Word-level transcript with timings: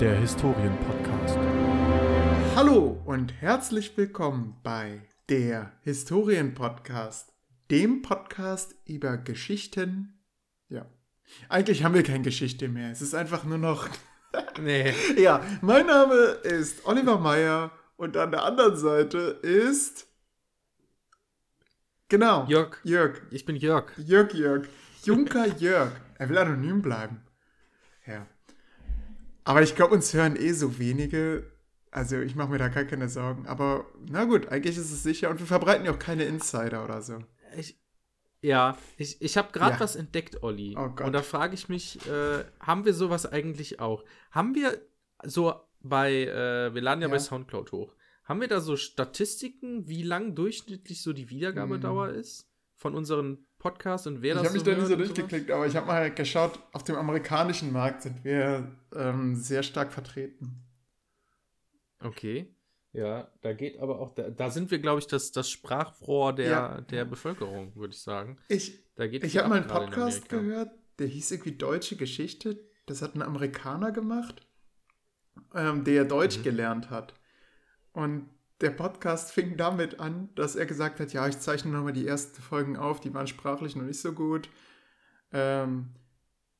der 0.00 0.14
Historienpodcast. 0.16 1.38
Hallo 2.54 3.00
und 3.06 3.32
herzlich 3.40 3.96
willkommen 3.96 4.56
bei 4.62 5.00
der 5.30 5.72
Historienpodcast, 5.80 7.32
dem 7.70 8.02
Podcast 8.02 8.74
über 8.84 9.16
Geschichten. 9.16 10.20
Ja, 10.68 10.84
eigentlich 11.48 11.82
haben 11.82 11.94
wir 11.94 12.02
keine 12.02 12.24
Geschichte 12.24 12.68
mehr. 12.68 12.90
Es 12.90 13.00
ist 13.00 13.14
einfach 13.14 13.44
nur 13.44 13.58
noch. 13.58 13.88
Nee. 14.60 14.92
Ja, 15.16 15.40
mein 15.62 15.86
Name 15.86 16.14
ist 16.14 16.84
Oliver 16.84 17.18
Meyer 17.18 17.70
und 17.96 18.18
an 18.18 18.32
der 18.32 18.44
anderen 18.44 18.76
Seite 18.76 19.18
ist. 19.18 20.08
Genau. 22.08 22.44
Jörg. 22.46 22.78
Jörg. 22.84 23.22
Ich 23.30 23.46
bin 23.46 23.56
Jörg. 23.56 23.92
Jörg, 23.96 24.34
Jörg. 24.34 24.68
Junker 25.04 25.46
Jörg. 25.58 25.92
Er 26.18 26.28
will 26.28 26.36
anonym 26.36 26.82
bleiben. 26.82 27.25
Aber 29.46 29.62
ich 29.62 29.74
glaube, 29.76 29.94
uns 29.94 30.12
hören 30.12 30.36
eh 30.36 30.52
so 30.52 30.78
wenige. 30.78 31.50
Also 31.90 32.18
ich 32.20 32.34
mache 32.34 32.50
mir 32.50 32.58
da 32.58 32.68
gar 32.68 32.84
keine 32.84 33.08
Sorgen. 33.08 33.46
Aber 33.46 33.86
na 34.08 34.24
gut, 34.24 34.48
eigentlich 34.48 34.76
ist 34.76 34.90
es 34.92 35.02
sicher. 35.02 35.30
Und 35.30 35.38
wir 35.38 35.46
verbreiten 35.46 35.86
ja 35.86 35.92
auch 35.92 35.98
keine 35.98 36.24
Insider 36.24 36.84
oder 36.84 37.00
so. 37.00 37.20
Ich, 37.56 37.78
ja, 38.42 38.76
ich, 38.96 39.22
ich 39.22 39.36
habe 39.38 39.52
gerade 39.52 39.74
Ja. 39.74 39.80
was 39.80 39.96
entdeckt, 39.96 40.42
Olli. 40.42 40.76
Oh 40.76 40.88
Gott. 40.90 41.06
Und 41.06 41.12
da 41.12 41.22
frage 41.22 41.54
ich 41.54 41.68
mich, 41.68 42.06
äh, 42.08 42.44
haben 42.60 42.84
wir 42.84 42.92
sowas 42.92 43.24
eigentlich 43.24 43.80
auch? 43.80 44.04
Haben 44.32 44.54
wir 44.54 44.78
so 45.24 45.54
bei, 45.80 46.24
äh, 46.24 46.74
wir 46.74 46.82
laden 46.82 47.00
ja, 47.00 47.08
Ja. 47.08 47.14
bei 47.14 47.18
Soundcloud 47.20 47.72
hoch, 47.72 47.94
haben 48.24 48.40
wir 48.40 48.48
da 48.48 48.60
so 48.60 48.76
Statistiken, 48.76 49.86
wie 49.88 50.02
lang 50.02 50.34
durchschnittlich 50.34 51.00
so 51.02 51.12
die 51.12 51.30
Wiedergabedauer 51.30 52.08
ist 52.10 52.50
von 52.74 52.94
unseren 52.96 53.45
Podcasts 53.58 54.06
und 54.06 54.22
wer 54.22 54.34
ich 54.34 54.38
das 54.40 54.46
habe 54.48 54.54
mich 54.58 54.64
so 54.64 54.70
da 54.70 54.76
nie 54.76 54.86
so 54.86 54.96
durchgeklickt, 54.96 55.50
aber 55.50 55.66
ich 55.66 55.74
habe 55.76 55.86
mal 55.86 56.10
geschaut, 56.12 56.58
auf 56.72 56.84
dem 56.84 56.96
amerikanischen 56.96 57.72
Markt 57.72 58.02
sind 58.02 58.24
wir 58.24 58.76
ähm, 58.94 59.34
sehr 59.34 59.62
stark 59.62 59.92
vertreten. 59.92 60.62
Okay. 62.00 62.54
Ja, 62.92 63.30
da 63.42 63.52
geht 63.52 63.78
aber 63.78 63.98
auch, 64.00 64.14
da, 64.14 64.30
da 64.30 64.50
sind 64.50 64.70
wir, 64.70 64.78
glaube 64.78 65.00
ich, 65.00 65.06
das, 65.06 65.32
das 65.32 65.50
Sprachrohr 65.50 66.34
der, 66.34 66.48
Ja. 66.50 66.80
der 66.82 67.04
Bevölkerung, 67.04 67.74
würde 67.76 67.92
ich 67.94 68.00
sagen. 68.00 68.38
Ich, 68.48 68.84
Da 68.94 69.06
geht 69.06 69.22
ich 69.24 69.36
habe 69.36 69.48
mal 69.48 69.56
einen 69.60 69.66
Podcast 69.66 70.28
gehört, 70.28 70.70
der 70.98 71.06
hieß 71.06 71.30
irgendwie 71.32 71.52
Deutsche 71.56 71.96
Geschichte. 71.96 72.58
Das 72.86 73.02
hat 73.02 73.14
ein 73.14 73.22
Amerikaner 73.22 73.90
gemacht, 73.92 74.46
ähm, 75.54 75.84
der 75.84 76.04
Deutsch 76.04 76.38
Mhm. 76.38 76.42
gelernt 76.44 76.90
hat. 76.90 77.14
Und 77.92 78.30
der 78.60 78.70
Podcast 78.70 79.32
fing 79.32 79.56
damit 79.56 80.00
an, 80.00 80.30
dass 80.34 80.56
er 80.56 80.66
gesagt 80.66 81.00
hat, 81.00 81.12
ja, 81.12 81.28
ich 81.28 81.38
zeichne 81.38 81.70
nochmal 81.70 81.92
die 81.92 82.06
ersten 82.06 82.40
Folgen 82.40 82.76
auf, 82.76 83.00
die 83.00 83.12
waren 83.12 83.26
sprachlich 83.26 83.76
noch 83.76 83.84
nicht 83.84 84.00
so 84.00 84.12
gut. 84.12 84.48
Ähm, 85.32 85.90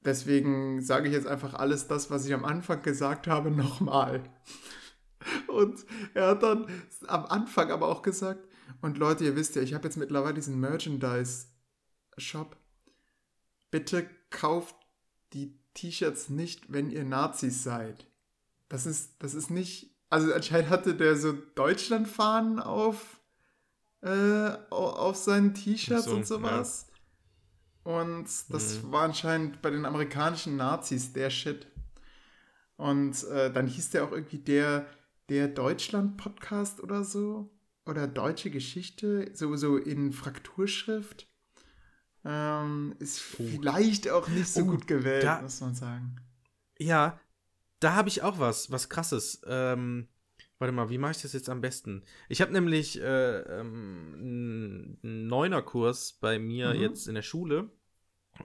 deswegen 0.05 0.83
sage 0.83 1.09
ich 1.09 1.15
jetzt 1.15 1.27
einfach 1.27 1.55
alles 1.55 1.89
das, 1.89 2.11
was 2.11 2.27
ich 2.27 2.35
am 2.35 2.45
Anfang 2.45 2.83
gesagt 2.83 3.27
habe, 3.27 3.51
nochmal. 3.51 4.23
Und 5.49 5.85
er 6.15 6.29
hat 6.29 6.43
dann 6.43 6.67
am 7.07 7.25
Anfang 7.27 7.71
aber 7.71 7.89
auch 7.89 8.03
gesagt, 8.03 8.47
und 8.81 8.99
Leute, 8.99 9.25
ihr 9.25 9.37
wisst 9.37 9.57
ja, 9.57 9.63
ich 9.63 9.75
habe 9.75 9.85
jetzt 9.85 9.97
mittlerweile 9.97 10.35
diesen 10.35 10.61
Merchandise-Shop. 10.61 12.57
Bitte 13.71 14.09
kauft 14.31 14.77
die 15.33 15.59
T-Shirts 15.75 16.29
nicht, 16.31 16.73
wenn 16.73 16.91
ihr 16.91 17.05
Nazis 17.05 17.63
seid. 17.63 18.07
Das 18.69 18.87
ist, 18.87 19.23
das 19.23 19.35
ist 19.35 19.51
nicht. 19.51 19.96
Also 20.09 20.33
anscheinend 20.33 20.71
hatte 20.71 20.95
der 20.95 21.17
so 21.17 21.33
Deutschlandfahnen 21.33 22.61
auf, 22.61 23.21
äh, 24.03 24.09
au- 24.71 24.91
auf 24.91 25.17
seinen 25.17 25.55
T-Shirts 25.55 26.05
so, 26.05 26.15
und 26.15 26.27
sowas. 26.27 26.87
Und 27.83 28.25
das 28.51 28.83
Mhm. 28.83 28.93
war 28.93 29.03
anscheinend 29.03 29.63
bei 29.63 29.71
den 29.71 29.85
amerikanischen 29.85 30.57
Nazis 30.57 31.13
der 31.13 31.31
Shit. 31.31 31.67
Und 32.77 33.25
äh, 33.25 33.53
dann 33.53 33.67
hieß 33.67 33.91
der 33.91 34.05
auch 34.05 34.13
irgendwie 34.13 34.39
der, 34.39 34.87
der 35.29 35.49
Deutschland-Podcast 35.49 36.81
oder 36.81 37.05
so. 37.05 37.51
Oder 37.85 38.09
Deutsche 38.09 38.51
Geschichte, 38.51 39.31
sowieso 39.35 39.77
in 39.77 40.13
Frakturschrift. 40.13 41.29
Ähm, 42.25 42.97
ist 42.99 43.21
vielleicht 43.21 44.09
auch 44.11 44.27
nicht 44.29 44.49
so 44.49 44.63
Oh, 44.63 44.65
gut 44.67 44.89
gewählt, 44.89 45.23
da- 45.23 45.41
muss 45.43 45.61
man 45.61 45.75
sagen. 45.77 46.17
Ja, 46.79 47.21
da 47.81 47.95
habe 47.95 48.09
ich 48.09 48.23
auch 48.23 48.39
was, 48.39 48.71
was 48.71 48.89
krasses. 48.89 49.43
Ähm, 49.47 50.09
warte 50.59 50.73
mal, 50.73 50.91
wie 50.91 50.99
mache 50.99 51.13
ich 51.13 51.23
das 51.23 51.33
jetzt 51.33 51.49
am 51.51 51.61
besten? 51.61 52.03
Ich 52.29 52.41
habe 52.41 52.53
nämlich 52.53 53.01
äh, 53.01 53.39
ähm, 53.41 54.15
einen 55.03 55.27
Neuner-Kurs 55.29 56.15
bei 56.15 56.39
mir 56.39 56.75
Mhm. 56.75 56.81
jetzt 56.81 57.09
in 57.09 57.15
der 57.15 57.23
Schule. 57.23 57.71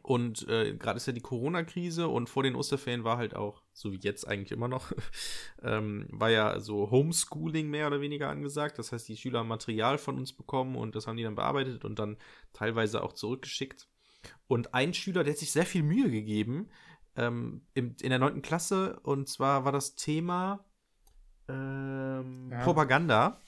Und 0.03 0.47
äh, 0.47 0.73
gerade 0.77 0.97
ist 0.97 1.07
ja 1.07 1.13
die 1.13 1.19
Corona-Krise 1.21 2.07
und 2.07 2.29
vor 2.29 2.43
den 2.43 2.55
Osterferien 2.55 3.03
war 3.03 3.17
halt 3.17 3.35
auch, 3.35 3.61
so 3.73 3.91
wie 3.91 3.99
jetzt 3.99 4.25
eigentlich 4.25 4.53
immer 4.53 4.69
noch, 4.69 4.91
ähm, 5.63 6.07
war 6.11 6.29
ja 6.29 6.61
so 6.61 6.89
Homeschooling 6.91 7.69
mehr 7.69 7.87
oder 7.87 7.99
weniger 7.99 8.29
angesagt. 8.29 8.79
Das 8.79 8.93
heißt, 8.93 9.09
die 9.09 9.17
Schüler 9.17 9.39
haben 9.39 9.49
Material 9.49 9.97
von 9.97 10.17
uns 10.17 10.31
bekommen 10.31 10.77
und 10.77 10.95
das 10.95 11.07
haben 11.07 11.17
die 11.17 11.23
dann 11.23 11.35
bearbeitet 11.35 11.83
und 11.83 11.99
dann 11.99 12.17
teilweise 12.53 13.03
auch 13.03 13.11
zurückgeschickt. 13.13 13.89
Und 14.47 14.73
ein 14.73 14.93
Schüler, 14.93 15.23
der 15.23 15.33
hat 15.33 15.39
sich 15.39 15.51
sehr 15.51 15.65
viel 15.65 15.83
Mühe 15.83 16.09
gegeben, 16.09 16.69
ähm, 17.15 17.65
im, 17.73 17.95
in 18.01 18.09
der 18.09 18.19
9. 18.19 18.41
Klasse, 18.41 18.99
und 19.03 19.27
zwar 19.29 19.65
war 19.65 19.71
das 19.71 19.95
Thema 19.95 20.65
ähm, 21.49 22.49
Ja. 22.51 22.63
Propaganda. 22.63 23.39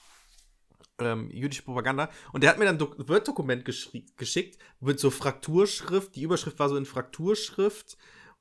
Ähm, 1.00 1.28
jüdische 1.30 1.62
Propaganda. 1.64 2.08
Und 2.32 2.42
der 2.44 2.50
hat 2.50 2.58
mir 2.58 2.66
dann 2.66 2.76
ein 2.80 3.08
Word-Dokument 3.08 3.64
geschickt 3.64 4.58
mit 4.80 5.00
so 5.00 5.10
Frakturschrift. 5.10 6.14
Die 6.14 6.22
Überschrift 6.22 6.58
war 6.60 6.68
so 6.68 6.76
in 6.76 6.86
Frakturschrift. 6.86 7.96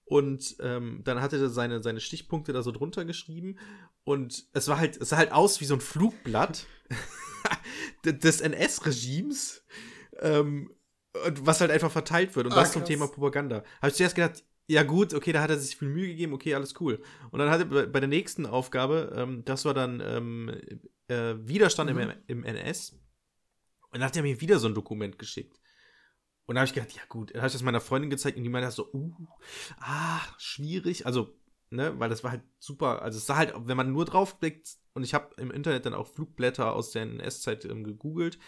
Und 0.05 0.57
ähm, 0.59 1.01
dann 1.03 1.19
hatte 1.21 1.37
er 1.37 1.49
seine, 1.49 1.81
seine 1.81 1.99
Stichpunkte 1.99 2.53
da 2.53 2.61
so 2.61 2.71
drunter 2.71 3.05
geschrieben. 3.05 3.57
Und 4.03 4.45
es 4.53 4.67
war 4.67 4.77
halt, 4.77 4.97
es 4.97 5.09
sah 5.09 5.17
halt 5.17 5.31
aus 5.31 5.61
wie 5.61 5.65
so 5.65 5.73
ein 5.73 5.81
Flugblatt 5.81 6.67
de- 8.05 8.13
des 8.13 8.41
NS-Regimes. 8.41 9.63
Ähm, 10.19 10.71
was 11.41 11.61
halt 11.61 11.71
einfach 11.71 11.91
verteilt 11.91 12.35
wird. 12.35 12.47
Und 12.47 12.53
Ah, 12.53 12.57
das 12.57 12.71
zum 12.73 12.81
krass. 12.81 12.87
Thema 12.89 13.07
Propaganda. 13.07 13.63
Habe 13.81 13.89
ich 13.89 13.95
zuerst 13.95 14.15
gedacht, 14.15 14.43
ja 14.67 14.83
gut, 14.83 15.13
okay, 15.13 15.31
da 15.31 15.41
hat 15.41 15.49
er 15.49 15.57
sich 15.59 15.75
viel 15.75 15.89
Mühe 15.89 16.07
gegeben, 16.07 16.33
okay, 16.33 16.55
alles 16.55 16.79
cool. 16.79 17.01
Und 17.31 17.39
dann 17.39 17.49
hatte 17.49 17.65
bei 17.65 17.85
bei 17.85 17.99
der 17.99 18.09
nächsten 18.09 18.45
Aufgabe, 18.45 19.13
ähm, 19.15 19.43
das 19.45 19.65
war 19.65 19.73
dann 19.73 20.01
ähm, 20.05 20.49
äh, 21.07 21.35
Widerstand 21.47 21.91
Mhm. 21.93 21.99
im, 21.99 22.11
im 22.27 22.43
NS. 22.45 22.93
Und 23.91 23.99
dann 23.99 24.03
hat 24.03 24.15
er 24.15 24.23
mir 24.23 24.41
wieder 24.41 24.59
so 24.59 24.67
ein 24.67 24.73
Dokument 24.75 25.19
geschickt. 25.19 25.59
Und 26.45 26.55
da 26.55 26.61
habe 26.61 26.67
ich 26.67 26.73
gedacht, 26.73 26.93
ja 26.93 27.01
gut, 27.07 27.31
dann 27.31 27.37
habe 27.41 27.47
ich 27.47 27.53
das 27.53 27.61
meiner 27.61 27.79
Freundin 27.81 28.09
gezeigt 28.09 28.37
und 28.37 28.43
die 28.43 28.49
meinte 28.49 28.69
so, 28.71 28.91
uh, 28.93 29.13
ah, 29.79 30.21
schwierig. 30.37 31.05
Also, 31.05 31.37
ne, 31.69 31.97
weil 31.99 32.09
das 32.09 32.23
war 32.23 32.31
halt 32.31 32.43
super. 32.59 33.01
Also 33.01 33.17
es 33.17 33.25
sah 33.25 33.37
halt, 33.37 33.53
wenn 33.55 33.77
man 33.77 33.91
nur 33.91 34.05
draufblickt, 34.05 34.77
und 34.93 35.03
ich 35.03 35.13
habe 35.13 35.33
im 35.37 35.51
Internet 35.51 35.85
dann 35.85 35.93
auch 35.93 36.07
Flugblätter 36.07 36.73
aus 36.73 36.91
der 36.91 37.03
NS-Zeit 37.03 37.65
ähm, 37.65 37.83
gegoogelt, 37.83 38.39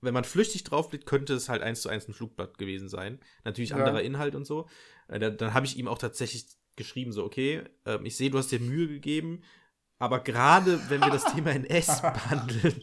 wenn 0.00 0.14
man 0.14 0.24
flüchtig 0.24 0.64
draufblickt, 0.64 1.04
könnte 1.06 1.34
es 1.34 1.48
halt 1.50 1.62
eins 1.62 1.82
zu 1.82 1.90
eins 1.90 2.08
ein 2.08 2.14
Flugblatt 2.14 2.56
gewesen 2.56 2.88
sein. 2.88 3.20
Natürlich 3.44 3.70
Ja. 3.70 3.76
anderer 3.76 4.00
Inhalt 4.02 4.34
und 4.34 4.46
so. 4.46 4.66
Äh, 5.10 5.18
dann 5.18 5.36
dann 5.36 5.54
habe 5.54 5.66
ich 5.66 5.76
ihm 5.76 5.88
auch 5.88 5.98
tatsächlich 5.98 6.46
geschrieben, 6.76 7.12
so, 7.12 7.24
okay, 7.24 7.62
ähm, 7.84 8.06
ich 8.06 8.16
sehe, 8.16 8.30
du 8.30 8.38
hast 8.38 8.50
dir 8.52 8.60
Mühe 8.60 8.88
gegeben, 8.88 9.42
aber 9.98 10.20
gerade 10.20 10.80
wenn 10.88 11.02
wir 11.02 11.10
das 11.10 11.24
Thema 11.34 11.50
NS 11.50 12.00
behandeln, 12.00 12.82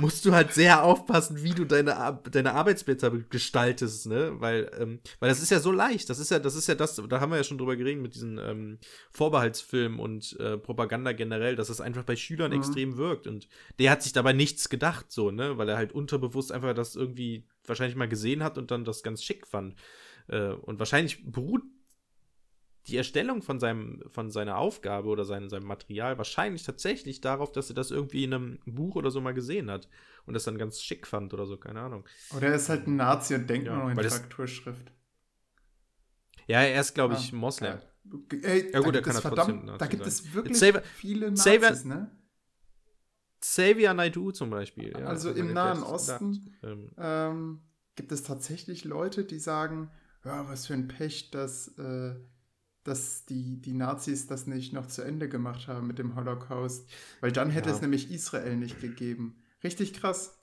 musst 0.00 0.24
du 0.24 0.32
halt 0.32 0.54
sehr 0.54 0.82
aufpassen, 0.82 1.42
wie 1.42 1.50
du 1.50 1.66
deine, 1.66 2.22
deine 2.30 2.54
Arbeitsblätter 2.54 3.10
gestaltest, 3.28 4.06
ne? 4.06 4.40
Weil, 4.40 4.70
ähm, 4.80 5.00
weil 5.20 5.28
das 5.28 5.42
ist 5.42 5.50
ja 5.50 5.60
so 5.60 5.70
leicht. 5.72 6.08
Das 6.08 6.18
ist 6.18 6.30
ja, 6.30 6.38
das 6.38 6.54
ist 6.54 6.66
ja 6.66 6.74
das, 6.74 6.96
da 6.96 7.20
haben 7.20 7.32
wir 7.32 7.36
ja 7.36 7.44
schon 7.44 7.58
drüber 7.58 7.76
geredet 7.76 8.00
mit 8.00 8.14
diesen 8.14 8.38
ähm, 8.38 8.78
Vorbehaltsfilmen 9.10 9.98
und 9.98 10.40
äh, 10.40 10.56
Propaganda 10.56 11.12
generell, 11.12 11.54
dass 11.54 11.68
es 11.68 11.82
einfach 11.82 12.04
bei 12.04 12.16
Schülern 12.16 12.52
Mhm. 12.52 12.56
extrem 12.56 12.96
wirkt. 12.96 13.26
Und 13.26 13.46
der 13.78 13.90
hat 13.90 14.02
sich 14.02 14.14
dabei 14.14 14.32
nichts 14.32 14.70
gedacht, 14.70 15.12
so, 15.12 15.30
ne? 15.30 15.58
Weil 15.58 15.68
er 15.68 15.76
halt 15.76 15.92
unterbewusst 15.92 16.50
einfach 16.50 16.72
das 16.74 16.96
irgendwie 16.96 17.44
wahrscheinlich 17.66 17.96
mal 17.96 18.08
gesehen 18.08 18.42
hat 18.42 18.56
und 18.56 18.70
dann 18.70 18.86
das 18.86 19.02
ganz 19.02 19.22
schick 19.22 19.46
fand. 19.46 19.74
Äh, 20.28 20.48
und 20.52 20.78
wahrscheinlich 20.78 21.30
beruht 21.30 21.62
die 22.86 22.96
Erstellung 22.98 23.40
von 23.40 23.60
seinem, 23.60 24.02
von 24.08 24.30
seiner 24.30 24.58
Aufgabe 24.58 25.08
oder 25.08 25.24
seinem, 25.24 25.48
seinem 25.48 25.66
Material 25.66 26.18
wahrscheinlich 26.18 26.64
tatsächlich 26.64 27.22
darauf, 27.22 27.50
dass 27.50 27.70
er 27.70 27.74
das 27.74 27.90
irgendwie 27.90 28.24
in 28.24 28.34
einem 28.34 28.58
Buch 28.66 28.96
oder 28.96 29.10
so 29.10 29.22
mal 29.22 29.32
gesehen 29.32 29.70
hat 29.70 29.88
und 30.26 30.34
das 30.34 30.44
dann 30.44 30.58
ganz 30.58 30.82
schick 30.82 31.06
fand 31.06 31.32
oder 31.32 31.46
so, 31.46 31.56
keine 31.56 31.80
Ahnung. 31.80 32.04
Oder 32.36 32.48
er 32.48 32.54
ist 32.56 32.68
halt 32.68 32.86
ein 32.86 32.96
Nazi 32.96 33.34
und 33.36 33.48
denkt 33.48 33.66
Ja, 33.68 33.74
nur 33.74 33.84
noch 33.84 33.90
in 33.90 33.96
das- 33.96 34.18
Frakturschrift. 34.18 34.92
Ja, 36.46 36.60
er 36.60 36.78
ist, 36.80 36.94
glaube 36.94 37.14
Ah, 37.14 37.18
ich, 37.18 37.32
Moslem. 37.32 37.78
geil. 38.28 38.42
Ey, 38.42 38.70
Ja, 38.72 38.80
gut, 38.80 38.94
da 38.94 38.98
er 38.98 39.02
kann 39.02 39.16
es 39.16 39.22
ja 39.22 39.30
trotzdem 39.30 39.46
verdammt, 39.46 39.64
Nazi 39.64 39.78
Da 39.78 39.86
gibt 39.86 40.02
sein. 40.02 40.08
es 40.08 40.34
wirklich 40.34 40.56
Xavier- 40.58 40.82
viele 40.82 41.32
Xavier- 41.32 41.60
Nazis, 41.70 41.84
ne? 41.86 42.10
Xavier 43.40 43.94
Naidoo 43.94 44.30
zum 44.32 44.50
Beispiel. 44.50 44.90
Ja, 44.90 45.06
Also 45.06 45.30
das 45.30 45.38
im 45.38 45.52
Nahen 45.54 45.82
Osten. 45.82 46.54
Ähm, 46.62 46.90
ähm, 46.98 47.60
gibt 47.96 48.12
es 48.12 48.22
tatsächlich 48.22 48.84
Leute, 48.84 49.24
die 49.24 49.38
sagen, 49.38 49.90
ja, 50.24 50.48
was 50.48 50.66
für 50.66 50.74
ein 50.74 50.88
Pech, 50.88 51.30
dass, 51.30 51.68
äh, 51.78 52.14
dass 52.84 53.26
die, 53.26 53.60
die 53.60 53.72
Nazis 53.74 54.26
das 54.26 54.46
nicht 54.46 54.72
noch 54.72 54.86
zu 54.86 55.02
Ende 55.02 55.28
gemacht 55.28 55.68
haben 55.68 55.86
mit 55.86 55.98
dem 55.98 56.14
Holocaust. 56.16 56.90
Weil 57.20 57.32
dann 57.32 57.50
hätte 57.50 57.70
Ja. 57.70 57.76
es 57.76 57.82
nämlich 57.82 58.10
Israel 58.10 58.56
nicht 58.56 58.80
gegeben. 58.80 59.42
Richtig 59.62 59.94
krass. 59.94 60.38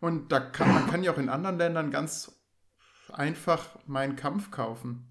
Und 0.00 0.32
da 0.32 0.40
kann, 0.40 0.72
man 0.72 0.86
kann 0.88 1.02
ja 1.02 1.12
auch 1.12 1.18
in 1.18 1.28
anderen 1.28 1.58
Ländern 1.58 1.90
ganz 1.90 2.32
einfach 3.12 3.78
meinen 3.86 4.16
Kampf 4.16 4.50
kaufen. 4.50 5.08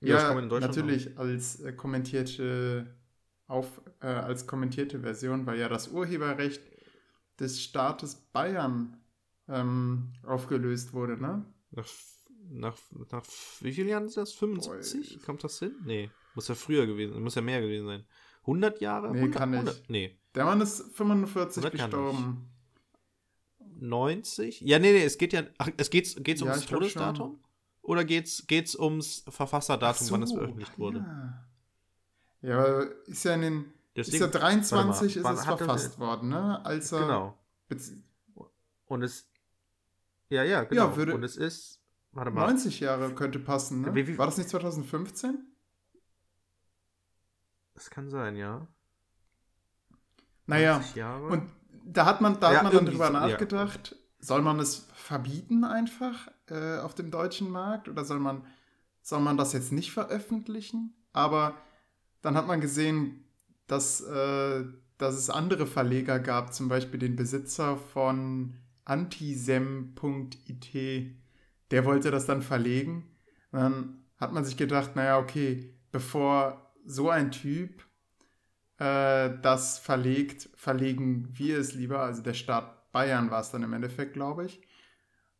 Ja, 0.00 0.32
Ja, 0.32 0.40
natürlich 0.40 1.18
als 1.18 1.60
äh, 1.60 1.72
kommentierte 1.72 2.94
auf 3.46 3.80
äh, 4.00 4.06
als 4.06 4.46
kommentierte 4.46 5.00
Version, 5.00 5.46
weil 5.46 5.58
ja 5.58 5.68
das 5.68 5.88
Urheberrecht 5.88 6.62
des 7.38 7.62
Staates 7.62 8.14
Bayern 8.16 8.96
ähm, 9.48 10.12
aufgelöst 10.22 10.92
wurde, 10.92 11.20
ne? 11.20 11.44
Nach, 11.72 11.86
nach, 12.50 12.76
nach 13.12 13.24
wie 13.60 13.72
vielen 13.72 13.88
Jahren 13.88 14.06
ist 14.06 14.16
das? 14.16 14.32
75? 14.32 15.18
Boah, 15.18 15.26
Kommt 15.26 15.44
das 15.44 15.58
hin? 15.58 15.74
Nee. 15.84 16.10
Muss 16.34 16.48
ja 16.48 16.54
früher 16.54 16.86
gewesen 16.86 17.22
muss 17.22 17.34
ja 17.34 17.42
mehr 17.42 17.60
gewesen 17.60 17.86
sein. 17.86 18.04
100 18.42 18.80
Jahre? 18.80 19.10
Nee, 19.10 19.18
100, 19.18 19.38
kann 19.38 19.50
nicht. 19.50 19.58
100, 19.60 19.90
nee. 19.90 20.16
Der 20.34 20.44
Mann 20.44 20.60
ist 20.60 20.82
45 20.96 21.64
100 21.64 21.78
kann 21.78 21.90
gestorben. 21.90 22.50
90? 23.80 24.60
Ja, 24.62 24.78
nee, 24.78 24.92
nee, 24.92 25.04
es 25.04 25.18
geht 25.18 25.32
ja. 25.32 25.44
Ach, 25.58 25.68
es 25.76 25.90
geht's, 25.90 26.16
geht's 26.22 26.40
Ja, 26.40 26.48
ums 26.48 26.66
glaub 26.66 26.80
Todesdatum? 26.80 27.40
Oder 27.82 28.04
geht's, 28.04 28.46
geht's 28.46 28.76
ums 28.76 29.24
Verfasserdatum, 29.28 30.06
Ach 30.06 30.12
wann 30.12 30.22
es 30.22 30.30
so, 30.30 30.36
veröffentlicht 30.36 30.78
wurde? 30.78 30.98
Ja. 32.42 32.48
ja, 32.48 32.58
aber 32.58 33.06
ist 33.06 33.24
ja 33.24 33.34
in 33.34 33.40
den 33.42 33.64
ist 33.94 34.12
Deswegen, 34.12 34.24
ja 34.24 34.30
23 34.30 35.16
ist 35.16 35.24
warte 35.24 35.36
mal, 35.36 35.40
es 35.42 35.46
hat 35.46 35.60
er- 35.60 35.66
verfasst 35.66 35.98
worden, 35.98 36.28
ne? 36.28 36.64
Als 36.64 36.92
er 36.92 37.00
Genau. 37.00 37.38
Und 38.86 39.02
es. 39.02 39.26
Ja, 40.30 40.42
ja, 40.44 40.64
genau. 40.64 40.96
würde- 40.96 41.14
Und 41.14 41.22
es 41.24 41.36
ist. 41.36 41.78
Warte 42.12 42.30
mal. 42.30 42.46
90 42.46 42.80
Jahre 42.80 43.14
könnte 43.14 43.38
passen, 43.38 43.82
ne? 43.82 43.94
Wie- 43.94 44.06
wie- 44.06 44.18
War 44.18 44.26
das 44.26 44.36
nicht 44.38 44.48
2015? 44.48 45.46
Das 47.74 47.90
kann 47.90 48.10
sein, 48.10 48.36
ja. 48.36 48.66
Naja, 50.46 50.74
90 50.78 50.94
Jahre. 50.96 51.26
und 51.28 51.50
da 51.84 52.04
hat 52.06 52.20
man, 52.20 52.38
da 52.40 52.50
Ja, 52.52 52.56
hat 52.58 52.64
man 52.64 52.72
dann 52.74 52.86
drüber 52.86 53.06
so, 53.08 53.12
ja. 53.12 53.20
nachgedacht, 53.28 53.96
soll 54.18 54.42
man 54.42 54.58
es 54.60 54.86
verbieten 54.94 55.64
einfach 55.64 56.28
äh, 56.48 56.78
auf 56.78 56.94
dem 56.94 57.10
deutschen 57.10 57.48
Markt 57.50 57.88
oder 57.88 58.04
soll 58.04 58.18
man, 58.18 58.44
soll 59.02 59.20
man 59.20 59.36
das 59.36 59.52
jetzt 59.52 59.72
nicht 59.72 59.92
veröffentlichen? 59.92 60.94
Aber 61.12 61.54
dann 62.22 62.34
hat 62.36 62.46
man 62.48 62.60
gesehen, 62.60 63.24
dass, 63.68 64.00
äh, 64.00 64.64
dass 64.98 65.14
es 65.14 65.30
andere 65.30 65.66
Verleger 65.66 66.18
gab, 66.18 66.52
zum 66.52 66.68
Beispiel 66.68 66.98
den 66.98 67.14
Besitzer 67.16 67.76
von 67.76 68.56
antisem.it, 68.90 71.16
der 71.70 71.84
wollte 71.84 72.10
das 72.10 72.26
dann 72.26 72.42
verlegen. 72.42 73.10
Und 73.52 73.60
dann 73.60 74.04
hat 74.16 74.32
man 74.32 74.44
sich 74.44 74.56
gedacht, 74.56 74.96
naja, 74.96 75.18
okay, 75.18 75.74
bevor 75.92 76.72
so 76.84 77.10
ein 77.10 77.30
Typ 77.30 77.84
äh, 78.78 79.30
das 79.42 79.78
verlegt, 79.78 80.48
verlegen 80.54 81.28
wir 81.32 81.58
es 81.58 81.74
lieber, 81.74 82.00
also 82.00 82.22
der 82.22 82.34
Staat 82.34 82.92
Bayern 82.92 83.30
war 83.30 83.40
es 83.40 83.50
dann 83.50 83.62
im 83.62 83.72
Endeffekt, 83.72 84.14
glaube 84.14 84.46
ich. 84.46 84.60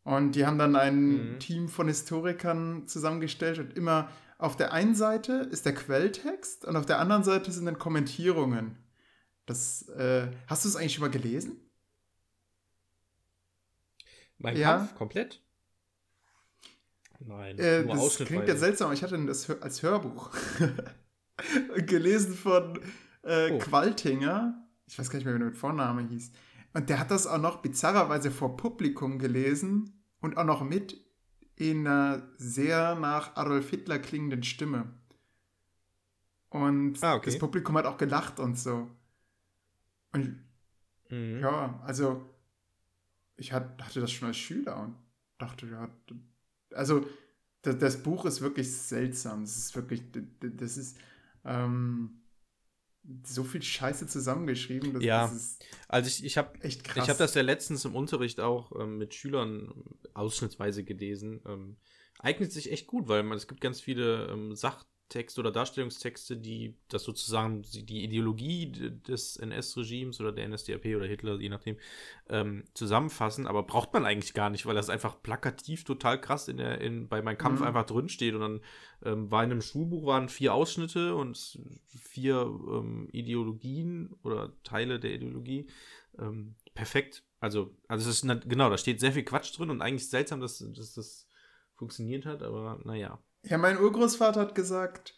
Und 0.03 0.35
die 0.35 0.45
haben 0.45 0.57
dann 0.57 0.75
ein 0.75 1.33
Mhm. 1.33 1.39
Team 1.39 1.67
von 1.67 1.87
Historikern 1.87 2.87
zusammengestellt 2.87 3.59
und 3.59 3.77
immer 3.77 4.09
auf 4.39 4.55
der 4.55 4.73
einen 4.73 4.95
Seite 4.95 5.47
ist 5.51 5.65
der 5.65 5.75
Quelltext 5.75 6.65
und 6.65 6.75
auf 6.75 6.87
der 6.87 6.99
anderen 6.99 7.23
Seite 7.23 7.51
sind 7.51 7.65
dann 7.65 7.77
Kommentierungen. 7.77 8.77
Das, 9.45 9.87
äh, 9.89 10.31
hast 10.47 10.63
du 10.63 10.69
es 10.69 10.75
eigentlich 10.75 10.95
schon 10.95 11.03
mal 11.03 11.11
gelesen? 11.11 11.57
Mein 14.41 14.57
ja. 14.57 14.77
Kampf 14.77 14.95
komplett? 14.95 15.41
Nein, 17.19 17.57
Äh, 17.59 17.83
nur 17.83 17.95
das 17.95 18.15
klingt 18.17 18.47
ja 18.47 18.55
seltsam. 18.55 18.91
Ich 18.93 19.03
hatte 19.03 19.23
das 19.25 19.49
als 19.61 19.83
Hörbuch 19.83 20.31
gelesen 21.87 22.33
von 22.33 22.79
äh, 23.23 23.51
Oh. 23.51 23.59
Qualtinger. 23.59 24.67
Ich 24.87 24.97
weiß 24.97 25.09
gar 25.09 25.17
nicht 25.17 25.25
mehr, 25.25 25.35
wie 25.35 25.39
der 25.39 25.47
mit 25.49 25.57
Vorname 25.57 26.01
hieß. 26.07 26.31
Und 26.73 26.89
der 26.89 26.99
hat 26.99 27.11
das 27.11 27.27
auch 27.27 27.37
noch 27.37 27.61
bizarrerweise 27.61 28.31
vor 28.31 28.57
Publikum 28.57 29.19
gelesen 29.19 30.03
und 30.21 30.37
auch 30.37 30.45
noch 30.45 30.63
mit 30.63 30.97
in 31.55 31.85
einer 31.85 32.27
sehr 32.37 32.95
nach 32.95 33.35
Adolf 33.35 33.69
Hitler 33.69 33.99
klingenden 33.99 34.41
Stimme. 34.43 34.91
Und 36.49 37.01
Ah, 37.03 37.15
okay. 37.15 37.25
das 37.29 37.37
Publikum 37.37 37.77
hat 37.77 37.85
auch 37.85 37.97
gelacht 37.97 38.39
und 38.39 38.57
so. 38.57 38.89
Und 40.11 40.43
Mhm. 41.09 41.39
ja, 41.41 41.79
also 41.85 42.30
ich 43.41 43.51
hat, 43.51 43.81
hatte 43.81 43.99
das 43.99 44.11
schon 44.11 44.27
als 44.27 44.37
Schüler 44.37 44.79
und 44.79 44.95
dachte, 45.39 45.65
ja, 45.65 45.89
also 46.73 47.05
das, 47.63 47.77
das 47.79 48.03
Buch 48.03 48.25
ist 48.25 48.41
wirklich 48.41 48.71
seltsam. 48.71 49.43
Es 49.43 49.57
ist 49.57 49.75
wirklich, 49.75 50.03
das 50.39 50.77
ist 50.77 50.97
ähm, 51.43 52.21
so 53.23 53.43
viel 53.43 53.63
Scheiße 53.63 54.05
zusammengeschrieben. 54.05 54.93
Das, 54.93 55.03
Ja. 55.03 55.27
das 55.27 55.57
Also 55.87 56.07
ich, 56.07 56.23
ich 56.23 56.37
habe 56.37 56.61
echt 56.61 56.83
krass. 56.83 57.03
Ich 57.03 57.09
habe 57.09 57.17
das 57.17 57.33
ja 57.33 57.41
letztens 57.41 57.83
im 57.83 57.95
Unterricht 57.95 58.39
auch 58.39 58.79
ähm, 58.79 58.99
mit 58.99 59.15
Schülern 59.15 59.73
ausschnittsweise 60.13 60.83
gelesen. 60.83 61.41
Ähm, 61.47 61.77
eignet 62.19 62.51
sich 62.51 62.71
echt 62.71 62.85
gut, 62.85 63.07
weil 63.07 63.23
man, 63.23 63.37
es 63.37 63.47
gibt 63.47 63.59
ganz 63.61 63.81
viele 63.81 64.27
ähm, 64.27 64.55
Sachtexte 65.11 65.41
oder 65.41 65.51
Darstellungstexte, 65.51 66.37
die 66.37 66.75
das 66.87 67.03
sozusagen 67.03 67.63
die 67.63 68.03
Ideologie 68.03 68.71
des 68.71 69.35
NS-Regimes 69.37 70.21
oder 70.21 70.31
der 70.31 70.47
NSDAP 70.47 70.95
oder 70.95 71.05
Hitler, 71.05 71.37
je 71.39 71.49
nachdem, 71.49 71.75
ähm, 72.29 72.63
zusammenfassen. 72.73 73.45
Aber 73.45 73.63
braucht 73.63 73.93
man 73.93 74.05
eigentlich 74.05 74.33
gar 74.33 74.49
nicht, 74.49 74.65
weil 74.65 74.75
das 74.75 74.89
einfach 74.89 75.21
plakativ 75.21 75.83
total 75.83 76.19
krass 76.19 76.47
in 76.47 76.57
der, 76.57 76.79
in, 76.79 77.09
bei 77.09 77.21
Mein 77.21 77.37
Kampf 77.37 77.59
Mhm. 77.59 77.67
einfach 77.67 77.85
drinsteht. 77.85 78.33
Und 78.35 78.39
dann 78.41 78.61
ähm, 79.03 79.29
war 79.31 79.43
in 79.43 79.51
einem 79.51 79.61
Schulbuch 79.61 80.05
waren 80.05 80.29
vier 80.29 80.53
Ausschnitte 80.53 81.13
und 81.15 81.59
vier 81.87 82.41
ähm, 82.43 83.09
Ideologien 83.11 84.15
oder 84.23 84.53
Teile 84.63 84.99
der 84.99 85.13
Ideologie. 85.13 85.67
Ähm, 86.17 86.55
perfekt. 86.73 87.23
Also, 87.41 87.75
also 87.89 88.09
es 88.09 88.17
ist 88.17 88.23
na- 88.23 88.35
genau, 88.35 88.69
da 88.69 88.77
steht 88.77 89.01
sehr 89.01 89.11
viel 89.11 89.23
Quatsch 89.23 89.57
drin 89.57 89.71
und 89.71 89.81
eigentlich 89.81 90.09
seltsam, 90.09 90.39
dass, 90.39 90.59
dass 90.59 90.93
das 90.93 91.27
funktioniert 91.75 92.25
hat, 92.25 92.43
aber 92.43 92.79
naja. 92.85 93.19
Ja, 93.43 93.57
mein 93.57 93.79
Urgroßvater 93.79 94.39
hat 94.39 94.55
gesagt, 94.55 95.15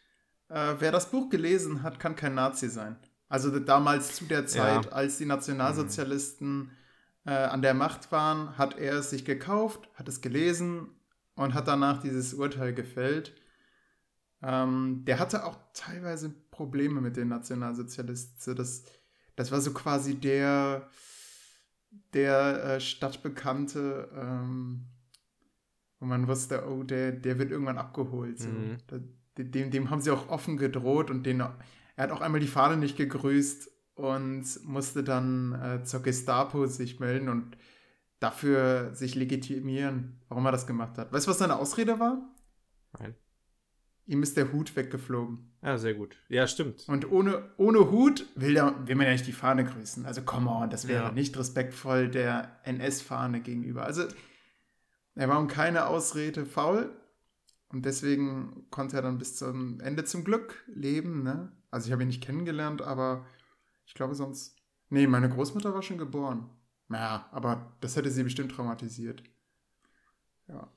äh, 0.49 0.75
wer 0.79 0.91
das 0.91 1.09
Buch 1.09 1.29
gelesen 1.29 1.83
hat, 1.83 1.99
kann 1.99 2.15
kein 2.15 2.35
Nazi 2.35 2.69
sein. 2.69 2.97
Also 3.29 3.57
damals 3.59 4.15
zu 4.15 4.25
der 4.25 4.45
Zeit, 4.45 4.93
als 4.93 5.17
die 5.17 5.25
Nationalsozialisten 5.25 6.71
äh, 7.25 7.31
an 7.31 7.61
der 7.61 7.73
Macht 7.73 8.11
waren, 8.11 8.57
hat 8.57 8.77
er 8.77 8.99
es 8.99 9.09
sich 9.09 9.25
gekauft, 9.25 9.89
hat 9.95 10.07
es 10.07 10.21
gelesen 10.21 10.89
und 11.35 11.53
hat 11.53 11.67
danach 11.67 12.01
dieses 12.01 12.33
Urteil 12.35 12.73
gefällt. 12.73 13.33
Ähm, 14.43 15.03
der 15.05 15.19
hatte 15.19 15.45
auch 15.45 15.57
teilweise 15.73 16.29
Probleme 16.51 17.01
mit 17.01 17.17
den 17.17 17.29
Nationalsozialisten. 17.29 18.39
So, 18.39 18.53
Das, 18.53 18.83
das 19.35 19.51
war 19.51 19.61
so 19.61 19.73
quasi 19.73 20.15
der, 20.15 20.89
der 22.13 22.63
äh, 22.63 22.79
Stadtbekannte, 22.79 24.11
ähm, 24.15 24.85
wo 26.03 26.07
man 26.07 26.27
wusste, 26.27 26.67
oh, 26.67 26.83
der, 26.83 27.13
der 27.13 27.39
wird 27.39 27.49
irgendwann 27.49 27.77
abgeholt. 27.77 28.37
So. 28.37 28.49
Mhm. 28.49 28.77
Dem, 29.37 29.71
dem 29.71 29.89
haben 29.89 30.01
sie 30.01 30.11
auch 30.11 30.27
offen 30.27 30.57
gedroht 30.57 31.09
und 31.09 31.25
den, 31.25 31.39
er 31.39 31.55
hat 31.95 32.11
auch 32.11 32.19
einmal 32.19 32.41
die 32.41 32.47
Fahne 32.47 32.75
nicht 32.75 32.97
gegrüßt 32.97 33.71
und 33.95 34.43
musste 34.65 35.01
dann 35.01 35.53
äh, 35.53 35.83
zur 35.85 36.01
Gestapo 36.03 36.67
sich 36.67 36.99
melden 36.99 37.29
und 37.29 37.57
dafür 38.19 38.93
sich 38.93 39.15
legitimieren, 39.15 40.19
warum 40.27 40.45
er 40.45 40.51
das 40.51 40.67
gemacht 40.67 40.97
hat. 40.97 41.13
Weißt 41.13 41.25
du, 41.25 41.31
was 41.31 41.37
seine 41.37 41.55
Ausrede 41.57 41.99
war? 42.01 42.21
Nein. 42.99 43.15
Ihm 44.05 44.21
ist 44.23 44.35
der 44.35 44.51
Hut 44.51 44.75
weggeflogen. 44.75 45.53
Ja, 45.61 45.77
sehr 45.77 45.93
gut. 45.93 46.17
Ja, 46.27 46.45
stimmt. 46.47 46.83
Und 46.89 47.09
ohne, 47.09 47.49
ohne 47.55 47.89
Hut 47.91 48.25
will, 48.35 48.53
der, 48.53 48.75
will 48.85 48.95
man 48.95 49.05
ja 49.05 49.13
nicht 49.13 49.25
die 49.27 49.31
Fahne 49.31 49.63
grüßen. 49.63 50.05
Also, 50.05 50.23
come 50.23 50.49
on, 50.49 50.69
das 50.69 50.89
wäre 50.89 51.05
Ja. 51.05 51.11
nicht 51.13 51.37
respektvoll 51.37 52.09
der 52.09 52.59
NS-Fahne 52.65 53.39
gegenüber. 53.39 53.85
Also, 53.85 54.03
er 55.15 55.29
war 55.29 55.39
um 55.39 55.47
keine 55.47 55.87
Ausrede 55.87 56.45
faul. 56.45 56.91
Und 57.69 57.85
deswegen 57.85 58.67
konnte 58.69 58.97
er 58.97 59.01
dann 59.01 59.17
bis 59.17 59.35
zum 59.35 59.79
Ende 59.79 60.03
zum 60.05 60.23
Glück 60.23 60.63
leben. 60.67 61.23
Ne? 61.23 61.51
Also, 61.71 61.87
ich 61.87 61.91
habe 61.91 62.03
ihn 62.03 62.07
nicht 62.07 62.23
kennengelernt, 62.23 62.81
aber 62.81 63.25
ich 63.85 63.93
glaube 63.93 64.15
sonst. 64.15 64.55
Nee, 64.89 65.07
meine 65.07 65.29
Großmutter 65.29 65.73
war 65.73 65.81
schon 65.81 65.97
geboren. 65.97 66.49
Naja, 66.87 67.27
aber 67.31 67.75
das 67.81 67.95
hätte 67.95 68.11
sie 68.11 68.23
bestimmt 68.23 68.51
traumatisiert. 68.51 69.23
Ja. 70.47 70.71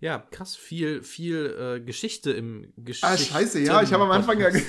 Ja, 0.00 0.18
krass, 0.18 0.56
viel, 0.56 1.04
viel 1.04 1.56
äh, 1.56 1.80
Geschichte 1.80 2.32
im 2.32 2.72
Geschichte. 2.76 3.06
Ah, 3.06 3.16
scheiße, 3.16 3.60
ja, 3.60 3.80
ich 3.82 3.92
habe 3.92 4.02
am 4.02 4.10
Anfang 4.10 4.40
ja. 4.40 4.48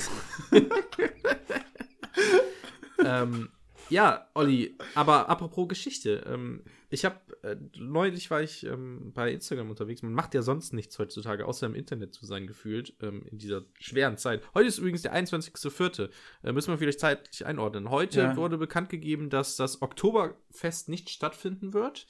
ähm, 3.03 3.49
ja, 3.91 4.27
Olli, 4.33 4.75
aber 4.95 5.29
apropos 5.29 5.67
Geschichte. 5.67 6.24
Ähm, 6.25 6.63
ich 6.89 7.05
habe, 7.05 7.17
äh, 7.43 7.55
neulich 7.77 8.31
war 8.31 8.41
ich 8.41 8.65
ähm, 8.65 9.12
bei 9.13 9.31
Instagram 9.31 9.69
unterwegs. 9.69 10.01
Man 10.01 10.13
macht 10.13 10.33
ja 10.33 10.41
sonst 10.41 10.74
nichts 10.74 10.98
heutzutage, 10.98 11.45
außer 11.45 11.65
im 11.67 11.75
Internet 11.75 12.13
zu 12.13 12.25
sein, 12.25 12.48
gefühlt, 12.48 12.93
ähm, 13.01 13.24
in 13.29 13.38
dieser 13.38 13.63
schweren 13.79 14.17
Zeit. 14.17 14.41
Heute 14.53 14.67
ist 14.67 14.77
übrigens 14.77 15.01
der 15.03 15.13
21.04. 15.13 16.10
Äh, 16.43 16.51
müssen 16.51 16.71
wir 16.71 16.77
vielleicht 16.77 17.00
zeitlich 17.00 17.45
einordnen. 17.45 17.89
Heute 17.89 18.21
Ja. 18.21 18.36
wurde 18.36 18.57
bekannt 18.57 18.89
gegeben, 18.89 19.29
dass 19.29 19.55
das 19.55 19.81
Oktoberfest 19.81 20.89
nicht 20.89 21.10
stattfinden 21.10 21.74
wird. 21.74 22.07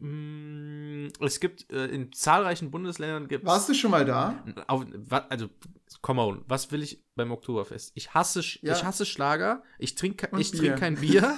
Mm, 0.00 1.08
Es 1.20 1.40
gibt 1.40 1.70
äh, 1.72 1.86
in 1.86 2.12
zahlreichen 2.12 2.70
Bundesländern 2.70 3.28
gibt 3.28 3.44
Warst 3.44 3.68
du 3.68 3.74
schon 3.74 3.90
mal 3.90 4.04
da? 4.04 4.42
auf, 4.66 4.84
also, 5.28 5.48
come 6.02 6.20
on, 6.22 6.44
was 6.48 6.70
will 6.72 6.82
ich 6.82 7.02
beim 7.14 7.30
Oktoberfest? 7.32 7.92
Ich 7.94 8.14
hasse, 8.14 8.42
Ja. 8.62 8.72
ich 8.74 8.84
hasse 8.84 9.06
Schlager, 9.06 9.62
ich 9.78 9.94
trinke 9.94 10.28
Und 10.30 10.40
ich 10.40 10.50
Bier. 10.52 10.60
trink 10.60 10.76
kein 10.78 10.94
Bier. 10.96 11.36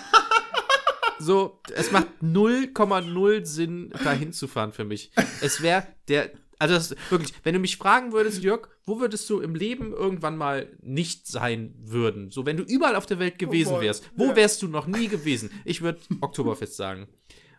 so, 1.18 1.60
es 1.74 1.90
macht 1.92 2.08
0,0 2.22 3.44
Sinn, 3.44 3.92
da 4.04 4.12
hinzufahren 4.12 4.72
für 4.72 4.84
mich. 4.84 5.12
Es 5.40 5.60
wäre 5.62 5.86
der 6.08 6.30
Also 6.58 6.74
das, 6.74 6.94
wirklich, 7.10 7.32
wenn 7.42 7.54
du 7.54 7.60
mich 7.60 7.76
fragen 7.78 8.12
würdest, 8.12 8.42
Jörg, 8.42 8.68
wo 8.84 9.00
würdest 9.00 9.28
du 9.30 9.40
im 9.40 9.54
Leben 9.54 9.92
irgendwann 9.92 10.36
mal 10.36 10.68
nicht 10.82 11.26
sein 11.26 11.74
würden? 11.78 12.30
So, 12.30 12.44
wenn 12.44 12.56
du 12.58 12.62
überall 12.64 12.96
auf 12.96 13.06
der 13.06 13.18
Welt 13.18 13.38
gewesen 13.38 13.70
boah, 13.74 13.80
wärst, 13.80 14.10
wo 14.16 14.34
wärst 14.36 14.60
du 14.62 14.68
noch 14.68 14.86
nie 14.86 15.08
gewesen? 15.08 15.50
Ich 15.64 15.80
würde 15.80 16.00
Oktoberfest 16.20 16.76
sagen. 16.76 17.08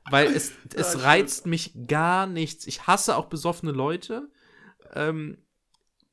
Weil 0.10 0.28
es, 0.28 0.52
es 0.76 0.90
stimmt. 0.90 1.04
reizt 1.04 1.46
mich 1.46 1.74
gar 1.88 2.28
nichts. 2.28 2.66
Ich 2.68 2.88
hasse 2.88 3.16
auch 3.16 3.26
besoffene 3.26 3.72
Leute. 3.72 4.30
Ähm, 4.94 5.38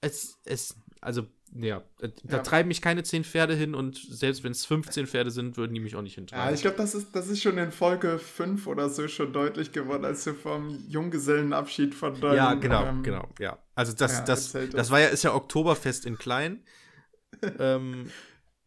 es, 0.00 0.38
es, 0.45 0.76
also, 1.00 1.26
ja, 1.54 1.83
äh, 2.00 2.11
da 2.25 2.37
Ja. 2.37 2.42
treiben 2.42 2.68
mich 2.68 2.83
keine 2.83 3.02
zehn 3.02 3.25
Pferde 3.25 3.54
hin 3.54 3.75
und 3.75 3.97
selbst 3.97 4.45
wenn 4.45 4.52
es 4.52 4.66
15 4.66 5.07
Pferde 5.07 5.30
sind, 5.30 5.57
würden 5.57 5.73
die 5.75 5.80
mich 5.80 5.97
auch 5.97 6.02
nicht 6.02 6.12
Ja, 6.16 6.21
hintreiben. 6.21 6.54
ich 6.54 6.61
glaube, 6.61 6.76
das 6.76 6.95
ist, 6.95 7.16
das 7.16 7.28
ist 7.28 7.42
schon 7.42 7.57
in 7.59 7.73
Folge 7.73 8.18
5 8.18 8.66
oder 8.66 8.90
so 8.90 9.09
schon 9.09 9.33
deutlich 9.33 9.73
geworden, 9.73 10.04
als 10.04 10.25
du 10.25 10.35
vom 10.35 10.78
Junggesellenabschied 10.88 11.95
von 11.95 12.21
deinem... 12.21 12.37
Ja, 12.37 12.54
genau, 12.54 12.85
ähm, 12.85 13.02
genau, 13.02 13.28
ja. 13.40 13.59
Also 13.75 13.95
das, 13.95 14.12
ja, 14.18 14.25
das, 14.25 14.52
das 14.52 14.75
hast. 14.75 14.90
war 14.90 15.00
ja, 15.00 15.09
ist 15.09 15.25
ja 15.25 15.35
Oktoberfest 15.35 16.04
in 16.04 16.18
klein. 16.18 16.62
ähm, 17.59 18.11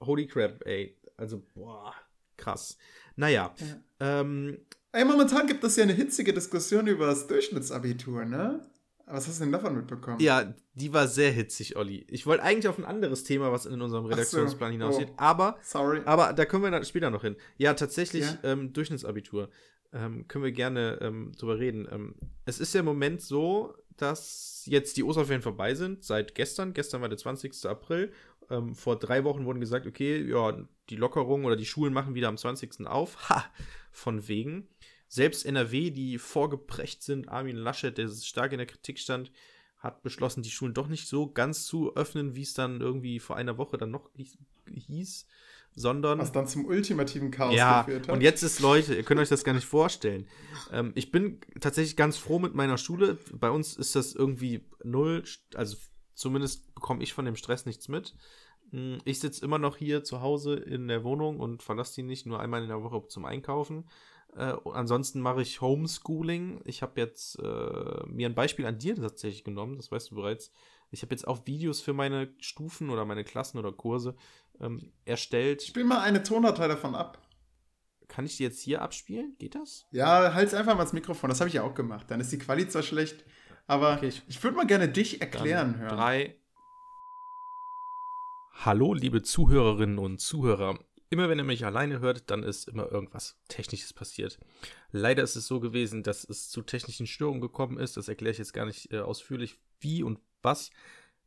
holy 0.01 0.27
crap, 0.27 0.65
ey. 0.65 0.97
Also, 1.17 1.43
boah, 1.53 1.93
krass. 2.37 2.77
Naja, 3.15 3.53
ähm, 3.99 4.57
Ey, 4.93 5.05
momentan 5.05 5.47
gibt 5.47 5.63
es 5.63 5.77
ja 5.77 5.83
eine 5.83 5.93
hitzige 5.93 6.33
Diskussion 6.33 6.87
über 6.87 7.05
das 7.05 7.27
Durchschnittsabitur, 7.27 8.25
ne? 8.25 8.65
Was 9.05 9.27
hast 9.27 9.39
du 9.39 9.43
denn 9.43 9.51
davon 9.51 9.75
mitbekommen? 9.75 10.19
ja, 10.19 10.53
die 10.73 10.93
war 10.93 11.07
sehr 11.07 11.31
hitzig, 11.31 11.75
Olli. 11.75 12.05
Ich 12.09 12.25
wollte 12.25 12.43
eigentlich 12.43 12.67
auf 12.67 12.77
ein 12.77 12.85
anderes 12.85 13.23
Thema, 13.23 13.51
was 13.51 13.65
in 13.65 13.81
unserem 13.81 14.05
so, 14.05 14.09
Redaktionsplan 14.11 14.71
hinausgeht, 14.71 15.09
oh. 15.11 15.15
aber, 15.17 15.57
Sorry. 15.63 16.01
aber 16.05 16.33
da 16.33 16.45
kommen 16.45 16.63
wir 16.63 16.71
dann 16.71 16.85
später 16.85 17.09
noch 17.09 17.21
hin. 17.21 17.35
Ja, 17.57 17.73
tatsächlich, 17.73 18.23
Ja. 18.23 18.39
Ähm, 18.43 18.73
Durchschnittsabitur. 18.73 19.49
Ähm, 19.93 20.27
können 20.29 20.45
wir 20.45 20.53
gerne 20.53 20.99
ähm, 21.01 21.33
drüber 21.37 21.59
reden. 21.59 21.87
Ähm, 21.91 22.15
es 22.45 22.61
ist 22.61 22.73
ja 22.73 22.79
im 22.79 22.85
Moment 22.85 23.21
so, 23.21 23.75
dass 23.97 24.63
jetzt 24.65 24.95
die 24.95 25.03
Osterferien 25.03 25.41
vorbei 25.41 25.75
sind, 25.75 26.03
seit 26.03 26.33
gestern. 26.33 26.73
Gestern 26.73 27.01
war 27.01 27.09
der 27.09 27.17
20. 27.17 27.65
April. 27.65 28.13
Ähm, 28.49 28.75
vor 28.75 28.97
drei 28.97 29.25
Wochen 29.25 29.45
wurden 29.45 29.59
gesagt, 29.59 29.85
okay, 29.85 30.25
ja, 30.25 30.57
die 30.91 30.97
Lockerung 30.97 31.45
oder 31.45 31.55
die 31.55 31.65
Schulen 31.65 31.93
machen 31.93 32.13
wieder 32.13 32.27
am 32.27 32.37
20. 32.37 32.85
auf. 32.85 33.29
Ha! 33.29 33.45
Von 33.91 34.27
wegen. 34.27 34.67
Selbst 35.07 35.45
NRW, 35.45 35.89
die 35.91 36.17
vorgeprägt 36.17 37.01
sind, 37.03 37.27
Armin 37.27 37.57
Laschet, 37.57 37.97
der 37.97 38.07
stark 38.07 38.51
in 38.51 38.59
der 38.59 38.67
Kritik 38.67 38.99
stand, 38.99 39.31
hat 39.77 40.03
beschlossen, 40.03 40.43
die 40.43 40.51
Schulen 40.51 40.73
doch 40.73 40.87
nicht 40.87 41.07
so 41.07 41.31
ganz 41.31 41.65
zu 41.65 41.95
öffnen, 41.95 42.35
wie 42.35 42.43
es 42.43 42.53
dann 42.53 42.79
irgendwie 42.79 43.19
vor 43.19 43.35
einer 43.35 43.57
Woche 43.57 43.77
dann 43.77 43.91
noch 43.91 44.09
hieß- 44.67 45.25
sondern 45.73 46.19
Was 46.19 46.31
dann 46.31 46.47
zum 46.47 46.65
ultimativen 46.65 47.31
Chaos 47.31 47.55
ja, 47.55 47.83
geführt 47.83 48.07
hat. 48.07 48.13
und 48.15 48.21
jetzt 48.21 48.43
ist, 48.43 48.59
Leute, 48.59 48.93
ihr 48.93 49.03
könnt 49.03 49.21
euch 49.21 49.29
das 49.29 49.43
gar 49.43 49.53
nicht 49.53 49.65
vorstellen. 49.65 50.27
Ähm, 50.71 50.91
ich 50.95 51.11
bin 51.11 51.39
tatsächlich 51.59 51.95
ganz 51.95 52.17
froh 52.17 52.39
mit 52.39 52.53
meiner 52.53 52.77
Schule. 52.77 53.17
Bei 53.33 53.49
uns 53.49 53.77
ist 53.77 53.95
das 53.95 54.13
irgendwie 54.13 54.65
null, 54.83 55.23
also 55.55 55.77
zumindest 56.13 56.73
bekomme 56.75 57.01
ich 57.03 57.13
von 57.13 57.25
dem 57.25 57.35
Stress 57.37 57.65
nichts 57.65 57.87
mit. 57.87 58.15
Mm, 58.71 58.97
Ich 59.05 59.19
sitze 59.19 59.43
immer 59.45 59.57
noch 59.59 59.77
hier 59.77 60.03
zu 60.03 60.21
Hause 60.21 60.55
in 60.55 60.87
der 60.87 61.03
Wohnung 61.03 61.39
und 61.39 61.61
verlasse 61.63 61.95
die 61.95 62.03
nicht 62.03 62.25
nur 62.25 62.39
einmal 62.39 62.61
in 62.63 62.67
der 62.69 62.81
Woche 62.83 63.07
zum 63.07 63.25
Einkaufen. 63.25 63.87
Äh, 64.35 64.53
ansonsten 64.73 65.19
mache 65.19 65.41
ich 65.41 65.59
Homeschooling. 65.61 66.61
Ich 66.65 66.81
habe 66.81 66.99
jetzt 67.01 67.37
äh, 67.39 68.05
mir 68.07 68.29
ein 68.29 68.35
Beispiel 68.35 68.65
an 68.65 68.77
dir 68.77 68.95
tatsächlich 68.95 69.43
genommen, 69.43 69.75
das 69.77 69.91
weißt 69.91 70.11
du 70.11 70.15
bereits. 70.15 70.51
Ich 70.89 71.01
habe 71.03 71.13
jetzt 71.13 71.27
auch 71.27 71.45
Videos 71.45 71.81
für 71.81 71.93
meine 71.93 72.33
Stufen 72.39 72.89
oder 72.89 73.05
meine 73.05 73.23
Klassen 73.23 73.57
oder 73.57 73.71
Kurse 73.71 74.15
ähm, 74.59 74.91
erstellt. 75.05 75.61
Spiel 75.63 75.83
mal 75.83 75.99
eine 76.01 76.23
Tondatei 76.23 76.67
davon 76.67 76.95
ab. 76.95 77.17
Kann 78.07 78.25
ich 78.25 78.35
die 78.37 78.43
jetzt 78.43 78.59
hier 78.61 78.81
abspielen? 78.81 79.35
Geht 79.39 79.55
das? 79.55 79.85
Ja, 79.91 80.33
halt's 80.33 80.53
einfach 80.53 80.75
mal 80.75 80.83
ins 80.83 80.91
Mikrofon. 80.93 81.29
Das 81.29 81.39
habe 81.39 81.47
ich 81.47 81.53
ja 81.55 81.63
auch 81.63 81.73
gemacht. 81.75 82.05
Dann 82.09 82.19
ist 82.19 82.31
die 82.31 82.37
Quali 82.39 82.67
zwar 82.67 82.83
schlecht, 82.83 83.23
aber 83.67 83.95
Okay, 83.97 84.07
ich- 84.09 84.21
ich, 84.27 84.43
würde 84.43 84.57
mal 84.57 84.67
gerne 84.67 84.89
dich 84.89 85.21
erklären 85.21 85.77
hören. 85.77 85.95
Drei. 85.97 86.35
Hallo, 88.63 88.93
liebe 88.93 89.23
Zuhörerinnen 89.23 89.97
und 89.97 90.19
Zuhörer. 90.19 90.77
Immer 91.09 91.29
wenn 91.29 91.39
ihr 91.39 91.43
mich 91.43 91.65
alleine 91.65 91.99
hört, 91.99 92.29
dann 92.29 92.43
ist 92.43 92.67
immer 92.67 92.91
irgendwas 92.91 93.41
Technisches 93.47 93.91
passiert. 93.91 94.37
Leider 94.91 95.23
ist 95.23 95.35
es 95.35 95.47
so 95.47 95.59
gewesen, 95.59 96.03
dass 96.03 96.23
es 96.23 96.47
zu 96.47 96.61
technischen 96.61 97.07
Störungen 97.07 97.41
gekommen 97.41 97.79
ist. 97.79 97.97
Das 97.97 98.07
erkläre 98.07 98.33
ich 98.33 98.37
jetzt 98.37 98.53
gar 98.53 98.67
nicht 98.67 98.93
äh, 98.93 98.99
ausführlich, 98.99 99.57
wie 99.79 100.03
und 100.03 100.19
was. 100.43 100.69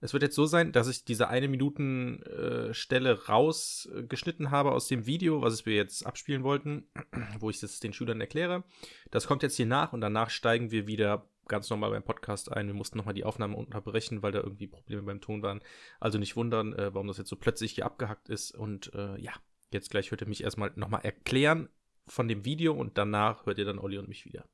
Es 0.01 0.13
wird 0.13 0.23
jetzt 0.23 0.37
so 0.37 0.47
sein, 0.47 0.71
dass 0.71 0.87
ich 0.87 1.05
diese 1.05 1.27
eine 1.27 1.49
Minuten 1.49 2.23
äh, 2.23 2.73
Stelle 2.73 3.27
rausgeschnitten 3.27 4.53
habe 4.53 4.71
aus 4.71 4.87
dem 4.87 5.07
Video, 5.07 5.43
was 5.43 5.67
wir 5.67 5.75
jetzt 5.75 6.07
abspielen 6.07 6.45
wollten, 6.45 6.87
wo 7.41 7.51
ich 7.51 7.61
es 7.61 7.81
den 7.81 7.93
Schülern 7.93 8.21
erkläre. 8.21 8.63
Das 9.11 9.27
kommt 9.27 9.43
jetzt 9.43 9.57
hier 9.57 9.67
nach 9.67 9.93
und 9.93 10.03
danach 10.03 10.31
steigen 10.31 10.71
wir 10.71 10.87
wieder 10.87 11.29
ganz 11.49 11.69
normal 11.71 11.91
beim 11.91 12.03
Podcast 12.03 12.53
ein. 12.53 12.67
Wir 12.67 12.75
mussten 12.75 12.99
nochmal 12.99 13.15
die 13.15 13.25
Aufnahme 13.25 13.57
unterbrechen, 13.57 14.23
weil 14.23 14.33
da 14.33 14.41
irgendwie 14.41 14.67
Probleme 14.67 15.03
beim 15.03 15.21
Ton 15.21 15.43
waren. 15.43 15.61
Also 16.01 16.19
nicht 16.19 16.37
wundern, 16.37 16.73
äh, 16.75 16.95
warum 16.95 17.09
das 17.09 17.19
jetzt 17.19 17.31
so 17.31 17.37
plötzlich 17.37 17.73
hier 17.73 17.87
abgehackt 17.87 18.29
ist. 18.29 18.55
Und 18.55 18.93
äh, 18.95 19.19
ja, 19.21 19.33
jetzt 19.73 19.91
gleich 19.91 20.11
hört 20.11 20.23
ihr 20.23 20.29
mich 20.29 20.43
erstmal 20.43 20.73
nochmal 20.77 21.05
erklären 21.05 21.69
von 22.07 22.29
dem 22.29 22.45
Video 22.45 22.75
und 22.75 22.99
danach 22.99 23.47
hört 23.47 23.59
ihr 23.59 23.65
dann 23.65 23.79
Olli 23.79 23.99
und 23.99 24.09
mich 24.09 24.25
wieder. 24.25 24.49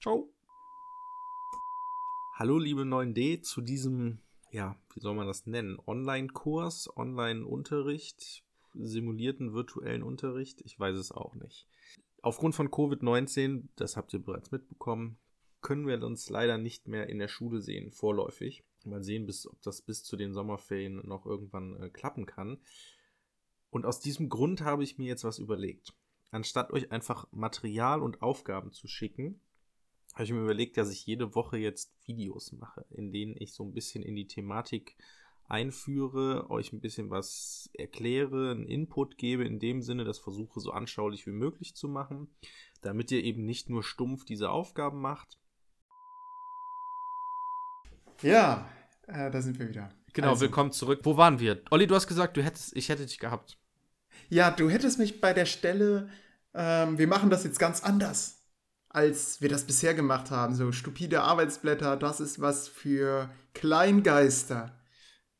Ciao. 0.00 0.32
Hallo, 2.34 2.58
liebe 2.58 2.82
9D, 2.82 3.42
zu 3.42 3.60
diesem, 3.60 4.18
ja, 4.50 4.76
wie 4.94 5.00
soll 5.00 5.14
man 5.14 5.26
das 5.26 5.46
nennen? 5.46 5.78
Online-Kurs, 5.86 6.96
Online-Unterricht, 6.96 8.42
simulierten 8.74 9.52
virtuellen 9.52 10.02
Unterricht? 10.02 10.60
Ich 10.62 10.78
weiß 10.78 10.96
es 10.96 11.12
auch 11.12 11.34
nicht. 11.34 11.68
Aufgrund 12.22 12.54
von 12.54 12.68
Covid-19, 12.70 13.68
das 13.76 13.96
habt 13.96 14.14
ihr 14.14 14.20
bereits 14.24 14.50
mitbekommen, 14.50 15.18
können 15.62 15.86
wir 15.86 16.02
uns 16.02 16.28
leider 16.28 16.58
nicht 16.58 16.88
mehr 16.88 17.08
in 17.08 17.18
der 17.18 17.28
Schule 17.28 17.60
sehen, 17.60 17.90
vorläufig. 17.90 18.64
Mal 18.84 19.02
sehen, 19.02 19.26
bis, 19.26 19.46
ob 19.46 19.62
das 19.62 19.80
bis 19.80 20.02
zu 20.02 20.16
den 20.16 20.34
Sommerferien 20.34 21.06
noch 21.06 21.24
irgendwann 21.24 21.80
äh, 21.80 21.88
klappen 21.88 22.26
kann. 22.26 22.58
Und 23.70 23.86
aus 23.86 24.00
diesem 24.00 24.28
Grund 24.28 24.62
habe 24.62 24.82
ich 24.82 24.98
mir 24.98 25.06
jetzt 25.06 25.24
was 25.24 25.38
überlegt. 25.38 25.94
Anstatt 26.30 26.72
euch 26.72 26.90
einfach 26.90 27.26
Material 27.30 28.02
und 28.02 28.22
Aufgaben 28.22 28.72
zu 28.72 28.88
schicken, 28.88 29.40
habe 30.14 30.24
ich 30.24 30.32
mir 30.32 30.42
überlegt, 30.42 30.76
dass 30.76 30.90
ich 30.90 31.06
jede 31.06 31.34
Woche 31.34 31.58
jetzt 31.58 31.94
Videos 32.04 32.52
mache, 32.52 32.84
in 32.90 33.12
denen 33.12 33.36
ich 33.38 33.54
so 33.54 33.64
ein 33.64 33.72
bisschen 33.72 34.02
in 34.02 34.16
die 34.16 34.26
Thematik 34.26 34.96
einführe, 35.44 36.50
euch 36.50 36.72
ein 36.72 36.80
bisschen 36.80 37.10
was 37.10 37.70
erkläre, 37.74 38.50
einen 38.50 38.66
Input 38.66 39.18
gebe, 39.18 39.44
in 39.44 39.58
dem 39.58 39.82
Sinne, 39.82 40.04
das 40.04 40.18
versuche 40.18 40.60
so 40.60 40.70
anschaulich 40.70 41.26
wie 41.26 41.32
möglich 41.32 41.74
zu 41.74 41.88
machen, 41.88 42.28
damit 42.80 43.10
ihr 43.10 43.22
eben 43.22 43.44
nicht 43.44 43.68
nur 43.68 43.82
stumpf 43.82 44.24
diese 44.24 44.50
Aufgaben 44.50 45.00
macht. 45.00 45.38
Ja, 48.22 48.68
äh, 49.06 49.30
da 49.30 49.42
sind 49.42 49.58
wir 49.58 49.68
wieder. 49.68 49.90
Genau, 50.12 50.30
Also, 50.30 50.42
willkommen 50.42 50.72
zurück. 50.72 51.00
Wo 51.02 51.16
waren 51.16 51.40
wir? 51.40 51.62
Olli, 51.70 51.86
du 51.86 51.94
hast 51.94 52.06
gesagt, 52.06 52.36
du 52.36 52.42
hättest, 52.42 52.76
ich 52.76 52.88
hätte 52.88 53.04
dich 53.04 53.18
gehabt. 53.18 53.58
Ja, 54.28 54.50
du 54.50 54.70
hättest 54.70 54.98
mich 54.98 55.20
bei 55.20 55.32
der 55.32 55.46
Stelle, 55.46 56.08
ähm, 56.54 56.98
wir 56.98 57.06
machen 57.06 57.30
das 57.30 57.44
jetzt 57.44 57.58
ganz 57.58 57.82
anders, 57.82 58.42
als 58.88 59.40
wir 59.40 59.48
das 59.48 59.64
bisher 59.64 59.94
gemacht 59.94 60.30
haben. 60.30 60.54
So 60.54 60.70
stupide 60.72 61.22
Arbeitsblätter, 61.22 61.96
das 61.96 62.20
ist 62.20 62.40
was 62.40 62.68
für 62.68 63.30
Kleingeister. 63.54 64.78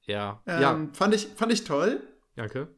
Ja. 0.02 0.42
Ähm, 0.46 0.62
ja, 0.62 0.88
fand, 0.92 1.14
ich, 1.14 1.28
fand 1.36 1.52
ich 1.52 1.64
toll. 1.64 2.02
danke. 2.34 2.68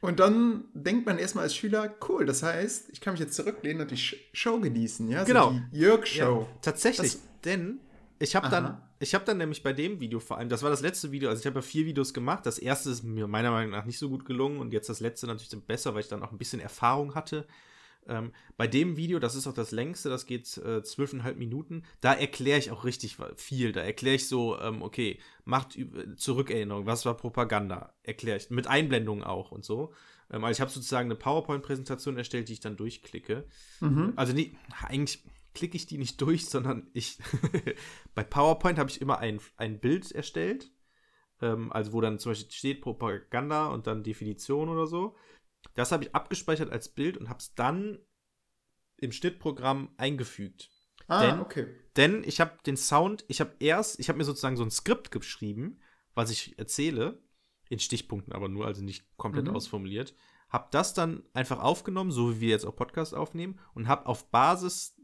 Und 0.00 0.18
dann 0.18 0.64
denkt 0.74 1.06
man 1.06 1.18
erstmal 1.18 1.44
als 1.44 1.54
Schüler, 1.54 1.94
cool, 2.08 2.24
das 2.26 2.42
heißt, 2.42 2.88
ich 2.90 3.00
kann 3.00 3.12
mich 3.12 3.20
jetzt 3.20 3.34
zurücklehnen 3.34 3.82
und 3.82 3.90
die 3.90 3.96
Sh 3.96 4.16
Show 4.32 4.58
genießen, 4.58 5.08
ja? 5.08 5.22
Genau. 5.22 5.50
So 5.52 5.60
die 5.72 5.78
Jörg-Show. 5.78 6.40
Ja, 6.40 6.58
tatsächlich, 6.60 7.18
denn 7.44 7.78
ich 8.22 8.36
habe 8.36 8.48
dann, 8.48 8.80
ich 9.00 9.14
habe 9.14 9.24
dann 9.24 9.38
nämlich 9.38 9.62
bei 9.62 9.72
dem 9.72 9.98
Video 10.00 10.20
vor 10.20 10.38
allem, 10.38 10.48
das 10.48 10.62
war 10.62 10.70
das 10.70 10.80
letzte 10.80 11.10
Video, 11.10 11.28
also 11.28 11.40
ich 11.40 11.46
habe 11.46 11.56
ja 11.56 11.62
vier 11.62 11.86
Videos 11.86 12.14
gemacht. 12.14 12.46
Das 12.46 12.58
erste 12.58 12.90
ist 12.90 13.02
mir 13.02 13.26
meiner 13.26 13.50
Meinung 13.50 13.72
nach 13.72 13.84
nicht 13.84 13.98
so 13.98 14.08
gut 14.08 14.24
gelungen 14.24 14.58
und 14.58 14.72
jetzt 14.72 14.88
das 14.88 15.00
letzte 15.00 15.26
natürlich 15.26 15.50
besser, 15.66 15.94
weil 15.94 16.02
ich 16.02 16.08
dann 16.08 16.22
auch 16.22 16.30
ein 16.30 16.38
bisschen 16.38 16.60
Erfahrung 16.60 17.14
hatte. 17.14 17.46
Ähm, 18.06 18.32
bei 18.56 18.66
dem 18.66 18.96
Video, 18.96 19.18
das 19.18 19.34
ist 19.34 19.46
auch 19.46 19.52
das 19.52 19.70
längste, 19.70 20.08
das 20.08 20.26
geht 20.26 20.56
äh, 20.58 20.82
zwölfeinhalb 20.82 21.36
Minuten, 21.36 21.84
da 22.00 22.12
erkläre 22.12 22.58
ich 22.58 22.70
auch 22.70 22.84
richtig 22.84 23.16
viel. 23.36 23.72
Da 23.72 23.80
erkläre 23.80 24.16
ich 24.16 24.28
so, 24.28 24.58
ähm, 24.60 24.82
okay, 24.82 25.18
macht 25.44 25.78
Zurückerinnerung, 26.16 26.86
was 26.86 27.04
war 27.04 27.16
Propaganda, 27.16 27.92
erkläre 28.02 28.38
ich, 28.38 28.50
mit 28.50 28.66
Einblendungen 28.66 29.24
auch 29.24 29.50
und 29.52 29.64
so. 29.64 29.92
Ähm, 30.30 30.44
also 30.44 30.56
ich 30.56 30.60
habe 30.60 30.70
sozusagen 30.70 31.08
eine 31.08 31.16
PowerPoint-Präsentation 31.16 32.16
erstellt, 32.16 32.48
die 32.48 32.54
ich 32.54 32.60
dann 32.60 32.76
durchklicke. 32.76 33.46
Mhm. 33.80 34.12
Also 34.16 34.32
nee, 34.32 34.56
eigentlich 34.82 35.22
klicke 35.54 35.76
ich 35.76 35.86
die 35.86 35.98
nicht 35.98 36.20
durch, 36.20 36.46
sondern 36.46 36.90
ich 36.94 37.18
bei 38.14 38.24
PowerPoint 38.24 38.78
habe 38.78 38.90
ich 38.90 39.00
immer 39.00 39.18
ein, 39.18 39.40
ein 39.56 39.80
Bild 39.80 40.10
erstellt, 40.12 40.70
ähm, 41.40 41.72
also 41.72 41.92
wo 41.92 42.00
dann 42.00 42.18
zum 42.18 42.32
Beispiel 42.32 42.50
steht 42.52 42.80
Propaganda 42.82 43.66
und 43.68 43.86
dann 43.86 44.02
Definition 44.02 44.68
oder 44.68 44.86
so. 44.86 45.16
Das 45.74 45.92
habe 45.92 46.04
ich 46.04 46.14
abgespeichert 46.14 46.70
als 46.70 46.88
Bild 46.88 47.16
und 47.16 47.28
habe 47.28 47.38
es 47.38 47.54
dann 47.54 47.98
im 48.96 49.12
Schnittprogramm 49.12 49.92
eingefügt. 49.96 50.70
Ah, 51.08 51.22
Denn- 51.26 51.40
okay. 51.40 51.66
Denn 51.96 52.22
ich 52.24 52.40
habe 52.40 52.56
den 52.64 52.76
Sound, 52.76 53.24
ich 53.28 53.40
habe 53.40 53.54
erst, 53.58 54.00
ich 54.00 54.08
habe 54.08 54.16
mir 54.18 54.24
sozusagen 54.24 54.56
so 54.56 54.64
ein 54.64 54.70
Skript 54.70 55.10
geschrieben, 55.10 55.80
was 56.14 56.30
ich 56.30 56.58
erzähle, 56.58 57.22
in 57.68 57.78
Stichpunkten 57.78 58.32
aber 58.32 58.48
nur, 58.48 58.66
also 58.66 58.82
nicht 58.82 59.04
komplett 59.16 59.46
Mhm. 59.46 59.54
ausformuliert, 59.56 60.14
habe 60.48 60.68
das 60.70 60.94
dann 60.94 61.22
einfach 61.32 61.60
aufgenommen, 61.60 62.10
so 62.10 62.30
wie 62.36 62.40
wir 62.40 62.48
jetzt 62.50 62.64
auch 62.66 62.76
Podcast 62.76 63.14
aufnehmen, 63.14 63.58
und 63.74 63.88
habe 63.88 64.06
auf 64.06 64.30
Basis 64.30 65.00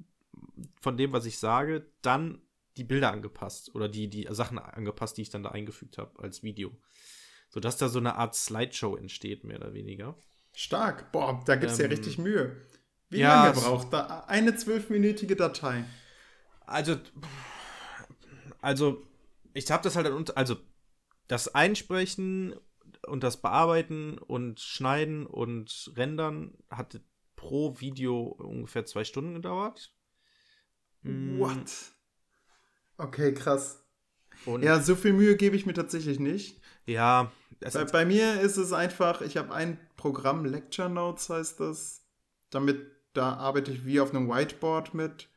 von 0.81 0.97
dem, 0.97 1.13
was 1.13 1.27
ich 1.27 1.39
sage, 1.39 1.87
dann 2.03 2.43
die 2.77 2.85
Bilder 2.85 3.13
angepasst 3.13 3.75
oder 3.75 3.89
die, 3.89 4.09
die 4.09 4.29
Sachen 4.31 4.59
angepasst, 4.59 5.17
die 5.17 5.23
ich 5.23 5.31
dann 5.31 5.43
da 5.43 5.51
eingefügt 5.51 5.99
habe 5.99 6.23
als 6.23 6.43
Video. 6.43 6.71
Sodass 7.51 7.77
da 7.77 7.89
so 7.89 7.99
eine 7.99 8.17
Art 8.17 8.35
Slideshow 8.35 8.97
entsteht, 8.97 9.45
mehr 9.45 9.57
oder 9.57 9.73
weniger. 9.73 10.17
Stark. 10.55 11.13
Boah, 11.13 11.43
da 11.47 11.57
gibt 11.57 11.73
es 11.73 11.79
ja 11.79 11.87
Ähm, 11.87 11.93
richtig 11.93 12.19
Mühe. 12.19 12.57
Wie 13.11 13.21
ja, 13.21 13.47
lange 13.47 13.59
braucht 13.59 13.93
da 13.93 14.25
eine 14.27 14.55
zwölfminütige 14.55 15.35
Datei? 15.35 15.85
Also, 16.61 16.97
also, 18.61 19.03
ich 19.55 19.71
habe 19.71 19.83
das 19.83 19.97
halt, 19.97 20.07
unter- 20.09 20.37
also, 20.37 20.57
das 21.27 21.55
Einsprechen 21.55 22.55
und 23.07 23.23
das 23.23 23.41
Bearbeiten 23.41 24.19
und 24.19 24.61
Schneiden 24.61 25.27
und 25.27 25.93
Rendern 25.97 26.59
hat 26.71 27.01
pro 27.35 27.81
Video 27.81 28.21
ungefähr 28.23 28.85
zwei 28.85 29.05
Stunden 29.05 29.35
gedauert. 29.35 29.95
Mm, 31.03 31.39
What? 31.39 31.93
Okay, 32.97 33.33
krass. 33.35 33.85
Und 34.47 34.63
Ja, 34.63 34.81
so 34.81 34.95
viel 34.95 35.13
Mühe 35.13 35.37
gebe 35.37 35.57
ich 35.57 35.67
mir 35.67 35.75
tatsächlich 35.75 36.19
nicht. 36.19 36.61
ja, 36.87 37.33
es 37.61 37.75
Bei, 37.75 37.85
bei 37.85 38.05
mir 38.05 38.41
ist 38.41 38.57
es 38.57 38.73
einfach, 38.73 39.21
ich 39.21 39.37
habe 39.37 39.53
ein 39.53 39.79
Programm, 39.97 40.45
Lecture 40.45 40.89
Notes 40.89 41.29
heißt 41.29 41.61
das. 41.61 42.03
Damit, 42.51 42.87
da 43.15 43.35
arbeite 43.35 43.73
ich 43.73 43.85
wie 43.85 44.01
auf 44.01 44.15
einem 44.15 44.29
Whiteboard 44.29 44.95
mit. 44.95 45.29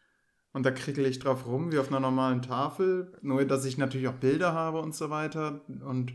Und 0.54 0.66
da 0.66 0.72
kriegel 0.72 1.06
ich 1.06 1.20
drauf 1.20 1.46
rum, 1.46 1.72
wie 1.72 1.80
auf 1.80 1.88
einer 1.88 2.00
normalen 2.00 2.42
Tafel. 2.42 3.18
Nur, 3.22 3.46
dass 3.46 3.66
ich 3.66 3.78
natürlich 3.78 4.08
auch 4.08 4.16
Bilder 4.16 4.54
habe 4.54 4.80
und 4.80 4.94
so 4.94 5.10
weiter. 5.10 5.62
Und 5.68 6.14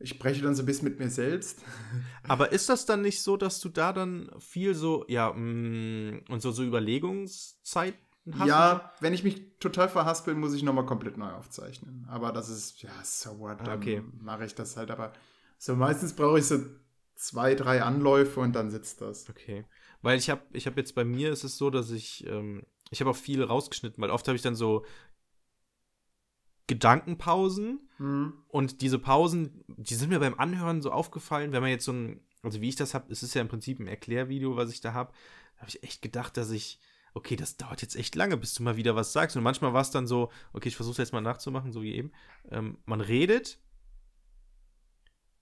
ich 0.00 0.10
spreche 0.10 0.42
dann 0.42 0.54
so 0.54 0.62
ein 0.62 0.66
bisschen 0.66 0.88
mit 0.88 0.98
mir 0.98 1.10
selbst. 1.10 1.60
Aber 2.28 2.52
ist 2.52 2.68
das 2.68 2.86
dann 2.86 3.02
nicht 3.02 3.22
so, 3.22 3.36
dass 3.36 3.60
du 3.60 3.68
da 3.68 3.92
dann 3.92 4.30
viel 4.38 4.74
so, 4.74 5.04
ja, 5.08 5.32
mm, 5.32 6.24
und 6.28 6.42
so, 6.42 6.50
so 6.50 6.64
Überlegungszeit? 6.64 7.94
Ja, 8.46 8.92
wenn 9.00 9.14
ich 9.14 9.24
mich 9.24 9.58
total 9.58 9.88
verhaspel, 9.88 10.34
muss 10.34 10.54
ich 10.54 10.62
nochmal 10.62 10.86
komplett 10.86 11.16
neu 11.16 11.30
aufzeichnen. 11.30 12.06
Aber 12.10 12.32
das 12.32 12.48
ist, 12.48 12.82
ja, 12.82 12.90
so 13.02 13.38
what, 13.38 13.60
Ah, 13.60 13.64
dann 13.64 13.78
okay. 13.78 14.02
mache 14.20 14.44
ich 14.44 14.54
das 14.54 14.76
halt. 14.76 14.90
Aber 14.90 15.12
so 15.58 15.74
meistens 15.76 16.12
brauche 16.14 16.38
ich 16.38 16.46
so 16.46 16.58
zwei, 17.14 17.54
drei 17.54 17.82
Anläufe 17.82 18.40
und 18.40 18.52
dann 18.54 18.70
sitzt 18.70 19.00
das. 19.00 19.28
Okay. 19.28 19.64
Weil 20.02 20.18
ich 20.18 20.30
habe 20.30 20.42
ich 20.52 20.66
hab 20.66 20.76
jetzt 20.76 20.94
bei 20.94 21.04
mir 21.04 21.32
ist 21.32 21.44
es 21.44 21.56
so, 21.58 21.70
dass 21.70 21.90
ich, 21.90 22.26
ähm, 22.26 22.62
ich 22.90 23.00
habe 23.00 23.10
auch 23.10 23.16
viel 23.16 23.42
rausgeschnitten, 23.42 24.00
weil 24.02 24.10
oft 24.10 24.26
habe 24.28 24.36
ich 24.36 24.42
dann 24.42 24.54
so 24.54 24.84
Gedankenpausen 26.66 27.80
Hm. 27.96 28.32
und 28.48 28.82
diese 28.82 28.98
Pausen, 28.98 29.64
die 29.68 29.94
sind 29.94 30.10
mir 30.10 30.20
beim 30.20 30.38
Anhören 30.38 30.82
so 30.82 30.92
aufgefallen, 30.92 31.52
wenn 31.52 31.62
man 31.62 31.70
jetzt 31.70 31.84
so 31.86 31.92
ein, 31.92 32.20
also 32.42 32.60
wie 32.60 32.68
ich 32.68 32.76
das 32.76 32.94
habe, 32.94 33.10
es 33.10 33.22
ist 33.22 33.34
ja 33.34 33.40
im 33.40 33.48
Prinzip 33.48 33.80
ein 33.80 33.88
Erklärvideo, 33.88 34.54
was 34.56 34.70
ich 34.70 34.80
da 34.80 34.92
habe, 34.92 35.12
da 35.56 35.60
habe 35.62 35.70
ich 35.70 35.82
echt 35.82 36.02
gedacht, 36.02 36.36
dass 36.36 36.50
ich, 36.50 36.78
okay, 37.18 37.36
das 37.36 37.56
dauert 37.56 37.82
jetzt 37.82 37.96
echt 37.96 38.14
lange, 38.14 38.36
bis 38.36 38.54
du 38.54 38.62
mal 38.62 38.76
wieder 38.76 38.96
was 38.96 39.12
sagst. 39.12 39.36
Und 39.36 39.42
manchmal 39.42 39.74
war 39.74 39.82
es 39.82 39.90
dann 39.90 40.06
so, 40.06 40.30
okay, 40.52 40.68
ich 40.68 40.76
versuche 40.76 41.02
jetzt 41.02 41.12
mal 41.12 41.20
nachzumachen, 41.20 41.72
so 41.72 41.82
wie 41.82 41.94
eben. 41.94 42.12
Ähm, 42.50 42.78
man 42.86 43.00
redet 43.00 43.58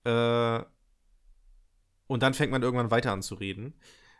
äh, 0.03 0.63
und 2.07 2.23
dann 2.23 2.33
fängt 2.33 2.51
man 2.51 2.63
irgendwann 2.63 2.91
weiter 2.91 3.11
an 3.11 3.21
zu 3.21 3.35
reden. 3.35 3.73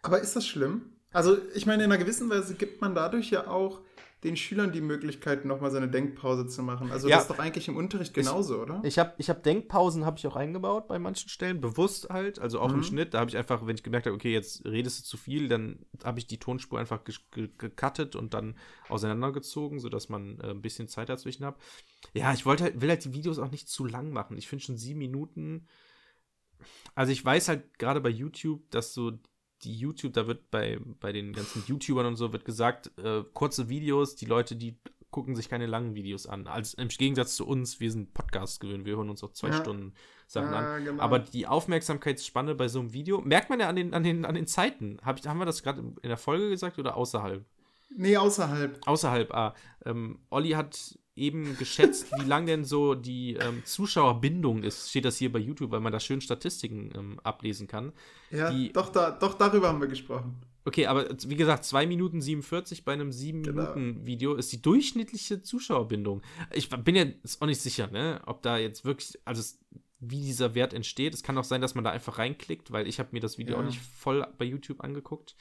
Aber 0.03 0.21
ist 0.21 0.35
das 0.35 0.45
schlimm? 0.45 0.93
Also, 1.11 1.37
ich 1.55 1.65
meine, 1.65 1.83
in 1.83 1.91
einer 1.91 2.01
gewissen 2.01 2.29
Weise 2.29 2.55
gibt 2.55 2.81
man 2.81 2.93
dadurch 2.93 3.31
ja 3.31 3.47
auch 3.47 3.81
den 4.23 4.35
Schülern 4.35 4.71
die 4.71 4.81
Möglichkeit, 4.81 5.45
nochmal 5.45 5.69
so 5.69 5.77
eine 5.77 5.89
Denkpause 5.89 6.47
zu 6.47 6.63
machen. 6.63 6.91
Also, 6.91 7.07
Ja. 7.07 7.17
das 7.17 7.25
ist 7.25 7.29
doch 7.29 7.39
eigentlich 7.39 7.67
im 7.67 7.77
Unterricht 7.77 8.13
genauso, 8.15 8.59
oder? 8.59 8.81
Ich 8.83 8.97
habe 8.97 9.13
ich 9.19 9.29
hab 9.29 9.43
Denkpausen 9.43 10.05
habe 10.05 10.17
ich 10.17 10.25
auch 10.25 10.35
eingebaut 10.35 10.87
bei 10.87 10.97
manchen 10.97 11.29
Stellen, 11.29 11.61
bewusst 11.61 12.09
halt, 12.09 12.39
also 12.39 12.59
auch 12.59 12.71
im 12.71 12.77
Mhm. 12.79 12.83
Schnitt. 12.83 13.13
Da 13.13 13.19
habe 13.19 13.29
ich 13.29 13.37
einfach, 13.37 13.67
wenn 13.67 13.75
ich 13.75 13.83
gemerkt 13.83 14.07
habe, 14.07 14.15
okay, 14.15 14.33
jetzt 14.33 14.65
redest 14.65 14.99
du 14.99 15.03
zu 15.03 15.17
viel, 15.17 15.47
dann 15.47 15.85
habe 16.03 16.17
ich 16.17 16.25
die 16.25 16.39
Tonspur 16.39 16.79
einfach 16.79 17.03
ge 17.03 17.13
ge 17.31 17.49
gecuttet 17.57 18.15
und 18.15 18.33
dann 18.33 18.55
auseinandergezogen, 18.89 19.79
sodass 19.79 20.09
man 20.09 20.39
äh, 20.39 20.49
ein 20.49 20.61
bisschen 20.61 20.87
Zeit 20.87 21.09
dazwischen 21.09 21.45
hat. 21.45 21.57
Ja, 22.13 22.33
ich 22.33 22.45
wollte 22.45 22.63
halt, 22.63 22.81
will 22.81 22.89
halt 22.89 23.05
die 23.05 23.13
Videos 23.13 23.37
auch 23.37 23.51
nicht 23.51 23.69
zu 23.69 23.85
lang 23.85 24.11
machen. 24.11 24.37
Ich 24.37 24.47
finde 24.47 24.63
schon 24.65 24.77
sieben 24.77 24.99
Minuten. 24.99 25.67
Also 26.95 27.11
ich 27.11 27.23
weiß 27.23 27.49
halt 27.49 27.77
gerade 27.77 28.01
bei 28.01 28.09
YouTube, 28.09 28.69
dass 28.71 28.93
so 28.93 29.11
die 29.63 29.75
YouTube, 29.75 30.13
da 30.13 30.27
wird 30.27 30.49
bei, 30.51 30.79
bei 30.99 31.11
den 31.11 31.33
ganzen 31.33 31.63
YouTubern 31.65 32.05
und 32.05 32.15
so 32.15 32.31
wird 32.33 32.45
gesagt, 32.45 32.91
äh, 32.97 33.23
kurze 33.33 33.69
Videos, 33.69 34.15
die 34.15 34.25
Leute, 34.25 34.55
die 34.55 34.77
gucken 35.09 35.35
sich 35.35 35.49
keine 35.49 35.65
langen 35.65 35.95
Videos 35.95 36.27
an. 36.27 36.47
Als 36.47 36.73
im 36.73 36.89
Gegensatz 36.89 37.35
zu 37.35 37.47
uns, 37.47 37.79
wir 37.79 37.91
sind 37.91 38.13
Podcasts 38.13 38.59
gewöhnt, 38.59 38.85
wir 38.85 38.97
hören 38.97 39.09
uns 39.09 39.23
auch 39.23 39.31
zwei 39.31 39.49
Ja. 39.49 39.53
Stunden 39.53 39.93
Sachen 40.27 40.53
an. 40.53 40.63
Ja, 40.63 40.77
genau. 40.79 41.01
Aber 41.01 41.19
die 41.19 41.47
Aufmerksamkeitsspanne 41.47 42.55
bei 42.55 42.67
so 42.67 42.79
einem 42.79 42.93
Video 42.93 43.21
merkt 43.21 43.49
man 43.49 43.59
ja 43.59 43.69
an 43.69 43.75
den, 43.75 43.93
an 43.93 44.03
den, 44.03 44.25
an 44.25 44.35
den 44.35 44.47
Zeiten. 44.47 44.99
Hab 45.03 45.17
ich, 45.17 45.25
haben 45.25 45.39
wir 45.39 45.45
das 45.45 45.63
gerade 45.63 45.79
in 45.79 46.09
der 46.09 46.17
Folge 46.17 46.49
gesagt 46.49 46.77
oder 46.77 46.97
außerhalb? 46.97 47.45
nee, 47.95 48.17
außerhalb. 48.17 48.79
Außerhalb, 48.85 49.33
ah. 49.33 49.55
Ähm, 49.85 50.19
Olli 50.29 50.51
hat 50.51 50.99
eben 51.17 51.57
geschätzt, 51.57 52.07
wie 52.19 52.25
lang 52.25 52.45
denn 52.45 52.63
so 52.65 52.95
die 52.95 53.33
ähm, 53.35 53.63
Zuschauerbindung 53.65 54.63
ist. 54.63 54.89
Steht 54.89 55.05
das 55.05 55.17
hier 55.17 55.31
bei 55.31 55.39
YouTube, 55.39 55.71
weil 55.71 55.79
man 55.79 55.91
da 55.91 55.99
schön 55.99 56.21
Statistiken 56.21 56.91
ähm, 56.95 57.19
ablesen 57.23 57.67
kann. 57.67 57.91
Ja, 58.31 58.51
Die- 58.51 58.71
doch, 58.71 58.89
da, 58.89 59.11
doch 59.11 59.33
darüber 59.33 59.67
haben 59.69 59.81
wir 59.81 59.87
gesprochen. 59.87 60.35
Okay, 60.65 60.85
aber 60.87 61.07
wie 61.25 61.35
gesagt, 61.37 61.63
2 61.63 61.85
Minuten 61.87 62.21
47 62.21 62.83
bei 62.83 62.91
einem 62.93 63.13
7 63.13 63.41
Genau. 63.43 64.35
Ist 64.35 64.51
die 64.51 64.61
durchschnittliche 64.61 65.41
Zuschauerbindung. 65.41 66.21
Ich 66.53 66.69
bin 66.69 66.95
jetzt 66.95 67.41
auch 67.41 67.47
nicht 67.47 67.61
sicher, 67.61 67.87
ne, 67.87 68.19
ob 68.25 68.41
da 68.41 68.57
jetzt 68.57 68.83
wirklich, 68.83 69.17
also 69.23 69.41
wie 70.01 70.19
dieser 70.21 70.55
Wert 70.55 70.73
entsteht. 70.73 71.13
Es 71.13 71.23
kann 71.23 71.37
auch 71.37 71.45
sein, 71.45 71.61
dass 71.61 71.73
man 71.73 71.83
da 71.85 71.91
einfach 71.91 72.17
reinklickt, 72.17 72.71
weil 72.71 72.85
ich 72.85 72.99
habe 72.99 73.09
mir 73.13 73.21
das 73.21 73.37
Video 73.37 73.55
Ja. 73.55 73.61
auch 73.61 73.65
nicht 73.65 73.79
voll 73.79 74.27
bei 74.37 74.43
YouTube 74.45 74.81
angeguckt. 74.83 75.35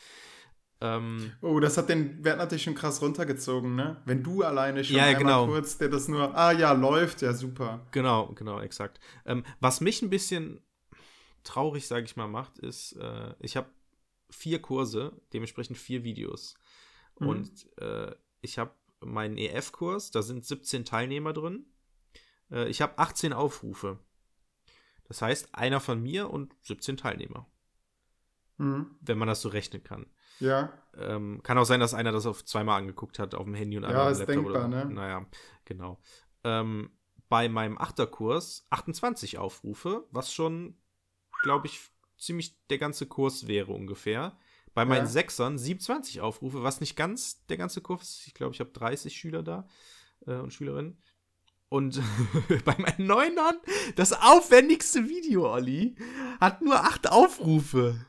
Ähm, 0.81 1.33
Oh, 1.41 1.59
das 1.59 1.77
hat 1.79 1.89
den 1.89 2.23
Wert 2.25 2.39
natürlich 2.39 2.65
schon 2.65 2.75
krass 2.75 3.01
runtergezogen, 3.01 3.75
ne? 3.75 4.03
Wenn 4.05 4.23
du 4.23 4.43
alleine 4.43 4.85
schon 4.85 4.97
Ja, 4.97 5.05
einmal 5.05 5.23
genau. 5.23 5.47
kurz, 5.47 5.79
der 5.79 5.89
das 5.89 6.07
nur, 6.09 6.37
ah 6.37 6.53
ja, 6.53 6.73
läuft, 6.73 7.23
ja, 7.23 7.33
super. 7.33 7.87
Genau, 7.93 8.29
genau, 8.35 8.61
exakt. 8.61 9.01
Ähm, 9.25 9.45
was 9.61 9.81
mich 9.81 10.03
ein 10.03 10.11
bisschen 10.11 10.61
traurig, 11.45 11.87
sage 11.87 12.05
ich 12.05 12.17
mal, 12.17 12.27
macht, 12.29 12.59
ist, 12.59 12.93
äh, 12.93 13.35
ich 13.41 13.57
habe 13.57 13.71
vier 14.29 14.61
Kurse, 14.61 15.19
dementsprechend 15.33 15.79
vier 15.79 16.05
Videos. 16.05 16.55
Mhm. 17.21 17.29
Und 17.29 17.79
äh, 17.79 18.15
ich 18.43 18.59
habe 18.59 18.73
meinen 19.01 19.39
EF-Kurs, 19.39 20.11
da 20.11 20.21
sind 20.23 20.45
17 20.45 20.85
Teilnehmer 20.85 21.33
drin. 21.33 21.65
Äh, 22.51 22.69
ich 22.69 22.83
habe 22.83 22.99
18 22.99 23.33
Aufrufe. 23.33 23.99
Das 25.05 25.23
heißt, 25.23 25.55
einer 25.55 25.81
von 25.81 26.03
mir 26.03 26.29
und 26.31 26.53
17 26.63 26.97
Teilnehmer, 26.99 27.47
Mhm. 28.59 28.97
wenn 29.01 29.19
man 29.19 29.29
das 29.29 29.41
so 29.41 29.49
rechnen 29.49 29.83
kann. 29.85 30.07
Ja, 30.41 30.73
Ähm, 30.99 31.43
kann 31.43 31.59
auch 31.59 31.65
sein, 31.65 31.81
dass 31.81 31.93
einer 31.95 32.13
das 32.13 32.25
auf 32.27 32.45
zweimal 32.45 32.79
angeguckt 32.79 33.19
hat, 33.19 33.35
auf 33.35 33.45
dem 33.45 33.55
Handy 33.55 33.77
und 33.77 33.83
Ja, 33.83 33.89
einmal 33.91 34.07
auf 34.07 34.13
ist 34.13 34.19
Laptop 34.21 34.35
denkbar, 34.45 34.67
oder 34.67 34.85
ne? 34.85 34.87
Naja, 34.87 35.27
genau. 35.65 36.01
Ähm, 36.45 36.91
bei 37.29 37.49
meinem 37.49 37.77
Achterkurs 37.79 38.67
28 38.71 39.39
Aufrufe, 39.39 40.07
was 40.11 40.33
schon, 40.33 40.77
glaube 41.43 41.67
ich, 41.67 41.81
ziemlich 42.19 42.57
der 42.69 42.79
ganze 42.79 43.07
Kurs 43.07 43.47
wäre 43.47 43.73
ungefähr. 43.73 44.39
Bei 44.75 44.85
meinen 44.85 45.07
Ja. 45.07 45.11
Sechsern 45.11 45.59
27 45.59 46.21
Aufrufe, 46.21 46.63
was 46.63 46.81
nicht 46.81 46.97
ganz 46.97 47.45
der 47.47 47.57
ganze 47.57 47.81
Kurs 47.81 48.03
ist. 48.03 48.27
Ich 48.27 48.35
glaube, 48.35 48.55
ich 48.55 48.61
habe 48.61 48.71
30 48.71 49.17
Schüler 49.17 49.43
da 49.43 49.67
äh, 50.27 50.35
und 50.37 50.53
Schülerinnen. 50.53 51.03
Und 51.69 52.01
bei 52.65 52.75
meinen 52.79 53.07
Neunern, 53.07 53.57
das 53.97 54.13
aufwendigste 54.13 55.09
Video, 55.09 55.51
Olli, 55.53 55.97
hat 56.41 56.63
nur 56.63 56.77
acht 56.81 57.11
Aufrufe. 57.11 58.07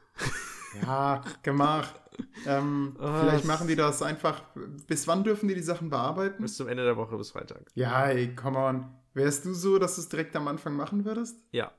ja, 0.83 1.23
gemacht. 1.41 1.99
ähm, 2.45 2.95
Ah, 2.99 3.21
vielleicht 3.21 3.45
machen 3.45 3.67
die 3.67 3.75
das 3.75 4.01
einfach. 4.01 4.41
Bis 4.87 5.07
wann 5.07 5.23
dürfen 5.23 5.47
die 5.47 5.55
die 5.55 5.61
Sachen 5.61 5.89
bearbeiten? 5.89 6.41
Bis 6.41 6.55
zum 6.55 6.67
Ende 6.67 6.83
der 6.83 6.97
Woche, 6.97 7.17
bis 7.17 7.31
Freitag. 7.31 7.65
Ja, 7.75 8.07
ey, 8.07 8.35
come 8.35 8.57
on. 8.57 8.85
Wärst 9.13 9.45
du 9.45 9.53
so, 9.53 9.79
dass 9.79 9.95
du 9.95 10.01
es 10.01 10.09
direkt 10.09 10.35
am 10.35 10.47
Anfang 10.47 10.75
machen 10.75 11.03
würdest? 11.05 11.37
Ja. 11.51 11.71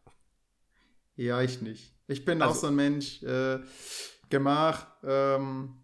Ja, 1.16 1.40
ich 1.42 1.60
nicht. 1.62 1.94
Ich 2.06 2.24
bin 2.24 2.40
Also- 2.42 2.54
auch 2.54 2.60
so 2.60 2.66
ein 2.68 2.76
Mensch, 2.76 3.22
äh, 3.22 3.60
gemach, 4.30 4.86
ähm, 5.02 5.76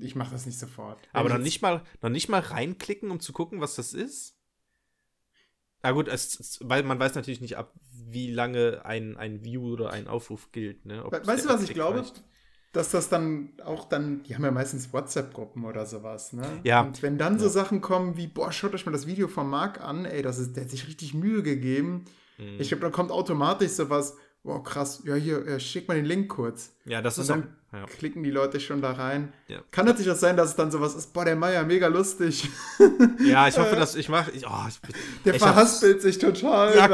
ich 0.00 0.14
mache 0.14 0.30
das 0.32 0.46
nicht 0.46 0.58
sofort. 0.58 0.98
Aber 1.12 1.28
ich 1.28 1.34
noch 1.34 1.40
nicht, 1.42 1.62
mal, 1.62 1.82
noch 2.02 2.10
nicht 2.10 2.28
mal 2.28 2.40
reinklicken, 2.40 3.10
um 3.10 3.20
zu 3.20 3.32
gucken, 3.32 3.60
was 3.60 3.74
das 3.74 3.92
ist? 3.94 4.36
Na 5.82 5.90
gut, 5.90 6.06
es, 6.08 6.58
weil 6.62 6.84
man 6.84 6.98
weiß 7.00 7.14
natürlich 7.16 7.40
nicht 7.40 7.56
ab, 7.56 7.72
wie 7.92 8.30
lange 8.30 8.84
ein, 8.84 9.16
ein 9.16 9.42
View 9.44 9.72
oder 9.72 9.90
ein 9.90 10.06
Aufruf 10.06 10.52
gilt. 10.52 10.86
Ne? 10.86 11.04
Ob 11.04 11.12
Weißt 11.26 11.44
du, 11.44 11.48
was 11.48 11.62
ich 11.64 11.74
glaube? 11.74 11.98
reicht. 12.00 12.22
Dass 12.72 12.90
das 12.90 13.10
dann 13.10 13.50
auch 13.64 13.84
dann, 13.84 14.22
die 14.22 14.34
haben 14.34 14.44
ja 14.44 14.50
meistens 14.50 14.92
WhatsApp-Gruppen 14.94 15.64
oder 15.66 15.84
sowas, 15.84 16.32
ne? 16.32 16.60
Ja. 16.64 16.80
Und 16.80 17.02
wenn 17.02 17.18
dann 17.18 17.38
so 17.38 17.44
Ja. 17.44 17.50
Sachen 17.50 17.82
kommen 17.82 18.16
wie, 18.16 18.26
boah, 18.26 18.50
schaut 18.50 18.72
euch 18.74 18.86
mal 18.86 18.92
das 18.92 19.06
Video 19.06 19.28
von 19.28 19.48
Marc 19.48 19.80
an, 19.82 20.06
ey, 20.06 20.22
das 20.22 20.38
ist, 20.38 20.56
der 20.56 20.64
hat 20.64 20.70
sich 20.70 20.86
richtig 20.86 21.12
Mühe 21.12 21.42
gegeben. 21.42 22.06
Mhm. 22.38 22.56
Ich 22.58 22.68
glaube, 22.68 22.82
da 22.82 22.90
kommt 22.90 23.10
automatisch 23.10 23.72
sowas, 23.72 24.16
wow, 24.44 24.62
krass, 24.62 25.02
ja, 25.04 25.14
hier, 25.14 25.46
äh, 25.46 25.60
schick 25.60 25.88
mal 25.88 25.94
den 25.94 26.04
Link 26.06 26.28
kurz. 26.28 26.72
Ja, 26.84 27.00
das 27.00 27.16
Und 27.16 27.22
ist 27.22 27.28
dann 27.30 27.42
auch, 27.70 27.76
ja. 27.78 27.84
klicken 27.86 28.24
die 28.24 28.30
Leute 28.32 28.58
schon 28.58 28.82
da 28.82 28.90
rein. 28.90 29.32
Ja. 29.46 29.60
Kann 29.70 29.86
natürlich 29.86 30.10
auch 30.10 30.16
sein, 30.16 30.36
dass 30.36 30.50
es 30.50 30.56
dann 30.56 30.72
sowas 30.72 30.96
ist, 30.96 31.12
boah, 31.12 31.24
der 31.24 31.36
Meier, 31.36 31.62
mega 31.64 31.86
lustig. 31.86 32.48
ja, 33.24 33.46
ich 33.46 33.56
hoffe, 33.56 33.76
dass 33.76 33.94
ich 33.94 34.08
mache. 34.08 34.32
Oh, 34.44 34.66
Der 35.24 35.34
ich 35.34 35.40
verhaspelt 35.40 36.02
sich 36.02 36.18
total. 36.18 36.74
Ja, 36.76 36.88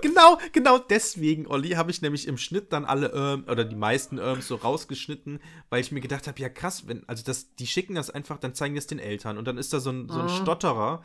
genau, 0.00 0.38
genau 0.52 0.78
deswegen, 0.78 1.48
Olli, 1.48 1.70
habe 1.70 1.90
ich 1.90 2.00
nämlich 2.00 2.28
im 2.28 2.38
Schnitt 2.38 2.72
dann 2.72 2.84
alle 2.84 3.08
ähm, 3.12 3.44
oder 3.50 3.64
die 3.64 3.74
meisten 3.74 4.18
Irms 4.18 4.46
so 4.46 4.54
rausgeschnitten, 4.54 5.40
weil 5.70 5.80
ich 5.80 5.90
mir 5.90 6.00
gedacht 6.00 6.28
habe, 6.28 6.40
ja 6.40 6.48
krass, 6.48 6.86
wenn, 6.86 7.02
also 7.08 7.24
das, 7.24 7.56
die 7.56 7.66
schicken 7.66 7.96
das 7.96 8.08
einfach, 8.08 8.38
dann 8.38 8.54
zeigen 8.54 8.76
es 8.76 8.86
den 8.86 9.00
Eltern 9.00 9.36
und 9.36 9.46
dann 9.48 9.58
ist 9.58 9.72
da 9.72 9.80
so 9.80 9.90
ein, 9.90 10.08
so 10.08 10.20
ein 10.20 10.26
Mhm. 10.26 10.42
Stotterer 10.42 11.02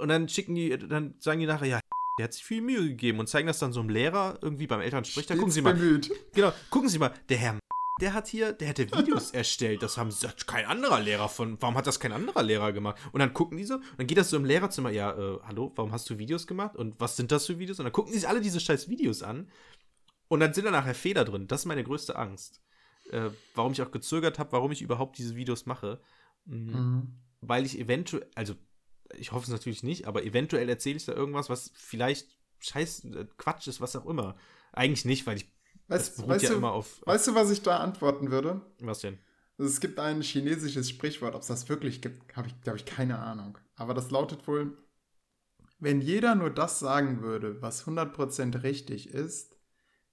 und 0.00 0.08
dann 0.08 0.28
schicken 0.28 0.56
die, 0.56 0.76
dann 0.76 1.14
sagen 1.20 1.38
die 1.38 1.46
nachher, 1.46 1.68
ja, 1.68 1.80
der 2.18 2.24
hat 2.24 2.34
sich 2.34 2.44
viel 2.44 2.60
Mühe 2.60 2.88
gegeben 2.88 3.20
und 3.20 3.28
zeigen 3.28 3.46
das 3.46 3.58
dann 3.58 3.72
so 3.72 3.80
einem 3.80 3.88
Lehrer 3.88 4.38
irgendwie 4.42 4.66
beim 4.66 4.80
Elternsprecher. 4.80 5.34
Gucken 5.36 5.52
stets 5.52 5.54
Sie 5.54 5.62
mal, 5.62 5.74
bemüht. 5.74 6.10
genau, 6.34 6.52
gucken 6.70 6.88
Sie 6.88 6.98
mal, 6.98 7.12
der 7.28 7.38
Herr 7.38 7.58
der 8.00 8.14
hat 8.14 8.28
hier, 8.28 8.52
der 8.52 8.68
hätte 8.68 8.90
Videos 8.92 9.30
erstellt. 9.32 9.82
Das 9.82 9.96
haben 9.96 10.10
das 10.20 10.46
kein 10.46 10.66
anderer 10.66 11.00
Lehrer 11.00 11.28
von. 11.28 11.60
Warum 11.60 11.76
hat 11.76 11.86
das 11.86 11.98
kein 12.00 12.12
anderer 12.12 12.42
Lehrer 12.42 12.72
gemacht? 12.72 13.00
Und 13.12 13.20
dann 13.20 13.34
gucken 13.34 13.58
die 13.58 13.64
so, 13.64 13.74
und 13.74 13.98
dann 13.98 14.06
geht 14.06 14.18
das 14.18 14.30
so 14.30 14.36
im 14.36 14.44
Lehrerzimmer, 14.44 14.90
ja, 14.90 15.12
äh, 15.12 15.38
hallo, 15.44 15.72
warum 15.74 15.92
hast 15.92 16.08
du 16.08 16.18
Videos 16.18 16.46
gemacht? 16.46 16.76
Und 16.76 16.94
was 17.00 17.16
sind 17.16 17.32
das 17.32 17.46
für 17.46 17.58
Videos? 17.58 17.78
Und 17.78 17.84
dann 17.84 17.92
gucken 17.92 18.12
die 18.12 18.18
sich 18.18 18.28
alle 18.28 18.40
diese 18.40 18.60
scheiß 18.60 18.88
Videos 18.88 19.22
an. 19.22 19.50
Und 20.28 20.40
dann 20.40 20.54
sind 20.54 20.64
da 20.64 20.70
nachher 20.70 20.94
Fehler 20.94 21.24
drin. 21.24 21.48
Das 21.48 21.62
ist 21.62 21.66
meine 21.66 21.84
größte 21.84 22.16
Angst. 22.16 22.60
Äh, 23.10 23.30
warum 23.54 23.72
ich 23.72 23.82
auch 23.82 23.90
gezögert 23.90 24.38
habe, 24.38 24.52
warum 24.52 24.70
ich 24.70 24.82
überhaupt 24.82 25.18
diese 25.18 25.34
Videos 25.34 25.66
mache. 25.66 26.00
Mhm. 26.44 26.72
Mhm. 26.72 27.14
Weil 27.40 27.64
ich 27.66 27.78
eventuell, 27.78 28.26
also 28.34 28.54
ich 29.16 29.32
hoffe 29.32 29.44
es 29.44 29.50
natürlich 29.50 29.82
nicht, 29.82 30.06
aber 30.06 30.24
eventuell 30.24 30.68
erzähle 30.68 30.96
ich 30.96 31.04
da 31.06 31.12
irgendwas, 31.12 31.48
was 31.50 31.70
vielleicht 31.74 32.28
scheiß 32.60 33.04
äh, 33.04 33.26
Quatsch 33.36 33.66
ist, 33.68 33.80
was 33.80 33.96
auch 33.96 34.06
immer. 34.06 34.36
Eigentlich 34.72 35.04
nicht, 35.04 35.26
weil 35.26 35.36
ich 35.38 35.50
das 35.90 36.10
Weißt, 36.10 36.16
beruht 36.16 36.30
weißt, 36.30 36.44
ja 36.44 36.50
du, 36.50 36.56
immer 36.56 36.72
auf, 36.72 37.02
auf. 37.02 37.06
weißt 37.06 37.28
du, 37.28 37.34
was 37.34 37.50
ich 37.50 37.62
da 37.62 37.78
antworten 37.78 38.30
würde? 38.30 38.60
Was 38.80 39.00
denn? 39.00 39.18
Also 39.58 39.70
es 39.72 39.80
gibt 39.80 39.98
ein 39.98 40.22
chinesisches 40.22 40.88
Sprichwort, 40.88 41.34
ob 41.34 41.42
es 41.42 41.48
das 41.48 41.68
wirklich 41.68 42.00
gibt, 42.00 42.36
habe 42.36 42.48
ich, 42.48 42.60
glaube 42.60 42.78
ich, 42.78 42.84
keine 42.84 43.18
Ahnung. 43.18 43.58
Aber 43.74 43.94
das 43.94 44.10
lautet 44.10 44.46
wohl, 44.46 44.76
wenn 45.78 46.00
jeder 46.00 46.34
nur 46.34 46.50
das 46.50 46.78
sagen 46.78 47.22
würde, 47.22 47.62
was 47.62 47.86
100% 47.86 48.62
richtig 48.62 49.08
ist, 49.10 49.56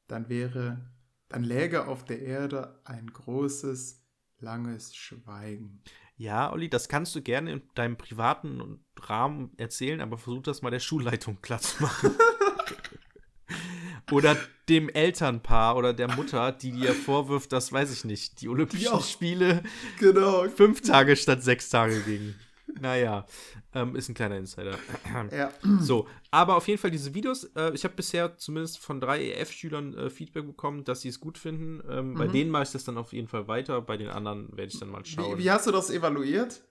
dann 0.08 0.30
wäre, 0.30 0.92
dann 1.30 1.44
läge 1.44 1.88
auf 1.88 2.06
der 2.06 2.22
Erde 2.22 2.82
ein 2.86 3.12
großes, 3.12 4.04
langes 4.40 4.96
Schweigen. 4.96 5.84
Ja, 6.18 6.52
Olli, 6.52 6.70
das 6.70 6.88
kannst 6.88 7.16
du 7.16 7.22
gerne 7.22 7.52
in 7.52 7.62
deinem 7.74 7.98
privaten 7.98 8.85
Rahmen 9.02 9.52
erzählen, 9.58 10.02
aber 10.02 10.18
versuch 10.18 10.44
das 10.44 10.62
mal 10.62 10.72
der 10.72 10.80
Schulleitung 10.80 11.38
klar 11.42 11.60
zu 11.60 11.82
machen. 11.84 12.16
oder 14.12 14.36
dem 14.70 14.90
Elternpaar 14.90 15.76
oder 15.78 15.94
der 15.94 16.14
Mutter, 16.16 16.52
die 16.52 16.72
dir 16.72 16.94
vorwirft, 16.94 17.52
das 17.52 17.72
weiß 17.72 17.92
ich 17.92 18.06
nicht, 18.06 18.42
die 18.42 18.50
Olympischen 18.50 18.88
auch- 18.90 19.06
Spiele 19.06 19.64
Genau. 20.00 20.48
fünf 20.50 20.82
Tage 20.82 21.16
statt 21.16 21.44
sechs 21.44 21.70
Tage 21.70 22.02
gingen. 22.02 22.36
Naja, 22.82 23.26
ähm, 23.74 23.96
ist 23.96 24.10
ein 24.10 24.16
kleiner 24.16 24.38
Insider. 24.38 24.78
Ja. 25.32 25.52
So, 25.80 26.08
aber 26.30 26.56
auf 26.58 26.68
jeden 26.68 26.80
Fall 26.80 26.92
diese 26.92 27.14
Videos, 27.14 27.46
äh, 27.56 27.72
ich 27.74 27.84
habe 27.86 27.94
bisher 27.96 28.38
zumindest 28.38 28.80
von 28.80 29.00
drei 29.00 29.24
EF-Schülern 29.32 29.94
äh, 29.98 30.10
Feedback 30.10 30.46
bekommen, 30.46 30.84
dass 30.84 31.02
sie 31.02 31.10
es 31.10 31.20
gut 31.22 31.38
finden. 31.38 31.82
Ähm, 31.90 32.16
Bei 32.16 32.28
Mhm. 32.28 32.32
denen 32.34 32.52
mache 32.52 32.64
ich 32.64 32.72
das 32.72 32.84
dann 32.84 32.98
auf 32.98 33.14
jeden 33.14 33.28
Fall 33.30 33.48
weiter, 33.48 33.80
bei 33.82 33.96
den 33.98 34.10
anderen 34.10 34.50
werde 34.58 34.72
ich 34.74 34.80
dann 34.80 34.90
mal 34.90 35.06
schauen. 35.06 35.38
Wie, 35.38 35.44
wie 35.46 35.52
hast 35.52 35.68
du 35.68 35.72
das 35.72 35.90
evaluiert? 35.90 36.64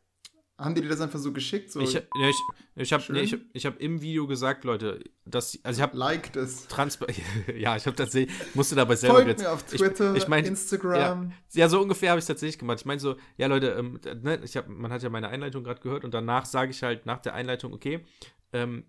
Haben 0.56 0.76
die 0.76 0.82
dir 0.82 0.88
das 0.88 1.00
einfach 1.00 1.18
so 1.18 1.32
geschickt? 1.32 1.72
So, 1.72 1.80
Ich, 1.80 1.94
ja, 1.94 2.00
ich, 2.28 2.36
ich 2.76 2.92
habe 2.92 3.02
nee, 3.12 3.22
ich, 3.22 3.36
ich 3.52 3.66
hab 3.66 3.80
im 3.80 4.00
Video 4.00 4.28
gesagt, 4.28 4.62
Leute, 4.62 5.02
dass 5.24 5.58
also 5.64 5.78
ich 5.78 5.82
habe 5.82 5.96
liked 5.96 6.36
es. 6.36 6.68
Transpa 6.68 7.06
ja, 7.56 7.76
ich 7.76 7.86
habe 7.86 7.96
tatsächlich 7.96 8.32
musste 8.54 8.76
dabei 8.76 8.94
selber 8.94 9.16
Folgt 9.16 9.28
jetzt 9.30 9.42
mir 9.42 9.50
auf 9.50 9.64
ich- 9.72 9.80
Twitter, 9.80 10.14
ich 10.14 10.28
mein- 10.28 10.44
Instagram. 10.44 11.32
ja 11.54 11.68
so 11.68 11.80
ungefähr 11.80 12.10
habe 12.10 12.20
ich 12.20 12.22
es 12.22 12.28
tatsächlich 12.28 12.58
gemacht. 12.60 12.78
Ich 12.78 12.86
meine 12.86 13.00
so, 13.00 13.16
ja 13.36 13.48
Leute, 13.48 13.70
ähm, 13.70 13.98
ne, 14.22 14.40
ich 14.44 14.56
hab, 14.56 14.68
man 14.68 14.92
hat 14.92 15.02
ja 15.02 15.10
meine 15.10 15.28
Einleitung 15.28 15.64
gerade 15.64 15.80
gehört 15.80 16.04
und 16.04 16.14
danach 16.14 16.44
sage 16.44 16.70
ich 16.70 16.82
halt 16.84 17.04
nach 17.04 17.18
der 17.18 17.34
Einleitung, 17.34 17.72
okay, 17.72 18.04
ähm, 18.52 18.84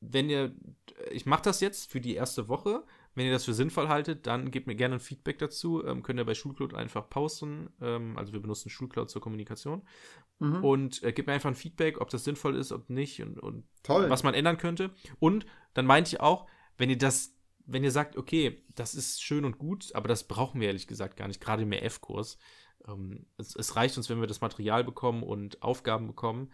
wenn 0.00 0.28
ihr, 0.28 0.54
ich 1.12 1.24
mache 1.24 1.42
das 1.42 1.60
jetzt 1.60 1.90
für 1.90 2.00
die 2.00 2.14
erste 2.16 2.48
Woche. 2.48 2.82
Wenn 3.16 3.24
ihr 3.24 3.32
das 3.32 3.46
für 3.46 3.54
sinnvoll 3.54 3.88
haltet, 3.88 4.26
dann 4.26 4.50
gebt 4.50 4.66
mir 4.66 4.76
gerne 4.76 4.96
ein 4.96 5.00
Feedback 5.00 5.38
dazu. 5.38 5.82
Ähm, 5.84 6.02
könnt 6.02 6.20
ihr 6.20 6.26
bei 6.26 6.34
Schulcloud 6.34 6.74
einfach 6.74 7.08
posten. 7.08 7.70
Ähm, 7.80 8.16
also 8.18 8.34
wir 8.34 8.40
benutzen 8.40 8.68
Schulcloud 8.68 9.08
zur 9.08 9.22
Kommunikation. 9.22 9.82
Mhm. 10.38 10.62
Und 10.62 11.02
äh, 11.02 11.12
gebt 11.12 11.26
mir 11.26 11.32
einfach 11.32 11.48
ein 11.48 11.54
Feedback, 11.54 11.98
ob 11.98 12.10
das 12.10 12.24
sinnvoll 12.24 12.54
ist, 12.54 12.72
ob 12.72 12.90
nicht 12.90 13.22
und, 13.22 13.38
und 13.38 13.64
Toll. 13.82 14.10
was 14.10 14.22
man 14.22 14.34
ändern 14.34 14.58
könnte. 14.58 14.90
Und 15.18 15.46
dann 15.72 15.86
meinte 15.86 16.08
ich 16.08 16.20
auch, 16.20 16.46
wenn 16.76 16.90
ihr 16.90 16.98
das, 16.98 17.34
wenn 17.64 17.82
ihr 17.82 17.90
sagt, 17.90 18.18
okay, 18.18 18.62
das 18.74 18.94
ist 18.94 19.22
schön 19.22 19.46
und 19.46 19.56
gut, 19.56 19.94
aber 19.94 20.08
das 20.08 20.28
brauchen 20.28 20.60
wir 20.60 20.68
ehrlich 20.68 20.86
gesagt 20.86 21.16
gar 21.16 21.26
nicht, 21.26 21.40
gerade 21.40 21.62
im 21.62 21.72
EF-Kurs. 21.72 22.36
Ähm, 22.86 23.24
es, 23.38 23.56
es 23.56 23.76
reicht 23.76 23.96
uns, 23.96 24.10
wenn 24.10 24.20
wir 24.20 24.26
das 24.26 24.42
Material 24.42 24.84
bekommen 24.84 25.22
und 25.22 25.62
Aufgaben 25.62 26.06
bekommen. 26.06 26.50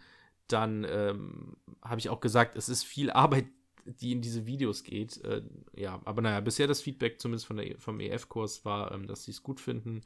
Dann 0.47 0.87
ähm, 0.89 1.57
habe 1.81 1.99
ich 1.99 2.07
auch 2.07 2.21
gesagt, 2.21 2.55
es 2.55 2.69
ist 2.69 2.83
viel 2.83 3.11
Arbeit, 3.11 3.47
die 3.85 4.11
in 4.11 4.21
diese 4.21 4.45
Videos 4.45 4.83
geht. 4.83 5.23
Äh, 5.23 5.43
ja, 5.75 6.01
aber 6.05 6.21
naja, 6.21 6.39
bisher 6.39 6.67
das 6.67 6.81
Feedback, 6.81 7.19
zumindest 7.19 7.45
von 7.45 7.57
der, 7.57 7.79
vom 7.79 7.99
EF-Kurs, 7.99 8.65
war, 8.65 8.91
ähm, 8.91 9.07
dass 9.07 9.23
sie 9.23 9.31
es 9.31 9.43
gut 9.43 9.59
finden. 9.59 10.01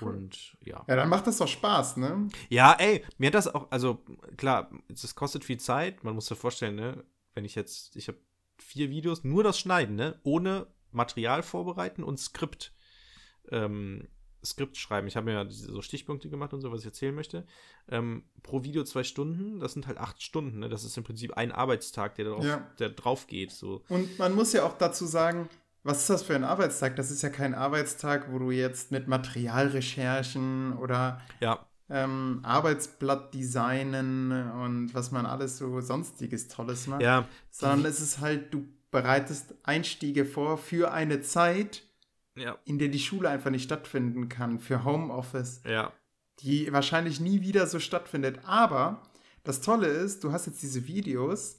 Cool. 0.00 0.14
Und 0.14 0.56
ja. 0.64 0.84
Ja, 0.86 0.96
dann 0.96 1.08
macht 1.08 1.26
das 1.26 1.38
doch 1.38 1.48
Spaß, 1.48 1.96
ne? 1.96 2.28
Ja, 2.48 2.72
ey, 2.78 3.04
mir 3.18 3.28
hat 3.28 3.34
das 3.34 3.52
auch, 3.52 3.70
also 3.70 4.04
klar, 4.36 4.70
das 4.88 5.14
kostet 5.14 5.44
viel 5.44 5.58
Zeit. 5.58 6.04
Man 6.04 6.14
muss 6.14 6.26
sich 6.26 6.38
vorstellen, 6.38 6.76
ne, 6.76 7.04
wenn 7.34 7.44
ich 7.44 7.54
jetzt, 7.54 7.96
ich 7.96 8.08
habe 8.08 8.18
vier 8.58 8.90
Videos, 8.90 9.24
nur 9.24 9.42
das 9.42 9.58
Schneiden, 9.58 9.96
ne, 9.96 10.18
ohne 10.22 10.66
Material 10.92 11.42
vorbereiten 11.42 12.02
und 12.02 12.18
Skript, 12.18 12.72
ähm, 13.50 14.08
Skript 14.44 14.76
schreiben. 14.76 15.06
Ich 15.08 15.16
habe 15.16 15.24
mir 15.26 15.32
ja 15.32 15.44
diese, 15.44 15.72
so 15.72 15.82
Stichpunkte 15.82 16.28
gemacht 16.28 16.52
und 16.54 16.60
so, 16.60 16.70
was 16.72 16.80
ich 16.80 16.86
erzählen 16.86 17.14
möchte. 17.14 17.46
Ähm, 17.88 18.24
pro 18.42 18.62
Video 18.64 18.84
zwei 18.84 19.02
Stunden, 19.04 19.58
das 19.60 19.72
sind 19.72 19.86
halt 19.86 19.98
acht 19.98 20.22
Stunden, 20.22 20.60
ne? 20.60 20.68
Das 20.68 20.84
ist 20.84 20.96
im 20.96 21.04
Prinzip 21.04 21.34
ein 21.34 21.52
Arbeitstag, 21.52 22.14
der 22.14 22.26
drauf, 22.26 22.44
Ja. 22.44 22.66
der 22.78 22.90
drauf 22.90 23.26
geht. 23.26 23.50
So. 23.50 23.82
Und 23.88 24.18
man 24.18 24.34
muss 24.34 24.52
ja 24.52 24.64
auch 24.64 24.78
dazu 24.78 25.06
sagen, 25.06 25.48
was 25.84 26.00
ist 26.00 26.10
das 26.10 26.22
für 26.22 26.34
ein 26.34 26.44
Arbeitstag? 26.44 26.96
Das 26.96 27.10
ist 27.10 27.22
ja 27.22 27.30
kein 27.30 27.54
Arbeitstag, 27.54 28.30
wo 28.32 28.38
du 28.38 28.50
jetzt 28.50 28.90
mit 28.92 29.08
Materialrecherchen 29.08 30.74
oder 30.78 31.20
Ja, 31.40 31.66
ähm, 31.90 32.40
Arbeitsblatt 32.42 33.32
designen 33.34 34.30
und 34.52 34.94
was 34.94 35.10
man 35.10 35.24
alles 35.26 35.58
so 35.58 35.80
sonstiges 35.80 36.48
Tolles 36.48 36.86
macht. 36.86 37.00
ja, 37.02 37.26
Sondern 37.50 37.86
es 37.86 38.00
ist 38.00 38.20
halt, 38.20 38.52
du 38.52 38.66
bereitest 38.90 39.54
Einstiege 39.64 40.24
vor 40.24 40.58
für 40.58 40.92
eine 40.92 41.20
Zeit, 41.22 41.84
ja, 42.38 42.58
in 42.64 42.78
der 42.78 42.88
die 42.88 42.98
Schule 42.98 43.28
einfach 43.28 43.50
nicht 43.50 43.64
stattfinden 43.64 44.28
kann, 44.28 44.58
für 44.58 44.84
Homeoffice, 44.84 45.62
ja, 45.64 45.92
die 46.40 46.72
wahrscheinlich 46.72 47.20
nie 47.20 47.40
wieder 47.42 47.66
so 47.66 47.80
stattfindet. 47.80 48.40
Aber 48.44 49.02
das 49.44 49.60
Tolle 49.60 49.86
ist, 49.86 50.24
du 50.24 50.32
hast 50.32 50.46
jetzt 50.46 50.62
diese 50.62 50.86
Videos 50.86 51.58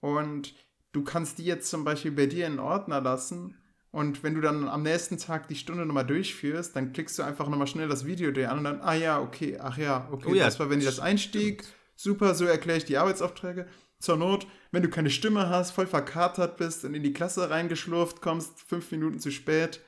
und 0.00 0.54
du 0.92 1.02
kannst 1.02 1.38
die 1.38 1.44
jetzt 1.44 1.70
zum 1.70 1.84
Beispiel 1.84 2.12
bei 2.12 2.26
dir 2.26 2.46
in 2.46 2.58
Ordner 2.58 3.00
lassen. 3.00 3.58
Und 3.90 4.22
wenn 4.22 4.34
du 4.34 4.40
dann 4.40 4.68
am 4.68 4.82
nächsten 4.82 5.18
Tag 5.18 5.48
die 5.48 5.54
Stunde 5.54 5.84
nochmal 5.84 6.06
durchführst, 6.06 6.74
dann 6.74 6.92
klickst 6.92 7.18
du 7.18 7.22
einfach 7.22 7.48
nochmal 7.48 7.66
schnell 7.66 7.88
das 7.88 8.06
Video 8.06 8.30
dir 8.30 8.50
an 8.50 8.58
und 8.58 8.64
dann, 8.64 8.80
ah 8.80 8.94
ja, 8.94 9.20
okay, 9.20 9.58
ach 9.60 9.76
ja, 9.76 10.08
okay, 10.10 10.28
Oh 10.30 10.34
ja, 10.34 10.46
das 10.46 10.58
war, 10.58 10.70
wenn 10.70 10.80
die 10.80 10.86
das 10.86 10.98
Einstieg, 10.98 11.64
super, 11.94 12.34
so 12.34 12.46
erkläre 12.46 12.78
ich 12.78 12.86
die 12.86 12.96
Arbeitsaufträge. 12.96 13.66
Zur 13.98 14.16
Not, 14.16 14.46
wenn 14.72 14.82
du 14.82 14.88
keine 14.88 15.10
Stimme 15.10 15.48
hast, 15.48 15.72
voll 15.72 15.86
verkatert 15.86 16.56
bist 16.56 16.84
und 16.84 16.94
in 16.94 17.02
die 17.02 17.12
Klasse 17.12 17.50
reingeschlurft 17.50 18.20
kommst, 18.22 18.60
fünf 18.60 18.90
Minuten 18.90 19.20
zu 19.20 19.30
spät, 19.30 19.80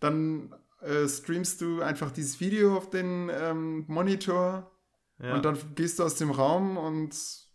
dann 0.00 0.54
äh, 0.80 1.08
streamst 1.08 1.60
du 1.60 1.82
einfach 1.82 2.10
dieses 2.10 2.40
Video 2.40 2.76
auf 2.76 2.90
den 2.90 3.30
ähm, 3.32 3.84
Monitor 3.88 4.70
ja. 5.18 5.34
und 5.34 5.44
dann 5.44 5.58
gehst 5.74 5.98
du 5.98 6.04
aus 6.04 6.16
dem 6.16 6.30
Raum 6.30 6.76
und 6.76 7.10
das 7.10 7.48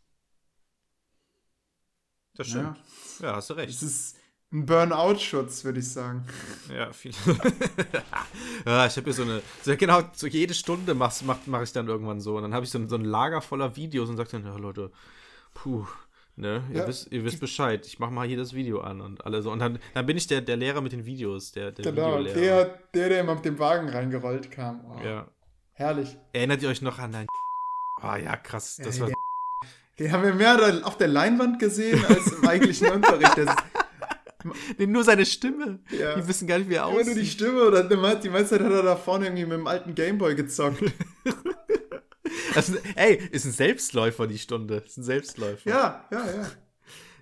ja, 2.37 2.43
stimmt. 2.45 2.79
Ja, 3.19 3.35
hast 3.35 3.49
du 3.49 3.53
recht. 3.53 3.73
es 3.73 3.83
ist 3.83 4.17
ein 4.51 4.65
Burnout-Schutz, 4.65 5.63
würde 5.63 5.79
ich 5.79 5.89
sagen. 5.89 6.25
Ja, 6.73 6.91
viel. 6.91 7.13
ja, 8.65 8.85
ich 8.85 8.97
habe 8.97 9.05
hier 9.05 9.13
so 9.13 9.23
eine, 9.23 9.41
so, 9.61 9.75
genau, 9.77 10.01
so 10.13 10.27
jede 10.27 10.53
Stunde 10.53 10.93
mache 10.93 11.23
mach, 11.23 11.37
mach 11.45 11.61
ich 11.61 11.71
dann 11.71 11.87
irgendwann 11.87 12.19
so. 12.19 12.35
Und 12.35 12.43
dann 12.43 12.53
habe 12.53 12.65
ich 12.65 12.71
so 12.71 12.85
so 12.87 12.95
ein 12.95 13.05
Lager 13.05 13.41
voller 13.41 13.75
Videos 13.75 14.09
und 14.09 14.17
sage 14.17 14.29
dann, 14.31 14.45
ja 14.45 14.55
Leute, 14.57 14.91
puh, 15.53 15.87
ne, 16.41 16.63
ihr, 16.73 16.79
Ja. 16.79 16.87
wisst, 16.87 17.11
ihr 17.11 17.23
wisst 17.23 17.39
Bescheid, 17.39 17.85
ich 17.85 17.99
mache 17.99 18.11
mal 18.11 18.27
hier 18.27 18.37
das 18.37 18.53
Video 18.53 18.81
an 18.81 18.99
und 18.99 19.25
alle 19.25 19.41
so. 19.41 19.51
Und 19.51 19.59
dann, 19.59 19.79
dann 19.93 20.05
bin 20.05 20.17
ich 20.17 20.27
der, 20.27 20.41
der 20.41 20.57
Lehrer 20.57 20.81
mit 20.81 20.91
den 20.91 21.05
Videos, 21.05 21.51
der, 21.53 21.71
der 21.71 21.85
Genau, 21.85 22.21
der, 22.21 22.33
der, 22.93 23.09
der 23.09 23.19
immer 23.21 23.35
mit 23.35 23.45
dem 23.45 23.57
Wagen 23.59 23.87
reingerollt 23.87 24.51
kam. 24.51 24.81
Oh, 24.89 25.05
Ja. 25.05 25.27
Herrlich. 25.73 26.17
Erinnert 26.33 26.61
ihr 26.61 26.69
euch 26.69 26.81
noch 26.81 26.99
an 26.99 27.11
dein 27.13 27.27
Ah 28.01 28.17
ja, 28.17 28.35
krass, 28.35 28.77
das 28.83 28.97
Ja, 28.97 29.05
war 29.05 29.11
Den 29.97 30.11
haben 30.11 30.23
wir 30.23 30.33
mehr 30.33 30.81
auf 30.83 30.97
der 30.97 31.07
Leinwand 31.07 31.59
gesehen 31.59 32.03
als 32.05 32.31
im 32.33 32.47
eigentlichen 32.47 32.89
Unterricht. 32.91 33.37
Das, 33.37 33.55
nee, 34.77 34.85
nur 34.87 35.03
seine 35.03 35.25
Stimme. 35.25 35.79
Ja. 35.89 36.15
Die 36.15 36.27
wissen 36.27 36.47
gar 36.47 36.57
nicht, 36.57 36.69
wie 36.69 36.75
er 36.75 36.83
immer 36.83 36.93
nur 36.95 37.03
die 37.03 37.11
aussieht. 37.11 37.27
Stimme 37.27 37.63
oder 37.63 37.83
die 37.83 37.95
meiste 38.29 38.57
Zeit 38.57 38.61
hat 38.65 38.71
er 38.71 38.83
da 38.83 38.95
vorne 38.95 39.25
irgendwie 39.27 39.45
mit 39.45 39.53
dem 39.59 39.67
alten 39.67 39.93
Gameboy 39.95 40.35
gezockt. 40.35 40.83
Ist, 42.55 42.73
ey, 42.95 43.15
ist 43.31 43.45
ein 43.45 43.51
Selbstläufer, 43.51 44.27
die 44.27 44.37
Stunde. 44.37 44.83
Ist 44.85 44.97
ein 44.97 45.03
Selbstläufer. 45.03 45.69
ja, 45.69 46.05
ja, 46.11 46.25
ja. 46.25 46.51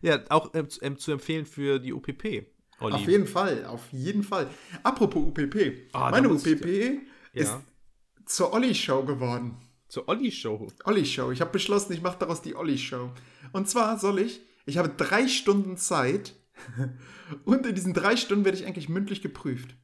Ja, 0.01 0.23
auch 0.29 0.53
ähm, 0.53 0.69
zu, 0.69 0.81
ähm, 0.81 0.95
empfehlen 1.07 1.45
für 1.45 1.79
die 1.79 1.91
UPP. 1.93 2.45
Olli. 2.79 2.93
Auf 2.95 3.07
jeden 3.07 3.27
Fall, 3.27 3.65
auf 3.65 3.91
jeden 3.91 4.23
Fall. 4.23 4.49
Apropos 4.83 5.21
UPP. 5.27 5.89
Ah, 5.91 6.09
Meine 6.11 6.27
ich- 6.27 6.33
UPP 6.33 7.01
ist 7.33 7.49
Ja. 7.49 7.61
zur 8.25 8.53
Olli-Show 8.53 9.03
geworden. 9.03 9.57
Zur 9.89 10.07
Olli-Show. 10.07 10.67
Olli-Show. 10.85 11.31
Ich 11.31 11.41
habe 11.41 11.51
beschlossen, 11.51 11.91
ich 11.93 12.01
mache 12.01 12.17
daraus 12.19 12.41
die 12.41 12.55
Olli-Show. 12.55 13.11
Und 13.51 13.67
zwar 13.67 13.99
soll 13.99 14.19
ich, 14.19 14.39
ich 14.65 14.77
habe 14.77 14.89
drei 14.95 15.27
Stunden 15.27 15.75
Zeit 15.75 16.35
und 17.43 17.65
in 17.65 17.75
diesen 17.75 17.93
drei 17.93 18.15
Stunden 18.15 18.45
werde 18.45 18.57
ich 18.57 18.65
eigentlich 18.65 18.87
mündlich 18.87 19.21
geprüft. 19.21 19.75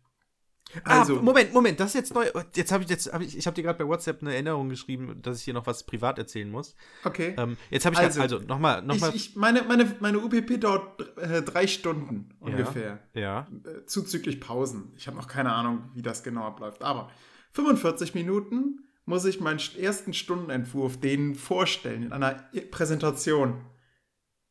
Also, 0.84 1.20
ah, 1.20 1.22
Moment, 1.22 1.54
Moment, 1.54 1.80
das 1.80 1.90
ist 1.90 1.94
jetzt 1.94 2.14
neu. 2.14 2.26
Jetzt 2.54 2.72
habe 2.72 2.84
ich 2.84 2.90
jetzt, 2.90 3.14
hab 3.14 3.22
ich, 3.22 3.38
ich 3.38 3.48
habe 3.48 3.56
dir 3.56 3.62
gerade 3.64 3.80
bei 3.80 3.88
WhatsApp 3.88 4.22
eine 4.22 4.34
Erinnerung 4.34 4.68
geschrieben, 4.68 5.22
dass 5.22 5.38
ich 5.38 5.44
hier 5.46 5.54
noch 5.54 5.68
was 5.68 5.86
privat 5.86 6.18
erzählen 6.18 6.50
muss. 6.50 6.76
okay. 7.06 7.34
Ähm, 7.38 7.56
jetzt 7.70 7.86
habe 7.86 7.94
ich 7.94 8.00
Also, 8.00 8.22
also, 8.22 8.40
nochmal, 8.40 8.82
nochmal. 8.82 9.12
ich, 9.12 9.30
ich, 9.30 9.36
meine, 9.36 9.62
meine, 9.64 9.96
meine 10.02 10.20
UPP 10.20 10.60
dauert 10.60 11.18
äh, 11.18 11.42
drei 11.44 11.68
Stunden 11.68 12.30
ungefähr. 12.40 13.00
ja. 13.14 13.48
Äh, 13.64 13.86
zuzüglich 13.86 14.42
Pausen. 14.42 14.92
Ich 14.98 15.08
habe 15.08 15.16
noch 15.16 15.28
keine 15.28 15.54
Ahnung, 15.54 15.90
wie 15.94 16.02
das 16.02 16.24
genau 16.24 16.44
abläuft. 16.44 16.84
Aber 16.84 17.10
45 17.54 18.14
Minuten 18.14 18.80
muss 19.06 19.24
ich 19.26 19.40
meinen 19.40 19.60
ersten 19.80 20.14
Stundenentwurf 20.14 21.00
denen 21.00 21.36
vorstellen 21.36 22.04
in 22.04 22.12
einer 22.12 22.34
Präsentation. 22.72 23.62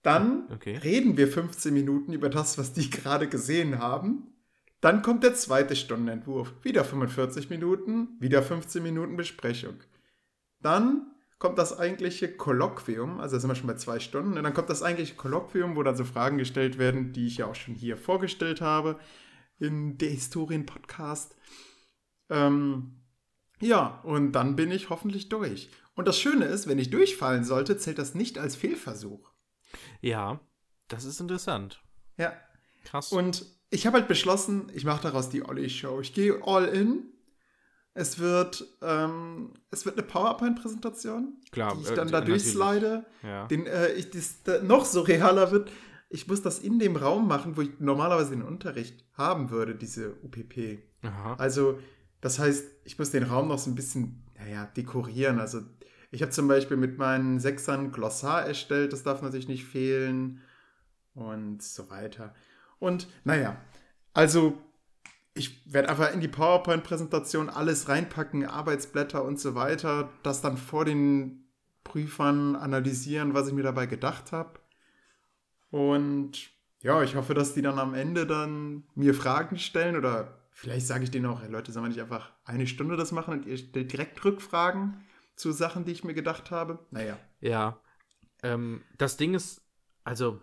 Dann 0.02 0.44
Okay. 0.52 0.76
reden 0.76 1.16
wir 1.16 1.28
15 1.28 1.72
Minuten 1.74 2.12
über 2.12 2.28
das, 2.28 2.56
was 2.56 2.72
die 2.72 2.88
gerade 2.90 3.28
gesehen 3.28 3.78
haben. 3.78 4.28
Dann 4.84 5.00
kommt 5.00 5.24
der 5.24 5.34
zweite 5.34 5.76
Stundenentwurf. 5.76 6.52
Wieder 6.60 6.84
45 6.84 7.48
Minuten, 7.48 8.18
wieder 8.20 8.42
15 8.42 8.82
Minuten 8.82 9.16
Besprechung. 9.16 9.76
Dann 10.60 11.10
kommt 11.38 11.56
das 11.56 11.78
eigentliche 11.78 12.36
Kolloquium, 12.36 13.18
also 13.18 13.36
da 13.36 13.40
sind 13.40 13.48
wir 13.48 13.54
schon 13.54 13.66
bei 13.66 13.76
zwei 13.76 13.98
Stunden, 13.98 14.36
und 14.36 14.44
dann 14.44 14.52
kommt 14.52 14.68
das 14.68 14.82
eigentliche 14.82 15.14
Kolloquium, 15.14 15.74
wo 15.74 15.82
dann 15.82 15.96
so 15.96 16.04
Fragen 16.04 16.36
gestellt 16.36 16.76
werden, 16.76 17.14
die 17.14 17.28
ich 17.28 17.38
ja 17.38 17.46
auch 17.46 17.54
schon 17.54 17.74
hier 17.74 17.96
vorgestellt 17.96 18.60
habe 18.60 19.00
in 19.58 19.96
der 19.96 20.10
Historien-Podcast. 20.10 21.34
Ähm, 22.28 23.00
ja, 23.60 24.02
und 24.02 24.32
dann 24.32 24.54
bin 24.54 24.70
ich 24.70 24.90
hoffentlich 24.90 25.30
durch. 25.30 25.70
Und 25.94 26.06
das 26.06 26.18
Schöne 26.18 26.44
ist, 26.44 26.68
wenn 26.68 26.78
ich 26.78 26.90
durchfallen 26.90 27.44
sollte, 27.44 27.78
zählt 27.78 27.98
das 27.98 28.14
nicht 28.14 28.36
als 28.36 28.54
Fehlversuch. 28.54 29.30
Ja, 30.02 30.40
das 30.88 31.06
ist 31.06 31.20
interessant. 31.20 31.82
Ja, 32.18 32.34
Krass. 32.84 33.12
Und 33.12 33.46
ich 33.70 33.86
habe 33.86 33.98
halt 33.98 34.08
beschlossen, 34.08 34.70
ich 34.74 34.84
mache 34.84 35.02
daraus 35.02 35.30
die 35.30 35.44
Olli-Show. 35.44 36.00
Ich 36.00 36.14
gehe 36.14 36.40
all 36.44 36.66
in. 36.66 37.10
Es 37.96 38.18
wird, 38.18 38.66
ähm, 38.82 39.52
es 39.70 39.86
wird 39.86 39.96
eine 39.96 40.06
PowerPoint-Präsentation, 40.06 41.36
die 41.54 41.60
ich 41.82 41.90
äh, 41.90 41.94
dann 41.94 42.08
da 42.08 42.20
natürlich. 42.20 42.42
durchslide. 42.42 43.04
ja. 43.22 43.46
Den, 43.46 43.66
äh, 43.66 43.92
ich, 43.92 44.10
das, 44.10 44.42
da 44.42 44.60
noch 44.62 44.84
surrealer 44.84 45.52
wird. 45.52 45.70
Ich 46.10 46.26
muss 46.26 46.42
das 46.42 46.58
in 46.58 46.78
dem 46.78 46.96
Raum 46.96 47.28
machen, 47.28 47.56
wo 47.56 47.62
ich 47.62 47.70
normalerweise 47.78 48.30
den 48.30 48.42
Unterricht 48.42 49.04
haben 49.14 49.50
würde, 49.50 49.76
diese 49.76 50.14
UPP. 50.22 50.78
Aha. 51.02 51.34
Also, 51.34 51.78
das 52.20 52.38
heißt, 52.38 52.64
ich 52.84 52.98
muss 52.98 53.10
den 53.10 53.24
Raum 53.24 53.48
noch 53.48 53.58
so 53.58 53.70
ein 53.70 53.76
bisschen, 53.76 54.24
naja, 54.38 54.66
dekorieren. 54.76 55.38
Also, 55.38 55.60
ich 56.10 56.22
habe 56.22 56.32
zum 56.32 56.48
Beispiel 56.48 56.76
mit 56.76 56.98
meinen 56.98 57.38
Sechsern 57.38 57.92
Glossar 57.92 58.44
erstellt, 58.44 58.92
das 58.92 59.02
darf 59.02 59.22
natürlich 59.22 59.48
nicht 59.48 59.64
fehlen 59.64 60.40
und 61.14 61.62
so 61.62 61.90
weiter. 61.90 62.34
Und 62.84 63.08
naja, 63.24 63.56
also 64.12 64.58
ich 65.32 65.72
werde 65.72 65.88
einfach 65.88 66.12
in 66.12 66.20
die 66.20 66.28
PowerPoint-Präsentation 66.28 67.48
alles 67.48 67.88
reinpacken, 67.88 68.44
Arbeitsblätter 68.44 69.24
und 69.24 69.40
so 69.40 69.54
weiter, 69.54 70.10
das 70.22 70.42
dann 70.42 70.58
vor 70.58 70.84
den 70.84 71.48
Prüfern 71.82 72.56
analysieren, 72.56 73.32
was 73.32 73.48
ich 73.48 73.54
mir 73.54 73.62
dabei 73.62 73.86
gedacht 73.86 74.32
habe. 74.32 74.60
Und 75.70 76.50
ja, 76.82 77.02
ich 77.02 77.16
hoffe, 77.16 77.32
dass 77.32 77.54
die 77.54 77.62
dann 77.62 77.78
am 77.78 77.94
Ende 77.94 78.26
dann 78.26 78.84
mir 78.94 79.14
Fragen 79.14 79.58
stellen 79.58 79.96
oder 79.96 80.38
vielleicht 80.50 80.86
sage 80.86 81.04
ich 81.04 81.10
denen 81.10 81.26
auch, 81.26 81.40
hey 81.40 81.50
Leute, 81.50 81.72
sollen 81.72 81.86
wir 81.86 81.88
nicht 81.88 82.02
einfach 82.02 82.30
eine 82.44 82.66
Stunde 82.66 82.96
das 82.96 83.12
machen 83.12 83.32
und 83.32 83.46
ihr 83.46 83.56
stellt 83.56 83.92
direkt 83.92 84.22
Rückfragen 84.24 85.02
zu 85.36 85.52
Sachen, 85.52 85.86
die 85.86 85.92
ich 85.92 86.04
mir 86.04 86.14
gedacht 86.14 86.50
habe? 86.50 86.78
Naja. 86.90 87.18
Ja. 87.40 87.80
Ähm, 88.42 88.82
das 88.98 89.16
Ding 89.16 89.32
ist, 89.32 89.62
also 90.04 90.40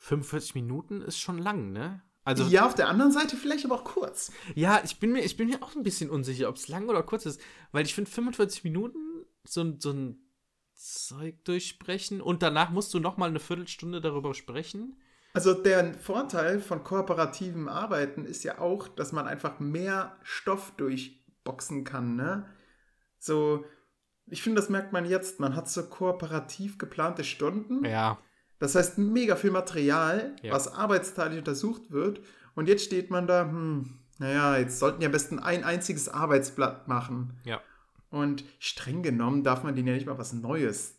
45 0.00 0.54
Minuten 0.54 1.00
ist 1.02 1.18
schon 1.20 1.38
lang, 1.38 1.72
ne? 1.72 2.02
Also 2.24 2.44
ja, 2.44 2.66
auf 2.66 2.74
der 2.74 2.88
anderen 2.88 3.12
Seite 3.12 3.36
vielleicht 3.36 3.64
aber 3.64 3.76
auch 3.76 3.84
kurz. 3.84 4.30
Ja, 4.54 4.80
ich 4.84 4.98
bin 5.00 5.12
mir, 5.12 5.20
ich 5.24 5.36
bin 5.36 5.48
mir 5.48 5.62
auch 5.62 5.74
ein 5.74 5.82
bisschen 5.82 6.10
unsicher, 6.10 6.48
ob 6.48 6.56
es 6.56 6.68
lang 6.68 6.88
oder 6.88 7.02
kurz 7.02 7.24
ist, 7.26 7.40
weil 7.72 7.86
ich 7.86 7.94
finde 7.94 8.10
45 8.10 8.62
Minuten 8.64 8.98
so, 9.44 9.62
ein- 9.62 9.80
so 9.80 9.90
ein 9.92 10.18
Zeug 10.74 11.44
durchsprechen 11.44 12.20
und 12.20 12.42
danach 12.42 12.70
musst 12.70 12.92
du 12.94 13.00
noch 13.00 13.16
mal 13.16 13.28
eine 13.28 13.40
Viertelstunde 13.40 14.00
darüber 14.00 14.34
sprechen. 14.34 15.00
Also 15.32 15.54
der 15.54 15.94
Vorteil 15.94 16.60
von 16.60 16.82
kooperativem 16.82 17.68
Arbeiten 17.68 18.24
ist 18.24 18.42
ja 18.42 18.58
auch, 18.58 18.88
dass 18.88 19.12
man 19.12 19.26
einfach 19.28 19.60
mehr 19.60 20.16
Stoff 20.22 20.72
durchboxen 20.76 21.84
kann, 21.84 22.16
ne? 22.16 22.46
So, 23.18 23.64
ich 24.26 24.42
finde, 24.42 24.60
das 24.60 24.70
merkt 24.70 24.92
man 24.92 25.04
jetzt. 25.04 25.40
Man 25.40 25.54
hat 25.56 25.68
so 25.68 25.88
kooperativ 25.88 26.78
geplante 26.78 27.24
Stunden. 27.24 27.84
Ja. 27.84 28.18
Das 28.60 28.76
heißt, 28.76 28.98
mega 28.98 29.34
viel 29.34 29.50
Material, 29.50 30.36
Ja. 30.42 30.52
was 30.52 30.72
arbeitsteilig 30.72 31.38
untersucht 31.38 31.90
wird. 31.90 32.20
Und 32.54 32.68
jetzt 32.68 32.84
steht 32.84 33.10
man 33.10 33.26
da, 33.26 33.42
hm, 33.42 33.98
naja, 34.18 34.58
jetzt 34.58 34.78
sollten 34.78 35.02
ja 35.02 35.06
am 35.06 35.12
besten 35.12 35.38
ein 35.40 35.64
einziges 35.64 36.08
Arbeitsblatt 36.08 36.86
machen. 36.86 37.38
Ja. 37.44 37.60
Und 38.10 38.44
streng 38.58 39.02
genommen 39.02 39.42
darf 39.44 39.62
man 39.64 39.74
denen 39.74 39.88
ja 39.88 39.94
nicht 39.94 40.06
mal 40.06 40.18
was 40.18 40.32
Neues 40.32 40.96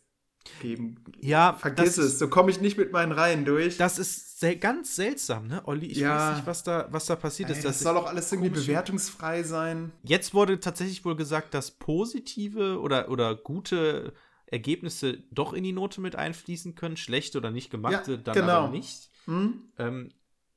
geben. 0.60 0.96
Ja, 1.20 1.52
Vergiss 1.54 1.98
es, 1.98 2.18
so 2.18 2.26
komme 2.26 2.50
ich 2.50 2.60
nicht 2.60 2.76
mit 2.76 2.90
meinen 2.90 3.12
Reihen 3.12 3.44
durch. 3.44 3.76
Das 3.76 3.98
ist 3.98 4.40
sel 4.40 4.56
ganz 4.56 4.96
seltsam, 4.96 5.46
ne, 5.46 5.62
Olli? 5.66 5.86
Ich 5.86 5.98
Ja. 5.98 6.30
weiß 6.30 6.36
nicht, 6.38 6.46
was 6.48 6.64
da, 6.64 6.88
was 6.90 7.06
da 7.06 7.14
passiert 7.14 7.50
Ey, 7.50 7.56
ist. 7.56 7.64
das 7.64 7.78
soll 7.78 7.96
auch 7.96 8.06
alles 8.08 8.32
irgendwie 8.32 8.50
bewertungsfrei 8.50 9.44
sein. 9.44 9.92
Jetzt 10.02 10.34
wurde 10.34 10.58
tatsächlich 10.58 11.04
wohl 11.04 11.14
gesagt, 11.14 11.54
dass 11.54 11.70
positive 11.70 12.80
oder, 12.80 13.08
oder 13.08 13.36
gute 13.36 14.14
Ergebnisse 14.52 15.24
doch 15.30 15.54
in 15.54 15.64
die 15.64 15.72
Note 15.72 16.00
mit 16.00 16.14
einfließen 16.14 16.74
können. 16.74 16.96
Schlechte 16.96 17.38
oder 17.38 17.50
nicht 17.50 17.70
gemachte 17.70 18.12
Ja, 18.12 18.16
dann 18.18 18.34
genau. 18.34 18.52
aber 18.52 18.68
nicht. 18.68 19.10
Hm? 19.24 19.62
Ähm, 19.78 20.10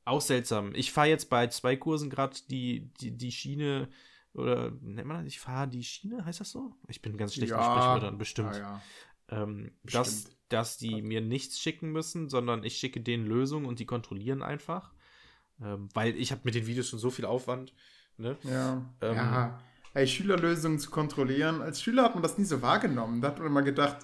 auch 0.03 0.21
seltsam. 0.21 0.75
Ich 0.75 0.91
fahre 0.91 1.07
jetzt 1.07 1.29
bei 1.29 1.47
zwei 1.47 1.75
Kursen 1.77 2.09
gerade 2.09 2.37
die, 2.49 2.91
die, 2.99 3.11
die 3.11 3.31
Schiene, 3.31 3.87
oder 4.33 4.71
nennt 4.81 5.07
man 5.07 5.17
das? 5.17 5.27
Ich 5.27 5.39
fahre 5.39 5.69
die 5.69 5.83
Schiene, 5.83 6.25
heißt 6.25 6.41
das 6.41 6.51
so? 6.51 6.75
Ich 6.89 7.01
bin 7.01 7.17
ganz 7.17 7.33
schlecht 7.33 7.53
mit 7.53 7.61
Sprichwörtern, 7.61 8.17
bestimmt. 8.17 8.55
Ja, 8.55 8.59
ja. 8.59 9.43
Ähm, 9.43 9.71
dass, 9.83 10.29
dass 10.49 10.77
die 10.77 11.01
mir 11.01 11.21
nichts 11.21 11.59
schicken 11.59 11.91
müssen, 11.91 12.29
sondern 12.29 12.63
ich 12.63 12.77
schicke 12.77 12.99
denen 13.01 13.25
Lösungen 13.25 13.65
und 13.65 13.79
die 13.79 13.85
kontrollieren 13.85 14.43
einfach. 14.43 14.93
Ähm, 15.61 15.87
weil 15.93 16.15
ich 16.17 16.31
habe 16.31 16.41
mit 16.43 16.53
den 16.53 16.67
Videos 16.67 16.89
schon 16.89 16.99
so 16.99 17.09
viel 17.09 17.25
Aufwand. 17.25 17.73
Ne? 18.17 18.37
Ja. 18.43 18.85
Ähm, 19.01 19.15
ja. 19.15 19.59
Ey, 19.95 20.07
Schülerlösungen 20.07 20.77
zu 20.77 20.91
kontrollieren. 20.91 21.61
Als 21.61 21.81
Schüler 21.81 22.03
hat 22.03 22.15
man 22.15 22.21
das 22.21 22.37
nie 22.37 22.43
so 22.43 22.61
wahrgenommen. 22.61 23.21
Da 23.21 23.29
hat 23.29 23.39
man 23.39 23.47
immer 23.47 23.61
gedacht, 23.61 23.97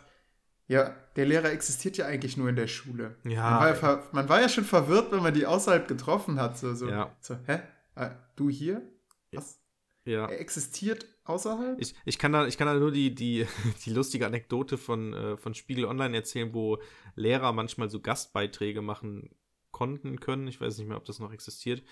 ja, 0.67 0.95
der 1.17 1.25
Lehrer 1.25 1.51
existiert 1.51 1.97
ja 1.97 2.05
eigentlich 2.05 2.37
nur 2.37 2.47
in 2.47 2.55
der 2.55 2.67
Schule. 2.67 3.17
Ja. 3.25 3.49
Man 3.49 3.59
war 3.59 3.75
ja, 3.75 4.03
man 4.13 4.29
war 4.29 4.41
ja 4.41 4.47
schon 4.47 4.63
verwirrt, 4.63 5.11
wenn 5.11 5.21
man 5.21 5.33
die 5.33 5.45
außerhalb 5.45 5.89
getroffen 5.89 6.39
hat. 6.39 6.57
So, 6.57 6.73
so, 6.73 6.87
Ja. 6.87 7.13
so 7.19 7.35
hä? 7.45 7.59
Äh, 7.95 8.11
du 8.37 8.49
hier? 8.49 8.81
Was? 9.33 9.59
Ja. 10.05 10.27
Er 10.27 10.39
existiert 10.39 11.05
außerhalb? 11.25 11.79
Ich, 11.81 11.93
ich, 12.05 12.17
kann 12.17 12.31
da, 12.31 12.47
ich 12.47 12.57
kann 12.57 12.67
da 12.67 12.73
nur 12.73 12.93
die, 12.93 13.13
die, 13.13 13.45
die 13.85 13.91
lustige 13.91 14.25
Anekdote 14.25 14.77
von, 14.77 15.13
äh, 15.13 15.35
von 15.35 15.53
Spiegel 15.53 15.83
Online 15.83 16.15
erzählen, 16.15 16.53
wo 16.53 16.81
Lehrer 17.15 17.51
manchmal 17.51 17.89
so 17.89 17.99
Gastbeiträge 17.99 18.81
machen 18.81 19.35
konnten, 19.71 20.21
können. 20.21 20.47
Ich 20.47 20.61
weiß 20.61 20.77
nicht 20.77 20.87
mehr, 20.87 20.95
ob 20.95 21.05
das 21.05 21.19
noch 21.19 21.33
existiert. 21.33 21.83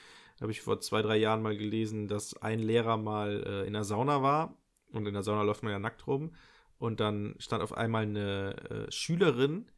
Habe 0.41 0.51
ich 0.51 0.61
vor 0.61 0.79
zwei, 0.79 1.01
drei 1.01 1.17
Jahren 1.17 1.41
mal 1.41 1.57
gelesen, 1.57 2.07
dass 2.07 2.41
ein 2.41 2.59
Lehrer 2.59 2.97
mal 2.97 3.43
äh, 3.45 3.67
in 3.67 3.73
der 3.73 3.83
Sauna 3.83 4.21
war. 4.21 4.57
Und 4.91 5.05
in 5.05 5.13
der 5.13 5.23
Sauna 5.23 5.43
läuft 5.43 5.63
man 5.63 5.71
ja 5.71 5.79
nackt 5.79 6.07
rum. 6.07 6.33
Und 6.77 6.99
dann 6.99 7.35
stand 7.39 7.61
auf 7.61 7.75
einmal 7.75 8.03
eine 8.03 8.55
äh, 8.69 8.91
Schülerin 8.91 9.69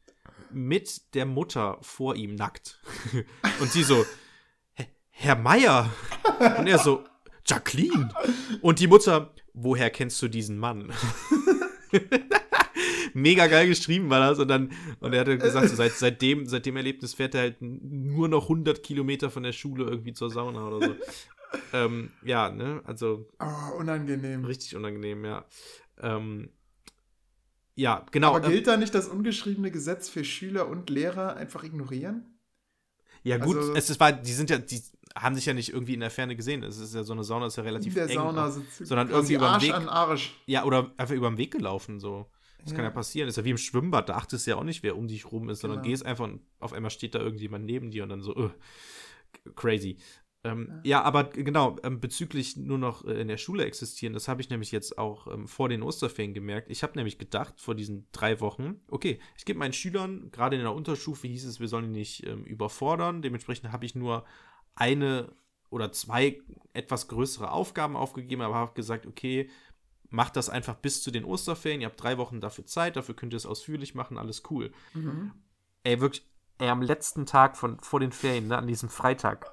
mit 0.50 1.14
der 1.14 1.26
Mutter 1.26 1.78
vor 1.80 2.14
ihm 2.14 2.36
nackt. 2.36 2.80
Und 3.60 3.70
sie 3.72 3.82
so, 3.82 4.04
"Hä, 4.74 4.86
Herr 5.10 5.36
Meier. 5.36 5.90
Und 6.58 6.68
er 6.68 6.78
so, 6.78 7.04
Jacqueline. 7.44 8.08
Und 8.60 8.78
die 8.78 8.86
Mutter, 8.86 9.34
woher 9.52 9.90
kennst 9.90 10.22
du 10.22 10.28
diesen 10.28 10.58
Mann? 10.58 10.92
Mega 13.14 13.46
geil 13.46 13.68
geschrieben 13.68 14.08
war 14.10 14.20
das. 14.20 14.38
Und 14.38 14.48
dann, 14.48 14.72
und 15.00 15.12
er 15.12 15.20
hat 15.20 15.40
gesagt, 15.40 15.68
so 15.68 15.76
seit, 15.76 15.92
seit, 15.92 16.22
dem, 16.22 16.46
seit 16.46 16.66
dem 16.66 16.76
Erlebnis 16.76 17.14
fährt 17.14 17.34
er 17.34 17.42
halt 17.42 17.56
nur 17.60 18.28
noch 18.28 18.44
100 18.44 18.82
Kilometer 18.82 19.30
von 19.30 19.42
der 19.42 19.52
Schule 19.52 19.84
irgendwie 19.84 20.12
zur 20.12 20.30
Sauna 20.30 20.68
oder 20.68 20.86
so. 20.88 20.94
ähm, 21.72 22.10
ja, 22.24 22.50
ne, 22.50 22.80
also 22.84 23.28
Oh, 23.40 23.78
unangenehm. 23.78 24.44
richtig 24.44 24.74
unangenehm, 24.76 25.24
ja. 25.24 25.44
Ähm, 26.00 26.50
ja, 27.74 28.04
genau. 28.10 28.34
Aber 28.36 28.44
ähm, 28.46 28.52
gilt 28.52 28.66
da 28.66 28.76
nicht 28.76 28.94
das 28.94 29.08
ungeschriebene 29.08 29.70
Gesetz 29.70 30.08
für 30.08 30.24
Schüler 30.24 30.68
und 30.68 30.90
Lehrer 30.90 31.36
einfach 31.36 31.64
ignorieren? 31.64 32.26
ja, 33.22 33.38
gut, 33.38 33.56
also- 33.56 33.74
es 33.74 33.88
ist, 33.90 34.00
war, 34.00 34.12
die 34.12 34.32
sind 34.32 34.50
ja, 34.50 34.58
die 34.58 34.82
haben 35.14 35.34
sich 35.34 35.44
ja 35.46 35.52
nicht 35.54 35.72
irgendwie 35.72 35.94
in 35.94 36.00
der 36.00 36.10
Ferne 36.10 36.34
gesehen. 36.36 36.62
Es 36.62 36.78
ist 36.78 36.94
ja 36.94 37.02
so 37.04 37.12
eine 37.12 37.22
Sauna, 37.22 37.46
ist 37.46 37.56
ja 37.56 37.62
relativ 37.62 37.88
In 37.88 37.94
der 37.94 38.08
eng. 38.08 38.14
Sauna 38.16 38.46
auch. 38.48 38.50
sind 38.50 38.66
sondern 38.86 39.10
irgendwie 39.10 39.34
über 39.34 39.46
den 39.46 39.52
Arsch 39.54 39.62
Weg. 39.64 39.74
an 39.74 39.88
Arsch. 39.88 40.34
Ja, 40.46 40.64
oder 40.64 40.90
einfach 40.96 41.14
über 41.14 41.28
den 41.30 41.36
Weg 41.38 41.52
gelaufen, 41.52 42.00
so. 42.00 42.30
Das 42.62 42.72
kann 42.72 42.84
Ja. 42.84 42.90
ja 42.90 42.94
passieren. 42.94 43.28
ist 43.28 43.36
ja 43.36 43.44
wie 43.44 43.50
im 43.50 43.58
Schwimmbad, 43.58 44.08
da 44.08 44.14
achtest 44.16 44.46
du 44.46 44.52
ja 44.52 44.56
auch 44.56 44.64
nicht, 44.64 44.82
wer 44.82 44.96
um 44.96 45.08
dich 45.08 45.30
rum 45.30 45.48
ist, 45.48 45.60
sondern 45.60 45.80
Genau. 45.82 45.90
gehst 45.90 46.06
einfach 46.06 46.24
und 46.24 46.40
auf 46.60 46.72
einmal 46.72 46.90
steht 46.90 47.14
da 47.14 47.18
irgendjemand 47.20 47.64
neben 47.64 47.90
dir 47.90 48.02
und 48.04 48.08
dann 48.10 48.22
so, 48.22 48.34
äh. 48.36 48.50
crazy. 49.56 49.96
Ähm, 50.44 50.80
ja. 50.82 51.02
aber 51.02 51.24
genau, 51.24 51.76
ähm, 51.84 52.00
bezüglich 52.00 52.56
nur 52.56 52.76
noch 52.78 53.04
äh, 53.04 53.12
in 53.20 53.28
der 53.28 53.36
Schule 53.36 53.64
existieren, 53.64 54.12
das 54.12 54.26
habe 54.26 54.40
ich 54.40 54.50
nämlich 54.50 54.72
jetzt 54.72 54.98
auch 54.98 55.28
ähm, 55.32 55.46
vor 55.46 55.68
den 55.68 55.84
Osterferien 55.84 56.34
gemerkt. 56.34 56.68
Ich 56.68 56.82
habe 56.82 56.94
nämlich 56.96 57.18
gedacht, 57.18 57.60
vor 57.60 57.76
diesen 57.76 58.08
drei 58.10 58.40
Wochen, 58.40 58.80
okay, 58.88 59.20
ich 59.38 59.44
gebe 59.44 59.60
meinen 59.60 59.72
Schülern, 59.72 60.30
gerade 60.32 60.56
in 60.56 60.62
der 60.62 60.74
Unterstufe 60.74 61.28
hieß 61.28 61.44
es, 61.46 61.60
wir 61.60 61.68
sollen 61.68 61.92
die 61.92 61.98
nicht 62.00 62.26
ähm, 62.26 62.42
überfordern. 62.44 63.22
Dementsprechend 63.22 63.70
habe 63.70 63.84
ich 63.84 63.94
nur 63.94 64.24
eine 64.74 65.32
oder 65.70 65.92
zwei 65.92 66.40
etwas 66.72 67.06
größere 67.06 67.52
Aufgaben 67.52 67.94
aufgegeben, 67.96 68.42
aber 68.42 68.56
habe 68.56 68.74
gesagt, 68.74 69.06
okay, 69.06 69.48
macht 70.12 70.36
das 70.36 70.48
einfach 70.48 70.76
bis 70.76 71.02
zu 71.02 71.10
den 71.10 71.24
Osterferien. 71.24 71.80
Ihr 71.80 71.88
habt 71.88 72.02
drei 72.02 72.18
Wochen 72.18 72.40
dafür 72.40 72.66
Zeit, 72.66 72.96
dafür 72.96 73.16
könnt 73.16 73.32
ihr 73.32 73.38
es 73.38 73.46
ausführlich 73.46 73.94
machen, 73.94 74.18
alles 74.18 74.42
cool. 74.50 74.72
Mhm. 74.94 75.32
Ey, 75.82 76.00
wirklich, 76.00 76.24
ey, 76.58 76.68
am 76.68 76.82
letzten 76.82 77.26
Tag 77.26 77.56
von 77.56 77.80
vor 77.80 78.00
den 78.00 78.12
Ferien, 78.12 78.48
ne, 78.48 78.56
an 78.56 78.66
diesem 78.66 78.88
Freitag, 78.88 79.50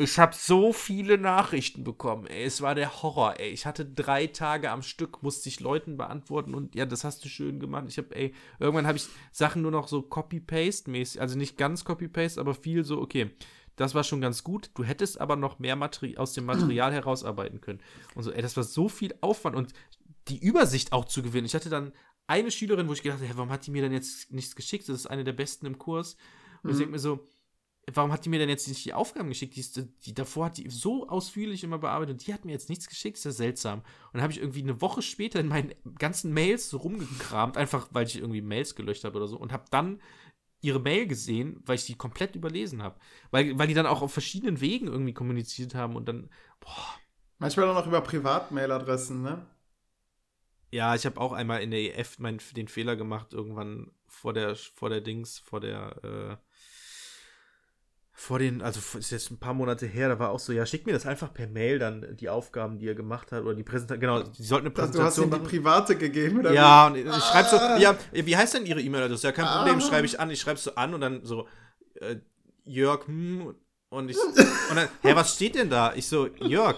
ich 0.00 0.18
habe 0.18 0.34
so 0.34 0.72
viele 0.72 1.18
Nachrichten 1.18 1.84
bekommen, 1.84 2.26
ey. 2.26 2.44
Es 2.44 2.62
war 2.62 2.74
der 2.74 3.02
Horror, 3.02 3.38
ey. 3.38 3.50
Ich 3.50 3.66
hatte 3.66 3.84
drei 3.84 4.28
Tage 4.28 4.70
am 4.70 4.80
Stück, 4.80 5.22
musste 5.22 5.50
ich 5.50 5.60
Leuten 5.60 5.98
beantworten 5.98 6.54
und 6.54 6.74
ja, 6.74 6.86
das 6.86 7.04
hast 7.04 7.22
du 7.22 7.28
schön 7.28 7.60
gemacht. 7.60 7.84
Ich 7.86 7.98
habe, 7.98 8.16
ey, 8.16 8.34
irgendwann 8.58 8.86
habe 8.86 8.96
ich 8.96 9.08
Sachen 9.30 9.60
nur 9.60 9.70
noch 9.70 9.88
so 9.88 10.00
Copy-Paste-mäßig, 10.00 11.20
also 11.20 11.36
nicht 11.36 11.58
ganz 11.58 11.84
Copy-Paste, 11.84 12.40
aber 12.40 12.54
viel 12.54 12.82
so, 12.82 12.98
okay, 12.98 13.30
das 13.76 13.94
war 13.94 14.04
schon 14.04 14.20
ganz 14.20 14.44
gut. 14.44 14.70
Du 14.74 14.84
hättest 14.84 15.20
aber 15.20 15.36
noch 15.36 15.58
mehr 15.58 15.76
Materi 15.76 16.16
aus 16.16 16.32
dem 16.32 16.44
Material 16.44 16.92
herausarbeiten 16.92 17.60
können. 17.60 17.80
Und 18.14 18.22
so, 18.22 18.32
ey, 18.32 18.42
das 18.42 18.56
war 18.56 18.64
so 18.64 18.88
viel 18.88 19.14
Aufwand 19.20 19.56
und 19.56 19.72
die 20.28 20.38
Übersicht 20.38 20.92
auch 20.92 21.06
zu 21.06 21.22
gewinnen. 21.22 21.46
Ich 21.46 21.54
hatte 21.54 21.70
dann 21.70 21.92
eine 22.26 22.50
Schülerin, 22.50 22.88
wo 22.88 22.92
ich 22.92 23.02
gedacht 23.02 23.20
habe, 23.20 23.36
warum 23.36 23.50
hat 23.50 23.66
die 23.66 23.70
mir 23.70 23.82
denn 23.82 23.92
jetzt 23.92 24.32
nichts 24.32 24.54
geschickt? 24.54 24.88
Das 24.88 24.96
ist 24.96 25.06
eine 25.06 25.24
der 25.24 25.32
besten 25.32 25.66
im 25.66 25.78
Kurs. 25.78 26.16
Und 26.62 26.64
mhm. 26.64 26.70
ich 26.70 26.76
denke 26.78 26.92
mir 26.92 26.98
so, 26.98 27.26
warum 27.92 28.12
hat 28.12 28.24
die 28.24 28.28
mir 28.28 28.38
denn 28.38 28.48
jetzt 28.48 28.68
nicht 28.68 28.84
die 28.84 28.92
Aufgaben 28.92 29.28
geschickt? 29.28 29.56
Die, 29.56 29.88
die, 30.04 30.14
davor 30.14 30.46
hat 30.46 30.58
die 30.58 30.68
so 30.68 31.08
ausführlich 31.08 31.64
immer 31.64 31.78
bearbeitet 31.78 32.14
und 32.14 32.26
die 32.26 32.34
hat 32.34 32.44
mir 32.44 32.52
jetzt 32.52 32.68
nichts 32.68 32.86
geschickt, 32.88 33.16
ist 33.16 33.24
ja 33.24 33.32
seltsam. 33.32 33.80
Und 33.80 34.14
dann 34.14 34.22
habe 34.22 34.32
ich 34.32 34.38
irgendwie 34.38 34.62
eine 34.62 34.80
Woche 34.80 35.02
später 35.02 35.40
in 35.40 35.48
meinen 35.48 35.74
ganzen 35.98 36.32
Mails 36.32 36.68
so 36.70 36.78
rumgekramt, 36.78 37.56
einfach 37.56 37.88
weil 37.92 38.06
ich 38.06 38.16
irgendwie 38.16 38.42
Mails 38.42 38.74
gelöscht 38.74 39.04
habe 39.04 39.16
oder 39.16 39.26
so 39.26 39.36
und 39.36 39.52
habe 39.52 39.64
dann 39.70 40.00
ihre 40.60 40.80
Mail 40.80 41.06
gesehen, 41.06 41.62
weil 41.64 41.76
ich 41.76 41.86
die 41.86 41.96
komplett 41.96 42.36
überlesen 42.36 42.82
habe. 42.82 42.98
Weil, 43.30 43.58
weil 43.58 43.66
die 43.66 43.74
dann 43.74 43.86
auch 43.86 44.02
auf 44.02 44.12
verschiedenen 44.12 44.60
Wegen 44.60 44.86
irgendwie 44.86 45.14
kommuniziert 45.14 45.74
haben 45.74 45.96
und 45.96 46.08
dann, 46.08 46.30
boah. 46.60 46.94
Manchmal 47.38 47.68
auch 47.68 47.74
noch 47.74 47.86
über 47.86 48.02
Privatmailadressen, 48.02 49.22
ne? 49.22 49.46
Ja, 50.72 50.94
ich 50.94 51.04
habe 51.06 51.20
auch 51.20 51.32
einmal 51.32 51.62
in 51.62 51.70
der 51.70 51.98
EF 51.98 52.18
mein, 52.18 52.38
den 52.54 52.68
Fehler 52.68 52.94
gemacht, 52.94 53.32
irgendwann 53.32 53.90
vor 54.06 54.32
der, 54.32 54.54
vor 54.54 54.88
der 54.90 55.00
Dings, 55.00 55.38
vor 55.38 55.60
der, 55.60 56.04
äh, 56.04 56.49
vor 58.20 58.38
den, 58.38 58.60
also 58.60 58.80
ist 58.98 59.10
jetzt 59.12 59.30
ein 59.30 59.38
paar 59.38 59.54
Monate 59.54 59.86
her, 59.86 60.10
da 60.10 60.18
war 60.18 60.28
auch 60.28 60.38
so, 60.38 60.52
ja, 60.52 60.66
schick 60.66 60.84
mir 60.84 60.92
das 60.92 61.06
einfach 61.06 61.32
per 61.32 61.46
Mail 61.46 61.78
dann 61.78 62.18
die 62.18 62.28
Aufgaben, 62.28 62.78
die 62.78 62.86
er 62.86 62.94
gemacht 62.94 63.32
hat 63.32 63.44
oder 63.44 63.54
die 63.54 63.62
Präsentation, 63.62 63.98
genau, 63.98 64.22
die 64.22 64.42
sollten 64.42 64.66
eine 64.66 64.74
Präsentation 64.74 65.30
Du 65.30 65.36
hast 65.36 65.40
ihm 65.40 65.48
die 65.48 65.56
private 65.56 65.96
gegeben, 65.96 66.40
oder? 66.40 66.52
Ja, 66.52 66.88
und 66.88 66.96
ich 66.96 67.08
ah. 67.08 67.18
schreib 67.18 67.46
so, 67.46 67.56
ja, 67.56 67.96
wie 68.12 68.36
heißt 68.36 68.52
denn 68.52 68.66
ihre 68.66 68.82
E-Mail-Adresse? 68.82 69.26
Ja, 69.26 69.32
kein 69.32 69.46
ah. 69.46 69.56
Problem, 69.56 69.80
schreibe 69.80 70.04
ich 70.04 70.20
an, 70.20 70.30
ich 70.30 70.38
schreibe 70.38 70.60
so 70.60 70.74
an 70.74 70.92
und 70.92 71.00
dann 71.00 71.24
so, 71.24 71.48
äh, 71.94 72.16
Jörg, 72.66 73.06
hm, 73.06 73.54
und 73.88 74.10
ich, 74.10 74.18
und 74.18 74.76
dann, 74.76 74.88
hä, 75.00 75.14
was 75.14 75.34
steht 75.34 75.54
denn 75.54 75.70
da? 75.70 75.94
Ich 75.94 76.06
so, 76.06 76.26
Jörg, 76.26 76.76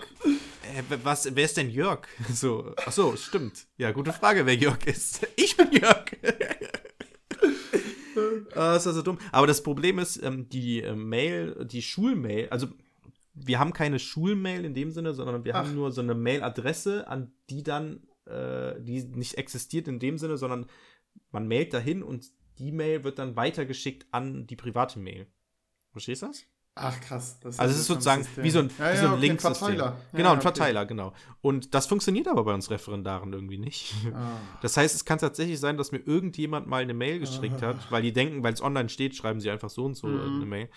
äh, 0.63 0.97
was, 1.03 1.29
wer 1.35 1.45
ist 1.45 1.57
denn 1.57 1.71
Jörg? 1.71 2.07
So, 2.33 2.73
ach 2.87 2.93
so, 2.93 3.17
stimmt. 3.17 3.67
Ja, 3.79 3.91
gute 3.91 4.13
Frage, 4.13 4.47
wer 4.47 4.55
Jörg 4.55 4.87
ist. 4.87 5.27
Ich 5.37 5.57
bin 5.57 5.73
Jörg. 5.73 6.05
Ah, 8.55 8.77
ist 8.77 8.87
also 8.87 9.03
dumm. 9.03 9.19
Aber 9.31 9.47
das 9.47 9.63
Problem 9.63 9.99
ist, 9.99 10.23
ähm, 10.23 10.49
die 10.49 10.83
äh, 10.83 10.95
Mail, 10.95 11.65
die 11.65 11.83
Schulmail, 11.83 12.49
also 12.51 12.69
wir 13.35 13.59
haben 13.59 13.73
keine 13.73 13.99
Schulmail 13.99 14.65
in 14.65 14.75
dem 14.75 14.91
Sinne, 14.91 15.15
sondern 15.15 15.45
wir 15.45 15.55
Ach. 15.55 15.61
haben 15.61 15.75
nur 15.75 15.91
so 15.93 16.01
eine 16.01 16.15
Mailadresse, 16.15 17.09
an 17.09 17.33
die 17.49 17.63
dann, 17.63 18.07
äh, 18.27 18.81
die 18.81 19.05
nicht 19.05 19.39
existiert 19.39 19.89
in 19.89 19.99
dem 19.99 20.19
Sinne, 20.19 20.37
sondern 20.37 20.67
man 21.31 21.49
mailt 21.49 21.73
dahin 21.73 22.03
und 22.03 22.31
die 22.59 22.73
Mail 22.73 23.05
wird 23.05 23.19
dann 23.19 23.37
weitergeschickt 23.37 24.07
an 24.11 24.47
die 24.47 24.57
private 24.57 24.99
Mail. 24.99 25.27
Verstehst 25.93 26.23
du 26.23 26.27
das? 26.27 26.45
Ach 26.75 26.99
krass. 27.03 27.39
also 27.45 27.63
es 27.65 27.81
ist 27.81 27.87
sozusagen 27.87 28.27
wie 28.37 28.51
so 28.51 28.61
ein, 28.61 28.71
ja, 28.79 28.93
wie 28.93 28.97
so 28.97 29.05
ein 29.05 29.05
ja, 29.05 29.13
okay, 29.13 29.21
Link-System. 29.21 29.67
Verteiler. 29.77 30.01
Genau, 30.13 30.29
ja, 30.31 30.35
ein 30.35 30.41
Verteiler, 30.41 30.81
okay. 30.81 30.89
genau. 30.89 31.13
Und 31.43 31.75
das 31.75 31.87
funktioniert 31.87 32.29
aber 32.29 32.45
bei 32.45 32.55
uns 32.55 32.71
Referendaren 32.71 33.33
irgendwie 33.33 33.59
nicht. 33.59 33.95
Ah. 34.15 34.39
Das 34.63 34.77
heißt, 34.77 34.95
es 34.95 35.05
kann 35.05 35.19
tatsächlich 35.19 35.61
sein, 35.61 35.77
dass 35.77 35.93
mir 35.93 35.99
irgendjemand 35.99 36.67
mal 36.67 36.83
eine 36.83 36.95
Mail 36.95 37.19
geschickt 37.19 37.63
ah. 37.63 37.69
hat, 37.69 37.91
weil 37.91 38.03
die 38.03 38.13
denken, 38.13 38.43
weil 38.43 38.55
es 38.55 38.63
online 38.63 38.89
steht, 38.89 39.15
schreiben 39.15 39.41
sie 39.41 39.51
einfach 39.51 39.69
so 39.69 39.85
und 39.85 39.95
so 39.95 40.07
mhm. 40.07 40.37
eine 40.37 40.47
Mail. 40.47 40.71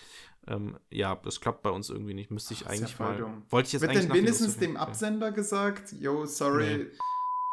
Ähm, 0.47 0.77
ja, 0.89 1.15
das 1.15 1.39
klappt 1.39 1.63
bei 1.63 1.69
uns 1.69 1.89
irgendwie 1.89 2.13
nicht. 2.13 2.29
Müsste 2.29 2.53
ich 2.53 2.65
Ach, 2.65 2.71
eigentlich 2.71 2.99
mal. 2.99 3.17
Dumm. 3.17 3.43
Wollte 3.49 3.67
ich 3.67 3.73
jetzt 3.73 3.81
wird 3.81 3.91
eigentlich 3.91 4.07
denn 4.07 4.13
wenigstens 4.13 4.57
dem 4.57 4.77
Absender 4.77 5.31
gesagt, 5.31 5.93
yo, 5.93 6.25
sorry, 6.25 6.77
nee. 6.77 6.85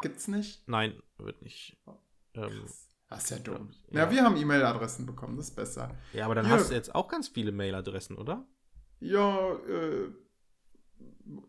gibt's 0.02 0.28
nicht? 0.28 0.62
Nein, 0.66 1.00
wird 1.18 1.42
nicht. 1.42 1.76
Oh, 1.87 1.94
ähm, 2.35 2.64
das 3.14 3.25
ist 3.25 3.31
ja 3.31 3.38
dumm. 3.38 3.70
Ja, 3.90 4.05
ja 4.05 4.11
wir 4.11 4.25
haben 4.25 4.37
E-Mail-Adressen 4.37 5.07
bekommen, 5.07 5.37
das 5.37 5.48
ist 5.48 5.57
besser. 5.57 5.90
Ja, 6.12 6.27
aber 6.27 6.35
dann 6.35 6.46
ja. 6.46 6.53
hast 6.53 6.70
du 6.70 6.75
jetzt 6.75 6.94
auch 6.94 7.09
ganz 7.09 7.29
viele 7.29 7.53
Mail-Adressen, 7.53 8.16
oder? 8.16 8.46
Ja, 9.01 9.55
äh, 9.68 10.09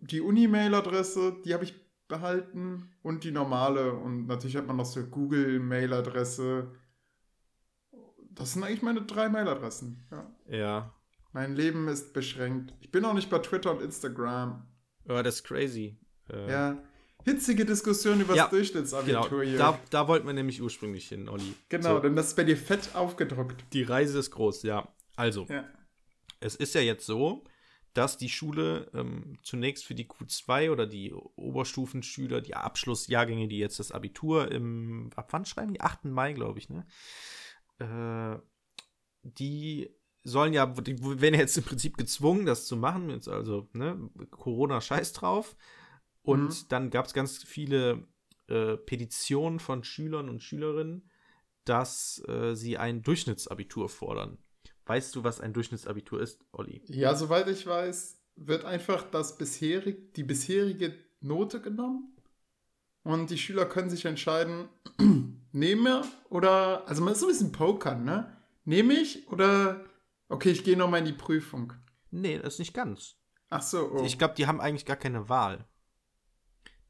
die 0.01 0.21
Uni-Mail-Adresse, 0.21 1.41
die 1.45 1.53
habe 1.53 1.63
ich 1.63 1.75
behalten 2.07 2.91
und 3.01 3.23
die 3.23 3.31
normale. 3.31 3.93
Und 3.93 4.27
natürlich 4.27 4.55
hat 4.55 4.67
man 4.67 4.77
noch 4.77 4.85
so 4.85 5.03
Google-Mail-Adresse. 5.03 6.71
Das 8.31 8.53
sind 8.53 8.63
eigentlich 8.63 8.81
meine 8.81 9.03
drei 9.03 9.29
Mail-Adressen. 9.29 10.05
Ja. 10.11 10.35
ja. 10.47 10.93
Mein 11.31 11.55
Leben 11.55 11.87
ist 11.87 12.13
beschränkt. 12.13 12.73
Ich 12.79 12.91
bin 12.91 13.05
auch 13.05 13.13
nicht 13.13 13.29
bei 13.29 13.39
Twitter 13.39 13.71
und 13.71 13.81
Instagram. 13.81 14.67
Ja, 15.05 15.23
das 15.23 15.35
ist 15.35 15.43
crazy. 15.43 15.97
Äh, 16.29 16.51
ja 16.51 16.83
hitzige 17.23 17.65
Diskussion 17.65 18.21
über 18.21 18.35
ja, 18.35 18.43
das 18.43 18.51
Durchschnittsabitur 18.51 19.29
genau. 19.29 19.41
hier. 19.41 19.57
Da, 19.57 19.79
da 19.89 20.07
wollten 20.07 20.27
wir 20.27 20.33
nämlich 20.33 20.61
ursprünglich 20.61 21.07
hin, 21.07 21.29
Olli. 21.29 21.53
Genau, 21.69 21.95
so. 21.95 21.99
denn 21.99 22.15
das 22.15 22.27
ist 22.27 22.35
bei 22.35 22.43
dir 22.43 22.57
fett 22.57 22.95
aufgedruckt. 22.95 23.63
Die 23.73 23.83
Reise 23.83 24.19
ist 24.19 24.31
groß, 24.31 24.63
ja. 24.63 24.87
Also, 25.15 25.45
ja. 25.49 25.65
es 26.39 26.55
ist 26.55 26.75
ja 26.75 26.81
jetzt 26.81 27.05
so, 27.05 27.43
dass 27.93 28.17
die 28.17 28.29
Schule 28.29 28.89
ähm, 28.93 29.37
zunächst 29.43 29.85
für 29.85 29.95
die 29.95 30.07
Q2 30.07 30.71
oder 30.71 30.87
die 30.87 31.13
Oberstufenschüler, 31.13 32.41
die 32.41 32.55
Abschlussjahrgänge, 32.55 33.47
die 33.47 33.59
jetzt 33.59 33.79
das 33.79 33.91
Abitur 33.91 34.51
im, 34.51 35.11
ab 35.15 35.27
wann 35.31 35.45
schreiben 35.45 35.73
die? 35.73 35.81
8. 35.81 36.05
Mai, 36.05 36.33
glaube 36.33 36.59
ich, 36.59 36.69
ne? 36.69 36.85
Äh, 37.79 38.39
die 39.21 39.89
sollen 40.23 40.53
ja, 40.53 40.65
die 40.65 41.01
werden 41.21 41.39
jetzt 41.39 41.57
im 41.57 41.63
Prinzip 41.63 41.97
gezwungen, 41.97 42.45
das 42.45 42.65
zu 42.65 42.77
machen. 42.77 43.09
Jetzt 43.09 43.27
also, 43.27 43.69
ne, 43.73 44.09
Corona 44.31 44.81
scheiß 44.81 45.13
drauf. 45.13 45.55
Und 46.23 46.49
mhm. 46.49 46.67
dann 46.69 46.89
gab 46.89 47.05
es 47.05 47.13
ganz 47.13 47.43
viele 47.43 48.07
äh, 48.47 48.77
Petitionen 48.77 49.59
von 49.59 49.83
Schülern 49.83 50.29
und 50.29 50.41
Schülerinnen, 50.41 51.09
dass 51.65 52.23
äh, 52.27 52.55
sie 52.55 52.77
ein 52.77 53.03
Durchschnittsabitur 53.03 53.89
fordern. 53.89 54.37
Weißt 54.85 55.15
du, 55.15 55.23
was 55.23 55.39
ein 55.39 55.53
Durchschnittsabitur 55.53 56.21
ist, 56.21 56.43
Olli? 56.51 56.81
Ja, 56.87 57.15
soweit 57.15 57.47
ich 57.47 57.65
weiß, 57.65 58.19
wird 58.35 58.65
einfach 58.65 59.03
das 59.09 59.37
bisherig, 59.37 60.13
die 60.15 60.23
bisherige 60.23 60.93
Note 61.21 61.61
genommen 61.61 62.17
und 63.03 63.29
die 63.29 63.37
Schüler 63.37 63.65
können 63.65 63.89
sich 63.89 64.05
entscheiden, 64.05 64.67
nehme 65.51 66.03
oder, 66.29 66.87
also 66.87 67.03
man 67.03 67.13
ist 67.13 67.19
so 67.19 67.27
ein 67.27 67.31
bisschen 67.31 67.51
pokern, 67.51 68.03
ne? 68.03 68.35
Nehme 68.65 68.93
ich 68.93 69.27
oder, 69.29 69.85
okay, 70.29 70.51
ich 70.51 70.63
gehe 70.63 70.77
nochmal 70.77 70.99
in 70.99 71.05
die 71.05 71.13
Prüfung. 71.13 71.73
Nee, 72.11 72.39
das 72.39 72.55
ist 72.55 72.59
nicht 72.59 72.73
ganz. 72.73 73.15
Ach 73.49 73.61
so. 73.61 73.91
Oh. 73.93 74.03
Ich 74.03 74.17
glaube, 74.17 74.35
die 74.35 74.47
haben 74.47 74.61
eigentlich 74.61 74.85
gar 74.85 74.95
keine 74.95 75.29
Wahl. 75.29 75.65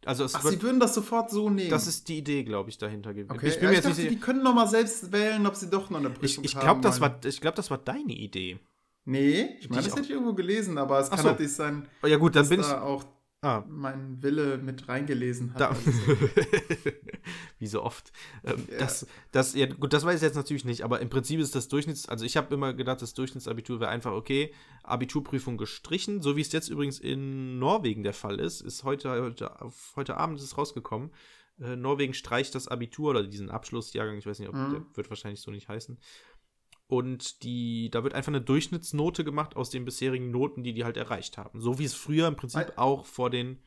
Also 0.05 0.25
Ach, 0.31 0.43
wird, 0.43 0.53
sie 0.55 0.61
würden 0.61 0.79
das 0.79 0.93
sofort 0.93 1.29
so 1.31 1.49
nehmen. 1.49 1.69
Das 1.69 1.87
ist 1.87 2.07
die 2.07 2.17
Idee, 2.17 2.43
glaube 2.43 2.69
ich, 2.69 2.77
dahinter 2.77 3.13
gewesen. 3.13 3.31
Okay. 3.31 3.47
Ich 3.47 3.55
bin 3.55 3.63
ja, 3.63 3.69
mir 3.69 3.71
ich 3.71 3.77
jetzt 3.77 3.89
dachte, 3.91 4.01
nicht, 4.01 4.11
die 4.13 4.19
können 4.19 4.43
noch 4.43 4.53
mal 4.53 4.67
selbst 4.67 5.11
wählen, 5.11 5.45
ob 5.45 5.55
sie 5.55 5.69
doch 5.69 5.89
noch 5.89 5.99
eine 5.99 6.09
Prüfung 6.09 6.43
ich, 6.43 6.51
ich 6.51 6.51
glaub, 6.51 6.65
haben. 6.65 6.81
Das 6.81 6.99
war, 6.99 7.19
ich 7.23 7.41
glaube, 7.41 7.55
das 7.55 7.71
war 7.71 7.77
deine 7.77 8.13
Idee. 8.13 8.59
Nee, 9.05 9.57
ich 9.59 9.69
meine, 9.69 9.83
das 9.83 9.91
hätte 9.91 10.05
ich 10.05 10.11
irgendwo 10.11 10.33
gelesen, 10.33 10.77
aber 10.77 10.99
es 10.99 11.07
Ach 11.07 11.15
kann 11.15 11.23
so. 11.23 11.29
natürlich 11.29 11.53
sein, 11.53 11.87
ja, 12.05 12.15
gut, 12.15 12.35
dann 12.35 12.47
bin 12.47 12.61
da 12.61 12.67
ich 12.67 12.73
auch 12.73 13.03
ah. 13.43 13.63
mein 13.67 14.21
Wille 14.23 14.57
mit 14.57 14.87
reingelesen 14.87 15.53
hat. 15.53 15.61
Da, 15.61 15.75
wie 17.59 17.67
so 17.67 17.83
oft. 17.83 18.11
Ähm, 18.43 18.67
ja. 18.71 18.79
das, 18.79 19.05
das, 19.31 19.53
ja, 19.53 19.67
gut, 19.67 19.93
das 19.93 20.05
weiß 20.05 20.15
ich 20.15 20.21
jetzt 20.21 20.35
natürlich 20.35 20.65
nicht, 20.65 20.83
aber 20.83 20.99
im 21.01 21.09
Prinzip 21.09 21.39
ist 21.39 21.55
das 21.55 21.67
Durchschnitts, 21.67 22.09
also 22.09 22.25
ich 22.25 22.37
habe 22.37 22.53
immer 22.53 22.73
gedacht, 22.73 23.01
das 23.01 23.13
Durchschnittsabitur 23.13 23.79
wäre 23.79 23.91
einfach 23.91 24.13
okay, 24.13 24.53
Abiturprüfung 24.83 25.57
gestrichen, 25.57 26.21
so 26.21 26.35
wie 26.35 26.41
es 26.41 26.51
jetzt 26.51 26.69
übrigens 26.69 26.99
in 26.99 27.59
Norwegen 27.59 28.03
der 28.03 28.13
Fall 28.13 28.39
ist, 28.39 28.61
ist 28.61 28.83
heute, 28.83 29.09
heute, 29.09 29.51
heute 29.95 30.17
Abend 30.17 30.39
ist 30.39 30.45
es 30.45 30.57
rausgekommen. 30.57 31.11
Äh, 31.59 31.75
Norwegen 31.75 32.13
streicht 32.13 32.55
das 32.55 32.67
Abitur 32.67 33.11
oder 33.11 33.23
diesen 33.23 33.51
Abschlussjahrgang, 33.51 34.17
ich 34.17 34.25
weiß 34.25 34.39
nicht, 34.39 34.49
ob 34.49 34.55
mhm. 34.55 34.71
der 34.71 34.85
wird 34.95 35.09
wahrscheinlich 35.09 35.41
so 35.41 35.51
nicht 35.51 35.69
heißen. 35.69 35.97
Und 36.93 37.41
die, 37.41 37.89
da 37.89 38.03
wird 38.03 38.13
einfach 38.13 38.27
eine 38.31 38.41
Durchschnittsnote 38.41 39.23
gemacht 39.23 39.55
aus 39.55 39.71
den 39.71 39.83
bisherigen 39.83 40.29
Noten, 40.29 40.63
die 40.63 40.73
die 40.73 40.83
halt 40.83 40.95
erreicht 40.95 41.39
haben. 41.39 41.59
So 41.59 41.79
wie 41.79 41.85
es 41.85 41.95
früher 41.95 42.27
im 42.27 42.35
Prinzip 42.35 42.73
auch 42.75 43.05
vor, 43.07 43.31
den, 43.31 43.63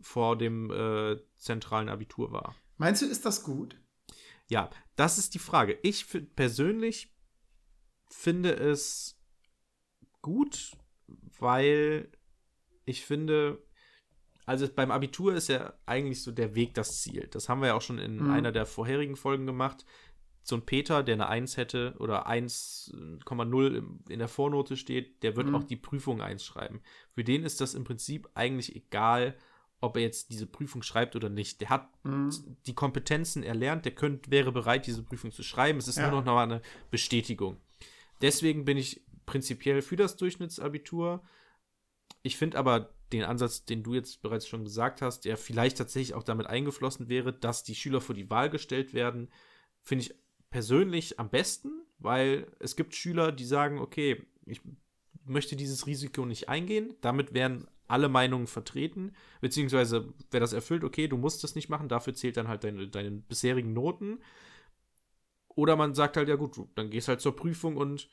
vor 0.00 0.36
dem 0.36 0.68
äh, 0.72 1.18
zentralen 1.36 1.88
Abitur 1.88 2.32
war. 2.32 2.56
Meinst 2.76 3.02
du, 3.02 3.06
ist 3.06 3.24
das 3.24 3.44
gut? 3.44 3.80
Ja, 4.48 4.70
das 4.96 5.18
ist 5.18 5.34
die 5.34 5.38
Frage. 5.38 5.78
Ich 5.82 6.06
persönlich 6.34 7.14
finde 8.10 8.54
es 8.54 9.20
gut, 10.20 10.72
weil 11.38 12.10
ich 12.86 13.04
finde, 13.04 13.62
also 14.46 14.66
beim 14.74 14.90
Abitur 14.90 15.34
ist 15.34 15.48
ja 15.48 15.74
eigentlich 15.86 16.22
so 16.22 16.32
der 16.32 16.56
Weg 16.56 16.74
das 16.74 17.02
Ziel. 17.02 17.28
Das 17.30 17.48
haben 17.48 17.60
wir 17.60 17.68
ja 17.68 17.74
auch 17.74 17.82
schon 17.82 17.98
in 17.98 18.16
Mhm. 18.24 18.30
einer 18.30 18.50
der 18.50 18.66
vorherigen 18.66 19.14
Folgen 19.14 19.46
gemacht. 19.46 19.84
So 20.48 20.56
ein 20.56 20.64
Peter, 20.64 21.02
der 21.02 21.12
eine 21.16 21.28
1 21.28 21.58
hätte 21.58 21.94
oder 21.98 22.26
1,0 22.26 23.74
im- 23.76 24.00
in 24.08 24.18
der 24.18 24.28
Vornote 24.28 24.78
steht, 24.78 25.22
der 25.22 25.36
wird 25.36 25.48
Mhm. 25.48 25.54
auch 25.56 25.62
die 25.64 25.76
Prüfung 25.76 26.22
1 26.22 26.42
schreiben. 26.42 26.80
Für 27.14 27.22
den 27.22 27.44
ist 27.44 27.60
das 27.60 27.74
im 27.74 27.84
Prinzip 27.84 28.30
eigentlich 28.32 28.74
egal, 28.74 29.36
ob 29.82 29.96
er 29.96 30.02
jetzt 30.04 30.30
diese 30.32 30.46
Prüfung 30.46 30.82
schreibt 30.82 31.16
oder 31.16 31.28
nicht. 31.28 31.60
Der 31.60 31.68
hat 31.68 31.90
Mhm. 32.02 32.56
die 32.64 32.74
Kompetenzen 32.74 33.42
erlernt, 33.42 33.84
der 33.84 33.94
könnt, 33.94 34.30
wäre 34.30 34.50
bereit, 34.50 34.86
diese 34.86 35.02
Prüfung 35.02 35.32
zu 35.32 35.42
schreiben. 35.42 35.78
Es 35.80 35.86
ist 35.86 35.98
Ja. 35.98 36.10
nur 36.10 36.22
noch 36.22 36.32
mal 36.34 36.44
eine 36.44 36.62
Bestätigung. 36.90 37.58
Deswegen 38.22 38.64
bin 38.64 38.78
ich 38.78 39.02
prinzipiell 39.26 39.82
für 39.82 39.96
das 39.96 40.16
Durchschnittsabitur. 40.16 41.22
Ich 42.22 42.38
finde 42.38 42.56
aber 42.56 42.94
den 43.12 43.22
Ansatz, 43.24 43.66
den 43.66 43.82
du 43.82 43.92
jetzt 43.92 44.22
bereits 44.22 44.48
schon 44.48 44.64
gesagt 44.64 45.02
hast, 45.02 45.26
der 45.26 45.36
vielleicht 45.36 45.76
tatsächlich 45.76 46.14
auch 46.14 46.22
damit 46.22 46.46
eingeflossen 46.46 47.10
wäre, 47.10 47.34
dass 47.34 47.64
die 47.64 47.74
Schüler 47.74 48.00
vor 48.00 48.14
die 48.14 48.30
Wahl 48.30 48.48
gestellt 48.48 48.94
werden, 48.94 49.30
finde 49.82 50.04
ich 50.04 50.14
persönlich 50.50 51.18
am 51.18 51.30
besten, 51.30 51.82
weil 51.98 52.46
es 52.58 52.76
gibt 52.76 52.94
Schüler, 52.94 53.32
die 53.32 53.44
sagen, 53.44 53.78
okay, 53.78 54.22
ich 54.46 54.60
möchte 55.24 55.56
dieses 55.56 55.86
Risiko 55.86 56.24
nicht 56.24 56.48
eingehen. 56.48 56.94
Damit 57.00 57.34
wären 57.34 57.68
alle 57.86 58.08
Meinungen 58.08 58.46
vertreten, 58.46 59.12
beziehungsweise 59.40 60.12
wer 60.30 60.40
das 60.40 60.52
erfüllt, 60.52 60.84
okay, 60.84 61.08
du 61.08 61.16
musst 61.16 61.42
das 61.42 61.54
nicht 61.54 61.70
machen, 61.70 61.88
dafür 61.88 62.14
zählt 62.14 62.36
dann 62.36 62.48
halt 62.48 62.62
deine, 62.64 62.86
deine 62.88 63.10
bisherigen 63.10 63.72
Noten. 63.72 64.20
Oder 65.48 65.74
man 65.74 65.94
sagt 65.94 66.16
halt, 66.16 66.28
ja 66.28 66.36
gut, 66.36 66.56
dann 66.74 66.90
gehst 66.90 67.08
halt 67.08 67.20
zur 67.20 67.34
Prüfung 67.34 67.76
und 67.76 68.08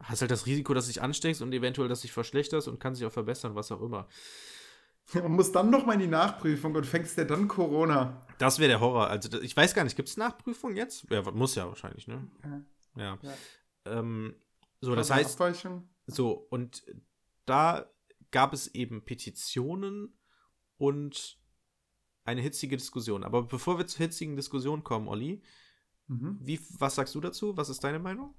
hast 0.00 0.20
halt 0.20 0.30
das 0.30 0.46
Risiko, 0.46 0.74
dass 0.74 0.86
du 0.86 0.92
dich 0.92 1.02
ansteckst 1.02 1.42
und 1.42 1.52
eventuell, 1.52 1.88
dass 1.88 2.02
du 2.02 2.06
dich 2.06 2.12
verschlechterst 2.12 2.68
und 2.68 2.78
kannst 2.78 3.00
dich 3.00 3.06
auch 3.06 3.12
verbessern, 3.12 3.54
was 3.54 3.72
auch 3.72 3.80
immer. 3.80 4.08
Und 5.14 5.32
muss 5.32 5.52
dann 5.52 5.70
noch 5.70 5.86
mal 5.86 5.94
in 5.94 6.00
die 6.00 6.06
Nachprüfung 6.06 6.74
und 6.74 6.84
fängst 6.86 7.16
dir 7.16 7.24
dann 7.24 7.48
Corona. 7.48 8.26
Das 8.36 8.58
wäre 8.58 8.68
der 8.68 8.80
Horror. 8.80 9.08
Also 9.08 9.40
ich 9.40 9.56
weiß 9.56 9.74
gar 9.74 9.84
nicht, 9.84 9.96
gibt 9.96 10.08
es 10.10 10.16
Nachprüfung 10.18 10.76
jetzt? 10.76 11.06
Ja, 11.10 11.22
muss 11.30 11.54
ja 11.54 11.66
wahrscheinlich, 11.66 12.06
ne? 12.06 12.28
Ja. 12.94 13.18
Ja. 13.22 13.34
Ähm, 13.86 14.34
so, 14.82 14.94
das 14.94 15.10
heißt, 15.10 15.40
Abweichung. 15.40 15.88
so, 16.06 16.32
und 16.50 16.84
da 17.46 17.90
gab 18.30 18.52
es 18.52 18.68
eben 18.74 19.02
Petitionen 19.04 20.18
und 20.76 21.38
eine 22.24 22.42
hitzige 22.42 22.76
Diskussion. 22.76 23.24
Aber 23.24 23.44
bevor 23.44 23.78
wir 23.78 23.86
zur 23.86 24.04
hitzigen 24.04 24.36
Diskussion 24.36 24.84
kommen, 24.84 25.08
Olli, 25.08 25.42
Mhm. 26.10 26.38
wie, 26.40 26.58
was 26.78 26.94
sagst 26.94 27.14
du 27.14 27.20
dazu? 27.20 27.56
Was 27.56 27.68
ist 27.68 27.84
deine 27.84 27.98
Meinung? 27.98 28.34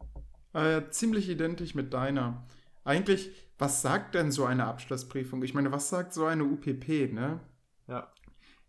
Äh, 0.54 0.90
ziemlich 0.90 1.30
identisch 1.30 1.76
mit 1.76 1.94
deiner. 1.94 2.48
Eigentlich, 2.84 3.32
was 3.58 3.82
sagt 3.82 4.16
denn 4.16 4.32
so 4.32 4.46
eine 4.46 4.66
Abschlussprüfung? 4.66 5.44
Ich 5.44 5.54
meine, 5.54 5.72
was 5.72 5.90
sagt 5.90 6.14
so 6.14 6.26
eine 6.26 6.46
UPP, 6.46 7.12
ne? 7.12 7.40
Ja. 7.88 8.12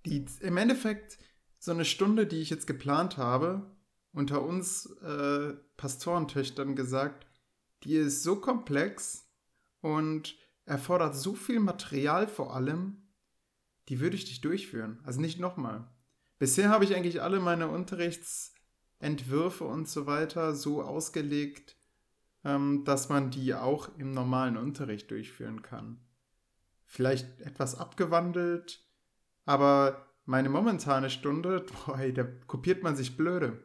Die 0.06 0.24
im 0.40 0.56
Endeffekt 0.56 1.18
so 1.58 1.72
eine 1.72 1.84
Stunde, 1.84 2.26
die 2.26 2.40
ich 2.40 2.50
jetzt 2.50 2.66
geplant 2.66 3.18
habe, 3.18 3.70
unter 4.12 4.42
uns 4.42 4.86
äh, 5.02 5.54
Pastorentöchtern 5.76 6.74
gesagt, 6.74 7.26
die 7.84 7.96
ist 7.96 8.22
so 8.22 8.36
komplex 8.36 9.30
und 9.80 10.36
erfordert 10.64 11.16
so 11.16 11.34
viel 11.34 11.60
Material 11.60 12.26
vor 12.26 12.54
allem, 12.54 13.08
die 13.88 14.00
würde 14.00 14.16
ich 14.16 14.26
nicht 14.26 14.44
durchführen. 14.44 15.00
Also 15.04 15.20
nicht 15.20 15.40
nochmal. 15.40 15.88
Bisher 16.38 16.70
habe 16.70 16.84
ich 16.84 16.94
eigentlich 16.94 17.22
alle 17.22 17.40
meine 17.40 17.68
Unterrichtsentwürfe 17.68 19.64
und 19.64 19.88
so 19.88 20.06
weiter 20.06 20.54
so 20.54 20.82
ausgelegt, 20.82 21.76
ähm, 22.44 22.84
dass 22.84 23.08
man 23.08 23.30
die 23.30 23.54
auch 23.54 23.90
im 23.98 24.12
normalen 24.12 24.56
Unterricht 24.56 25.10
durchführen 25.10 25.62
kann. 25.62 26.00
Vielleicht 26.84 27.40
etwas 27.40 27.78
abgewandelt, 27.78 28.84
aber 29.44 30.06
meine 30.24 30.48
momentane 30.48 31.10
Stunde, 31.10 31.64
boah, 31.86 31.98
da 31.98 32.24
kopiert 32.46 32.82
man 32.82 32.96
sich 32.96 33.16
blöde. 33.16 33.62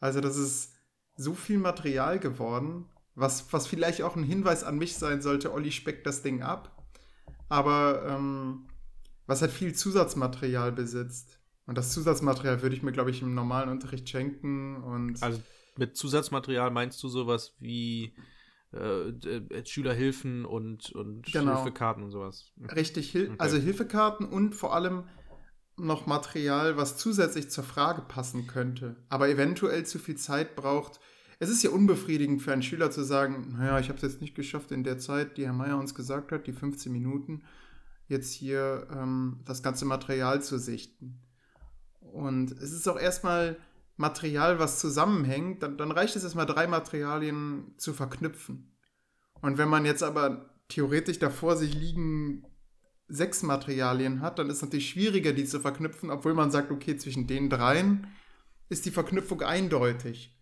Also 0.00 0.20
das 0.20 0.36
ist 0.36 0.74
so 1.16 1.34
viel 1.34 1.58
Material 1.58 2.18
geworden, 2.18 2.86
was, 3.14 3.52
was 3.52 3.66
vielleicht 3.66 4.02
auch 4.02 4.14
ein 4.14 4.22
Hinweis 4.22 4.62
an 4.62 4.78
mich 4.78 4.96
sein 4.96 5.20
sollte, 5.20 5.52
Olli 5.52 5.72
speckt 5.72 6.06
das 6.06 6.22
Ding 6.22 6.42
ab, 6.42 6.86
aber 7.48 8.04
ähm, 8.06 8.68
was 9.26 9.42
halt 9.42 9.50
viel 9.50 9.74
Zusatzmaterial 9.74 10.70
besitzt. 10.72 11.40
Und 11.66 11.76
das 11.76 11.92
Zusatzmaterial 11.92 12.62
würde 12.62 12.76
ich 12.76 12.82
mir, 12.82 12.92
glaube 12.92 13.10
ich, 13.10 13.20
im 13.20 13.34
normalen 13.34 13.68
Unterricht 13.68 14.08
schenken 14.08 14.76
und 14.76 15.22
Also 15.22 15.42
mit 15.78 15.96
Zusatzmaterial 15.96 16.70
meinst 16.70 17.02
du 17.02 17.08
sowas 17.08 17.54
wie 17.58 18.14
äh, 18.72 19.08
äh, 19.08 19.64
Schülerhilfen 19.64 20.44
und, 20.44 20.92
und 20.92 21.32
Genau. 21.32 21.54
Hilfekarten 21.54 22.02
und 22.02 22.10
sowas? 22.10 22.52
richtig, 22.74 23.10
Hil 23.10 23.28
Okay. 23.30 23.36
also 23.38 23.56
Hilfekarten 23.56 24.26
und 24.26 24.54
vor 24.54 24.74
allem 24.74 25.04
noch 25.76 26.06
Material, 26.06 26.76
was 26.76 26.96
zusätzlich 26.98 27.50
zur 27.50 27.64
Frage 27.64 28.02
passen 28.02 28.46
könnte, 28.46 28.96
aber 29.08 29.28
eventuell 29.28 29.86
zu 29.86 29.98
viel 29.98 30.16
Zeit 30.16 30.56
braucht. 30.56 31.00
Es 31.38 31.50
ist 31.50 31.62
ja 31.62 31.70
unbefriedigend 31.70 32.42
für 32.42 32.52
einen 32.52 32.64
Schüler 32.64 32.90
zu 32.90 33.04
sagen, 33.04 33.54
naja, 33.56 33.78
ich 33.78 33.88
habe 33.88 33.96
es 33.96 34.02
jetzt 34.02 34.20
nicht 34.20 34.34
geschafft 34.34 34.72
in 34.72 34.82
der 34.82 34.98
Zeit, 34.98 35.36
die 35.36 35.46
Herr 35.46 35.52
Meier 35.52 35.78
uns 35.78 35.94
gesagt 35.94 36.32
hat, 36.32 36.48
die 36.48 36.52
15 36.52 36.90
Minuten, 36.92 37.44
jetzt 38.08 38.32
hier 38.32 38.88
ähm, 38.90 39.38
das 39.44 39.62
ganze 39.62 39.84
Material 39.84 40.42
zu 40.42 40.58
sichten. 40.58 41.20
Und 42.00 42.50
es 42.52 42.72
ist 42.72 42.88
auch 42.88 42.98
erstmal 42.98 43.56
Material, 43.98 44.58
was 44.58 44.78
zusammenhängt, 44.78 45.62
dann, 45.62 45.76
dann 45.76 45.90
reicht 45.90 46.16
es 46.16 46.24
erstmal 46.24 46.46
drei 46.46 46.66
Materialien 46.66 47.74
zu 47.76 47.92
verknüpfen. 47.92 48.72
Und 49.40 49.58
wenn 49.58 49.68
man 49.68 49.84
jetzt 49.84 50.02
aber 50.02 50.54
theoretisch 50.68 51.18
da 51.18 51.30
vor 51.30 51.56
sich 51.56 51.74
liegen 51.74 52.44
sechs 53.08 53.42
Materialien 53.42 54.20
hat, 54.20 54.38
dann 54.38 54.48
ist 54.48 54.56
es 54.56 54.62
natürlich 54.62 54.90
schwieriger, 54.90 55.32
die 55.32 55.44
zu 55.44 55.60
verknüpfen, 55.60 56.10
obwohl 56.10 56.34
man 56.34 56.50
sagt, 56.50 56.70
okay, 56.70 56.96
zwischen 56.96 57.26
den 57.26 57.50
dreien 57.50 58.06
ist 58.68 58.86
die 58.86 58.90
Verknüpfung 58.90 59.42
eindeutig. 59.42 60.36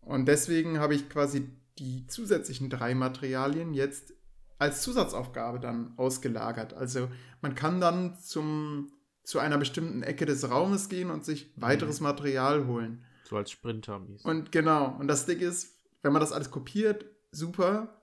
Und 0.00 0.26
deswegen 0.26 0.78
habe 0.78 0.94
ich 0.94 1.08
quasi 1.08 1.50
die 1.78 2.06
zusätzlichen 2.06 2.70
drei 2.70 2.94
Materialien 2.94 3.74
jetzt 3.74 4.14
als 4.58 4.82
Zusatzaufgabe 4.82 5.60
dann 5.60 5.92
ausgelagert. 5.96 6.74
Also 6.74 7.08
man 7.40 7.54
kann 7.54 7.80
dann 7.80 8.16
zum, 8.18 8.90
zu 9.28 9.40
einer 9.40 9.58
bestimmten 9.58 10.02
Ecke 10.02 10.24
des 10.24 10.50
Raumes 10.50 10.88
gehen 10.88 11.10
und 11.10 11.22
sich 11.22 11.52
weiteres 11.56 12.00
Material 12.00 12.66
holen. 12.66 13.04
So 13.24 13.36
als 13.36 13.50
Sprinter. 13.50 13.98
mies. 13.98 14.24
Und 14.24 14.52
genau, 14.52 14.96
und 14.98 15.06
das 15.06 15.26
Ding 15.26 15.40
ist, 15.40 15.76
wenn 16.00 16.14
man 16.14 16.20
das 16.20 16.32
alles 16.32 16.50
kopiert, 16.50 17.04
super. 17.30 18.00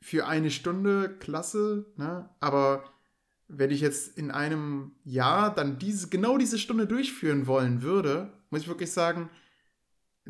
Für 0.00 0.26
eine 0.26 0.50
Stunde, 0.50 1.08
klasse, 1.20 1.86
ne? 1.96 2.28
Aber 2.40 2.82
wenn 3.46 3.70
ich 3.70 3.80
jetzt 3.80 4.18
in 4.18 4.32
einem 4.32 4.96
Jahr 5.04 5.54
dann 5.54 5.78
diese, 5.78 6.08
genau 6.08 6.36
diese 6.36 6.58
Stunde 6.58 6.88
durchführen 6.88 7.46
wollen 7.46 7.82
würde, 7.82 8.32
muss 8.50 8.62
ich 8.62 8.68
wirklich 8.68 8.90
sagen, 8.90 9.30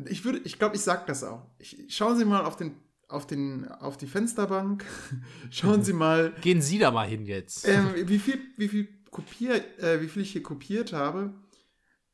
ich 0.05 0.23
würde, 0.23 0.37
ich 0.43 0.59
glaube, 0.59 0.75
ich 0.75 0.83
sag 0.83 1.07
das 1.07 1.23
auch. 1.23 1.47
Ich, 1.57 1.87
schauen 1.89 2.15
Sie 2.15 2.25
mal 2.25 2.45
auf 2.45 2.57
den, 2.57 2.75
auf 3.07 3.25
den, 3.25 3.67
auf 3.69 3.97
die 3.97 4.05
Fensterbank. 4.07 4.85
schauen 5.49 5.81
Sie 5.81 5.93
mal, 5.93 6.31
Gehen 6.41 6.61
Sie 6.61 6.77
da 6.77 6.91
mal 6.91 7.07
hin 7.07 7.25
jetzt. 7.25 7.67
ähm, 7.67 7.87
wie 8.05 8.19
viel, 8.19 8.39
wie 8.57 8.67
viel 8.67 8.94
kopier, 9.15 9.63
äh, 9.79 10.01
wie 10.01 10.09
viel 10.09 10.23
ich 10.23 10.33
hier 10.33 10.43
kopiert 10.43 10.91
habe. 10.91 11.33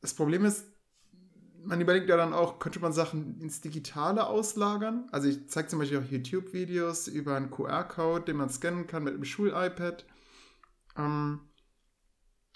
Das 0.02 0.14
Problem 0.14 0.46
ist, 0.46 0.68
man 1.64 1.82
überlegt 1.82 2.08
ja 2.08 2.16
dann 2.16 2.32
auch, 2.32 2.60
könnte 2.60 2.80
man 2.80 2.94
Sachen 2.94 3.42
ins 3.42 3.60
Digitale 3.60 4.28
auslagern? 4.28 5.08
Also 5.12 5.28
ich 5.28 5.50
zeige 5.50 5.68
zum 5.68 5.80
Beispiel 5.80 5.98
auch 5.98 6.12
YouTube-Videos 6.12 7.08
über 7.08 7.36
einen 7.36 7.50
QR-Code, 7.50 8.26
den 8.26 8.38
man 8.38 8.52
scannen 8.52 8.86
kann 8.86 9.04
mit 9.04 9.16
einem 9.16 9.26
Schul-iPad. 9.26 10.06
Ähm, 10.96 11.40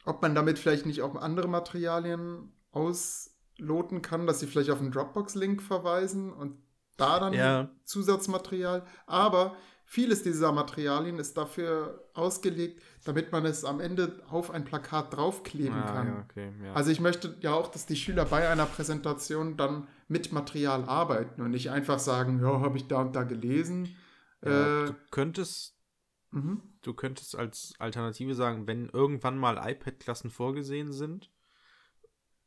ob 0.06 0.22
man 0.22 0.36
damit 0.36 0.60
vielleicht 0.60 0.86
nicht 0.86 1.02
auch 1.02 1.16
andere 1.16 1.48
Materialien 1.48 2.54
ausloten 2.72 4.04
kann, 4.04 4.28
dass 4.28 4.42
sie 4.42 4.48
vielleicht 4.48 4.70
auf 4.70 4.80
einen 4.80 4.92
Dropbox-Link 4.92 5.64
verweisen 5.64 6.32
und 6.32 6.62
da 6.98 7.20
dann 7.20 7.34
Ja. 7.34 7.72
Zusatzmaterial. 7.84 8.86
Aber 9.08 9.56
vieles 9.86 10.24
dieser 10.24 10.52
Materialien 10.52 11.20
ist 11.20 11.38
dafür 11.38 12.04
ausgelegt, 12.14 12.82
damit 13.06 13.32
man 13.32 13.46
es 13.46 13.64
am 13.64 13.80
Ende 13.80 14.20
auf 14.30 14.50
ein 14.52 14.66
Plakat 14.66 15.16
draufkleben 15.16 15.74
Ah, 15.82 15.92
kann. 15.94 16.08
ja, 16.08 16.26
okay, 16.30 16.52
ja. 16.64 16.74
Also 16.74 16.92
ich 16.92 17.00
möchte 17.00 17.36
ja 17.42 17.54
auch, 17.54 17.70
dass 17.70 17.86
die 17.86 17.96
Schüler 17.96 18.26
bei 18.26 18.50
einer 18.50 18.66
Präsentation 18.66 19.58
dann 19.58 19.88
mit 20.08 20.32
Material 20.32 20.86
arbeiten 20.86 21.42
und 21.42 21.52
nicht 21.52 21.70
einfach 21.72 22.00
sagen, 22.00 22.40
ja, 22.42 22.60
habe 22.62 22.78
ich 22.78 22.88
da 22.88 23.02
und 23.02 23.16
da 23.16 23.24
gelesen. 23.24 23.96
ja, 24.44 24.84
äh, 24.84 24.86
du 24.88 24.96
könntest 25.12 25.76
mhm. 26.32 26.62
du 26.82 26.94
könntest 26.94 27.36
als 27.36 27.74
Alternative 27.80 28.34
sagen, 28.36 28.68
wenn 28.68 28.90
irgendwann 28.90 29.38
mal 29.38 29.58
iPad-Klassen 29.70 30.30
vorgesehen 30.32 30.92
sind, 30.94 31.32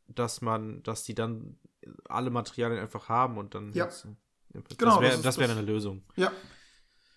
dass 0.08 0.40
man, 0.40 0.82
dass 0.82 1.04
die 1.04 1.14
dann 1.14 1.58
alle 2.08 2.30
Materialien 2.30 2.80
einfach 2.80 3.08
haben 3.08 3.38
und 3.38 3.54
dann 3.54 3.72
Ja. 3.72 3.86
das 3.86 4.06
Genau, 4.78 5.00
wäre 5.00 5.12
das 5.12 5.22
das 5.22 5.38
wär 5.38 5.48
eine 5.50 5.60
Lösung. 5.62 6.02
Ja, 6.16 6.32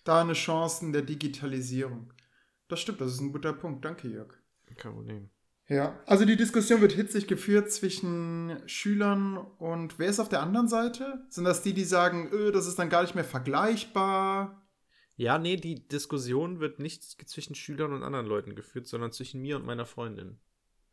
da 0.04 0.22
eine 0.22 0.34
Chance 0.34 0.86
in 0.86 0.93
der 0.93 1.02
Digitalisierung. 1.02 2.12
Das 2.68 2.80
stimmt, 2.80 3.02
das 3.02 3.14
ist 3.14 3.22
ein 3.22 3.32
guter 3.32 3.54
Punkt. 3.54 3.84
Danke, 3.84 4.08
Jörg. 4.08 4.34
Kein 4.78 4.93
Problem. 4.93 5.30
Ja, 5.68 5.97
also 6.06 6.26
die 6.26 6.36
Diskussion 6.36 6.82
wird 6.82 6.91
hitzig 6.91 7.28
geführt 7.28 7.72
zwischen 7.72 8.62
Schülern 8.66 9.38
und 9.38 9.99
wer 9.99 10.10
ist 10.10 10.20
auf 10.20 10.28
der 10.28 10.41
anderen 10.41 10.68
Seite? 10.68 11.26
Sind 11.30 11.45
das 11.45 11.62
die, 11.62 11.74
die 11.74 11.86
sagen, 11.86 12.30
öh, 12.34 12.52
das 12.52 12.68
ist 12.68 12.78
dann 12.78 12.89
gar 12.89 13.04
nicht 13.04 13.16
mehr 13.16 13.24
vergleichbar? 13.24 14.68
Ja, 15.16 15.38
nee, 15.38 15.56
die 15.56 15.88
Diskussion 15.88 16.60
wird 16.60 16.80
nicht 16.80 17.04
zwischen 17.04 17.56
Schülern 17.56 17.93
und 17.93 18.04
anderen 18.04 18.26
Leuten 18.26 18.56
geführt, 18.56 18.88
sondern 18.88 19.12
zwischen 19.12 19.41
mir 19.41 19.56
und 19.56 19.66
meiner 19.66 19.86
Freundin. 19.86 20.39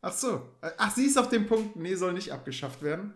Ach 0.01 0.13
so. 0.13 0.47
Ach, 0.61 0.91
sie 0.91 1.05
ist 1.05 1.17
auf 1.17 1.29
dem 1.29 1.47
Punkt, 1.47 1.75
nee, 1.75 1.95
soll 1.95 2.13
nicht 2.13 2.31
abgeschafft 2.31 2.81
werden. 2.81 3.13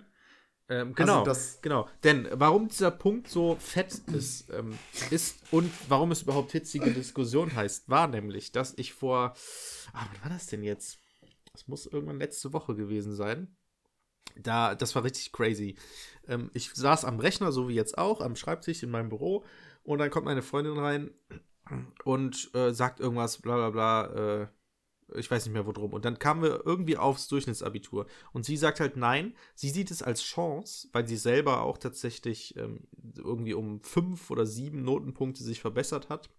Ähm, 0.69 0.93
genau, 0.95 1.19
Also 1.19 1.25
das- 1.25 1.61
genau. 1.61 1.89
Denn 2.03 2.27
warum 2.31 2.67
dieser 2.69 2.91
Punkt 2.91 3.27
so 3.27 3.57
fett 3.59 4.01
ist, 4.13 4.49
ähm, 4.49 4.77
ist 5.11 5.37
und 5.51 5.71
warum 5.89 6.11
es 6.11 6.21
überhaupt 6.23 6.51
hitzige 6.53 6.91
Diskussion 6.91 7.53
heißt, 7.53 7.89
war 7.89 8.07
nämlich, 8.07 8.51
dass 8.51 8.73
ich 8.77 8.93
vor, 8.93 9.33
ah, 9.93 10.05
wann 10.11 10.23
war 10.23 10.29
das 10.29 10.47
denn 10.47 10.63
jetzt? 10.63 10.99
Das 11.51 11.67
muss 11.67 11.85
irgendwann 11.85 12.19
letzte 12.19 12.53
Woche 12.53 12.75
gewesen 12.75 13.13
sein. 13.13 13.55
Da, 14.37 14.73
das 14.73 14.95
war 14.95 15.03
richtig 15.03 15.31
crazy. 15.33 15.75
Ähm, 16.27 16.49
ich 16.53 16.71
saß 16.73 17.05
am 17.05 17.19
Rechner, 17.19 17.51
so 17.51 17.67
wie 17.67 17.75
jetzt 17.75 17.97
auch, 17.97 18.21
am 18.21 18.35
Schreibtisch 18.35 18.81
in 18.83 18.89
meinem 18.89 19.09
Büro 19.09 19.43
und 19.83 19.99
dann 19.99 20.09
kommt 20.09 20.25
meine 20.25 20.41
Freundin 20.41 20.77
rein 20.79 21.11
und 22.03 22.49
äh, 22.55 22.73
sagt 22.73 22.99
irgendwas, 22.99 23.39
bla 23.41 23.55
bla 23.55 23.69
bla, 23.69 24.41
äh, 24.43 24.47
ich 25.15 25.29
weiß 25.29 25.45
nicht 25.45 25.53
mehr 25.53 25.65
wo 25.65 25.71
drum. 25.71 25.93
Und 25.93 26.05
dann 26.05 26.19
kamen 26.19 26.43
wir 26.43 26.65
irgendwie 26.65 26.97
aufs 26.97 27.27
Durchschnittsabitur. 27.27 28.07
Und 28.31 28.45
sie 28.45 28.57
sagt 28.57 28.79
halt 28.79 28.97
nein, 28.97 29.35
sie 29.55 29.69
sieht 29.69 29.91
es 29.91 30.01
als 30.01 30.23
Chance, 30.23 30.87
weil 30.91 31.07
sie 31.07 31.17
selber 31.17 31.61
auch 31.61 31.77
tatsächlich 31.77 32.55
ähm, 32.57 32.87
irgendwie 33.15 33.53
um 33.53 33.81
fünf 33.81 34.29
oder 34.29 34.45
sieben 34.45 34.83
Notenpunkte 34.83 35.43
sich 35.43 35.61
verbessert 35.61 36.09
hat 36.09 36.29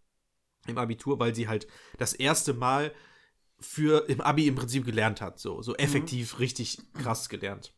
im 0.67 0.79
Abitur, 0.79 1.19
weil 1.19 1.35
sie 1.35 1.49
halt 1.49 1.67
das 1.99 2.15
erste 2.15 2.55
Mal 2.55 2.93
für 3.61 4.09
im 4.09 4.21
Abi 4.21 4.47
im 4.47 4.55
Prinzip 4.55 4.85
gelernt 4.85 5.21
hat. 5.21 5.39
So, 5.39 5.63
so 5.63 5.75
effektiv 5.77 6.39
richtig 6.39 6.79
krass 6.95 7.29
gelernt. 7.29 7.73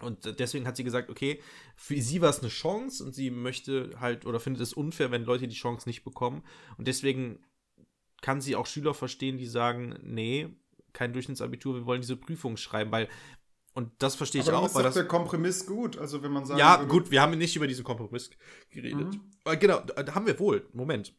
Und 0.00 0.38
deswegen 0.40 0.66
hat 0.66 0.76
sie 0.76 0.84
gesagt, 0.84 1.10
okay, 1.10 1.40
für 1.76 2.00
sie 2.00 2.20
war 2.20 2.30
es 2.30 2.40
eine 2.40 2.48
Chance 2.48 3.04
und 3.04 3.14
sie 3.14 3.30
möchte 3.30 3.90
halt 4.00 4.26
oder 4.26 4.40
findet 4.40 4.62
es 4.62 4.72
unfair, 4.72 5.10
wenn 5.10 5.24
Leute 5.24 5.46
die 5.46 5.54
Chance 5.54 5.88
nicht 5.88 6.02
bekommen. 6.02 6.42
Und 6.76 6.88
deswegen 6.88 7.38
kann 8.22 8.40
sie 8.40 8.56
auch 8.56 8.66
Schüler 8.66 8.94
verstehen, 8.94 9.36
die 9.36 9.46
sagen, 9.46 9.98
nee, 10.02 10.48
kein 10.94 11.12
Durchschnittsabitur, 11.12 11.74
wir 11.74 11.86
wollen 11.86 12.00
diese 12.00 12.16
Prüfung 12.16 12.56
schreiben, 12.56 12.90
weil, 12.90 13.08
und 13.74 13.90
das 13.98 14.14
verstehe 14.14 14.40
ich 14.40 14.50
auch, 14.50 14.66
ist 14.66 14.74
weil 14.74 14.84
das. 14.84 14.94
der 14.94 15.06
Kompromiss 15.06 15.66
gut. 15.66 15.98
Also 15.98 16.22
wenn 16.22 16.32
man 16.32 16.46
sagt, 16.46 16.60
Ja, 16.60 16.82
gut, 16.84 17.10
wir 17.10 17.20
haben 17.20 17.36
nicht 17.36 17.56
über 17.56 17.66
diesen 17.66 17.84
Kompromiss 17.84 18.30
geredet. 18.70 19.14
Mhm. 19.44 19.58
Genau, 19.58 19.80
da 19.80 20.14
haben 20.14 20.26
wir 20.26 20.38
wohl. 20.38 20.68
Moment. 20.72 21.14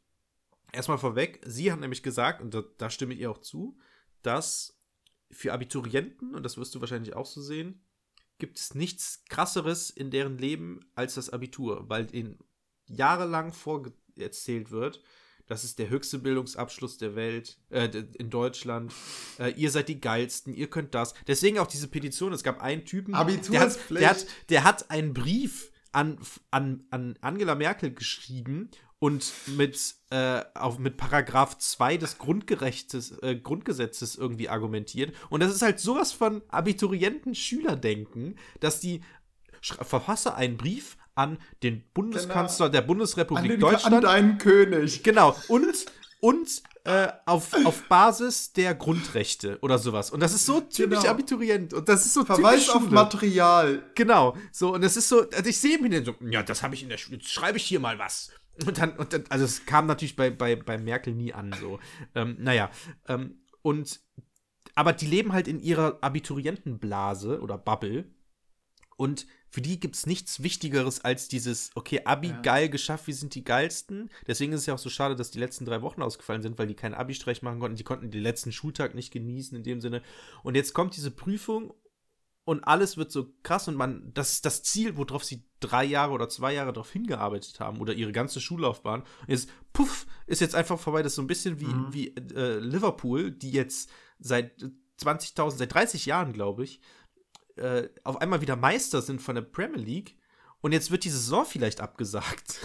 Erstmal 0.72 0.98
vorweg, 0.98 1.40
sie 1.46 1.72
hat 1.72 1.80
nämlich 1.80 2.02
gesagt, 2.02 2.42
und 2.42 2.54
da, 2.54 2.64
da 2.78 2.90
stimme 2.90 3.14
ich 3.14 3.20
ihr 3.20 3.30
auch 3.30 3.40
zu, 3.40 3.78
dass 4.24 4.80
für 5.30 5.54
Abiturienten, 5.54 6.34
und 6.36 6.44
das 6.44 6.58
wirst 6.58 6.74
du 6.74 6.80
wahrscheinlich 6.80 7.16
auch 7.16 7.26
so 7.26 7.42
sehen, 7.42 7.84
gibt 8.40 8.58
es 8.58 8.74
nichts 8.74 9.24
krasseres 9.30 9.90
in 9.90 10.10
deren 10.10 10.38
Leben 10.38 10.80
als 10.96 11.16
das 11.16 11.30
Abitur, 11.30 11.90
weil 11.90 12.14
ihnen 12.16 12.40
jahrelang 12.86 13.54
vorerzählt 13.54 14.72
wird, 14.72 15.04
das 15.48 15.64
ist 15.64 15.80
der 15.80 15.90
höchste 15.90 16.20
Bildungsabschluss 16.20 16.98
der 16.98 17.16
Welt, 17.16 17.58
äh, 17.70 17.90
in 18.18 18.30
Deutschland. 18.30 18.94
Äh, 19.40 19.54
ihr 19.54 19.72
seid 19.72 19.90
die 19.90 20.00
geilsten, 20.00 20.54
ihr 20.54 20.70
könnt 20.70 20.96
das. 20.96 21.14
Deswegen 21.28 21.60
auch 21.60 21.68
diese 21.68 21.88
Petition. 21.88 22.34
Es 22.34 22.44
gab 22.44 22.62
einen 22.62 22.86
Typen, 22.86 23.14
der, 23.14 23.60
hat, 23.62 23.80
der, 23.90 24.10
hat, 24.10 24.26
der 24.50 24.64
hat 24.64 24.90
einen 24.90 25.14
Brief 25.14 25.72
an, 25.92 26.18
an, 26.52 26.86
an 26.90 27.18
Angela 27.22 27.56
Merkel 27.56 27.94
geschrieben 27.94 28.70
und 29.00 29.34
mit, 29.58 29.96
äh, 30.12 30.44
auf, 30.54 30.80
mit 30.80 30.96
Paragraph 30.96 31.58
2 31.58 31.98
des 31.98 32.18
Grundgerechtes, 32.20 33.18
äh, 33.22 33.36
Grundgesetzes 33.36 34.16
irgendwie 34.16 34.48
argumentiert. 34.48 35.14
Und 35.30 35.44
das 35.44 35.54
ist 35.54 35.62
halt 35.62 35.82
sowas 35.82 36.14
von 36.14 36.42
Abiturienten-Schülerdenken, 36.48 38.38
dass 38.62 38.80
die 38.80 39.02
verfasse 39.62 40.36
einen 40.36 40.56
Brief 40.56 40.98
an 41.16 41.38
den 41.62 41.84
Bundeskanzler 41.94 42.70
der 42.70 42.82
an, 42.82 42.88
Bundesrepublik 42.88 43.52
den, 43.52 43.64
an 43.64 43.72
Deutschland. 43.72 44.04
deinen 44.04 44.38
König. 44.38 45.04
Genau, 45.04 45.36
und, 45.48 45.86
und 46.20 46.64
äh, 46.86 47.08
auf, 47.26 47.54
auf 47.66 47.88
Basis 47.88 48.52
der 48.54 48.76
Grundrechte 48.76 49.58
oder 49.62 49.78
sowas. 49.78 50.12
Und 50.12 50.20
das 50.20 50.34
ist 50.34 50.46
so 50.46 50.60
typisch 50.60 51.00
Genau. 51.00 51.12
Abiturient. 51.12 51.74
Und 51.74 51.88
das 51.88 52.06
ist 52.06 52.14
so 52.14 52.26
Verweis 52.26 52.70
auf. 52.70 52.90
Material. 52.90 53.84
Genau, 53.96 54.36
so, 54.52 54.74
und 54.74 54.82
das 54.82 54.98
ist 54.98 55.08
so, 55.08 55.22
also 55.30 55.50
ich 55.50 55.58
sehe 55.58 55.80
mir 55.80 55.90
den 55.90 56.04
so, 56.04 56.14
ja, 56.22 56.44
das 56.44 56.62
habe 56.62 56.76
ich 56.76 56.84
in 56.84 56.90
der 56.90 56.98
Schule, 56.98 57.18
jetzt 57.18 57.30
schreibe 57.32 57.58
ich 57.58 57.64
hier 57.64 57.80
mal 57.80 58.00
was. 58.00 58.32
Und 58.66 58.78
dann, 58.78 58.98
und 58.98 59.14
dann 59.14 59.24
also 59.30 59.46
es 59.46 59.66
kam 59.66 59.88
natürlich 59.88 60.16
bei, 60.16 60.30
bei, 60.30 60.56
bei 60.56 60.78
Merkel 60.78 61.14
nie 61.14 61.34
an, 61.34 61.56
so. 61.60 61.80
Ähm, 62.16 62.36
naja, 62.40 62.70
ähm, 63.08 63.42
und, 63.62 64.02
aber 64.76 64.94
die 64.94 65.08
leben 65.08 65.34
halt 65.34 65.48
in 65.48 65.60
ihrer 65.60 66.00
Abiturientenblase 66.02 67.42
oder 67.42 67.58
Bubble. 67.58 68.12
Und 68.98 69.26
für 69.54 69.62
die 69.62 69.80
gibt 69.80 69.94
es 69.96 70.08
nichts 70.08 70.42
Wichtigeres 70.42 71.02
als 71.06 71.28
dieses, 71.28 71.70
okay, 71.76 72.02
Abi 72.06 72.30
Ja. 72.30 72.42
geil 72.42 72.70
geschafft, 72.70 73.06
wir 73.06 73.14
sind 73.14 73.36
die 73.36 73.44
geilsten. 73.44 74.10
Deswegen 74.26 74.52
ist 74.52 74.62
es 74.62 74.66
ja 74.66 74.74
auch 74.74 74.80
so 74.80 74.90
schade, 74.90 75.16
dass 75.16 75.30
die 75.30 75.38
letzten 75.38 75.64
drei 75.66 75.84
Wochen 75.84 76.02
ausgefallen 76.02 76.42
sind, 76.42 76.58
weil 76.58 76.66
die 76.66 76.74
keinen 76.74 76.96
Abi-Streich 76.96 77.44
machen 77.44 77.60
konnten. 77.60 77.78
Die 77.78 77.84
konnten 77.84 78.10
den 78.10 78.24
letzten 78.24 78.52
Schultag 78.52 78.96
nicht 78.96 79.12
genießen 79.12 79.56
in 79.56 79.64
dem 79.64 79.80
Sinne. 79.80 80.02
Und 80.42 80.56
jetzt 80.56 80.74
kommt 80.74 80.96
diese 80.98 81.12
Prüfung 81.12 81.72
und 82.46 82.64
alles 82.64 82.98
wird 82.98 83.12
so 83.12 83.28
krass 83.44 83.68
und 83.68 83.76
man, 83.76 84.12
das 84.16 84.32
ist 84.32 84.46
das 84.46 84.64
Ziel, 84.64 84.98
worauf 84.98 85.24
sie 85.24 85.44
drei 85.60 85.84
Jahre 85.86 86.14
oder 86.14 86.30
zwei 86.30 86.52
Jahre 86.56 86.74
darauf 86.74 86.92
hingearbeitet 86.92 87.60
haben 87.60 87.80
oder 87.80 87.94
ihre 87.94 88.12
ganze 88.12 88.42
Schullaufbahn. 88.42 89.02
Und 89.02 89.30
jetzt, 89.30 89.50
puff, 89.72 90.08
ist 90.26 90.42
jetzt 90.42 90.56
einfach 90.56 90.80
vorbei. 90.80 91.04
Das 91.04 91.12
ist 91.12 91.18
so 91.18 91.22
ein 91.22 91.28
bisschen 91.28 91.60
wie, 91.60 91.66
Mhm. 91.68 91.94
wie 91.94 92.08
äh, 92.16 92.58
Liverpool, 92.58 93.30
die 93.30 93.52
jetzt 93.52 93.92
seit 94.18 94.52
20.000, 94.98 95.58
seit 95.60 95.74
30 95.74 96.06
Jahren, 96.08 96.34
glaube 96.34 96.64
ich, 96.64 96.80
äh, 97.56 97.90
auf 98.04 98.22
einmal 98.22 98.42
wieder 98.42 98.56
Meister 98.56 99.02
sind 99.02 99.22
von 99.22 99.36
der 99.36 99.42
Premier 99.44 99.82
League. 99.82 100.16
Und 100.62 100.72
jetzt 100.72 100.92
wird 100.92 101.04
die 101.04 101.10
Saison 101.10 101.46
vielleicht 101.46 101.82
abgesagt. 101.82 102.60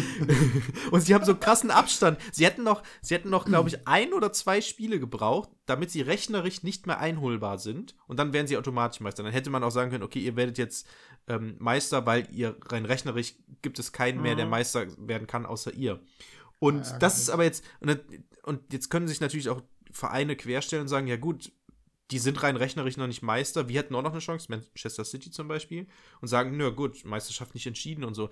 und 0.92 1.00
sie 1.00 1.12
haben 1.12 1.24
so 1.24 1.32
einen 1.32 1.40
krassen 1.40 1.72
Abstand. 1.72 2.20
Sie 2.30 2.44
hätten 2.46 2.62
noch, 2.62 2.84
sie 3.02 3.14
hätten 3.14 3.30
noch, 3.30 3.46
glaube 3.46 3.68
ich, 3.68 3.88
ein 3.88 4.12
oder 4.12 4.32
zwei 4.32 4.60
Spiele 4.60 5.00
gebraucht, 5.00 5.48
damit 5.66 5.90
sie 5.90 6.02
rechnerisch 6.02 6.62
nicht 6.62 6.86
mehr 6.86 7.00
einholbar 7.00 7.58
sind. 7.58 7.96
Und 8.06 8.20
dann 8.20 8.32
wären 8.32 8.46
sie 8.46 8.56
automatisch 8.56 9.00
Meister. 9.00 9.24
Dann 9.24 9.32
hätte 9.32 9.50
man 9.50 9.64
auch 9.64 9.70
sagen 9.70 9.90
können, 9.90 10.04
okay, 10.04 10.20
ihr 10.20 10.36
werdet 10.36 10.56
jetzt 10.56 10.86
ähm, 11.26 11.56
Meister, 11.58 12.06
weil 12.06 12.28
ihr 12.30 12.56
rein 12.66 12.84
rechnerisch 12.84 13.34
gibt 13.60 13.80
es 13.80 13.90
keinen 13.90 14.22
mehr, 14.22 14.36
der 14.36 14.44
Mhm. 14.44 14.50
Meister 14.52 14.86
werden 14.98 15.26
kann, 15.26 15.46
außer 15.46 15.74
ihr. 15.74 16.00
Und 16.60 16.86
Ja, 16.86 16.98
das 16.98 17.18
ist 17.18 17.30
aber 17.30 17.42
jetzt, 17.42 17.64
und 18.44 18.72
jetzt 18.72 18.88
können 18.88 19.08
sich 19.08 19.20
natürlich 19.20 19.48
auch 19.48 19.62
Vereine 19.90 20.36
querstellen 20.36 20.82
und 20.82 20.88
sagen, 20.88 21.08
ja 21.08 21.16
gut, 21.16 21.50
die 22.10 22.18
sind 22.18 22.42
rein 22.42 22.56
rechnerisch 22.56 22.96
noch 22.96 23.06
nicht 23.06 23.22
Meister. 23.22 23.68
Wir 23.68 23.80
hätten 23.80 23.94
auch 23.94 24.02
noch 24.02 24.12
eine 24.12 24.20
Chance, 24.20 24.46
Manchester 24.48 25.04
City 25.04 25.30
zum 25.30 25.48
Beispiel, 25.48 25.86
und 26.20 26.28
sagen, 26.28 26.56
nö, 26.56 26.70
gut, 26.72 27.04
Meisterschaft 27.04 27.54
nicht 27.54 27.66
entschieden 27.66 28.04
und 28.04 28.14
so. 28.14 28.30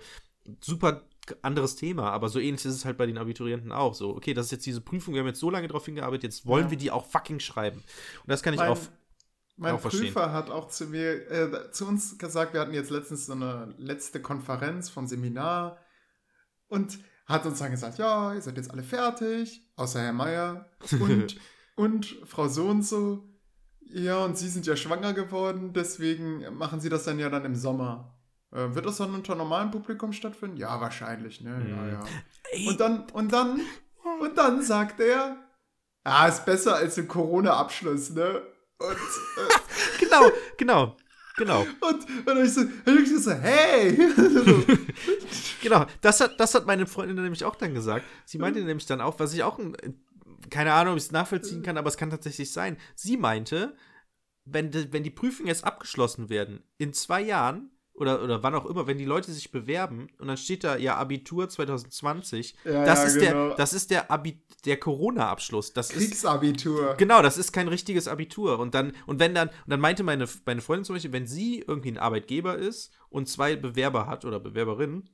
Super 0.63 1.03
anderes 1.41 1.75
Thema, 1.75 2.11
aber 2.11 2.29
so 2.29 2.39
ähnlich 2.39 2.63
ist 2.65 2.75
es 2.75 2.85
halt 2.85 2.97
bei 2.97 3.05
den 3.07 3.17
Abiturienten 3.17 3.71
auch. 3.71 3.95
So, 3.95 4.15
okay, 4.15 4.33
das 4.33 4.45
ist 4.47 4.51
jetzt 4.51 4.65
diese 4.65 4.79
Prüfung, 4.81 5.13
wir 5.15 5.21
haben 5.21 5.27
jetzt 5.27 5.39
so 5.39 5.49
lange 5.49 5.67
drauf 5.67 5.85
hingearbeitet, 5.85 6.23
jetzt 6.23 6.45
wollen 6.45 6.65
Ja. 6.65 6.71
wir 6.71 6.77
die 6.77 6.91
auch 6.91 7.05
fucking 7.05 7.39
schreiben. 7.39 7.77
Und 7.79 8.27
das 8.29 8.43
kann 8.43 8.53
ich 8.53 8.59
Mein, 8.59 8.69
auch. 8.69 8.79
mein 9.57 9.73
auch 9.73 9.79
verstehen. 9.81 10.13
Prüfer 10.13 10.31
hat 10.31 10.49
auch 10.51 10.67
zu 10.67 10.85
mir, 10.85 11.29
äh, 11.31 11.71
zu 11.71 11.87
uns 11.87 12.17
gesagt, 12.19 12.53
wir 12.53 12.61
hatten 12.61 12.73
jetzt 12.75 12.91
letztens 12.91 13.25
so 13.25 13.33
eine 13.33 13.73
letzte 13.77 14.21
Konferenz 14.21 14.89
vom 14.89 15.07
Seminar 15.07 15.79
und 16.67 16.99
hat 17.25 17.45
uns 17.47 17.57
dann 17.57 17.71
gesagt, 17.71 17.97
ja, 17.97 18.33
ihr 18.35 18.41
seid 18.41 18.55
jetzt 18.55 18.69
alle 18.69 18.83
fertig, 18.83 19.61
außer 19.75 19.99
Herr 19.99 20.13
Meier 20.13 20.69
und, 20.99 21.37
und 21.75 22.05
Frau 22.25 22.47
so 22.47 22.67
und 22.67 22.83
so. 22.83 23.27
Ja, 23.87 24.23
und 24.25 24.37
Sie 24.37 24.49
sind 24.49 24.65
ja 24.65 24.75
schwanger 24.75 25.13
geworden, 25.13 25.71
deswegen 25.73 26.43
machen 26.57 26.79
Sie 26.79 26.89
das 26.89 27.03
dann 27.03 27.19
ja 27.19 27.29
dann 27.29 27.45
im 27.45 27.55
Sommer. 27.55 28.13
Äh, 28.51 28.73
wird 28.75 28.85
das 28.85 28.97
dann 28.97 29.13
unter 29.13 29.35
normalem 29.35 29.71
Publikum 29.71 30.11
stattfinden? 30.13 30.57
Ja, 30.57 30.79
wahrscheinlich, 30.81 31.41
ne? 31.41 31.51
Ja, 31.69 31.75
Mhm. 31.75 31.91
ja. 31.91 32.69
Und 32.71 32.79
dann, 32.79 33.03
und 33.13 33.33
dann, 33.33 33.61
und 34.21 34.37
dann 34.37 34.61
sagt 34.61 34.99
er, 34.99 35.37
ah, 36.03 36.27
ist 36.27 36.45
besser 36.45 36.75
als 36.75 36.97
ein 36.97 37.07
Corona-Abschluss, 37.07 38.11
ne? 38.11 38.41
Und, 38.79 38.91
äh, 38.91 39.99
genau, 39.99 40.29
genau, 40.57 40.97
genau. 41.37 41.61
und, 41.61 42.27
und 42.29 42.43
ich 42.45 42.53
so, 42.53 42.61
und 42.61 42.99
ich 42.99 43.17
so, 43.23 43.31
hey! 43.31 43.97
Genau, 45.61 45.85
das 46.01 46.21
hat, 46.21 46.39
das 46.39 46.53
hat 46.53 46.67
meine 46.67 46.85
Freundin 46.85 47.15
nämlich 47.15 47.43
auch 47.43 47.55
dann 47.55 47.73
gesagt. 47.73 48.05
Sie 48.25 48.37
meinte 48.37 48.61
nämlich 48.61 48.85
dann 48.85 49.01
auch, 49.01 49.19
was 49.19 49.33
ich 49.33 49.41
auch, 49.41 49.57
äh, 49.57 49.93
keine 50.49 50.73
Ahnung, 50.73 50.93
ob 50.93 50.97
ich 50.97 51.05
es 51.05 51.11
nachvollziehen 51.11 51.63
kann, 51.63 51.77
aber 51.77 51.87
es 51.89 51.97
kann 51.97 52.09
tatsächlich 52.09 52.51
sein. 52.51 52.77
Sie 52.95 53.17
meinte, 53.17 53.75
wenn, 54.45 54.71
die- 54.71 54.91
wenn 54.93 55.03
die 55.03 55.09
Prüfungen 55.11 55.47
jetzt 55.47 55.63
abgeschlossen 55.63 56.29
werden, 56.29 56.63
in 56.77 56.93
zwei 56.93 57.21
Jahren 57.21 57.71
oder, 57.93 58.21
oder 58.21 58.43
wann 58.43 58.53
auch 58.55 58.65
immer, 58.65 58.87
wenn 58.87 58.97
die 58.97 59.05
Leute 59.05 59.31
sich 59.31 59.51
bewerben 59.51 60.09
und 60.19 60.27
dann 60.27 60.37
steht 60.37 60.63
da 60.65 60.75
ja 60.77 60.97
Abitur 60.97 61.47
2020, 61.49 62.55
Ja, 62.65 62.83
das, 62.85 62.99
ja, 62.99 63.05
ist 63.05 63.19
genau. 63.19 63.47
der, 63.49 63.55
das 63.55 63.73
ist 63.73 63.89
der, 63.89 64.11
Abi, 64.11 64.43
der 64.65 64.77
Corona-Abschluss. 64.77 65.73
Das 65.73 65.91
ist, 65.91 65.97
Kriegsabitur. 65.97 66.95
Genau, 66.97 67.21
das 67.21 67.37
ist 67.37 67.53
kein 67.53 67.67
richtiges 67.69 68.07
Abitur. 68.07 68.59
Und 68.59 68.73
dann, 68.75 68.93
und 69.05 69.19
wenn 69.19 69.33
dann, 69.33 69.47
und 69.49 69.55
dann 69.69 69.79
meinte 69.79 70.03
meine, 70.03 70.27
meine 70.45 70.61
Freundin 70.61 70.85
zum 70.85 70.95
Beispiel, 70.95 71.13
wenn 71.13 71.25
sie 71.27 71.63
irgendwie 71.65 71.91
ein 71.91 71.97
Arbeitgeber 71.97 72.57
ist 72.57 72.91
und 73.09 73.29
zwei 73.29 73.55
Bewerber 73.55 74.07
hat 74.07 74.25
oder 74.25 74.39
Bewerberinnen, 74.39 75.09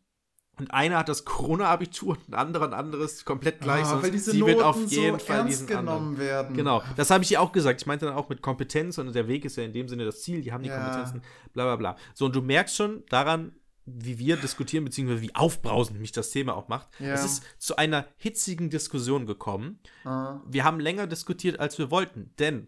und 0.59 0.71
einer 0.71 0.97
hat 0.99 1.09
das 1.09 1.25
Corona-Abitur 1.25 2.09
und 2.17 2.29
ein 2.29 2.33
anderer 2.35 2.65
ein 2.67 2.73
anderes 2.73 3.25
komplett 3.25 3.61
gleich, 3.61 3.85
Ah, 3.85 4.01
weil 4.01 4.11
diese 4.11 4.31
sie 4.31 4.39
Noten 4.39 4.51
wird 4.53 4.63
auf 4.63 4.77
jeden 4.91 5.19
so 5.19 5.25
Fall 5.25 5.37
ernst 5.37 5.51
diesen 5.61 5.75
anderen. 5.75 5.85
genommen 5.99 6.17
werden. 6.19 6.55
Genau, 6.55 6.83
das 6.97 7.09
habe 7.09 7.23
ich 7.23 7.31
ihr 7.31 7.41
auch 7.41 7.51
gesagt. 7.51 7.81
Ich 7.81 7.87
meinte 7.87 8.05
dann 8.05 8.15
auch 8.15 8.29
mit 8.29 8.41
Kompetenz 8.41 8.97
und 8.97 9.13
der 9.15 9.27
Weg 9.27 9.45
ist 9.45 9.55
ja 9.55 9.63
in 9.63 9.73
dem 9.73 9.87
Sinne 9.87 10.05
das 10.05 10.21
Ziel, 10.21 10.41
die 10.41 10.51
haben 10.51 10.63
die 10.63 10.69
Ja. 10.69 10.77
Kompetenzen, 10.83 11.21
bla 11.53 11.63
bla 11.63 11.75
bla. 11.77 11.95
So, 12.13 12.25
und 12.25 12.35
du 12.35 12.41
merkst 12.41 12.75
schon 12.75 13.03
daran, 13.09 13.53
wie 13.85 14.19
wir 14.19 14.37
diskutieren, 14.37 14.85
beziehungsweise 14.85 15.21
wie 15.21 15.33
aufbrausend 15.33 15.99
mich 15.99 16.11
das 16.11 16.29
Thema 16.29 16.55
auch 16.55 16.67
macht. 16.67 16.87
Ja. 16.99 17.13
Es 17.13 17.25
ist 17.25 17.43
zu 17.57 17.77
einer 17.77 18.05
hitzigen 18.17 18.69
Diskussion 18.69 19.25
gekommen. 19.25 19.79
Ah. 20.05 20.39
Wir 20.47 20.63
haben 20.63 20.79
länger 20.79 21.07
diskutiert, 21.07 21.59
als 21.59 21.79
wir 21.79 21.89
wollten, 21.89 22.31
denn 22.37 22.67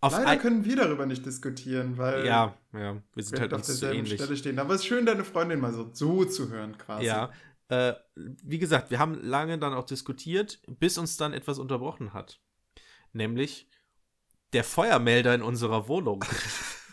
auf 0.00 0.12
Leider 0.12 0.36
können 0.40 0.64
wir 0.64 0.76
darüber 0.76 1.06
nicht 1.06 1.26
diskutieren, 1.26 1.98
weil 1.98 2.24
ja, 2.24 2.56
ja, 2.72 3.02
wir 3.14 3.22
sind 3.22 3.32
wir 3.32 3.40
halt 3.40 3.54
auf 3.54 3.62
zu 3.62 3.72
derselben 3.72 3.98
ähnlich. 4.00 4.14
Stelle 4.20 4.36
stehen. 4.36 4.58
Aber 4.58 4.74
es 4.74 4.82
ist 4.82 4.86
schön, 4.86 5.06
deine 5.06 5.24
Freundin 5.24 5.60
mal 5.60 5.72
so 5.72 5.84
zuzuhören 5.84 6.78
quasi. 6.78 7.06
Ja, 7.06 7.30
äh, 7.68 7.94
wie 8.14 8.58
gesagt, 8.58 8.90
wir 8.90 8.98
haben 8.98 9.14
lange 9.14 9.58
dann 9.58 9.74
auch 9.74 9.84
diskutiert, 9.84 10.60
bis 10.66 10.98
uns 10.98 11.16
dann 11.16 11.32
etwas 11.32 11.58
unterbrochen 11.58 12.12
hat. 12.12 12.40
Nämlich 13.12 13.68
der 14.52 14.64
Feuermelder 14.64 15.34
in 15.34 15.42
unserer 15.42 15.88
Wohnung. 15.88 16.24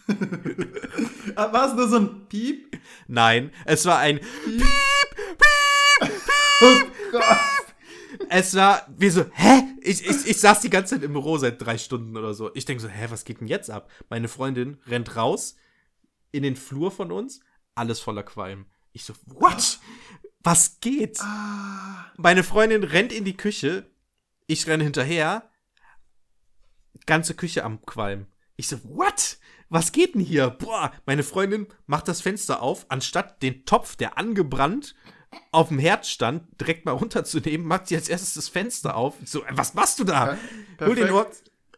Ah, 1.36 1.52
War 1.52 1.68
es 1.68 1.74
nur 1.74 1.90
so 1.90 1.98
ein 1.98 2.28
Piep? 2.30 2.80
Nein, 3.08 3.52
es 3.66 3.86
war 3.86 3.98
ein 4.00 4.20
Oh 6.62 6.82
Gott. 7.12 7.24
Es 8.30 8.56
war 8.56 8.86
wie 8.98 9.10
so, 9.10 9.26
hä? 9.34 9.64
Ich, 9.82 10.06
ich, 10.06 10.28
ich 10.28 10.40
saß 10.40 10.62
die 10.62 10.70
ganze 10.70 10.96
Zeit 10.96 11.04
im 11.04 11.14
Büro 11.14 11.38
seit 11.38 11.62
drei 11.62 11.78
Stunden 11.78 12.18
oder 12.18 12.34
so. 12.34 12.54
Ich 12.56 12.66
denke 12.66 12.82
so, 12.82 12.90
hä, 12.90 13.08
was 13.10 13.24
geht 13.26 13.42
denn 13.42 13.48
jetzt 13.48 13.70
ab? 13.70 13.90
Meine 14.10 14.28
Freundin 14.28 14.78
rennt 14.88 15.16
raus 15.16 15.56
in 16.32 16.44
den 16.44 16.56
Flur 16.56 16.92
von 16.92 17.12
uns, 17.12 17.40
alles 17.76 18.00
voller 18.00 18.24
Qualm. 18.24 18.66
Ich 18.94 19.06
so, 19.06 19.14
what? 19.26 19.80
Was 20.42 20.80
geht? 20.80 21.20
Ah, 21.22 22.12
Meine 22.18 22.44
Freundin 22.44 22.84
rennt 22.84 23.12
in 23.12 23.26
die 23.26 23.38
Küche, 23.38 23.90
ich 24.48 24.68
renne 24.68 24.84
hinterher, 24.84 25.50
ganze 27.06 27.34
Küche 27.34 27.64
am 27.64 27.86
Qualm. 27.86 28.28
Ich 28.56 28.68
so, 28.68 28.78
what? 28.84 29.38
Was 29.70 29.92
geht 29.92 30.14
denn 30.14 30.22
hier? 30.22 30.50
Boah, 30.50 30.92
meine 31.06 31.24
Freundin 31.24 31.68
macht 31.88 32.08
das 32.08 32.22
Fenster 32.22 32.62
auf, 32.62 32.86
anstatt 32.90 33.42
den 33.42 33.66
Topf, 33.66 33.96
der 33.96 34.18
angebrannt 34.18 34.96
auf 35.52 35.70
dem 35.70 35.80
Herd 35.80 36.06
stand, 36.06 36.44
direkt 36.60 36.86
mal 36.86 36.92
runterzunehmen, 36.94 37.66
macht 37.68 37.88
sie 37.88 37.96
als 37.96 38.10
erstes 38.10 38.34
das 38.36 38.50
Fenster 38.50 38.96
auf. 38.96 39.16
So, 39.26 39.44
was 39.52 39.74
machst 39.74 40.00
du 40.00 40.04
da? 40.04 40.38
Ja, 40.80 40.86
Hol 40.88 40.96
den. 40.96 41.12
Ort. 41.12 41.34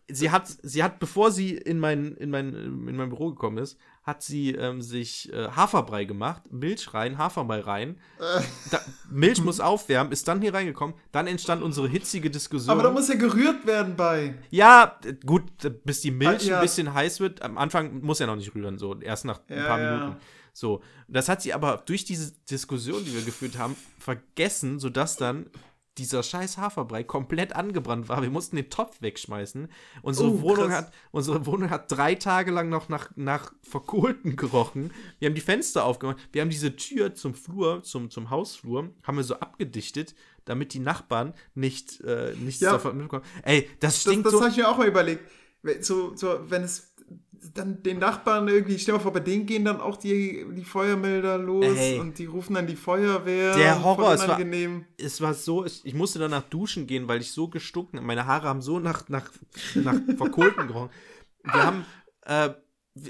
Sie 0.10 0.32
hat, 0.32 0.48
sie 0.64 0.84
hat, 0.84 1.00
bevor 1.00 1.32
sie 1.32 1.54
in 1.54 1.80
mein, 1.82 2.16
in 2.16 2.30
mein, 2.30 2.54
in 2.54 2.96
mein 2.96 3.10
Büro 3.10 3.32
gekommen 3.32 3.58
ist, 3.58 3.78
hat 4.04 4.24
sie 4.24 4.52
ähm, 4.52 4.82
sich 4.82 5.34
äh, 5.34 5.50
Haferbrei 5.50 6.06
gemacht, 6.06 6.44
Milch 6.50 6.94
rein, 6.94 7.18
Haferbrei 7.18 7.60
rein. 7.60 7.98
Äh. 8.18 8.42
Da, 8.72 8.80
Milch 9.12 9.44
muss 9.44 9.60
aufwärmen, 9.60 10.14
ist 10.14 10.26
dann 10.30 10.40
hier 10.40 10.54
reingekommen. 10.54 10.96
Dann 11.12 11.28
entstand 11.28 11.62
unsere 11.62 11.90
hitzige 11.90 12.30
Diskussion. 12.30 12.72
Aber 12.72 12.84
da 12.84 12.92
muss 12.92 13.10
ja 13.10 13.16
gerührt 13.16 13.66
werden 13.68 13.98
bei. 13.98 14.36
ja, 14.50 14.98
gut, 15.26 15.44
bis 15.84 16.00
die 16.00 16.12
Milch 16.12 16.46
Ah, 16.46 16.52
ja. 16.52 16.56
ein 16.60 16.62
bisschen 16.62 16.94
heiß 16.94 17.20
wird. 17.20 17.42
Am 17.42 17.58
Anfang 17.58 18.00
muss 18.02 18.22
er 18.22 18.28
noch 18.28 18.38
nicht 18.38 18.56
rühren, 18.56 18.78
so 18.78 18.98
erst 19.02 19.26
nach 19.26 19.42
ein 19.50 19.58
Ja, 19.58 19.66
paar 19.66 19.82
ja. 19.82 19.98
Minuten. 19.98 20.18
So, 20.58 20.82
das 21.08 21.30
hat 21.30 21.44
sie 21.44 21.54
aber 21.54 21.84
durch 21.86 22.04
diese 22.04 22.32
Diskussion, 22.50 23.06
die 23.06 23.14
wir 23.14 23.22
geführt 23.22 23.60
haben, 23.60 23.76
vergessen, 24.00 24.80
sodass 24.80 25.16
dann 25.16 25.52
dieser 26.00 26.24
scheiß 26.24 26.58
Haferbrei 26.58 27.04
komplett 27.04 27.54
angebrannt 27.56 28.10
war. 28.10 28.24
Wir 28.24 28.32
mussten 28.32 28.56
den 28.56 28.72
Topf 28.72 29.00
wegschmeißen. 29.04 29.68
Unsere, 30.02 30.30
Oh, 30.32 30.42
Wohnung, 30.42 30.68
krass. 30.70 30.86
hat, 30.86 30.94
unsere 31.12 31.46
Wohnung 31.46 31.70
hat 31.70 31.92
drei 31.92 32.16
Tage 32.16 32.50
lang 32.52 32.70
noch 32.70 32.90
nach, 32.90 33.12
nach 33.16 33.54
Verkohlten 33.62 34.36
gerochen. 34.36 34.92
Wir 35.20 35.28
haben 35.30 35.36
die 35.36 35.42
Fenster 35.42 35.86
aufgemacht. 35.86 36.18
Wir 36.32 36.42
haben 36.42 36.50
diese 36.50 36.76
Tür 36.76 37.14
zum 37.14 37.36
Flur, 37.36 37.84
zum, 37.84 38.10
zum 38.10 38.32
Hausflur, 38.32 38.90
haben 39.04 39.18
wir 39.18 39.24
so 39.24 39.36
abgedichtet, 39.36 40.16
damit 40.46 40.74
die 40.74 40.80
Nachbarn 40.80 41.36
nicht, 41.54 42.02
äh, 42.02 42.34
nichts 42.36 42.62
Ja. 42.62 42.72
davon 42.72 42.98
mitbekommen. 42.98 43.26
Ey, 43.44 43.70
das 43.80 43.94
Das, 43.94 44.02
stinkt 44.02 44.26
das 44.26 44.34
so. 44.34 44.40
habe 44.42 44.50
ich 44.50 44.58
mir 44.58 44.68
auch 44.70 44.78
mal 44.80 44.88
überlegt. 44.88 45.24
So, 45.82 46.16
so, 46.16 46.40
wenn 46.50 46.64
es 46.64 46.94
dann 47.54 47.84
den 47.84 48.00
Nachbarn 48.00 48.48
irgendwie, 48.48 48.78
stell 48.80 48.94
dir 48.94 48.98
mal 48.98 49.04
vor, 49.04 49.14
bei 49.14 49.20
denen 49.20 49.46
gehen 49.46 49.66
dann 49.66 49.80
auch 49.82 49.98
die, 49.98 50.46
die 50.56 50.64
Feuermelder 50.64 51.38
los 51.38 51.66
Ey. 51.78 52.00
und 52.00 52.18
die 52.18 52.26
rufen 52.26 52.54
dann 52.56 52.68
die 52.68 52.76
Feuerwehr. 52.76 53.56
Der 53.56 53.84
Horror, 53.84 54.14
es 54.14 54.28
war- 54.28 54.40
es 54.98 55.22
war 55.22 55.34
so, 55.34 55.66
ich, 55.66 55.86
ich 55.86 55.94
musste 55.94 56.20
danach 56.20 56.44
duschen 56.44 56.88
gehen, 56.88 57.08
weil 57.08 57.22
ich 57.22 57.32
so 57.32 57.48
gestunken 57.48 58.06
Meine 58.06 58.26
Haare 58.26 58.48
haben 58.48 58.62
so 58.62 58.80
nach, 58.80 59.08
nach, 59.10 59.30
nach 59.76 59.96
Verkohlten 60.18 60.68
gerochen. 60.68 60.90
Wir 61.44 61.64
haben, 61.64 61.86
äh, 62.26 62.50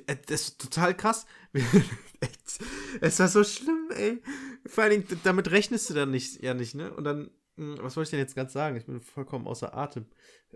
äh, 0.07 0.15
das 0.27 0.41
ist 0.41 0.61
total 0.61 0.95
krass. 0.95 1.25
Es 3.01 3.19
war 3.19 3.27
so 3.27 3.43
schlimm, 3.43 3.89
ey. 3.95 4.21
Vor 4.65 4.83
allen 4.83 5.03
Dingen, 5.03 5.19
damit 5.23 5.51
rechnest 5.51 5.89
du 5.89 5.93
dann 5.93 6.11
nicht, 6.11 6.41
ja 6.41 6.53
nicht, 6.53 6.73
ne? 6.75 6.91
Und 6.93 7.03
dann, 7.03 7.29
was 7.57 7.95
soll 7.95 8.03
ich 8.03 8.09
denn 8.09 8.19
jetzt 8.19 8.35
ganz 8.35 8.53
sagen? 8.53 8.77
Ich 8.77 8.85
bin 8.85 9.01
vollkommen 9.01 9.47
außer 9.47 9.75
Atem. 9.75 10.05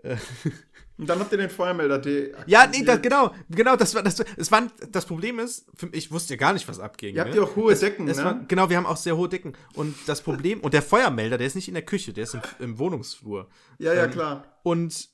Äh, 0.02 0.16
Und 0.98 1.08
dann 1.08 1.18
habt 1.18 1.32
ihr 1.32 1.38
den 1.38 1.50
Feuermelder 1.50 1.98
de 1.98 2.32
ja, 2.46 2.66
nee, 2.66 2.84
das, 2.84 3.02
genau, 3.02 3.34
genau, 3.50 3.76
das 3.76 3.94
war, 3.94 4.02
das, 4.02 4.20
es 4.36 4.52
war, 4.52 4.68
das 4.90 5.04
Problem 5.04 5.40
ist, 5.40 5.66
ich 5.90 6.12
wusste 6.12 6.34
ja 6.34 6.38
gar 6.38 6.52
nicht, 6.52 6.68
was 6.68 6.78
abging. 6.78 7.14
Ihr 7.14 7.20
habt 7.20 7.32
ne? 7.32 7.38
ja 7.38 7.42
auch 7.42 7.56
hohe 7.56 7.74
Decken, 7.74 8.06
Es 8.06 8.18
ne? 8.18 8.24
war, 8.24 8.40
genau, 8.46 8.70
wir 8.70 8.76
haben 8.76 8.86
auch 8.86 8.96
sehr 8.96 9.16
hohe 9.16 9.28
Decken. 9.28 9.54
Und 9.74 9.96
das 10.06 10.22
Problem, 10.22 10.60
und 10.60 10.74
der 10.74 10.82
Feuermelder, 10.82 11.38
der 11.38 11.46
ist 11.46 11.56
nicht 11.56 11.68
in 11.68 11.74
der 11.74 11.84
Küche, 11.84 12.12
der 12.12 12.24
ist 12.24 12.34
im, 12.34 12.40
im 12.60 12.78
Wohnungsflur. 12.78 13.48
ja, 13.78 13.92
ja, 13.94 14.04
ähm, 14.04 14.10
klar. 14.12 14.60
Und 14.62 15.10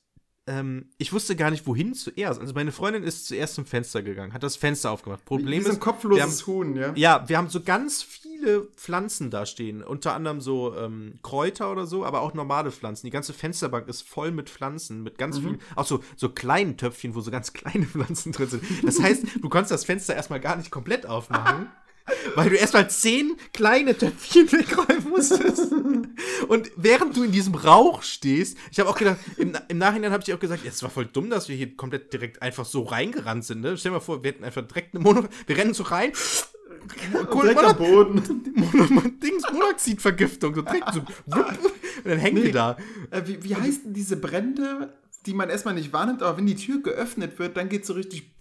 ähm, 0.49 0.89
ich 0.97 1.13
wusste 1.13 1.35
gar 1.35 1.51
nicht, 1.51 1.67
wohin 1.67 1.93
zuerst. 1.93 2.39
Also 2.39 2.53
meine 2.53 2.71
Freundin 2.71 3.03
ist 3.03 3.27
zuerst 3.27 3.53
zum 3.53 3.65
Fenster 3.65 4.01
gegangen, 4.01 4.33
hat 4.33 4.41
das 4.41 4.55
Fenster 4.55 4.89
aufgemacht. 4.91 5.23
Problem 5.23 5.59
Wie 5.59 5.63
so 5.63 5.69
ein 5.69 5.75
ist, 5.75 5.81
kopfloses 5.81 6.47
Huhn, 6.47 6.75
ja? 6.75 6.91
ja, 6.95 7.29
wir 7.29 7.37
haben 7.37 7.49
so 7.49 7.61
ganz 7.61 8.01
viele 8.39 8.67
Pflanzen 8.75 9.29
da 9.29 9.45
stehen. 9.45 9.83
Unter 9.83 10.13
anderem 10.13 10.41
so 10.41 10.75
ähm, 10.75 11.19
Kräuter 11.23 11.71
oder 11.71 11.85
so, 11.85 12.05
aber 12.05 12.21
auch 12.21 12.33
normale 12.33 12.71
Pflanzen. 12.71 13.05
Die 13.05 13.11
ganze 13.11 13.33
Fensterbank 13.33 13.87
ist 13.87 14.07
voll 14.07 14.31
mit 14.31 14.49
Pflanzen, 14.49 15.03
mit 15.03 15.17
ganz 15.17 15.39
vielen, 15.39 15.59
auch 15.75 15.85
so, 15.85 16.03
so 16.15 16.29
kleinen 16.29 16.77
Töpfchen, 16.77 17.15
wo 17.15 17.21
so 17.21 17.31
ganz 17.31 17.53
kleine 17.53 17.85
Pflanzen 17.85 18.31
drin 18.31 18.49
sind. 18.49 18.63
Das 18.83 19.01
heißt, 19.01 19.23
du 19.41 19.49
konntest 19.49 19.71
das 19.71 19.85
Fenster 19.85 20.15
erstmal 20.15 20.39
gar 20.39 20.55
nicht 20.55 20.71
komplett 20.71 21.05
aufmachen. 21.05 21.67
Weil 22.33 22.49
du 22.49 22.55
erstmal 22.55 22.89
zehn 22.89 23.37
kleine 23.53 23.95
Töpfchen 23.95 24.51
wegräumen 24.51 25.09
musstest. 25.09 25.71
Und 26.47 26.71
während 26.75 27.15
du 27.15 27.23
in 27.23 27.31
diesem 27.31 27.53
Rauch 27.53 28.01
stehst, 28.01 28.57
ich 28.71 28.79
habe 28.79 28.89
auch 28.89 28.97
gedacht, 28.97 29.17
im, 29.37 29.55
im 29.67 29.77
Nachhinein 29.77 30.11
habe 30.11 30.23
ich 30.25 30.33
auch 30.33 30.39
gesagt, 30.39 30.65
es 30.65 30.81
war 30.81 30.89
voll 30.89 31.05
dumm, 31.05 31.29
dass 31.29 31.49
wir 31.49 31.55
hier 31.55 31.75
komplett 31.75 32.11
direkt 32.11 32.41
einfach 32.41 32.65
so 32.65 32.81
reingerannt 32.81 33.45
sind. 33.45 33.61
Ne? 33.61 33.77
Stell 33.77 33.91
dir 33.91 33.97
mal 33.97 34.03
vor, 34.03 34.23
wir 34.23 34.31
hätten 34.31 34.43
einfach 34.43 34.65
direkt 34.65 34.95
eine 34.95 35.03
Mono, 35.03 35.25
wir 35.45 35.55
rennen 35.55 35.75
so 35.75 35.83
rein, 35.83 36.11
Am 37.11 37.77
Boden. 37.77 38.21
Dings, 39.23 39.43
Monoxidvergiftung, 39.51 40.55
so 40.55 40.61
direkt 40.61 40.93
so, 40.93 41.01
dann 42.05 42.17
hängen 42.19 42.37
Nee. 42.39 42.43
wir 42.45 42.51
da. 42.53 42.77
Äh, 43.11 43.21
wie, 43.25 43.43
wie 43.43 43.55
heißt 43.55 43.85
denn 43.85 43.93
diese 43.93 44.17
Brände, 44.17 44.93
die 45.25 45.33
man 45.33 45.49
erstmal 45.49 45.73
nicht 45.73 45.91
wahrnimmt, 45.93 46.23
aber 46.23 46.37
wenn 46.37 46.45
die 46.45 46.55
Tür 46.55 46.81
geöffnet 46.81 47.39
wird, 47.39 47.57
dann 47.57 47.69
geht 47.69 47.85
so 47.85 47.93
richtig. 47.93 48.31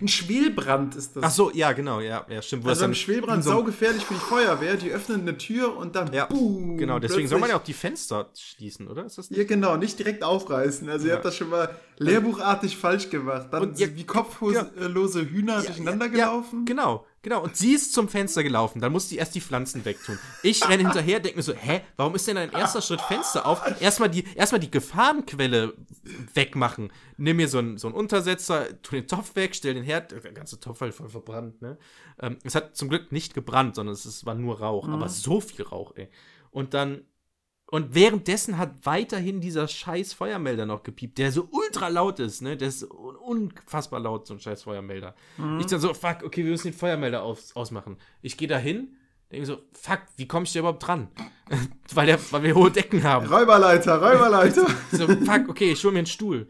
Ein 0.00 0.08
Schwelbrand 0.08 0.96
ist 0.96 1.14
das. 1.14 1.22
Ach 1.22 1.30
so, 1.30 1.52
ja, 1.52 1.70
genau, 1.70 2.00
ja, 2.00 2.26
ja, 2.28 2.42
stimmt. 2.42 2.66
Also 2.66 2.84
ein 2.86 2.94
Schwelbrand 2.94 3.44
so 3.44 3.50
saugefährlich 3.50 4.04
für 4.04 4.14
die 4.14 4.20
Feuerwehr. 4.20 4.74
Die 4.76 4.90
öffnen 4.90 5.20
eine 5.20 5.38
Tür 5.38 5.76
und 5.76 5.94
dann 5.94 6.12
Ja, 6.12 6.26
boom, 6.26 6.76
genau, 6.76 6.98
deswegen 6.98 7.28
soll 7.28 7.38
man 7.38 7.50
ja 7.50 7.56
auch 7.56 7.62
die 7.62 7.72
Fenster 7.74 8.28
schließen, 8.36 8.88
oder? 8.88 9.04
Ist 9.04 9.18
das 9.18 9.30
nicht? 9.30 9.38
Ja, 9.38 9.44
genau, 9.44 9.76
nicht 9.76 9.96
direkt 10.00 10.24
aufreißen. 10.24 10.88
Also 10.88 11.04
ihr 11.04 11.10
Ja. 11.10 11.16
habt 11.16 11.24
das 11.24 11.36
schon 11.36 11.50
mal 11.50 11.70
lehrbuchartig 11.98 12.76
falsch 12.76 13.10
gemacht. 13.10 13.48
Dann 13.52 13.62
Und 13.62 13.78
ihr- 13.78 13.94
wie 13.94 14.04
kopflose 14.04 15.20
Hühner 15.30 15.62
durcheinander 15.62 16.08
gelaufen. 16.08 16.64
Genau, 16.64 17.06
genau. 17.22 17.42
Und 17.42 17.56
sie 17.56 17.72
ist 17.72 17.92
zum 17.92 18.08
Fenster 18.08 18.42
gelaufen. 18.42 18.80
Dann 18.80 18.92
muss 18.92 19.08
sie 19.08 19.16
erst 19.16 19.34
die 19.34 19.40
Pflanzen 19.40 19.84
wegtun. 19.84 20.18
Ich 20.42 20.68
renne 20.68 20.82
hinterher, 20.82 21.20
denke 21.20 21.38
mir 21.38 21.42
so, 21.42 21.54
hä, 21.54 21.80
warum 21.96 22.14
ist 22.14 22.26
denn 22.28 22.36
ein 22.36 22.52
erster 22.52 22.82
Schritt 22.82 23.00
Fenster 23.00 23.46
auf? 23.46 23.62
Erstmal 23.80 24.10
die, 24.10 24.24
erstmal 24.34 24.60
die 24.60 24.70
Gefahrenquelle 24.70 25.74
wegmachen. 26.34 26.92
Nimm 27.16 27.36
mir 27.36 27.48
so 27.48 27.58
einen, 27.58 27.78
so 27.78 27.88
einen 27.88 27.96
Untersetzer, 27.96 28.82
tu 28.82 28.96
den 28.96 29.06
Topf 29.06 29.34
weg, 29.36 29.54
stell 29.54 29.74
den 29.74 29.84
Herd, 29.84 30.12
der 30.12 30.32
ganze 30.32 30.60
Topf 30.60 30.80
halt 30.80 30.94
voll 30.94 31.08
verbrannt, 31.08 31.62
ne? 31.62 31.78
Ähm, 32.20 32.38
es 32.44 32.54
hat 32.54 32.76
zum 32.76 32.88
Glück 32.88 33.12
nicht 33.12 33.34
gebrannt, 33.34 33.76
sondern 33.76 33.94
es 33.94 34.06
ist, 34.06 34.26
war 34.26 34.34
nur 34.34 34.60
Rauch. 34.60 34.88
Aber 34.88 35.08
so 35.08 35.40
viel 35.40 35.64
Rauch, 35.64 35.92
ey. 35.96 36.08
Und 36.50 36.74
dann 36.74 37.04
und 37.72 37.94
währenddessen 37.94 38.58
hat 38.58 38.84
weiterhin 38.84 39.40
dieser 39.40 39.66
scheiß 39.66 40.12
Feuermelder 40.12 40.66
noch 40.66 40.82
gepiept, 40.82 41.16
der 41.16 41.32
so 41.32 41.48
ultra 41.50 41.88
laut 41.88 42.20
ist, 42.20 42.42
ne? 42.42 42.54
Der 42.54 42.68
ist 42.68 42.82
un 42.82 43.16
unfassbar 43.16 43.98
laut, 43.98 44.26
so 44.26 44.34
ein 44.34 44.40
scheiß 44.40 44.64
Feuermelder. 44.64 45.14
Ich 45.58 45.64
dann 45.64 45.80
so, 45.80 45.94
fuck, 45.94 46.18
okay, 46.22 46.44
wir 46.44 46.50
müssen 46.50 46.68
den 46.70 46.74
Feuermelder 46.74 47.22
aus 47.22 47.56
ausmachen. 47.56 47.96
Ich 48.20 48.36
gehe 48.36 48.46
da 48.46 48.58
hin, 48.58 48.94
denke 49.30 49.46
so, 49.46 49.56
fuck, 49.72 50.00
wie 50.18 50.28
komme 50.28 50.44
ich 50.44 50.52
da 50.52 50.58
überhaupt 50.58 50.86
dran? 50.86 51.08
weil, 51.94 52.04
der, 52.04 52.18
weil 52.30 52.42
wir 52.42 52.54
hohe 52.54 52.70
Decken 52.70 53.04
haben. 53.04 53.26
Räuberleiter, 53.26 54.02
Räuberleiter. 54.02 54.66
So, 54.92 55.06
fuck, 55.06 55.48
okay, 55.48 55.72
ich 55.72 55.82
hole 55.82 55.94
mir 55.94 56.00
einen 56.00 56.06
Stuhl. 56.06 56.48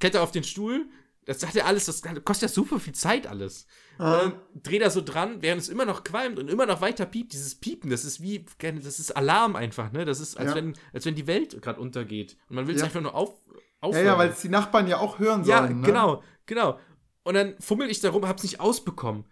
Kletter 0.00 0.24
auf 0.24 0.32
den 0.32 0.42
Stuhl. 0.42 0.86
Das 1.24 1.38
sagt 1.38 1.54
ja 1.54 1.66
alles, 1.66 1.86
das 1.86 2.02
kostet 2.24 2.50
ja 2.50 2.52
super 2.52 2.80
viel 2.80 2.94
Zeit 2.94 3.28
alles. 3.28 3.68
Ah. 3.98 4.20
Und 4.20 4.34
dreh 4.62 4.78
da 4.78 4.90
so 4.90 5.00
dran, 5.00 5.42
während 5.42 5.60
es 5.60 5.68
immer 5.68 5.84
noch 5.84 6.04
qualmt 6.04 6.38
und 6.38 6.48
immer 6.48 6.66
noch 6.66 6.80
weiter 6.80 7.04
piept. 7.04 7.32
Dieses 7.32 7.56
Piepen, 7.56 7.90
das 7.90 8.04
ist 8.04 8.22
wie, 8.22 8.44
das 8.58 8.98
ist 9.00 9.16
Alarm 9.16 9.56
einfach, 9.56 9.90
ne? 9.92 10.04
Das 10.04 10.20
ist, 10.20 10.36
als, 10.38 10.50
Ja. 10.50 10.56
wenn, 10.56 10.74
als 10.92 11.04
wenn 11.04 11.14
die 11.16 11.26
Welt 11.26 11.60
gerade 11.60 11.80
untergeht. 11.80 12.36
Und 12.48 12.56
man 12.56 12.66
will 12.68 12.74
es 12.76 12.80
Ja. 12.80 12.86
einfach 12.86 13.00
nur 13.00 13.14
auf, 13.14 13.30
ja, 13.46 13.60
aufhören. 13.80 14.06
ja, 14.06 14.18
weil 14.18 14.30
es 14.30 14.40
die 14.40 14.48
Nachbarn 14.48 14.86
ja 14.86 14.98
auch 14.98 15.18
hören 15.18 15.44
Ja, 15.44 15.58
sollen. 15.62 15.80
ne? 15.80 15.86
genau, 15.86 16.22
genau. 16.46 16.78
Und 17.24 17.34
dann 17.34 17.54
fummel 17.60 17.90
ich 17.90 18.00
da 18.00 18.10
rum, 18.10 18.26
hab's 18.26 18.42
nicht 18.44 18.60
ausbekommen. 18.60 19.24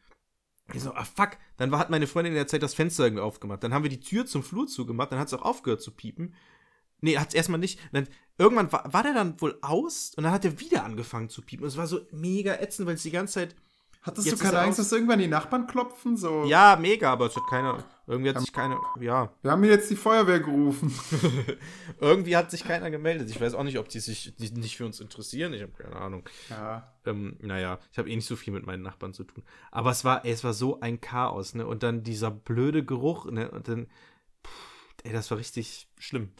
Ich 0.74 0.82
so, 0.82 0.92
ah 0.92 1.04
fuck. 1.04 1.38
Dann 1.58 1.70
war, 1.70 1.78
hat 1.78 1.90
meine 1.90 2.08
Freundin 2.08 2.32
in 2.32 2.36
der 2.38 2.48
Zeit 2.48 2.62
das 2.62 2.74
Fenster 2.74 3.04
irgendwie 3.04 3.22
aufgemacht. 3.22 3.62
Dann 3.62 3.72
haben 3.72 3.84
wir 3.84 3.90
die 3.90 4.00
Tür 4.00 4.26
zum 4.26 4.42
Flur 4.42 4.66
zugemacht, 4.66 5.12
dann 5.12 5.18
hat 5.20 5.28
es 5.28 5.34
auch 5.34 5.42
aufgehört 5.42 5.80
zu 5.80 5.92
piepen. 5.92 6.34
Nee, 7.00 7.18
hat 7.18 7.28
es 7.28 7.34
erstmal 7.34 7.60
nicht. 7.60 7.78
Dann, 7.92 8.08
irgendwann 8.36 8.72
war, 8.72 8.92
war 8.92 9.02
der 9.04 9.14
dann 9.14 9.40
wohl 9.40 9.58
aus 9.62 10.12
und 10.16 10.24
dann 10.24 10.32
hat 10.32 10.44
er 10.44 10.58
wieder 10.58 10.82
angefangen 10.84 11.28
zu 11.28 11.42
piepen. 11.42 11.62
Und 11.62 11.68
es 11.68 11.76
war 11.76 11.86
so 11.86 12.00
mega 12.10 12.54
ätzend, 12.54 12.88
weil 12.88 12.96
es 12.96 13.02
die 13.02 13.10
ganze 13.12 13.34
Zeit 13.34 13.54
Hattest 14.06 14.28
Jetzt 14.28 14.40
du 14.40 14.44
keine 14.44 14.60
Angst, 14.60 14.78
dass 14.78 14.92
irgendwann 14.92 15.18
die 15.18 15.26
Nachbarn 15.26 15.66
klopfen? 15.66 16.16
So, 16.16 16.44
Ja, 16.44 16.78
mega, 16.80 17.12
aber 17.12 17.26
es 17.26 17.34
hat 17.34 17.42
keiner. 17.50 17.82
Irgendwie 18.06 18.30
hat 18.30 18.38
sich 18.38 18.52
keiner. 18.52 18.80
Ja. 19.00 19.32
wir 19.42 19.50
haben 19.50 19.64
jetzt 19.64 19.90
die 19.90 19.96
Feuerwehr 19.96 20.38
gerufen. 20.38 20.94
irgendwie 22.00 22.36
hat 22.36 22.52
sich 22.52 22.62
keiner 22.62 22.88
gemeldet. 22.88 23.28
Ich 23.30 23.40
weiß 23.40 23.54
auch 23.54 23.64
nicht, 23.64 23.80
ob 23.80 23.88
die 23.88 23.98
sich 23.98 24.32
nicht 24.38 24.76
für 24.76 24.86
uns 24.86 25.00
interessieren. 25.00 25.52
Ich 25.54 25.62
habe 25.62 25.72
keine 25.72 25.96
Ahnung. 25.96 26.22
Ja. 26.48 26.94
Ähm, 27.04 27.36
naja, 27.40 27.80
ich 27.90 27.98
habe 27.98 28.08
eh 28.08 28.14
nicht 28.14 28.28
so 28.28 28.36
viel 28.36 28.52
mit 28.52 28.64
meinen 28.64 28.84
Nachbarn 28.84 29.12
zu 29.12 29.24
tun. 29.24 29.42
Aber 29.72 29.90
es 29.90 30.04
war, 30.04 30.24
ey, 30.24 30.30
es 30.30 30.44
war 30.44 30.54
so 30.54 30.78
ein 30.78 31.00
Chaos, 31.00 31.54
ne? 31.54 31.66
Und 31.66 31.82
dann 31.82 32.04
dieser 32.04 32.30
blöde 32.30 32.84
Geruch, 32.84 33.28
ne? 33.28 33.50
Und 33.50 33.66
dann. 33.66 33.88
Pff, 34.46 34.94
ey, 35.02 35.12
das 35.12 35.28
war 35.32 35.38
richtig 35.38 35.88
schlimm. 35.98 36.30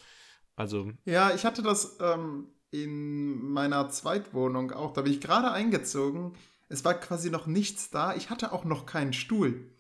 Also, 0.55 0.93
Ja, 1.05 1.35
ich 1.35 1.45
hatte 1.45 1.63
das 1.63 1.99
ähm, 2.01 2.47
in 2.71 3.51
meiner 3.51 3.91
Zweitwohnung 3.91 4.71
auch. 4.71 4.93
Da 4.93 5.03
bin 5.03 5.13
ich 5.13 5.21
gerade 5.21 5.51
eingezogen. 5.51 6.35
Es 6.69 6.85
war 6.85 6.95
quasi 6.95 7.31
noch 7.31 7.47
nichts 7.47 7.91
da. 7.91 8.15
Ich 8.15 8.31
hatte 8.31 8.53
auch 8.53 8.65
noch 8.65 8.87
keinen 8.87 9.13
Stuhl. 9.13 9.71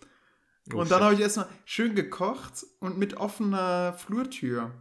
oh 0.72 0.78
und 0.78 0.91
dann 0.91 1.03
habe 1.03 1.14
ich 1.14 1.20
erstmal 1.20 1.49
schön 1.64 1.95
gekocht 1.95 2.64
und 2.80 2.99
mit 2.99 3.16
offener 3.16 3.93
Flurtür. 3.95 4.72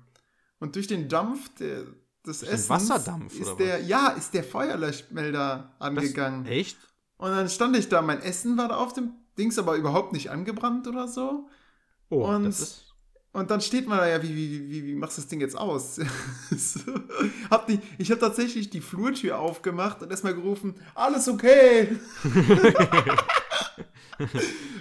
Und 0.59 0.75
durch 0.75 0.87
den 0.87 1.09
Dampf 1.09 1.53
der, 1.55 1.83
des 2.25 2.39
den 2.39 2.49
Essens 2.49 2.69
Wasserdampf, 2.69 3.39
ist 3.39 3.47
oder 3.47 3.57
der, 3.57 3.81
ja, 3.83 4.09
ist 4.09 4.33
der 4.33 4.43
Feuerlöschmelder 4.43 5.75
das, 5.79 5.87
angegangen. 5.87 6.45
Echt? 6.45 6.77
Und 7.17 7.31
dann 7.31 7.49
stand 7.49 7.75
ich 7.77 7.89
da, 7.89 8.01
mein 8.01 8.21
Essen 8.21 8.57
war 8.57 8.67
da 8.67 8.77
auf 8.77 8.93
dem 8.93 9.13
Dings 9.37 9.57
aber 9.57 9.75
überhaupt 9.75 10.13
nicht 10.13 10.29
angebrannt 10.29 10.87
oder 10.87 11.07
so. 11.07 11.49
Oh, 12.09 12.27
Und- 12.27 12.45
das 12.45 12.59
ist. 12.59 12.84
Und 13.35 13.51
dann 13.51 13.59
steht 13.59 13.85
man 13.85 13.97
da 13.97 14.07
ja, 14.07 14.23
wie, 14.23 14.33
wie, 14.33 14.69
wie, 14.69 14.85
wie 14.85 14.95
machst 14.95 15.17
du 15.17 15.21
das 15.21 15.27
Ding 15.27 15.41
jetzt 15.41 15.57
aus? 15.57 15.95
so. 16.55 16.79
hab 17.51 17.67
die, 17.67 17.81
ich 17.97 18.09
habe 18.09 18.21
tatsächlich 18.21 18.69
die 18.69 18.79
Flurtür 18.79 19.39
aufgemacht 19.39 20.01
und 20.01 20.09
erstmal 20.09 20.33
gerufen, 20.33 20.75
alles 20.95 21.27
okay. 21.27 21.97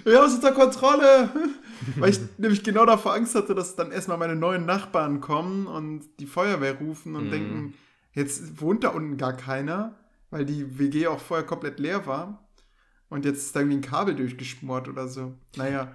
Wir 0.05 0.17
haben 0.17 0.27
es 0.27 0.35
unter 0.35 0.53
Kontrolle. 0.53 1.29
Weil 1.97 2.11
ich 2.11 2.19
nämlich 2.37 2.63
genau 2.63 2.85
davor 2.85 3.13
Angst 3.15 3.35
hatte, 3.35 3.53
dass 3.53 3.75
dann 3.75 3.91
erstmal 3.91 4.17
meine 4.17 4.37
neuen 4.37 4.65
Nachbarn 4.65 5.19
kommen 5.19 5.67
und 5.67 6.05
die 6.19 6.25
Feuerwehr 6.25 6.77
rufen 6.79 7.15
und 7.17 7.25
Mhm. 7.25 7.31
denken, 7.31 7.73
jetzt 8.13 8.61
wohnt 8.61 8.85
da 8.85 8.89
unten 8.89 9.17
gar 9.17 9.33
keiner, 9.33 9.95
weil 10.29 10.45
die 10.45 10.79
WG 10.79 11.07
auch 11.07 11.19
vorher 11.19 11.45
komplett 11.45 11.77
leer 11.79 12.07
war. 12.07 12.47
Und 13.09 13.25
jetzt 13.25 13.47
ist 13.47 13.55
da 13.55 13.59
irgendwie 13.59 13.79
ein 13.79 13.81
Kabel 13.81 14.15
durchgeschmort 14.15 14.87
oder 14.87 15.09
so. 15.09 15.33
Naja, 15.57 15.91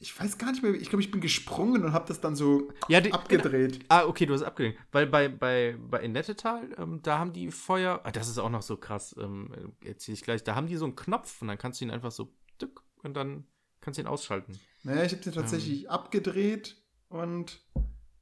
ich 0.00 0.18
weiß 0.18 0.38
gar 0.38 0.52
nicht 0.52 0.62
mehr, 0.62 0.74
ich 0.74 0.88
glaube, 0.88 1.02
ich 1.02 1.10
bin 1.10 1.20
gesprungen 1.20 1.84
und 1.84 1.92
habe 1.92 2.06
das 2.06 2.20
dann 2.20 2.36
so 2.36 2.70
Ja, 2.88 3.00
die, 3.00 3.12
abgedreht. 3.12 3.84
Ah, 3.88 4.04
okay, 4.04 4.26
du 4.26 4.34
hast 4.34 4.42
abgelehnt. 4.42 4.76
Weil 4.92 5.06
bei, 5.06 5.28
bei, 5.28 5.76
bei 5.78 6.00
in 6.00 6.12
Nettetal, 6.12 6.68
ähm, 6.78 7.00
da 7.02 7.18
haben 7.18 7.32
die 7.32 7.50
Feuer. 7.50 8.00
Ah, 8.04 8.12
das 8.12 8.28
ist 8.28 8.38
auch 8.38 8.50
noch 8.50 8.62
so 8.62 8.76
krass, 8.76 9.14
ähm, 9.18 9.74
erzähle 9.84 10.14
ich 10.14 10.22
gleich. 10.22 10.44
Da 10.44 10.54
haben 10.54 10.68
die 10.68 10.76
so 10.76 10.84
einen 10.84 10.94
Knopf 10.94 11.42
und 11.42 11.48
dann 11.48 11.58
kannst 11.58 11.80
du 11.80 11.84
ihn 11.84 11.90
einfach 11.90 12.12
so 12.12 12.32
tück, 12.58 12.82
und 13.02 13.14
dann 13.14 13.46
kannst 13.80 13.98
du 13.98 14.02
ihn 14.02 14.08
ausschalten. 14.08 14.58
Naja, 14.84 15.02
ich 15.02 15.12
habe 15.12 15.22
den 15.22 15.32
tatsächlich 15.32 15.90
abgedreht 15.90 16.76
und, 17.08 17.60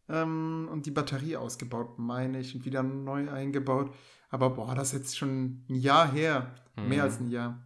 ähm, 0.08 0.68
und 0.70 0.86
die 0.86 0.90
Batterie 0.90 1.36
ausgebaut, 1.36 1.98
meine 1.98 2.40
ich, 2.40 2.54
und 2.54 2.64
wieder 2.64 2.82
neu 2.82 3.30
eingebaut. 3.30 3.94
Aber 4.30 4.50
boah, 4.50 4.74
das 4.74 4.88
ist 4.88 4.98
jetzt 4.98 5.18
schon 5.18 5.64
ein 5.68 5.74
Jahr 5.74 6.10
her. 6.10 6.54
Mhm. 6.76 6.88
Mehr 6.88 7.02
als 7.04 7.20
ein 7.20 7.30
Jahr. 7.30 7.62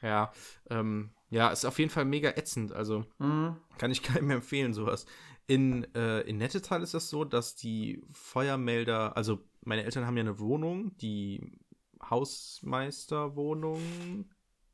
Ja, 0.00 0.32
ähm, 0.70 1.10
ja, 1.32 1.48
ist 1.48 1.64
auf 1.64 1.78
jeden 1.78 1.90
Fall 1.90 2.04
mega 2.04 2.30
ätzend. 2.30 2.72
Also 2.72 3.04
Mhm. 3.18 3.56
kann 3.78 3.90
ich 3.90 4.02
keinem 4.22 4.30
empfehlen, 4.30 4.74
sowas. 4.74 5.06
In, 5.46 5.84
äh, 5.94 6.20
in 6.20 6.38
Nettetal 6.38 6.82
ist 6.82 6.94
das 6.94 7.10
so, 7.10 7.24
dass 7.24 7.56
die 7.56 8.02
Feuermelder, 8.12 9.16
also 9.16 9.40
meine 9.62 9.84
Eltern 9.84 10.06
haben 10.06 10.16
ja 10.16 10.22
eine 10.22 10.38
Wohnung, 10.38 10.96
die 10.98 11.58
Hausmeisterwohnung 12.08 13.80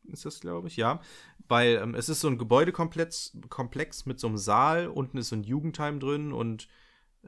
ist 0.04 0.24
das, 0.24 0.40
glaube 0.40 0.68
ich, 0.68 0.76
ja. 0.76 1.00
Weil 1.48 1.76
ähm, 1.82 1.94
es 1.94 2.08
ist 2.08 2.20
so 2.20 2.28
ein 2.28 2.38
Gebäudekomplex 2.38 3.36
Komplex 3.48 4.06
mit 4.06 4.20
so 4.20 4.26
einem 4.26 4.38
Saal, 4.38 4.88
unten 4.88 5.18
ist 5.18 5.28
so 5.28 5.36
ein 5.36 5.44
Jugendheim 5.44 6.00
drin 6.00 6.32
und 6.32 6.68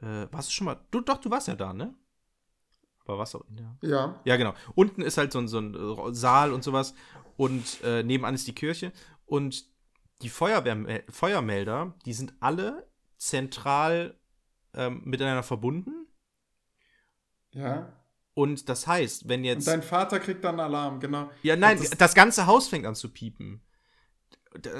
äh, 0.01 0.27
warst 0.31 0.49
du 0.49 0.53
schon 0.53 0.65
mal, 0.65 0.79
du, 0.91 1.01
doch, 1.01 1.19
du 1.19 1.29
warst 1.29 1.47
ja 1.47 1.55
da, 1.55 1.73
ne? 1.73 1.93
Aber 3.05 3.17
warst 3.17 3.33
du, 3.33 3.43
ja. 3.59 3.77
Ja. 3.81 4.21
Ja, 4.25 4.37
genau. 4.37 4.53
Unten 4.75 5.01
ist 5.01 5.17
halt 5.17 5.31
so 5.31 5.39
ein, 5.39 5.47
so 5.47 5.59
ein 5.59 5.75
äh, 5.75 6.13
Saal 6.13 6.53
und 6.53 6.63
sowas. 6.63 6.93
Und 7.37 7.81
äh, 7.83 8.03
nebenan 8.03 8.35
ist 8.35 8.47
die 8.47 8.53
Kirche. 8.53 8.91
Und 9.31 9.63
die 10.23 10.27
Feuerwehr, 10.27 11.03
Feuermelder, 11.07 11.93
die 12.05 12.11
sind 12.11 12.33
alle 12.41 12.85
zentral 13.15 14.19
ähm, 14.73 15.03
miteinander 15.05 15.41
verbunden. 15.41 16.05
Ja. 17.53 17.93
Und 18.33 18.67
das 18.67 18.87
heißt, 18.87 19.29
wenn 19.29 19.39
Und 19.39 19.45
jetzt. 19.45 19.67
dein 19.67 19.83
Vater 19.83 20.19
kriegt 20.19 20.43
dann 20.43 20.59
Alarm, 20.59 20.99
genau. 20.99 21.31
ja, 21.43 21.55
nein, 21.55 21.77
das- 21.77 21.91
das, 21.91 22.13
ganze 22.13 22.45
Haus 22.45 22.67
fängt 22.67 22.85
an 22.85 22.93
zu 22.93 23.07
piepen. 23.07 23.61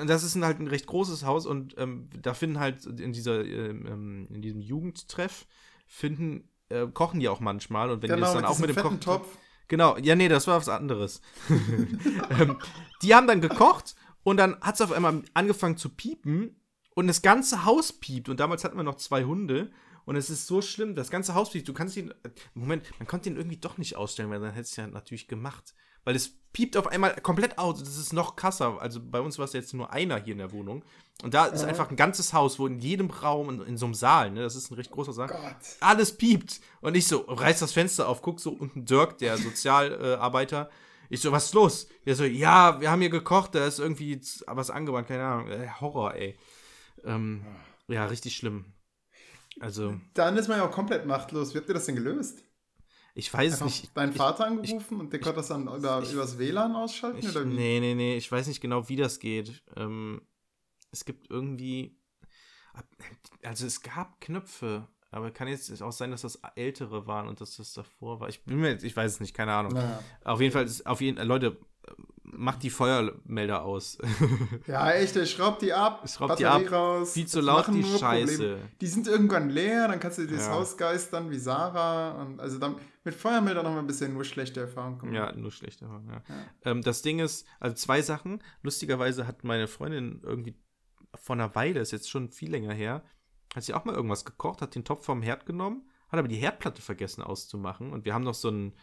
Das 0.05 0.21
ist 0.21 0.35
ein, 0.35 0.43
halt 0.43 0.59
ein 0.59 0.67
recht 0.67 0.85
großes 0.85 1.23
Haus 1.23 1.45
und 1.45 1.75
ähm, 1.77 2.09
da 2.21 2.33
finden 2.33 2.59
halt 2.59 2.85
in 2.85 3.13
dieser 3.13 3.45
ähm, 3.45 3.85
ähm, 3.87 4.27
in 4.31 4.41
diesem 4.41 4.59
Jugendtreff 4.59 5.47
finden 5.87 6.49
äh, 6.67 6.87
kochen 6.87 7.21
die 7.21 7.29
auch 7.29 7.39
manchmal 7.39 7.89
und 7.89 8.01
wenn 8.01 8.13
die 8.13 8.19
das 8.19 8.31
genau, 8.31 8.41
dann 8.41 8.51
auch 8.51 8.59
mit 8.59 8.69
dem 8.69 8.75
Kochtopf 8.75 9.23
Topf. 9.23 9.37
Genau, 9.69 9.95
ja, 9.99 10.17
nee, 10.17 10.27
das 10.27 10.47
war 10.47 10.57
was 10.57 10.67
anderes. 10.67 11.21
ähm, 12.37 12.57
die 13.01 13.15
haben 13.15 13.27
dann 13.27 13.39
gekocht 13.39 13.95
und 14.23 14.37
dann 14.37 14.59
hat 14.61 14.75
es 14.75 14.81
auf 14.81 14.91
einmal 14.91 15.23
angefangen 15.33 15.77
zu 15.77 15.89
piepen 15.89 16.55
und 16.95 17.07
das 17.07 17.21
ganze 17.21 17.65
Haus 17.65 17.93
piept. 17.93 18.29
Und 18.29 18.39
damals 18.39 18.63
hatten 18.63 18.77
wir 18.77 18.83
noch 18.83 18.95
zwei 18.95 19.23
Hunde 19.23 19.71
und 20.05 20.15
es 20.15 20.29
ist 20.29 20.47
so 20.47 20.61
schlimm, 20.61 20.95
das 20.95 21.09
ganze 21.09 21.35
Haus 21.35 21.51
piept. 21.51 21.67
Du 21.67 21.73
kannst 21.73 21.95
ihn, 21.97 22.11
äh, 22.23 22.29
Moment, 22.53 22.83
man 22.99 23.07
konnte 23.07 23.29
ihn 23.29 23.37
irgendwie 23.37 23.57
doch 23.57 23.77
nicht 23.77 23.95
ausstellen, 23.95 24.29
weil 24.29 24.39
dann 24.39 24.51
hätte 24.51 24.61
es 24.61 24.75
ja 24.75 24.87
natürlich 24.87 25.27
gemacht. 25.27 25.73
Weil 26.03 26.15
es 26.15 26.33
piept 26.51 26.77
auf 26.77 26.87
einmal 26.87 27.15
komplett 27.21 27.59
aus. 27.59 27.79
Das 27.79 27.97
ist 27.97 28.11
noch 28.11 28.35
krasser. 28.35 28.81
Also 28.81 28.99
bei 29.03 29.21
uns 29.21 29.37
war 29.37 29.45
es 29.45 29.53
jetzt 29.53 29.73
nur 29.73 29.93
einer 29.93 30.17
hier 30.17 30.33
in 30.33 30.39
der 30.39 30.51
Wohnung. 30.51 30.83
Und 31.21 31.35
da 31.35 31.45
ist 31.45 31.63
einfach 31.63 31.91
ein 31.91 31.95
ganzes 31.95 32.33
Haus, 32.33 32.57
wo 32.57 32.65
in 32.65 32.79
jedem 32.79 33.11
Raum, 33.11 33.49
in, 33.49 33.61
in 33.61 33.77
so 33.77 33.85
einem 33.85 33.93
Saal, 33.93 34.31
ne, 34.31 34.41
das 34.41 34.55
ist 34.55 34.71
ein 34.71 34.73
recht 34.73 34.89
großer 34.89 35.13
Saal, 35.13 35.27
Gott. 35.27 35.55
alles 35.79 36.17
piept. 36.17 36.59
Und 36.81 36.97
ich 36.97 37.05
so, 37.05 37.19
reiß 37.27 37.59
das 37.59 37.73
Fenster 37.73 38.09
auf, 38.09 38.23
guck 38.23 38.39
so 38.39 38.51
unten 38.51 38.85
Dirk, 38.85 39.19
der 39.19 39.37
Sozialarbeiter. 39.37 40.71
Ich 41.11 41.19
so, 41.19 41.33
was 41.33 41.47
ist 41.47 41.53
los? 41.53 41.87
Der 42.05 42.15
so, 42.15 42.23
ja, 42.23 42.79
wir 42.79 42.89
haben 42.89 43.01
hier 43.01 43.09
gekocht, 43.09 43.53
da 43.53 43.67
ist 43.67 43.79
irgendwie 43.79 44.21
was 44.47 44.69
angebrannt, 44.69 45.09
keine 45.09 45.23
Ahnung. 45.25 45.49
Äh, 45.49 45.67
Horror, 45.81 46.15
ey. 46.15 46.37
Ähm, 47.03 47.45
ja, 47.89 48.05
richtig 48.05 48.37
schlimm. 48.37 48.73
Also, 49.59 49.99
Dann 50.13 50.37
ist 50.37 50.47
man 50.47 50.57
ja 50.57 50.65
auch 50.65 50.71
komplett 50.71 51.05
machtlos. 51.05 51.53
Wie 51.53 51.57
habt 51.57 51.67
ihr 51.67 51.73
das 51.73 51.85
denn 51.85 51.95
gelöst? 51.95 52.45
ich 53.13 53.33
weiß 53.33 53.55
Einfach 53.55 53.65
nicht. 53.65 53.97
deinen 53.97 54.11
ich, 54.11 54.17
Vater 54.17 54.45
angerufen 54.45 55.01
und 55.01 55.11
der 55.11 55.19
konnte 55.19 55.35
das 55.37 55.49
dann 55.49 55.63
über, 55.67 56.01
ich- 56.01 56.13
übers 56.13 56.37
WLAN 56.37 56.75
ausschalten? 56.77 57.19
Ich, 57.19 57.27
oder 57.29 57.43
wie? 57.45 57.53
nee, 57.55 57.79
nee, 57.81 57.93
nee, 57.93 58.15
ich 58.15 58.31
weiß 58.31 58.47
nicht 58.47 58.61
genau, 58.61 58.87
wie 58.87 58.95
das 58.95 59.19
geht. 59.19 59.61
Ähm, 59.75 60.21
es 60.91 61.03
gibt 61.03 61.29
irgendwie. 61.29 61.97
Also 63.43 63.65
es 63.65 63.81
gab 63.81 64.21
Knöpfe, 64.21 64.87
aber 65.11 65.31
kann 65.31 65.47
jetzt 65.47 65.81
auch 65.83 65.91
sein, 65.91 66.11
dass 66.11 66.21
das 66.21 66.41
ältere 66.55 67.05
waren 67.05 67.27
und 67.27 67.41
dass 67.41 67.57
das 67.57 67.73
davor 67.73 68.19
war. 68.19 68.29
Ich 68.29 68.43
bin 68.45 68.59
mir 68.59 68.69
jetzt, 68.69 68.83
ich 68.83 68.95
weiß 68.95 69.11
es 69.13 69.19
nicht, 69.19 69.35
keine 69.35 69.53
Ahnung. 69.53 69.73
Naja. 69.73 69.99
Auf 70.23 70.39
jeden 70.41 70.53
Fall 70.53 70.63
ist 70.65 70.85
auf 70.87 71.01
jeden 71.01 71.25
Leute, 71.27 71.57
macht 72.23 72.63
die 72.63 72.69
Feuermelder 72.69 73.63
aus. 73.63 73.97
Ja, 74.67 74.91
echt, 74.91 75.15
schraub 75.27 75.59
die 75.59 75.73
ab, 75.73 76.07
Schraub 76.09 76.37
die 76.37 76.45
ab, 76.45 76.71
raus. 76.71 77.13
viel 77.13 77.25
zu 77.27 77.37
Das 77.39 77.45
laut, 77.45 77.67
die 77.67 77.71
nur 77.81 77.81
Probleme. 77.99 78.27
Scheiße. 78.27 78.57
Die 78.79 78.87
sind 78.87 79.07
irgendwann 79.07 79.49
leer, 79.49 79.87
dann 79.89 79.99
kannst 79.99 80.17
du 80.17 80.25
dir 80.25 80.35
das 80.37 80.45
Ja. 80.47 80.53
Haus 80.53 80.77
geistern 80.77 81.29
wie 81.29 81.39
Sarah. 81.39 82.21
Und 82.21 82.39
also 82.39 82.57
dann, 82.57 82.75
mit 83.03 83.15
Feuermeldern 83.15 83.65
haben 83.65 83.73
wir 83.75 83.81
ein 83.81 83.87
bisschen 83.87 84.13
nur 84.13 84.23
schlechte 84.23 84.61
Erfahrungen 84.61 84.99
gemacht. 84.99 85.15
Ja, 85.15 85.31
nur 85.33 85.51
schlechter. 85.51 85.87
Ja. 86.07 86.21
Ähm, 86.63 86.81
das 86.83 87.01
Ding 87.01 87.19
ist, 87.19 87.45
also 87.59 87.75
zwei 87.75 88.01
Sachen. 88.01 88.41
Lustigerweise 88.61 89.27
hat 89.27 89.43
meine 89.43 89.67
Freundin 89.67 90.21
irgendwie 90.23 90.55
vor 91.15 91.35
einer 91.35 91.53
Weile, 91.55 91.81
ist 91.81 91.91
jetzt 91.91 92.09
schon 92.09 92.29
viel 92.29 92.51
länger 92.51 92.73
her, 92.73 93.03
hat 93.55 93.63
sie 93.63 93.73
auch 93.73 93.85
mal 93.85 93.95
irgendwas 93.95 94.25
gekocht, 94.25 94.61
hat 94.61 94.75
den 94.75 94.83
Topf 94.85 95.05
vom 95.05 95.21
Herd 95.21 95.45
genommen, 95.45 95.89
hat 96.09 96.19
aber 96.19 96.27
die 96.27 96.35
Herdplatte 96.37 96.81
vergessen 96.81 97.21
auszumachen. 97.21 97.91
Und 97.91 98.05
wir 98.05 98.13
haben 98.13 98.23
noch 98.23 98.33
so 98.33 98.49
ein, 98.49 98.73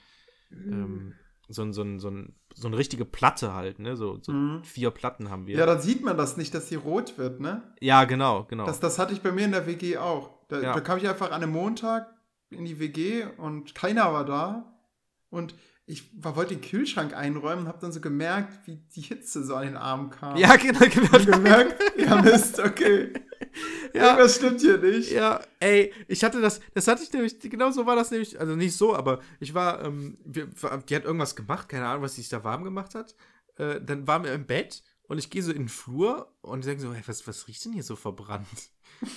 ähm, 0.52 1.14
so 1.48 1.62
ein, 1.62 1.72
so 1.72 1.82
ein, 1.82 1.98
so 1.98 2.08
ein, 2.10 2.34
so 2.54 2.68
eine 2.68 2.76
richtige 2.76 3.04
Platte 3.06 3.54
halt, 3.54 3.78
ne? 3.78 3.96
So, 3.96 4.18
so 4.22 4.32
Mhm. 4.32 4.64
vier 4.64 4.90
Platten 4.90 5.30
haben 5.30 5.46
wir. 5.46 5.56
Ja, 5.58 5.66
dann 5.66 5.80
sieht 5.80 6.02
man 6.04 6.16
das 6.18 6.36
nicht, 6.36 6.54
dass 6.54 6.66
die 6.66 6.74
rot 6.74 7.16
wird, 7.18 7.40
ne? 7.40 7.74
ja 7.80 8.04
genau, 8.04 8.44
genau. 8.44 8.66
Das, 8.66 8.80
das 8.80 8.98
hatte 8.98 9.12
ich 9.14 9.22
bei 9.22 9.32
mir 9.32 9.44
in 9.46 9.52
der 9.52 9.66
WG 9.66 9.96
auch. 9.96 10.30
Da, 10.48 10.60
Ja. 10.60 10.72
da 10.74 10.80
kam 10.80 10.98
ich 10.98 11.08
einfach 11.08 11.28
an 11.30 11.42
einem 11.42 11.52
Montag 11.52 12.14
in 12.50 12.64
die 12.64 12.78
WG 12.78 13.24
und 13.38 13.74
keiner 13.74 14.12
war 14.12 14.24
da. 14.24 14.74
Und 15.30 15.54
ich 15.86 16.10
war, 16.22 16.36
wollte 16.36 16.54
den 16.54 16.62
Kühlschrank 16.62 17.14
einräumen 17.14 17.60
und 17.64 17.68
habe 17.68 17.78
dann 17.80 17.92
so 17.92 18.00
gemerkt, 18.00 18.66
wie 18.66 18.76
die 18.94 19.00
Hitze 19.02 19.42
so 19.44 19.54
an 19.54 19.64
den 19.64 19.76
Arm 19.76 20.10
kam. 20.10 20.36
ja, 20.36 20.56
genau, 20.56 20.80
genau. 20.80 21.16
Und 21.16 21.26
gemerkt, 21.26 21.82
ja 21.98 22.20
Mist, 22.22 22.58
okay. 22.60 23.12
Ja. 23.94 24.10
Irgendwas 24.10 24.36
stimmt 24.36 24.60
hier 24.60 24.78
nicht. 24.78 25.10
Ja, 25.10 25.40
ey, 25.60 25.92
ich 26.08 26.22
hatte 26.24 26.40
das, 26.40 26.60
das 26.74 26.86
hatte 26.88 27.02
ich 27.02 27.12
nämlich, 27.12 27.38
genau 27.40 27.70
so 27.70 27.86
war 27.86 27.96
das 27.96 28.10
nämlich, 28.10 28.38
also 28.38 28.54
nicht 28.54 28.76
so, 28.76 28.94
aber 28.94 29.20
ich 29.40 29.54
war, 29.54 29.82
ähm, 29.84 30.18
wir, 30.24 30.46
die 30.88 30.96
hat 30.96 31.04
irgendwas 31.04 31.36
gemacht, 31.36 31.68
keine 31.68 31.86
Ahnung, 31.86 32.02
was 32.02 32.14
sie 32.14 32.20
sich 32.22 32.30
da 32.30 32.44
warm 32.44 32.64
gemacht 32.64 32.94
hat. 32.94 33.14
Äh, 33.56 33.80
dann 33.80 34.06
waren 34.06 34.24
wir 34.24 34.32
im 34.34 34.46
Bett 34.46 34.82
und 35.04 35.18
ich 35.18 35.30
gehe 35.30 35.42
so 35.42 35.50
in 35.52 35.62
den 35.62 35.68
Flur 35.68 36.34
und 36.42 36.64
denke 36.66 36.82
so, 36.82 36.92
hey, 36.92 37.02
was, 37.06 37.26
was 37.26 37.48
riecht 37.48 37.64
denn 37.64 37.72
hier 37.72 37.82
so 37.82 37.96
verbrannt? 37.96 38.46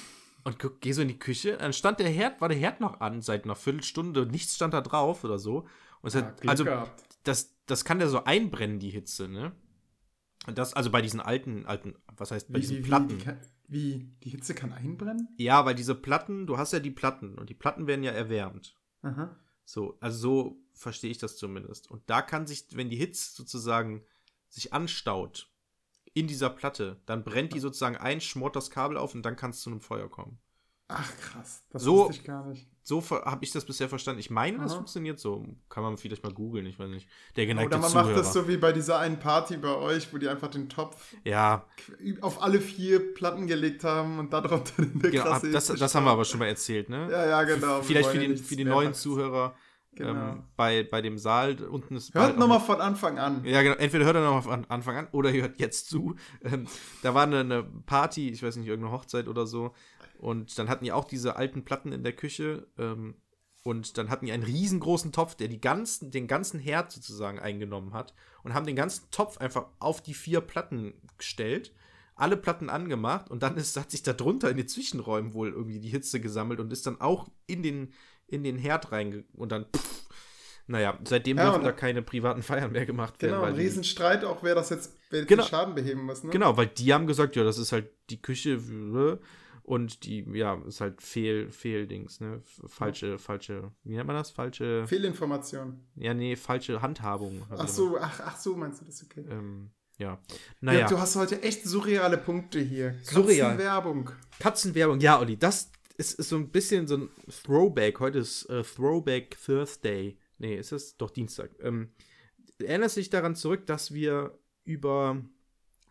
Und 0.43 0.57
gehe 0.81 0.93
so 0.95 1.03
in 1.03 1.07
die 1.07 1.19
Küche, 1.19 1.57
dann 1.57 1.71
stand 1.71 1.99
der 1.99 2.09
Herd, 2.09 2.41
war 2.41 2.49
der 2.49 2.57
Herd 2.57 2.79
noch 2.81 2.99
an 2.99 3.21
seit 3.21 3.43
einer 3.43 3.55
Viertelstunde, 3.55 4.25
nichts 4.25 4.55
stand 4.55 4.73
da 4.73 4.81
drauf 4.81 5.23
oder 5.23 5.37
so. 5.37 5.67
Und 6.01 6.07
es 6.07 6.13
Ja, 6.13 6.21
hat, 6.21 6.41
Glück 6.41 6.49
also, 6.49 6.63
gehabt. 6.63 7.03
das, 7.23 7.55
das 7.67 7.85
kann 7.85 7.99
ja 7.99 8.07
so 8.07 8.23
einbrennen, 8.23 8.79
die 8.79 8.89
Hitze, 8.89 9.27
ne? 9.27 9.51
Das, 10.47 10.73
also 10.73 10.89
bei 10.89 11.01
diesen 11.01 11.19
alten, 11.19 11.65
alten, 11.67 11.95
was 12.17 12.31
heißt 12.31 12.51
bei 12.51 12.59
Wie, 12.59 12.61
diesen 12.61 12.77
wie, 12.77 12.81
Platten? 12.81 13.09
Wie, 13.09 13.23
die 13.23 13.27
wie, 13.71 14.11
die 14.23 14.29
Hitze 14.29 14.53
kann 14.53 14.73
einbrennen? 14.73 15.29
Ja, 15.37 15.65
weil 15.65 15.75
diese 15.75 15.95
Platten, 15.95 16.45
du 16.47 16.57
hast 16.57 16.73
ja 16.73 16.79
die 16.79 16.91
Platten 16.91 17.37
und 17.37 17.49
die 17.49 17.53
Platten 17.55 17.87
werden 17.87 18.03
ja 18.03 18.11
erwärmt. 18.11 18.75
Aha. 19.01 19.35
So, 19.65 19.97
also 19.99 20.17
so 20.19 20.57
verstehe 20.73 21.11
ich 21.11 21.17
das 21.17 21.37
zumindest. 21.37 21.89
Und 21.89 22.01
da 22.09 22.21
kann 22.21 22.47
sich, 22.47 22.65
wenn 22.75 22.89
die 22.89 22.97
Hitze 22.97 23.31
sozusagen 23.33 24.03
sich 24.49 24.73
anstaut 24.73 25.49
in 26.13 26.27
dieser 26.27 26.49
Platte, 26.49 27.01
dann 27.05 27.23
brennt 27.23 27.53
die 27.53 27.59
sozusagen 27.59 27.95
ein, 27.95 28.19
schmort 28.21 28.55
das 28.55 28.69
Kabel 28.69 28.97
auf 28.97 29.15
und 29.15 29.23
dann 29.23 29.35
kann 29.37 29.51
es 29.51 29.61
zu 29.61 29.69
einem 29.69 29.81
Feuer 29.81 30.09
kommen. 30.09 30.39
Ach 30.87 31.15
krass, 31.17 31.63
das 31.69 31.83
So- 31.83 32.07
wusste 32.07 32.13
ich 32.13 32.23
gar 32.25 32.45
nicht. 32.47 32.69
So 32.83 33.03
habe 33.09 33.43
ich 33.43 33.51
das 33.51 33.65
bisher 33.65 33.89
verstanden. 33.89 34.19
Ich 34.19 34.29
meine, 34.29 34.57
das 34.57 34.71
Aha. 34.71 34.77
funktioniert 34.77 35.19
so. 35.19 35.45
Kann 35.69 35.83
man 35.83 35.97
vielleicht 35.97 36.23
mal 36.23 36.33
googeln, 36.33 36.65
ich 36.65 36.79
weiß 36.79 36.89
nicht. 36.89 37.07
Der 37.35 37.45
geneigte 37.45 37.75
Oder 37.75 37.81
man 37.81 37.91
Zuhörer. 37.91 38.07
macht 38.07 38.17
das 38.17 38.33
so 38.33 38.47
wie 38.47 38.57
bei 38.57 38.71
dieser 38.71 38.97
einen 38.99 39.19
Party 39.19 39.57
bei 39.57 39.75
euch, 39.75 40.11
wo 40.11 40.17
die 40.17 40.27
einfach 40.27 40.49
den 40.49 40.67
Topf 40.67 41.13
ja, 41.23 41.65
auf 42.21 42.41
alle 42.41 42.59
vier 42.59 43.13
Platten 43.13 43.45
gelegt 43.45 43.83
haben 43.83 44.17
und 44.17 44.33
darunter 44.33 44.73
eine 44.77 44.89
genau, 45.11 45.23
krasse 45.23 45.51
das, 45.51 45.67
das 45.67 45.95
haben 45.95 46.05
wir 46.05 46.11
aber 46.11 46.25
schon 46.25 46.39
mal 46.39 46.47
erzählt, 46.47 46.89
ne? 46.89 47.07
Ja, 47.11 47.27
ja, 47.27 47.43
genau. 47.43 47.81
Vielleicht 47.81 48.09
für 48.09 48.17
nichts 48.17 48.47
für 48.47 48.55
die 48.55 48.65
neuen. 48.65 48.93
Zuhörer 48.93 49.55
Genau. 49.93 50.09
ähm, 50.11 50.43
bei, 50.55 50.83
bei 50.83 51.01
dem 51.01 51.17
Saal 51.17 51.61
unten 51.65 51.97
ist. 51.97 52.13
Hört 52.13 52.37
nochmal 52.37 52.61
von 52.61 52.79
Anfang 52.79 53.19
an. 53.19 53.43
Ja, 53.43 53.61
genau. 53.61 53.75
Entweder 53.75 54.05
hört 54.05 54.15
er 54.15 54.23
noch 54.23 54.43
von 54.43 54.65
Anfang 54.69 54.95
an 54.95 55.07
oder 55.11 55.31
hört 55.33 55.59
jetzt 55.59 55.89
zu. 55.89 56.15
Ähm, 56.43 56.67
da 57.01 57.13
war 57.13 57.23
eine, 57.23 57.39
eine 57.41 57.63
Party, 57.63 58.29
ich 58.29 58.41
weiß 58.41 58.55
nicht, 58.55 58.67
irgendeine 58.67 58.93
Hochzeit 58.93 59.27
oder 59.27 59.45
so. 59.45 59.73
Und 60.21 60.57
dann 60.59 60.69
hatten 60.69 60.85
die 60.85 60.91
auch 60.91 61.05
diese 61.05 61.35
alten 61.35 61.65
Platten 61.65 61.91
in 61.91 62.03
der 62.03 62.13
Küche. 62.13 62.67
Ähm, 62.77 63.15
und 63.63 63.97
dann 63.97 64.09
hatten 64.09 64.27
die 64.27 64.31
einen 64.31 64.43
riesengroßen 64.43 65.11
Topf, 65.11 65.33
der 65.33 65.47
die 65.47 65.59
ganzen, 65.59 66.11
den 66.11 66.27
ganzen 66.27 66.59
Herd 66.59 66.91
sozusagen 66.91 67.39
eingenommen 67.39 67.93
hat. 67.93 68.13
Und 68.43 68.53
haben 68.53 68.67
den 68.67 68.75
ganzen 68.75 69.09
Topf 69.09 69.39
einfach 69.39 69.65
auf 69.79 70.01
die 70.01 70.13
vier 70.13 70.41
Platten 70.41 70.93
gestellt. 71.17 71.73
Alle 72.13 72.37
Platten 72.37 72.69
angemacht 72.69 73.31
und 73.31 73.41
dann 73.41 73.57
ist, 73.57 73.79
hat 73.79 73.89
sich 73.89 74.03
da 74.03 74.13
drunter 74.13 74.51
in 74.51 74.57
den 74.57 74.67
Zwischenräumen 74.67 75.33
wohl 75.33 75.53
irgendwie 75.53 75.79
die 75.79 75.89
Hitze 75.89 76.19
gesammelt 76.19 76.59
und 76.59 76.71
ist 76.71 76.85
dann 76.85 77.01
auch 77.01 77.27
in 77.47 77.63
den, 77.63 77.93
in 78.27 78.43
den 78.43 78.57
Herd 78.59 78.91
reinge... 78.91 79.23
Und 79.33 79.51
dann, 79.51 79.65
pff, 79.75 80.07
naja, 80.67 80.99
seitdem 81.03 81.37
Ja, 81.37 81.45
dürfen 81.45 81.63
da 81.63 81.71
keine 81.71 82.03
privaten 82.03 82.43
Feiern 82.43 82.71
mehr 82.73 82.85
gemacht 82.85 83.19
werden. 83.23 83.33
Genau, 83.33 83.45
ein 83.45 83.55
Riesenstreit 83.55 84.23
auch, 84.23 84.43
wer 84.43 84.53
das 84.53 84.69
jetzt, 84.69 84.95
wer 85.09 85.25
Genau. 85.25 85.43
den 85.43 85.49
Schaden 85.49 85.73
beheben 85.73 86.05
muss. 86.05 86.23
Ne? 86.23 86.29
Genau, 86.29 86.55
weil 86.57 86.67
die 86.67 86.93
haben 86.93 87.07
gesagt, 87.07 87.35
ja, 87.35 87.43
das 87.43 87.57
ist 87.57 87.71
halt 87.71 87.89
die 88.11 88.21
Küche 88.21 88.59
und 89.63 90.05
die, 90.05 90.25
ja, 90.33 90.55
ist 90.67 90.81
halt 90.81 91.01
Fehl, 91.01 91.49
Fehldings, 91.51 92.19
ne? 92.19 92.41
Falsche, 92.65 93.17
falsche, 93.17 93.71
wie 93.83 93.95
nennt 93.95 94.07
man 94.07 94.15
das? 94.15 94.31
Falsche, 94.31 94.85
Fehlinformation. 94.87 95.79
ja, 95.95 96.13
nee, 96.13 96.35
falsche 96.35 96.81
Handhabung. 96.81 97.43
Ach 97.49 97.67
so, 97.67 97.97
ach, 97.97 98.19
ach 98.25 98.37
so, 98.37 98.55
meinst 98.55 98.81
du 98.81 98.85
das 98.85 99.03
okay? 99.03 99.25
Ähm, 99.29 99.71
ja. 99.97 100.13
Ja, 100.13 100.19
Naja, 100.61 100.87
du 100.87 100.97
hast 100.99 101.15
heute 101.15 101.41
echt 101.43 101.63
surreale 101.65 102.17
Punkte 102.17 102.59
hier. 102.59 102.95
Surreal. 103.03 103.57
Werbung. 103.57 104.09
Katzenwerbung, 104.39 104.99
ja, 104.99 105.19
Olli, 105.19 105.37
das 105.37 105.71
ist, 105.97 106.17
ist 106.19 106.29
so 106.29 106.37
ein 106.37 106.49
bisschen 106.49 106.87
so 106.87 106.97
ein 106.97 107.09
Throwback. 107.43 107.99
Heute 107.99 108.19
ist 108.19 108.45
äh, 108.45 108.63
Throwback 108.63 109.37
Thursday. 109.45 110.17
Nee, 110.39 110.55
ist 110.57 110.71
es 110.71 110.97
doch 110.97 111.11
Dienstag. 111.11 111.51
Ähm, 111.61 111.91
erinnerst 112.57 112.97
du 112.97 113.01
dich 113.01 113.11
daran 113.11 113.35
zurück, 113.35 113.67
dass 113.67 113.93
wir 113.93 114.39
über 114.63 115.21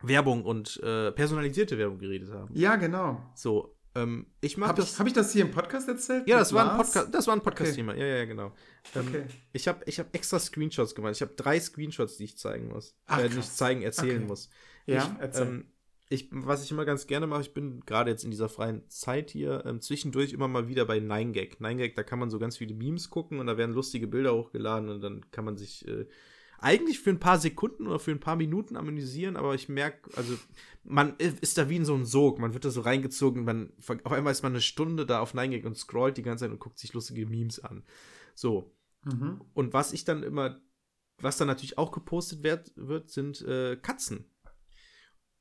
Werbung 0.03 0.45
und 0.45 0.81
äh, 0.83 1.13
personalisierte 1.13 1.79
Werbung 1.79 1.99
geredet 1.99 2.31
haben? 2.33 2.55
Ja, 2.55 2.77
genau. 2.77 3.23
So, 3.35 3.77
ähm, 3.95 4.27
ich 4.41 4.57
mag 4.57 4.69
Habe 4.71 4.83
das. 4.83 4.93
ich, 4.93 4.99
hab 5.01 5.07
ich 5.07 5.13
das 5.13 5.33
hier 5.33 5.43
im 5.43 5.51
Podcast 5.51 5.89
erzählt? 5.89 6.29
Ja, 6.29 6.39
das 6.39 6.53
war 6.53 6.71
ein? 6.73 6.77
Podcast, 6.77 7.09
das 7.13 7.27
war 7.27 7.35
ein 7.35 7.43
Podcast-Thema. 7.43 7.95
Ja, 7.97 8.07
ja, 8.07 8.17
ja, 8.19 8.25
genau. 8.25 8.53
Ähm, 8.95 9.09
Okay. 9.09 9.25
Ich 9.53 9.67
habe 9.69 9.81
ich 9.87 9.99
hab 9.99 10.15
extra 10.15 10.39
Screenshots 10.39 10.95
gemacht. 10.95 11.15
Ich 11.17 11.23
habe 11.23 11.35
drei 11.35 11.59
Screenshots, 11.59 12.17
die 12.17 12.25
ich 12.25 12.39
zeigen 12.39 12.69
muss. 12.69 12.95
Ach, 13.07 13.19
äh, 13.19 13.29
nicht 13.29 13.53
zeigen, 13.57 13.83
erzählen 13.83 14.19
Okay. 14.19 14.27
muss. 14.27 14.49
Ja, 14.87 14.99
ich, 15.17 15.23
erzähl. 15.23 15.47
ähm, 15.47 15.65
ich, 16.09 16.29
was 16.33 16.65
ich 16.65 16.71
immer 16.73 16.85
ganz 16.85 17.07
gerne 17.07 17.27
mache, 17.29 17.43
ich 17.43 17.55
bin 17.55 17.81
gerade 17.87 18.11
jetzt 18.11 18.25
in 18.25 18.31
dieser 18.33 18.49
freien 18.49 18.89
Zeit 18.89 19.31
hier 19.31 19.65
ähm, 19.65 19.81
zwischendurch 19.81 20.33
immer 20.33 20.49
mal 20.49 20.67
wieder 20.69 20.85
bei 20.85 20.99
9gag. 20.99 21.59
9gag, 21.61 21.95
da 21.95 22.03
kann 22.03 22.19
man 22.19 22.31
so 22.31 22.39
ganz 22.41 22.57
viele 22.57 22.75
Memes 22.75 23.11
gucken 23.11 23.39
und 23.39 23.47
da 23.47 23.57
werden 23.57 23.75
lustige 23.75 24.07
Bilder 24.09 24.35
hochgeladen 24.35 24.89
und 24.89 25.01
dann 25.03 25.31
kann 25.31 25.45
man 25.45 25.57
sich 25.57 25.87
äh, 25.87 26.07
eigentlich 26.61 27.01
für 27.01 27.11
ein 27.11 27.21
paar 27.21 27.39
Sekunden 27.39 27.87
oder 27.87 27.99
für 27.99 28.11
ein 28.11 28.21
paar 28.21 28.37
Minuten 28.37 28.77
amüsieren, 28.77 29.37
aber 29.37 29.55
ich 29.55 29.69
merke, 29.69 30.17
also 30.17 30.37
man 30.85 31.17
ist 31.19 31.59
da 31.59 31.69
wie 31.69 31.77
in 31.77 31.85
so 31.85 31.95
einem 31.95 32.05
Sog, 32.05 32.39
man 32.39 32.55
wird 32.55 32.65
da 32.65 32.71
so 32.71 32.81
reingezogen, 32.81 33.45
man, 33.45 33.73
auf 34.05 34.13
einmal 34.13 34.33
ist 34.33 34.43
man 34.43 34.53
eine 34.53 34.61
Stunde 34.61 35.07
da 35.07 35.21
auf 35.21 35.35
9gag 35.35 35.65
und 35.67 35.77
scrollt 35.77 36.17
die 36.17 36.23
ganze 36.23 36.45
Zeit 36.45 36.53
und 36.53 36.59
guckt 36.61 36.79
sich 36.79 36.93
lustige 36.93 37.27
Memes 37.27 37.61
an. 37.61 37.85
So, 38.35 38.75
Mhm. 39.05 39.41
und 39.55 39.73
was 39.73 39.93
ich 39.93 40.05
dann 40.05 40.23
immer, 40.23 40.61
was 41.19 41.39
dann 41.39 41.49
natürlich 41.49 41.79
auch 41.79 41.91
gepostet 41.91 42.43
wird, 42.43 42.73
wird 42.77 43.11
sind 43.11 43.41
äh, 43.43 43.77
Katzen. 43.77 44.31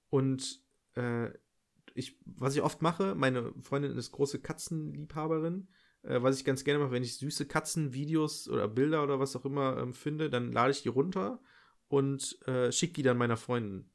Und 0.10 0.64
äh, 0.96 1.30
ich, 1.94 2.20
was 2.26 2.56
ich 2.56 2.62
oft 2.62 2.82
mache, 2.82 3.16
meine 3.16 3.54
Freundin 3.62 3.98
ist 3.98 4.12
große 4.12 4.40
Katzenliebhaberin. 4.40 5.68
Äh, 6.04 6.22
was 6.22 6.38
ich 6.38 6.46
ganz 6.46 6.64
gerne 6.64 6.80
mache, 6.80 6.92
wenn 6.92 7.04
ich 7.04 7.18
süße 7.18 7.46
Katzenvideos 7.46 8.48
oder 8.50 8.68
Bilder 8.68 9.04
oder 9.04 9.20
was 9.20 9.36
auch 9.36 9.46
immer 9.46 9.78
ähm, 9.78 9.94
finde, 9.94 10.30
dann 10.30 10.52
lade 10.52 10.72
ich 10.72 10.84
die 10.84 10.90
runter 10.90 11.40
und 11.88 12.40
äh, 12.48 12.72
schicke 12.72 12.94
die 12.94 13.04
dann 13.04 13.18
meiner 13.18 13.38
Freundin. 13.38 13.90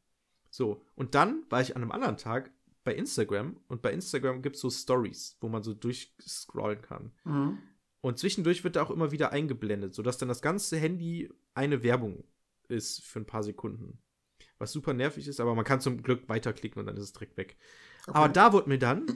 So, 0.51 0.85
und 0.95 1.15
dann 1.15 1.45
war 1.51 1.61
ich 1.61 1.75
an 1.75 1.83
einem 1.83 1.93
anderen 1.93 2.17
Tag 2.17 2.53
bei 2.85 2.95
Instagram 2.95 3.57
und 3.69 3.83
bei 3.83 3.93
Instagram 3.93 4.43
gibt 4.43 4.57
es 4.57 4.63
so 4.63 4.71
Stories, 4.71 5.37
wo 5.41 5.49
man 5.49 5.63
so 5.63 5.75
durchscrollen 5.75 6.83
kann. 6.83 7.13
Mhm. 7.25 7.59
Und 8.01 8.19
zwischendurch 8.19 8.63
wird 8.63 8.77
da 8.77 8.83
auch 8.83 8.91
immer 8.91 9.11
wieder 9.13 9.33
eingeblendet, 9.33 9.95
sodass 9.95 10.19
dann 10.19 10.29
das 10.29 10.43
ganze 10.43 10.77
Handy 10.77 11.33
eine 11.55 11.83
Werbung 11.83 12.25
ist 12.69 13.03
für 13.03 13.21
ein 13.21 13.27
paar 13.27 13.43
Sekunden. 13.43 13.99
Was 14.59 14.73
super 14.73 14.93
nervig 14.93 15.27
ist, 15.27 15.41
aber 15.41 15.55
man 15.55 15.65
kann 15.65 15.81
zum 15.81 16.03
Glück 16.03 16.29
weiterklicken 16.29 16.81
und 16.81 16.87
dann 16.87 16.97
ist 16.97 17.05
es 17.05 17.13
direkt 17.13 17.37
weg. 17.37 17.57
Okay. 18.07 18.17
Aber 18.17 18.29
da 18.29 18.53
wurde 18.53 18.69
mir 18.69 18.79
dann 18.79 19.07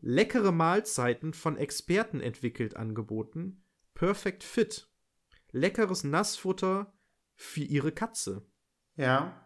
leckere 0.00 0.52
Mahlzeiten 0.52 1.32
von 1.34 1.56
Experten 1.56 2.20
entwickelt 2.20 2.76
angeboten. 2.76 3.64
Perfect 3.94 4.44
Fit. 4.44 4.88
Leckeres 5.52 6.04
Nassfutter 6.04 6.92
für 7.34 7.62
ihre 7.62 7.92
Katze. 7.92 8.46
Ja. 8.96 9.42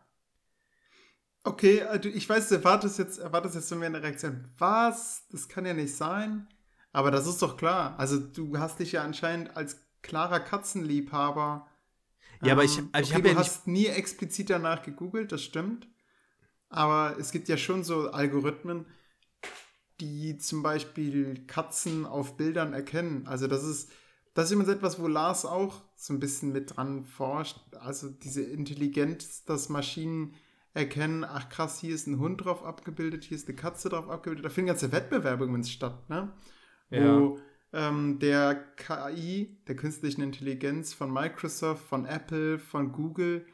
Okay, 1.43 1.83
also 1.83 2.09
ich 2.09 2.29
weiß, 2.29 2.49
du 2.49 2.57
erwartest 2.57 2.99
jetzt, 2.99 3.19
erwartest 3.19 3.55
jetzt 3.55 3.69
von 3.69 3.79
mir 3.79 3.87
eine 3.87 4.03
Reaktion. 4.03 4.53
Was? 4.59 5.27
Das 5.31 5.49
kann 5.49 5.65
ja 5.65 5.73
nicht 5.75 5.95
sein. 5.95 6.49
Aber 6.93 7.11
das 7.11 7.27
ist 7.27 7.41
doch 7.41 7.57
klar. 7.57 7.99
Also 7.99 8.19
du 8.19 8.59
hast 8.59 8.81
dich 8.81 8.93
ja 8.93 9.03
anscheinend 9.03 9.57
als 9.57 9.81
klarer 10.03 10.41
Katzenliebhaber. 10.41 11.67
Ja, 12.43 12.53
aber 12.53 12.65
ich- 12.65 12.79
ähm, 12.79 12.89
also 12.93 13.11
ich 13.11 13.17
okay, 13.17 13.23
hab 13.23 13.23
du 13.23 13.31
ja 13.31 13.39
hast 13.39 13.67
nie 13.67 13.87
explizit 13.87 14.51
danach 14.51 14.83
gegoogelt, 14.83 15.33
das 15.33 15.43
stimmt. 15.43 15.89
Aber 16.69 17.17
es 17.19 17.33
gibt 17.33 17.49
ja 17.49 17.57
schon 17.57 17.85
so 17.85 18.11
Algorithmen, 18.11 18.87
die 20.01 20.39
zum 20.39 20.63
Beispiel 20.63 21.45
Katzen 21.47 22.07
auf 22.07 22.37
Bildern 22.37 22.73
erkennen. 22.73 23.27
Also 23.27 23.47
das 23.47 23.65
ist, 23.65 23.93
das 24.35 24.47
ist 24.47 24.53
übrigens 24.53 24.75
etwas, 24.75 25.01
wo 25.01 25.07
Lars 25.07 25.45
auch 25.45 25.83
so 25.97 26.15
ein 26.15 26.21
bisschen 26.21 26.53
mit 26.53 26.77
dran 26.77 27.05
forscht. 27.05 27.59
Also 27.81 28.09
diese 28.09 28.43
Intelligenz, 28.43 29.45
dass 29.45 29.69
Maschinen 29.69 30.35
erkennen, 30.73 31.25
ach 31.25 31.49
krass, 31.49 31.81
hier 31.81 31.95
ist 31.95 32.07
ein 32.07 32.19
Hund 32.19 32.45
drauf 32.45 32.65
abgebildet, 32.65 33.25
hier 33.25 33.37
ist 33.37 33.49
eine 33.49 33.57
Katze 33.57 33.89
drauf 33.89 34.09
abgebildet. 34.09 34.45
Da 34.45 34.51
finden 34.51 34.69
ganze 34.69 34.93
Wettbewerbe 34.93 35.45
übrigens 35.45 35.71
statt, 35.71 36.09
ne? 36.09 36.33
Wo 36.91 37.39
ähm, 37.73 38.19
der 38.19 38.55
KI, 38.77 39.59
der 39.69 39.77
künstlichen 39.77 40.23
Intelligenz 40.23 40.93
von 40.93 41.13
Microsoft, 41.13 41.87
von 41.87 42.05
Apple, 42.05 42.59
von 42.59 42.93
Google 42.93 43.47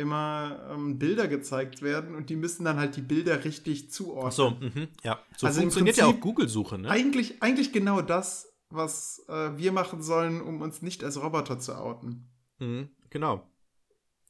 immer 0.00 0.68
ähm, 0.70 0.98
Bilder 0.98 1.28
gezeigt 1.28 1.82
werden 1.82 2.14
und 2.14 2.30
die 2.30 2.36
müssen 2.36 2.64
dann 2.64 2.78
halt 2.78 2.96
die 2.96 3.02
Bilder 3.02 3.44
richtig 3.44 3.90
zuordnen. 3.92 4.26
Achso, 4.26 4.50
mhm, 4.50 4.88
ja. 5.04 5.18
So 5.36 5.46
Also 5.46 5.60
funktioniert 5.60 5.96
ja 5.96 6.06
auch 6.06 6.18
Google-Suche, 6.18 6.78
ne? 6.78 6.88
Eigentlich, 6.90 7.42
eigentlich 7.42 7.72
genau 7.72 8.00
das, 8.00 8.52
was 8.70 9.24
äh, 9.28 9.56
wir 9.56 9.72
machen 9.72 10.02
sollen, 10.02 10.40
um 10.40 10.60
uns 10.62 10.82
nicht 10.82 11.04
als 11.04 11.20
Roboter 11.22 11.58
zu 11.58 11.76
outen. 11.76 12.28
Mhm, 12.58 12.88
genau. 13.10 13.46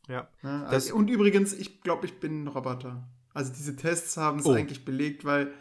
Ja. 0.09 0.29
Ne? 0.43 0.61
Das- 0.65 0.87
Also, 0.87 0.97
und 0.97 1.09
übrigens, 1.09 1.53
ich 1.53 1.81
glaube, 1.83 2.07
ich 2.07 2.21
bin 2.21 2.45
ein 2.45 2.49
Roboter. 2.49 3.09
Also 3.33 3.53
diese 3.53 3.77
Tests 3.77 4.17
haben 4.17 4.41
es 4.41 4.47
Oh. 4.47 4.53
eigentlich 4.53 4.85
belegt, 4.85 5.25
weil 5.25 5.53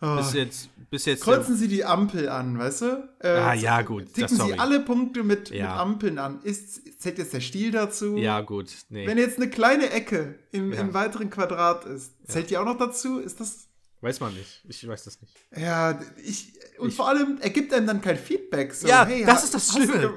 oh, 0.00 0.16
Bis 0.16 0.32
jetzt, 0.34 0.68
bis 0.90 1.04
jetzt. 1.04 1.22
kreuzen 1.24 1.56
Sie 1.56 1.68
die 1.68 1.84
Ampel 1.84 2.28
an, 2.28 2.58
weißt 2.58 2.82
du? 2.82 3.08
Äh, 3.20 3.28
Ah, 3.28 3.54
ja, 3.54 3.82
gut, 3.82 4.04
das- 4.06 4.12
Ticken 4.12 4.36
sorry. 4.36 4.52
Sie 4.52 4.58
alle 4.58 4.80
Punkte 4.80 5.22
mit, 5.24 5.50
mit 5.50 5.58
Ja. 5.58 5.76
Ampeln 5.80 6.18
an. 6.18 6.40
Ist, 6.42 7.00
zählt 7.00 7.18
jetzt 7.18 7.32
der 7.32 7.40
Stiel 7.40 7.70
dazu? 7.70 8.16
ja, 8.16 8.40
gut. 8.40 8.70
Nee. 8.88 9.06
Wenn 9.06 9.18
jetzt 9.18 9.36
eine 9.38 9.48
kleine 9.50 9.90
Ecke 9.90 10.38
im, 10.52 10.72
Ja. 10.72 10.80
im 10.80 10.94
weiteren 10.94 11.30
Quadrat 11.30 11.84
ist, 11.84 12.12
zählt 12.26 12.50
die 12.50 12.56
auch 12.58 12.64
noch 12.64 12.78
dazu? 12.78 13.18
Ist 13.18 13.40
das 13.40 13.64
Weiß 14.02 14.20
man 14.20 14.34
nicht. 14.34 14.62
Ich 14.68 14.86
weiß 14.86 15.04
das 15.04 15.20
nicht. 15.22 15.32
Ja, 15.56 15.98
ich. 16.22 16.52
Und 16.78 16.88
Ich- 16.90 16.94
vor 16.96 17.08
allem, 17.08 17.38
er 17.40 17.48
gibt 17.50 17.72
einem 17.72 17.86
dann 17.86 18.02
kein 18.02 18.18
Feedback. 18.18 18.74
So, 18.74 18.86
Ja, 18.86 19.06
hey, 19.06 19.24
das 19.24 19.42
ist 19.44 19.54
das 19.54 19.72
Schlimme. 19.72 20.12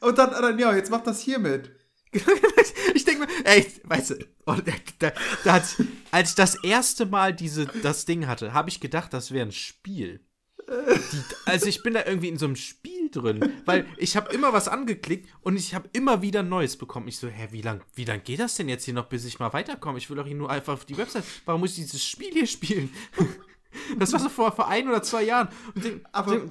Und 0.00 0.16
dann, 0.16 0.30
dann, 0.30 0.58
ja, 0.58 0.72
jetzt 0.74 0.90
mach 0.90 1.02
das 1.02 1.20
hiermit. 1.20 1.72
ich 2.94 3.04
denke 3.04 3.26
mir, 3.26 3.28
ey, 3.44 3.66
weißt 3.84 4.10
du, 4.10 4.26
und 4.44 4.64
da, 4.98 5.12
da 5.44 5.62
als 6.10 6.30
ich 6.30 6.34
das 6.34 6.62
erste 6.62 7.06
Mal 7.06 7.34
diese, 7.34 7.66
das 7.66 8.04
Ding 8.04 8.26
hatte, 8.26 8.52
habe 8.52 8.68
ich 8.68 8.80
gedacht, 8.80 9.12
das 9.12 9.32
wäre 9.32 9.46
ein 9.46 9.52
Spiel. 9.52 10.20
Die, 10.68 11.22
also 11.44 11.66
ich 11.66 11.82
bin 11.82 11.94
da 11.94 12.04
irgendwie 12.04 12.28
in 12.28 12.38
so 12.38 12.46
einem 12.46 12.56
Spiel 12.56 13.08
drin, 13.10 13.52
weil 13.66 13.86
ich 13.98 14.16
habe 14.16 14.32
immer 14.34 14.52
was 14.52 14.66
angeklickt 14.66 15.28
und 15.42 15.56
ich 15.56 15.74
habe 15.74 15.88
immer 15.92 16.22
wieder 16.22 16.42
Neues 16.42 16.76
bekommen. 16.76 17.06
Ich 17.06 17.18
so, 17.18 17.28
hä, 17.28 17.48
wie 17.52 17.62
lang, 17.62 17.82
wie 17.94 18.04
lang 18.04 18.22
geht 18.24 18.40
das 18.40 18.56
denn 18.56 18.68
jetzt 18.68 18.84
hier 18.84 18.94
noch, 18.94 19.06
bis 19.06 19.24
ich 19.24 19.38
mal 19.38 19.52
weiterkomme? 19.52 19.98
Ich 19.98 20.10
will 20.10 20.16
doch 20.16 20.26
hier 20.26 20.34
nur 20.34 20.50
einfach 20.50 20.72
auf 20.72 20.84
die 20.84 20.96
Website. 20.96 21.24
Warum 21.44 21.60
muss 21.60 21.70
ich 21.78 21.84
dieses 21.84 22.04
Spiel 22.04 22.32
hier 22.32 22.46
spielen? 22.46 22.92
Das 23.98 24.10
war 24.14 24.20
so 24.20 24.30
vor, 24.30 24.52
vor 24.52 24.68
ein 24.68 24.88
oder 24.88 25.02
zwei 25.02 25.24
Jahren. 25.24 25.48
Und 25.74 25.84
den, 25.84 26.06
Aber 26.10 26.38
den, 26.38 26.50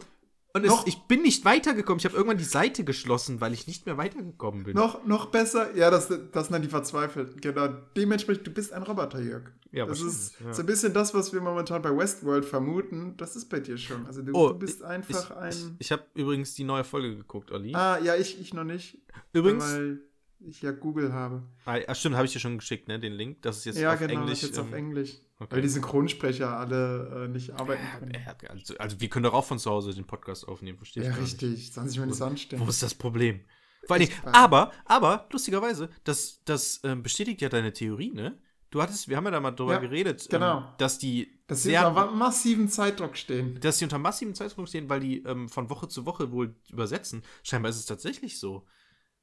und 0.55 0.63
es, 0.63 0.73
ich 0.85 0.99
bin 1.03 1.21
nicht 1.21 1.43
weitergekommen. 1.43 1.99
Ich 1.99 2.05
habe 2.05 2.15
irgendwann 2.15 2.37
die 2.37 2.45
Seite 2.45 2.85
geschlossen, 2.85 3.41
weil 3.41 3.51
ich 3.51 3.67
nicht 3.67 3.85
mehr 3.85 3.97
weitergekommen 3.97 4.63
bin. 4.63 4.73
Noch, 4.73 5.05
noch 5.05 5.25
besser, 5.25 5.75
ja, 5.75 5.91
das, 5.91 6.07
das 6.07 6.45
sind 6.47 6.53
dann 6.53 6.61
die 6.61 6.69
Verzweifelten. 6.69 7.41
Genau. 7.41 7.67
Dementsprechend, 7.97 8.47
du 8.47 8.51
bist 8.51 8.71
ein 8.71 8.83
Roboter, 8.83 9.19
Jörg. 9.19 9.51
Ja, 9.73 9.85
das 9.85 9.99
ist 9.99 10.39
ja. 10.39 10.53
so 10.53 10.61
ein 10.61 10.65
bisschen 10.65 10.93
das, 10.93 11.13
was 11.13 11.33
wir 11.33 11.41
momentan 11.41 11.81
bei 11.81 11.95
Westworld 11.95 12.45
vermuten. 12.45 13.17
Das 13.17 13.35
ist 13.35 13.49
bei 13.49 13.59
dir 13.59 13.77
schon. 13.77 14.05
Also 14.05 14.21
du, 14.21 14.31
Oh, 14.33 14.49
du 14.53 14.59
bist 14.59 14.81
einfach 14.81 15.29
ich, 15.31 15.35
ein. 15.35 15.51
Ich, 15.51 15.87
ich 15.87 15.91
habe 15.91 16.03
übrigens 16.13 16.53
die 16.55 16.63
neue 16.63 16.85
Folge 16.85 17.17
geguckt, 17.17 17.51
Olli. 17.51 17.75
ah, 17.75 17.99
ja, 17.99 18.15
ich, 18.15 18.39
ich 18.39 18.53
noch 18.53 18.63
nicht. 18.63 18.97
übrigens, 19.33 19.65
Weil 19.65 19.99
ich 20.39 20.61
ja 20.61 20.71
Google 20.71 21.11
habe. 21.11 21.43
ah, 21.65 21.79
ah, 21.85 21.95
stimmt, 21.95 22.15
habe 22.15 22.25
ich 22.27 22.31
dir 22.31 22.39
schon 22.39 22.57
geschickt, 22.57 22.87
ne, 22.87 22.97
den 22.97 23.11
Link. 23.11 23.41
Das 23.41 23.57
ist 23.57 23.65
jetzt 23.65 23.79
ja, 23.79 23.91
auf 23.93 23.99
genau, 23.99 24.13
Englisch. 24.13 24.39
das 24.39 24.43
ist 24.43 24.49
jetzt 24.49 24.59
auf 24.59 24.67
ähm, 24.67 24.73
Englisch. 24.75 25.17
Okay. 25.39 25.55
Weil 25.55 25.61
die 25.61 25.69
Synchronsprecher 25.69 26.49
alle 26.57 27.25
äh, 27.25 27.27
nicht 27.27 27.51
arbeiten 27.51 27.83
können. 27.99 28.13
Ja, 28.13 28.35
also, 28.49 28.77
also 28.77 28.99
wir 28.99 29.09
können 29.09 29.23
doch 29.23 29.33
auch 29.33 29.45
von 29.45 29.59
zu 29.59 29.69
Hause 29.71 29.93
den 29.93 30.05
Podcast 30.05 30.47
aufnehmen, 30.47 30.77
verstehst 30.77 31.05
Ja, 31.05 31.11
du? 31.11 31.17
gar 31.17 31.23
nicht. 31.23 31.41
richtig. 31.41 31.73
Sollen 31.73 31.89
sich 31.89 31.99
mal 31.99 32.05
nicht 32.07 32.17
so 32.17 32.25
anstellen. 32.25 32.61
Wo 32.65 32.69
ist 32.69 32.81
das 32.83 32.93
Problem? 32.93 33.41
Vor 33.87 33.97
Ich 33.97 34.09
weiß. 34.23 34.33
aber, 34.33 34.71
aber, 34.85 35.27
lustigerweise, 35.31 35.89
das, 36.03 36.41
das 36.45 36.81
ähm, 36.83 37.03
bestätigt 37.03 37.41
ja 37.41 37.49
deine 37.49 37.71
Theorie, 37.71 38.11
ne? 38.11 38.37
Du 38.71 38.81
hattest, 38.81 39.07
wir 39.07 39.15
haben 39.15 39.25
ja 39.25 39.31
da 39.31 39.39
mal 39.39 39.51
drüber 39.51 39.73
Ja, 39.73 39.79
geredet, 39.79 40.27
genau. 40.29 40.57
ähm, 40.57 40.63
dass 40.79 40.97
die 40.97 41.39
Dass 41.47 41.63
sie 41.63 41.77
unter 41.77 42.07
massiven 42.11 42.67
Zeitdruck 42.67 43.15
stehen. 43.15 43.57
dass 43.61 43.77
sie 43.77 43.85
unter 43.85 43.99
massivem 43.99 44.33
Zeitdruck 44.33 44.67
stehen, 44.67 44.89
weil 44.89 44.99
die 44.99 45.19
ähm, 45.23 45.47
von 45.49 45.69
Woche 45.69 45.87
zu 45.87 46.05
Woche 46.05 46.31
wohl 46.31 46.55
übersetzen. 46.69 47.23
Scheinbar 47.43 47.69
ist 47.69 47.77
es 47.77 47.85
tatsächlich 47.85 48.39
so. 48.39 48.65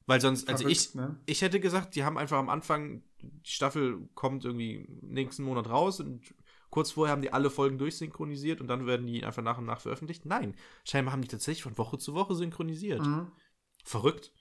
Weil 0.05 0.21
sonst, 0.21 0.47
also 0.49 0.63
Verrückt, 0.63 0.79
ich, 0.89 0.95
ne? 0.95 1.19
ich 1.25 1.41
hätte 1.41 1.59
gesagt, 1.59 1.95
die 1.95 2.03
haben 2.03 2.17
einfach 2.17 2.37
am 2.37 2.49
Anfang, 2.49 3.03
die 3.23 3.49
Staffel 3.51 4.07
kommt 4.15 4.45
irgendwie 4.45 4.87
nächsten 5.01 5.43
Monat 5.43 5.69
raus 5.69 5.99
und 5.99 6.33
kurz 6.69 6.91
vorher 6.91 7.11
haben 7.11 7.21
die 7.21 7.33
alle 7.33 7.49
Folgen 7.49 7.77
durchsynchronisiert 7.77 8.59
und 8.59 8.67
dann 8.67 8.87
werden 8.87 9.05
die 9.05 9.23
einfach 9.23 9.43
nach 9.43 9.57
und 9.57 9.65
nach 9.65 9.81
veröffentlicht. 9.81 10.25
Nein, 10.25 10.55
scheinbar 10.83 11.13
haben 11.13 11.21
die 11.21 11.27
tatsächlich 11.27 11.63
von 11.63 11.77
Woche 11.77 11.97
zu 11.97 12.13
Woche 12.13 12.35
synchronisiert. 12.35 13.05
Mhm. 13.05 13.31
Verrückt. 13.83 14.31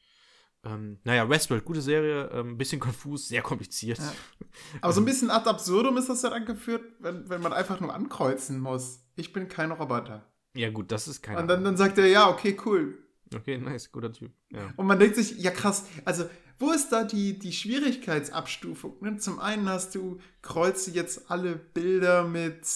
Ähm, 0.64 0.98
naja, 1.02 1.28
Westworld, 1.28 1.64
gute 1.64 1.82
Serie, 1.82 2.30
ähm, 2.32 2.56
bisschen 2.56 2.80
konfus, 2.80 3.28
sehr 3.28 3.42
kompliziert. 3.42 3.98
Ja. 3.98 4.12
Aber 4.80 4.92
so 4.92 5.00
ein 5.00 5.04
bisschen 5.04 5.30
ad 5.30 5.48
absurdum 5.48 5.96
ist 5.96 6.08
das 6.08 6.22
ja 6.22 6.30
dann 6.30 6.46
geführt, 6.46 6.84
wenn, 7.00 7.28
wenn 7.28 7.42
man 7.42 7.52
einfach 7.52 7.80
nur 7.80 7.92
ankreuzen 7.92 8.60
muss. 8.60 9.04
Ich 9.16 9.32
bin 9.32 9.48
kein 9.48 9.72
Roboter. 9.72 10.24
Ja, 10.54 10.70
gut, 10.70 10.92
das 10.92 11.08
ist 11.08 11.22
keine 11.22 11.40
Und 11.40 11.48
dann, 11.48 11.64
dann 11.64 11.76
sagt 11.76 11.98
er, 11.98 12.06
ja, 12.06 12.28
okay, 12.28 12.56
cool. 12.64 12.98
Okay, 13.34 13.58
nice, 13.58 13.90
guter 13.90 14.12
Typ. 14.12 14.32
Ja. 14.50 14.72
Und 14.76 14.86
man 14.86 14.98
denkt 14.98 15.16
sich, 15.16 15.38
ja 15.38 15.50
krass, 15.50 15.86
also 16.04 16.24
wo 16.62 16.70
ist 16.72 16.90
da 16.92 17.04
die, 17.04 17.38
die 17.38 17.52
Schwierigkeitsabstufung? 17.52 18.96
Ne? 19.00 19.16
Zum 19.18 19.38
einen 19.38 19.68
hast 19.68 19.94
du, 19.94 20.18
kreuze 20.40 20.90
jetzt 20.92 21.30
alle 21.30 21.56
Bilder 21.56 22.24
mit 22.24 22.66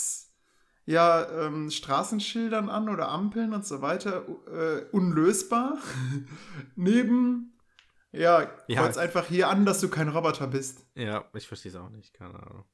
ja, 0.85 1.27
ähm, 1.47 1.71
Straßenschildern 1.71 2.69
an 2.69 2.89
oder 2.89 3.09
Ampeln 3.09 3.53
und 3.53 3.67
so 3.67 3.83
weiter, 3.83 4.25
äh, 4.53 4.85
unlösbar. 4.93 5.79
Neben, 6.77 7.57
ja, 8.13 8.51
Ja. 8.69 8.83
kreuz 8.83 8.97
einfach 8.97 9.27
hier 9.27 9.49
an, 9.49 9.65
dass 9.65 9.81
du 9.81 9.89
kein 9.89 10.09
Roboter 10.09 10.47
bist. 10.47 10.87
ja, 10.95 11.25
ich 11.35 11.47
verstehe 11.49 11.71
es 11.73 11.77
auch 11.77 11.91
nicht, 11.91 12.13
keine 12.15 12.35
Ahnung. 12.35 12.65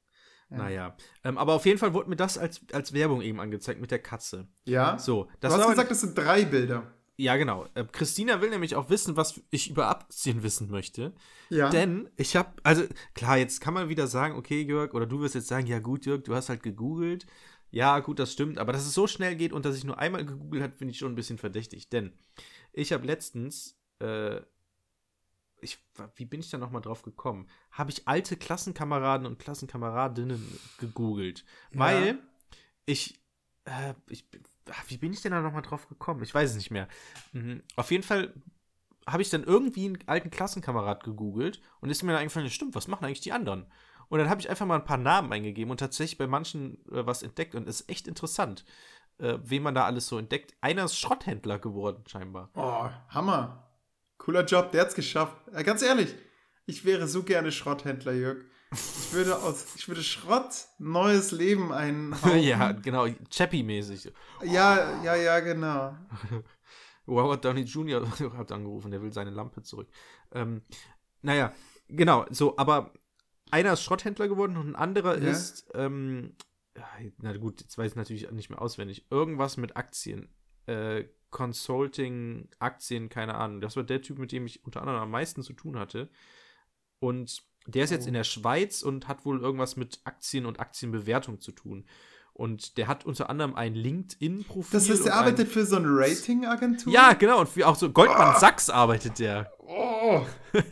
Ja. 0.50 0.56
Naja, 0.58 0.96
ähm, 1.24 1.38
aber 1.38 1.54
auf 1.54 1.64
jeden 1.64 1.78
Fall 1.78 1.94
wurde 1.94 2.10
mir 2.10 2.16
das 2.16 2.36
als, 2.36 2.60
als 2.72 2.92
Werbung 2.92 3.22
eben 3.22 3.40
angezeigt 3.40 3.80
mit 3.80 3.90
der 3.90 4.00
Katze. 4.00 4.48
Ja. 4.64 4.98
So, 4.98 5.24
du 5.24 5.30
das 5.40 5.54
hast 5.54 5.60
war 5.60 5.70
gesagt, 5.70 5.90
das 5.90 6.00
sind 6.00 6.16
drei 6.16 6.44
Bilder. 6.44 6.92
Ja, 7.16 7.36
genau. 7.36 7.66
Äh, 7.74 7.84
Christina 7.84 8.40
will 8.40 8.50
nämlich 8.50 8.74
auch 8.74 8.88
wissen, 8.88 9.16
was 9.16 9.40
ich 9.50 9.70
über 9.70 9.88
Aktien 9.88 10.42
wissen 10.42 10.70
möchte. 10.70 11.12
Ja. 11.50 11.68
Denn 11.68 12.08
ich 12.16 12.36
habe, 12.36 12.50
also 12.62 12.84
klar, 13.14 13.36
jetzt 13.36 13.60
kann 13.60 13.74
man 13.74 13.88
wieder 13.88 14.06
sagen, 14.06 14.34
okay, 14.36 14.62
Jörg, 14.62 14.94
oder 14.94 15.06
du 15.06 15.20
wirst 15.20 15.34
jetzt 15.34 15.48
sagen, 15.48 15.66
ja 15.66 15.78
gut, 15.78 16.06
Jörg, 16.06 16.22
du 16.22 16.34
hast 16.34 16.48
halt 16.48 16.62
gegoogelt. 16.62 17.26
Ja, 17.70 18.00
gut, 18.00 18.18
das 18.18 18.32
stimmt. 18.32 18.58
Aber 18.58 18.72
dass 18.72 18.86
es 18.86 18.94
so 18.94 19.06
schnell 19.06 19.36
geht 19.36 19.52
und 19.52 19.64
dass 19.64 19.76
ich 19.76 19.84
nur 19.84 19.98
einmal 19.98 20.24
gegoogelt 20.24 20.62
habe, 20.62 20.76
finde 20.76 20.92
ich 20.92 20.98
schon 20.98 21.12
ein 21.12 21.16
bisschen 21.16 21.38
verdächtig. 21.38 21.88
Denn 21.88 22.12
ich 22.72 22.92
habe 22.92 23.06
letztens, 23.06 23.78
äh, 24.00 24.40
ich, 25.60 25.78
wie 26.16 26.24
bin 26.24 26.40
ich 26.40 26.50
da 26.50 26.58
nochmal 26.58 26.82
drauf 26.82 27.02
gekommen? 27.02 27.46
Habe 27.70 27.90
ich 27.90 28.08
alte 28.08 28.36
Klassenkameraden 28.36 29.26
und 29.26 29.38
Klassenkameradinnen 29.38 30.58
gegoogelt. 30.78 31.44
Ja. 31.72 31.80
Weil 31.80 32.18
ich, 32.84 33.20
äh, 33.64 33.94
ich, 34.08 34.26
ach, 34.70 34.84
wie 34.88 34.98
bin 34.98 35.12
ich 35.12 35.22
denn 35.22 35.32
da 35.32 35.40
nochmal 35.40 35.62
drauf 35.62 35.88
gekommen? 35.88 36.22
Ich 36.22 36.34
weiß 36.34 36.50
es 36.50 36.56
nicht 36.56 36.70
mehr. 36.70 36.88
Mhm. 37.32 37.62
Auf 37.76 37.90
jeden 37.90 38.02
Fall 38.02 38.32
habe 39.06 39.22
ich 39.22 39.30
dann 39.30 39.44
irgendwie 39.44 39.86
einen 39.86 39.98
alten 40.06 40.30
Klassenkamerad 40.30 41.02
gegoogelt 41.04 41.60
und 41.80 41.90
ist 41.90 42.02
mir 42.02 42.12
dann 42.12 42.20
eingefallen, 42.20 42.50
stimmt, 42.50 42.74
was 42.74 42.88
machen 42.88 43.04
eigentlich 43.04 43.20
die 43.20 43.32
anderen? 43.32 43.66
Und 44.08 44.18
dann 44.18 44.28
habe 44.28 44.40
ich 44.40 44.50
einfach 44.50 44.66
mal 44.66 44.76
ein 44.76 44.84
paar 44.84 44.98
Namen 44.98 45.32
eingegeben 45.32 45.70
und 45.70 45.78
tatsächlich 45.78 46.18
bei 46.18 46.26
manchen 46.26 46.74
äh, 46.90 47.06
was 47.06 47.22
entdeckt 47.22 47.54
und 47.54 47.68
es 47.68 47.80
ist 47.80 47.88
echt 47.88 48.06
interessant, 48.06 48.64
äh, 49.18 49.38
wen 49.42 49.62
man 49.62 49.74
da 49.74 49.86
alles 49.86 50.06
so 50.06 50.18
entdeckt. 50.18 50.54
Einer 50.60 50.84
ist 50.84 50.98
Schrotthändler 50.98 51.58
geworden, 51.58 52.04
scheinbar. 52.06 52.50
Oh, 52.54 52.90
Hammer. 53.08 53.70
Cooler 54.18 54.44
Job, 54.44 54.70
der 54.70 54.82
hat's 54.82 54.94
geschafft. 54.94 55.36
Äh, 55.52 55.64
ganz 55.64 55.82
ehrlich, 55.82 56.14
ich 56.66 56.84
wäre 56.84 57.08
so 57.08 57.22
gerne 57.22 57.50
Schrotthändler, 57.50 58.12
Jörg. 58.12 58.44
Ich 58.72 59.12
würde 59.12 59.36
aus, 59.38 59.74
ich 59.76 59.86
würde 59.88 60.02
Schrott 60.02 60.66
neues 60.78 61.30
Leben 61.32 61.72
einhauen. 61.72 62.38
ja, 62.42 62.72
genau, 62.72 63.06
Chappie-mäßig. 63.30 64.12
ja, 64.44 65.02
ja, 65.02 65.14
ja, 65.14 65.40
genau. 65.40 65.96
Robert 67.06 67.44
Downey 67.44 67.62
Jr. 67.62 68.06
hat 68.36 68.52
angerufen, 68.52 68.90
der 68.90 69.02
will 69.02 69.12
seine 69.12 69.30
Lampe 69.30 69.62
zurück. 69.62 69.88
Ähm, 70.32 70.62
naja, 71.20 71.52
genau, 71.88 72.24
so, 72.30 72.56
aber 72.56 72.92
einer 73.50 73.74
ist 73.74 73.82
Schrotthändler 73.82 74.28
geworden 74.28 74.56
und 74.56 74.70
ein 74.70 74.76
anderer 74.76 75.20
Ja. 75.20 75.30
ist, 75.30 75.68
ähm, 75.74 76.34
na 77.18 77.36
gut, 77.36 77.60
jetzt 77.60 77.76
weiß 77.76 77.92
ich 77.92 77.96
natürlich 77.96 78.30
nicht 78.30 78.48
mehr 78.48 78.62
auswendig, 78.62 79.06
irgendwas 79.10 79.56
mit 79.56 79.76
Aktien. 79.76 80.28
Äh, 80.66 81.04
Consulting, 81.30 82.48
Aktien, 82.58 83.08
keine 83.08 83.34
Ahnung. 83.34 83.60
Das 83.60 83.76
war 83.76 83.82
der 83.82 84.02
Typ, 84.02 84.18
mit 84.18 84.32
dem 84.32 84.46
ich 84.46 84.64
unter 84.64 84.80
anderem 84.80 85.00
am 85.00 85.10
meisten 85.10 85.42
zu 85.42 85.54
tun 85.54 85.78
hatte. 85.78 86.08
Und 86.98 87.42
der 87.66 87.84
ist 87.84 87.90
jetzt 87.90 88.04
Oh. 88.04 88.08
in 88.08 88.14
der 88.14 88.24
Schweiz 88.24 88.82
und 88.82 89.08
hat 89.08 89.24
wohl 89.24 89.40
irgendwas 89.40 89.76
mit 89.76 90.00
Aktien 90.04 90.46
und 90.46 90.60
Aktienbewertung 90.60 91.40
zu 91.40 91.52
tun. 91.52 91.84
Und 92.34 92.78
der 92.78 92.88
hat 92.88 93.04
unter 93.04 93.28
anderem 93.28 93.54
ein 93.54 93.74
LinkedIn-Profil. 93.74 94.70
Das 94.72 94.88
heißt, 94.88 95.04
der 95.04 95.14
arbeitet 95.14 95.48
für 95.48 95.66
so 95.66 95.76
eine 95.76 95.88
Ratingagentur? 95.88 96.92
ja, 96.92 97.12
genau. 97.12 97.40
Und 97.40 97.48
für 97.50 97.66
auch 97.68 97.76
so 97.76 97.90
Goldman 97.90 98.38
Sachs 98.40 98.70
arbeitet 98.70 99.18
der. 99.18 99.52
Oh. 99.58 100.22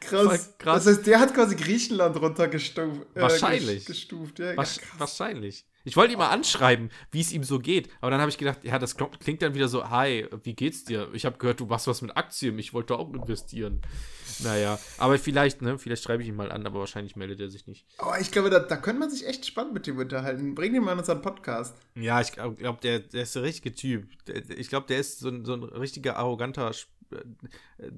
Krass. 0.00 0.54
krass. 0.58 0.84
Das 0.84 0.96
heißt, 0.98 1.06
der 1.06 1.20
hat 1.20 1.34
quasi 1.34 1.56
Griechenland 1.56 2.16
runtergestuft. 2.20 3.02
Äh, 3.14 3.20
Wahrscheinlich. 3.20 3.82
ges- 3.82 3.86
Gestuft. 3.88 4.38
Ja, 4.38 4.52
Wasch- 4.52 4.78
krass. 4.80 4.98
wahrscheinlich. 4.98 5.66
Ich 5.88 5.96
wollte 5.96 6.12
ihn 6.12 6.18
mal 6.18 6.28
anschreiben, 6.28 6.90
wie 7.10 7.22
es 7.22 7.32
ihm 7.32 7.42
so 7.42 7.58
geht. 7.58 7.88
Aber 8.02 8.10
dann 8.10 8.20
habe 8.20 8.30
ich 8.30 8.36
gedacht, 8.36 8.62
ja, 8.62 8.78
das 8.78 8.94
klingt 8.96 9.40
dann 9.40 9.54
wieder 9.54 9.68
so, 9.68 9.88
hi, 9.88 10.26
wie 10.42 10.54
geht's 10.54 10.84
dir? 10.84 11.08
Ich 11.14 11.24
habe 11.24 11.38
gehört, 11.38 11.60
du 11.60 11.66
machst 11.66 11.86
was 11.86 12.02
mit 12.02 12.14
Aktien. 12.14 12.58
Ich 12.58 12.74
wollte 12.74 12.98
auch 12.98 13.12
investieren. 13.12 13.80
Naja, 14.40 14.78
aber 14.98 15.18
vielleicht, 15.18 15.62
ne, 15.62 15.78
vielleicht 15.78 16.02
schreibe 16.02 16.22
ich 16.22 16.28
ihn 16.28 16.36
mal 16.36 16.52
an, 16.52 16.66
aber 16.66 16.80
wahrscheinlich 16.80 17.16
meldet 17.16 17.40
er 17.40 17.48
sich 17.48 17.66
nicht. 17.66 17.86
Aber 17.96 18.20
ich 18.20 18.30
glaube, 18.30 18.50
da, 18.50 18.58
da 18.58 18.76
könnte 18.76 19.00
man 19.00 19.10
sich 19.10 19.26
echt 19.26 19.46
spannend 19.46 19.72
mit 19.72 19.86
dem 19.86 19.96
unterhalten. 19.96 20.54
Bring 20.54 20.74
den 20.74 20.84
mal 20.84 20.92
in 20.92 20.98
unseren 20.98 21.22
Podcast. 21.22 21.74
Ja, 21.94 22.20
ich 22.20 22.32
glaube, 22.32 22.56
glaub, 22.56 22.82
der, 22.82 22.98
der 23.00 23.22
ist 23.22 23.34
der 23.34 23.42
richtige 23.42 23.74
Typ. 23.74 24.08
Ich 24.56 24.68
glaube, 24.68 24.86
der 24.86 24.98
ist 24.98 25.20
so 25.20 25.30
ein, 25.30 25.46
so 25.46 25.54
ein 25.54 25.62
richtiger, 25.62 26.16
arroganter 26.16 26.70
äh, 27.10 27.90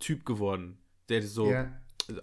Typ 0.00 0.26
geworden. 0.26 0.78
Der 1.08 1.22
so 1.22 1.52
Ja. 1.52 1.72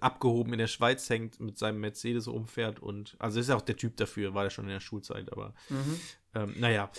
Abgehoben 0.02 0.54
in 0.54 0.60
der 0.60 0.68
Schweiz 0.68 1.10
hängt, 1.10 1.40
mit 1.40 1.58
seinem 1.58 1.80
Mercedes 1.80 2.28
rumfährt 2.28 2.80
und, 2.80 3.16
also 3.20 3.40
ist 3.40 3.50
ja 3.50 3.56
auch 3.56 3.62
der 3.62 3.78
Typ 3.78 3.98
dafür, 3.98 4.34
war 4.34 4.44
ja 4.46 4.50
schon 4.50 4.66
in 4.66 4.72
der 4.72 4.80
Schulzeit, 4.80 5.32
aber 5.32 5.54
Mhm. 5.70 6.00
ähm, 6.36 6.56
naja. 6.60 6.90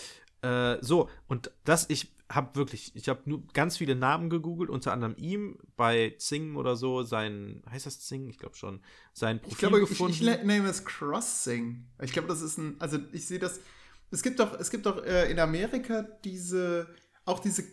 Äh, 0.42 0.76
so, 0.82 1.08
und 1.26 1.50
das, 1.64 1.88
ich 1.88 2.12
habe 2.30 2.54
wirklich, 2.56 2.94
ich 2.94 3.08
habe 3.08 3.22
nur 3.26 3.46
ganz 3.54 3.76
viele 3.78 3.94
Namen 3.94 4.28
gegoogelt, 4.30 4.68
unter 4.70 4.92
anderem 4.92 5.14
ihm 5.16 5.58
bei 5.76 6.14
Zing 6.18 6.56
oder 6.56 6.76
so, 6.76 7.02
sein, 7.02 7.62
heißt 7.70 7.86
das 7.86 8.00
Zing? 8.00 8.28
Ich 8.28 8.38
glaube 8.38 8.56
schon, 8.56 8.82
sein 9.12 9.40
Profil 9.40 9.52
Ich 9.52 9.58
glaube, 9.58 9.82
ich, 9.82 9.88
gefunden. 9.88 10.12
ich 10.12 10.20
le- 10.20 10.44
nenne 10.44 10.68
es 10.68 10.84
Crossing. 10.84 11.86
Ich 12.02 12.12
glaube, 12.12 12.28
das 12.28 12.42
ist 12.42 12.58
ein, 12.58 12.76
also 12.78 12.98
ich 13.12 13.26
sehe 13.26 13.38
das, 13.38 13.60
es 14.10 14.22
gibt 14.22 14.38
doch, 14.40 14.58
es 14.58 14.70
gibt 14.70 14.86
doch 14.86 15.02
äh, 15.04 15.30
in 15.30 15.38
Amerika 15.38 16.02
diese, 16.24 16.88
auch 17.24 17.38
diese 17.40 17.70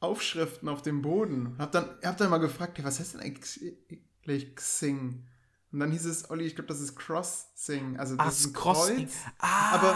Xing-Aufschriften 0.00 0.68
auf 0.68 0.82
dem 0.82 1.02
Boden. 1.02 1.54
Hab 1.58 1.72
dann, 1.72 1.88
hab 2.04 2.16
dann 2.16 2.30
mal 2.30 2.38
gefragt, 2.38 2.82
was 2.82 3.00
heißt 3.00 3.14
denn 3.14 3.20
eigentlich 3.20 4.54
Xing? 4.54 5.26
Und 5.70 5.80
dann 5.80 5.92
hieß 5.92 6.06
es, 6.06 6.30
Olli, 6.30 6.44
ich 6.46 6.54
glaube, 6.54 6.68
das 6.68 6.80
ist 6.80 6.96
Crossing. 6.96 7.98
Also 7.98 8.16
das 8.16 8.26
Ah, 8.26 8.28
ist 8.30 8.46
ein 8.46 8.52
Crossing. 8.54 8.96
Kreuz. 8.96 9.12
Ah, 9.38 9.74
Aber, 9.74 9.94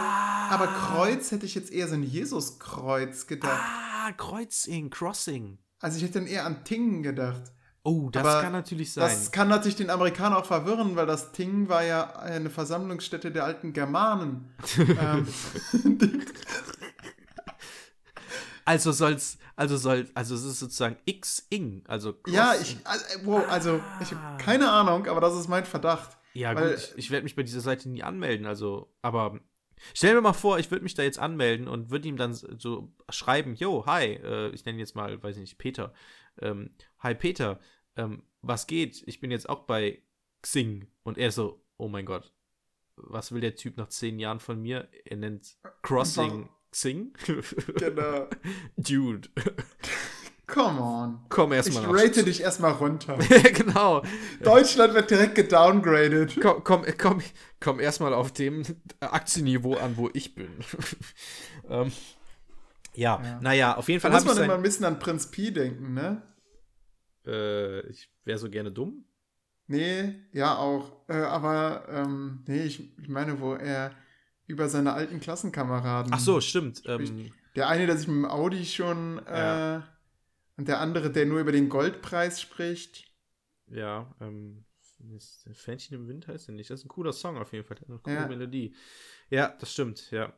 aber 0.50 0.66
Kreuz 0.66 1.30
hätte 1.30 1.46
ich 1.46 1.55
jetzt 1.55 1.72
eher 1.72 1.88
so 1.88 1.94
ein 1.94 2.03
Jesuskreuz 2.03 3.26
gedacht. 3.26 3.59
Ah, 3.59 4.12
Kreuzing, 4.12 4.90
Crossing. 4.90 5.59
Also 5.80 5.96
ich 5.96 6.03
hätte 6.03 6.14
dann 6.14 6.26
eher 6.26 6.44
an 6.44 6.64
Ting 6.64 7.03
gedacht. 7.03 7.53
Oh, 7.84 8.11
das 8.11 8.24
Aber 8.24 8.42
kann 8.42 8.53
natürlich 8.53 8.92
sein. 8.92 9.03
Das 9.11 9.32
kann 9.32 9.48
natürlich 9.48 9.74
den 9.74 9.90
Amerikaner 9.90 10.36
auch 10.38 10.44
verwirren, 10.46 10.94
weil 10.94 11.07
das 11.07 11.32
Ting 11.32 11.68
war 11.68 11.82
ja 11.82 12.14
eine 12.16 12.48
Versammlungsstätte 12.50 13.32
der 13.32 13.44
alten 13.44 13.72
Germanen. 13.72 14.50
ähm, 14.78 15.26
Also 18.64 18.92
soll's, 18.92 19.38
also 19.56 19.76
soll, 19.76 20.08
also 20.14 20.34
es 20.34 20.44
ist 20.44 20.60
sozusagen 20.60 20.96
X-Ing, 21.04 21.84
also 21.86 22.12
Cross 22.12 22.34
Ja, 22.34 22.54
ich, 22.60 22.76
also, 22.84 23.04
wow, 23.24 23.44
also, 23.48 23.80
ich 24.00 24.12
Ah. 24.12 24.16
habe 24.22 24.42
keine 24.42 24.70
Ahnung, 24.70 25.06
aber 25.06 25.20
das 25.20 25.34
ist 25.34 25.48
mein 25.48 25.64
Verdacht. 25.64 26.16
Ja, 26.34 26.54
Weil- 26.54 26.70
gut, 26.74 26.78
ich, 26.78 26.98
ich 26.98 27.10
werde 27.10 27.24
mich 27.24 27.34
bei 27.36 27.42
dieser 27.42 27.60
Seite 27.60 27.88
nie 27.88 28.02
anmelden, 28.02 28.46
also, 28.46 28.92
aber 29.02 29.40
stell 29.94 30.14
mir 30.14 30.20
mal 30.22 30.32
vor, 30.32 30.58
ich 30.58 30.70
würde 30.70 30.82
mich 30.84 30.94
da 30.94 31.02
jetzt 31.02 31.18
anmelden 31.18 31.66
und 31.68 31.90
würde 31.90 32.08
ihm 32.08 32.16
dann 32.16 32.34
so 32.34 32.92
schreiben, 33.10 33.54
yo, 33.56 33.84
hi, 33.86 34.14
äh, 34.14 34.50
ich 34.50 34.64
nenne 34.64 34.78
jetzt 34.78 34.94
mal, 34.94 35.22
weiß 35.22 35.36
ich 35.36 35.40
nicht, 35.42 35.58
Peter. 35.58 35.92
Ähm, 36.40 36.70
hi 37.00 37.14
Peter, 37.14 37.58
ähm, 37.96 38.22
was 38.42 38.66
geht? 38.66 39.02
Ich 39.06 39.20
bin 39.20 39.30
jetzt 39.30 39.48
auch 39.48 39.60
bei 39.64 40.02
Xing. 40.40 40.86
Und 41.02 41.18
er 41.18 41.30
so, 41.30 41.62
oh 41.76 41.88
mein 41.88 42.06
Gott, 42.06 42.32
was 42.96 43.32
will 43.32 43.40
der 43.40 43.54
Typ 43.56 43.76
nach 43.76 43.88
zehn 43.88 44.18
Jahren 44.18 44.40
von 44.40 44.60
mir? 44.62 44.88
Er 45.04 45.16
nennt 45.16 45.56
Crossing? 45.82 46.48
Xing? 46.73 47.12
Genau. 47.79 48.29
Dude, 48.77 49.29
Come 50.47 50.81
on. 50.81 51.20
komm 51.29 51.53
Ich 51.53 51.59
erstmal 51.59 51.83
nach. 51.85 51.95
rate 51.95 52.25
dich 52.25 52.41
erstmal 52.43 52.73
runter. 52.73 53.16
genau. 53.55 54.03
Deutschland 54.43 54.95
wird 54.95 55.11
direkt 55.11 55.35
gedowngraded. 55.35 56.39
Komm, 56.41 56.64
komm, 56.64 56.85
komm, 56.99 57.23
komm 57.61 57.81
erstmal 57.81 58.12
auf 58.12 58.33
dem 58.33 58.62
Aktienniveau 59.01 59.75
an, 59.77 59.97
wo 59.97 60.11
ich 60.12 60.35
bin. 60.35 60.49
ähm, 61.70 61.93
ja, 62.95 63.23
Ja. 63.23 63.41
naja, 63.41 63.77
auf 63.77 63.89
jeden 63.89 64.01
Da 64.03 64.09
Fall 64.09 64.11
muss 64.11 64.20
habe 64.20 64.31
ich 64.33 64.37
man 64.37 64.45
immer 64.45 64.53
sein, 64.55 64.61
ein 64.61 64.62
bisschen 64.62 64.85
an 64.85 64.99
Prinz 64.99 65.31
Pi 65.31 65.53
denken, 65.53 65.95
ne? 65.95 66.23
äh, 67.27 67.87
ich 67.89 68.11
wäre 68.25 68.39
so 68.39 68.51
gerne 68.51 68.73
dumm. 68.73 69.05
Nee, 69.68 70.14
ja 70.33 70.57
auch. 70.57 71.09
Äh, 71.09 71.14
aber, 71.14 71.87
ähm, 71.89 72.43
nee, 72.47 72.64
ich, 72.64 72.99
ich 72.99 73.09
meine, 73.09 73.41
wo 73.41 73.55
er 73.55 73.93
über 74.53 74.68
seine 74.68 74.92
alten 74.92 75.18
Klassenkameraden. 75.20 76.12
Ach 76.14 76.20
so, 76.20 76.40
stimmt. 76.40 76.82
Ähm, 76.86 77.32
Der 77.57 77.68
eine, 77.68 77.86
der 77.86 77.96
sich 77.96 78.07
mit 78.07 78.16
dem 78.16 78.24
Audi 78.26 78.64
schon, 78.64 79.18
äh, 79.26 79.38
Ja. 79.38 79.88
und 80.57 80.68
der 80.68 80.80
andere, 80.80 81.11
der 81.11 81.26
nur 81.26 81.40
über 81.40 81.53
den 81.53 81.68
Goldpreis 81.68 82.40
spricht. 82.40 83.11
ja, 83.66 84.14
ähm, 84.20 84.64
Fähnchen 85.55 85.96
im 85.96 86.07
Wind 86.09 86.28
heißt 86.28 86.46
der 86.48 86.55
nicht. 86.55 86.70
Das 86.70 86.80
ist 86.80 86.86
ein 86.86 86.88
cooler 86.88 87.12
Song 87.12 87.36
auf 87.38 87.53
jeden 87.53 87.64
Fall. 87.66 87.76
Der 87.76 87.82
hat 87.82 87.88
eine 87.90 87.98
coole 87.98 88.14
Ja. 88.16 88.28
Melodie. 88.28 88.76
Ja, 89.30 89.48
das 89.59 89.72
stimmt, 89.72 90.11
ja. 90.12 90.32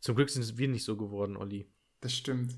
Zum 0.00 0.16
Glück 0.16 0.28
sind 0.30 0.58
wir 0.58 0.68
nicht 0.68 0.84
so 0.84 0.96
geworden, 0.96 1.36
Olli. 1.36 1.70
Das 2.00 2.12
stimmt. 2.14 2.52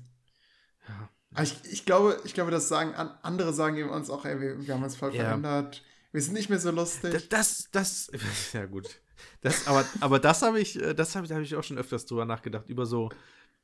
Ja. 0.87 1.09
Aber 1.33 1.43
ich, 1.43 1.53
ich 1.71 1.85
glaube, 1.85 2.19
ich 2.23 2.33
glaube, 2.33 2.49
das 2.51 2.67
sagen 2.69 2.95
an, 2.95 3.09
andere 3.21 3.53
sagen 3.53 3.77
eben 3.77 3.89
uns 3.89 4.09
auch, 4.09 4.25
ey, 4.25 4.39
wir, 4.41 4.65
wir 4.65 4.73
haben 4.73 4.83
uns 4.83 4.95
voll 4.95 5.13
Ja. 5.13 5.25
verändert. 5.25 5.83
Wir 6.11 6.21
sind 6.21 6.33
nicht 6.33 6.49
mehr 6.49 6.59
so 6.59 6.71
lustig. 6.71 7.11
Das, 7.29 7.69
das, 7.71 8.09
das, 8.09 8.09
ja 8.53 8.65
gut. 8.65 9.01
Das, 9.41 9.67
aber, 9.67 9.85
aber 10.01 10.19
das 10.19 10.41
habe 10.41 10.59
ich, 10.59 10.81
äh, 10.81 10.93
das 10.93 11.15
habe 11.15 11.25
ich, 11.25 11.31
habe 11.31 11.43
ich 11.43 11.55
auch 11.55 11.63
schon 11.63 11.77
öfters 11.77 12.05
drüber 12.05 12.25
nachgedacht, 12.25 12.67
über 12.69 12.85
so, 12.85 13.09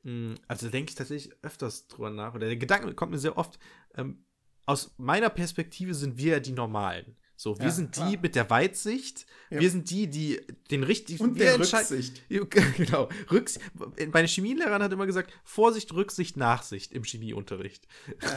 mh, 0.02 0.36
also 0.48 0.68
denke 0.68 0.90
ich 0.90 0.94
tatsächlich 0.96 1.34
öfters 1.42 1.86
drüber 1.88 2.10
nach, 2.10 2.34
oder 2.34 2.46
der 2.46 2.56
Gedanke 2.56 2.94
kommt 2.94 3.12
mir 3.12 3.18
sehr 3.18 3.36
oft, 3.38 3.58
ähm, 3.96 4.24
aus 4.66 4.94
meiner 4.96 5.28
Perspektive 5.30 5.94
sind 5.94 6.16
wir 6.18 6.32
ja 6.34 6.40
die 6.40 6.52
Normalen. 6.52 7.16
So, 7.34 7.58
wir 7.58 7.64
Ja, 7.66 7.70
sind 7.72 7.96
die 7.96 8.00
klar. 8.00 8.18
mit 8.22 8.34
der 8.36 8.48
Weitsicht, 8.50 9.26
Ja. 9.50 9.58
wir 9.58 9.68
sind 9.70 9.90
die, 9.90 10.06
die 10.08 10.40
den 10.70 10.84
richtigen, 10.84 11.24
und 11.24 11.40
der 11.40 11.58
Rücksicht. 11.58 12.22
Ja, 12.28 12.44
genau. 12.76 13.08
Rücks 13.32 13.58
meine 14.12 14.28
Chemielehrerin 14.28 14.80
hat 14.82 14.92
immer 14.92 15.06
gesagt, 15.06 15.32
Vorsicht, 15.42 15.92
Rücksicht, 15.92 16.36
Nachsicht 16.36 16.92
im 16.92 17.02
Chemieunterricht. 17.04 17.88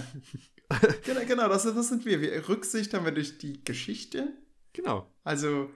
Genau, 1.06 1.22
genau 1.28 1.48
das, 1.48 1.62
das 1.64 1.90
sind 1.90 2.06
wir. 2.06 2.22
wir. 2.22 2.50
Rücksicht 2.50 2.94
haben 2.96 3.06
wir 3.06 3.12
durch 3.12 3.38
die 3.38 3.64
Geschichte. 3.64 4.34
Genau. 4.74 5.08
Also, 5.24 5.70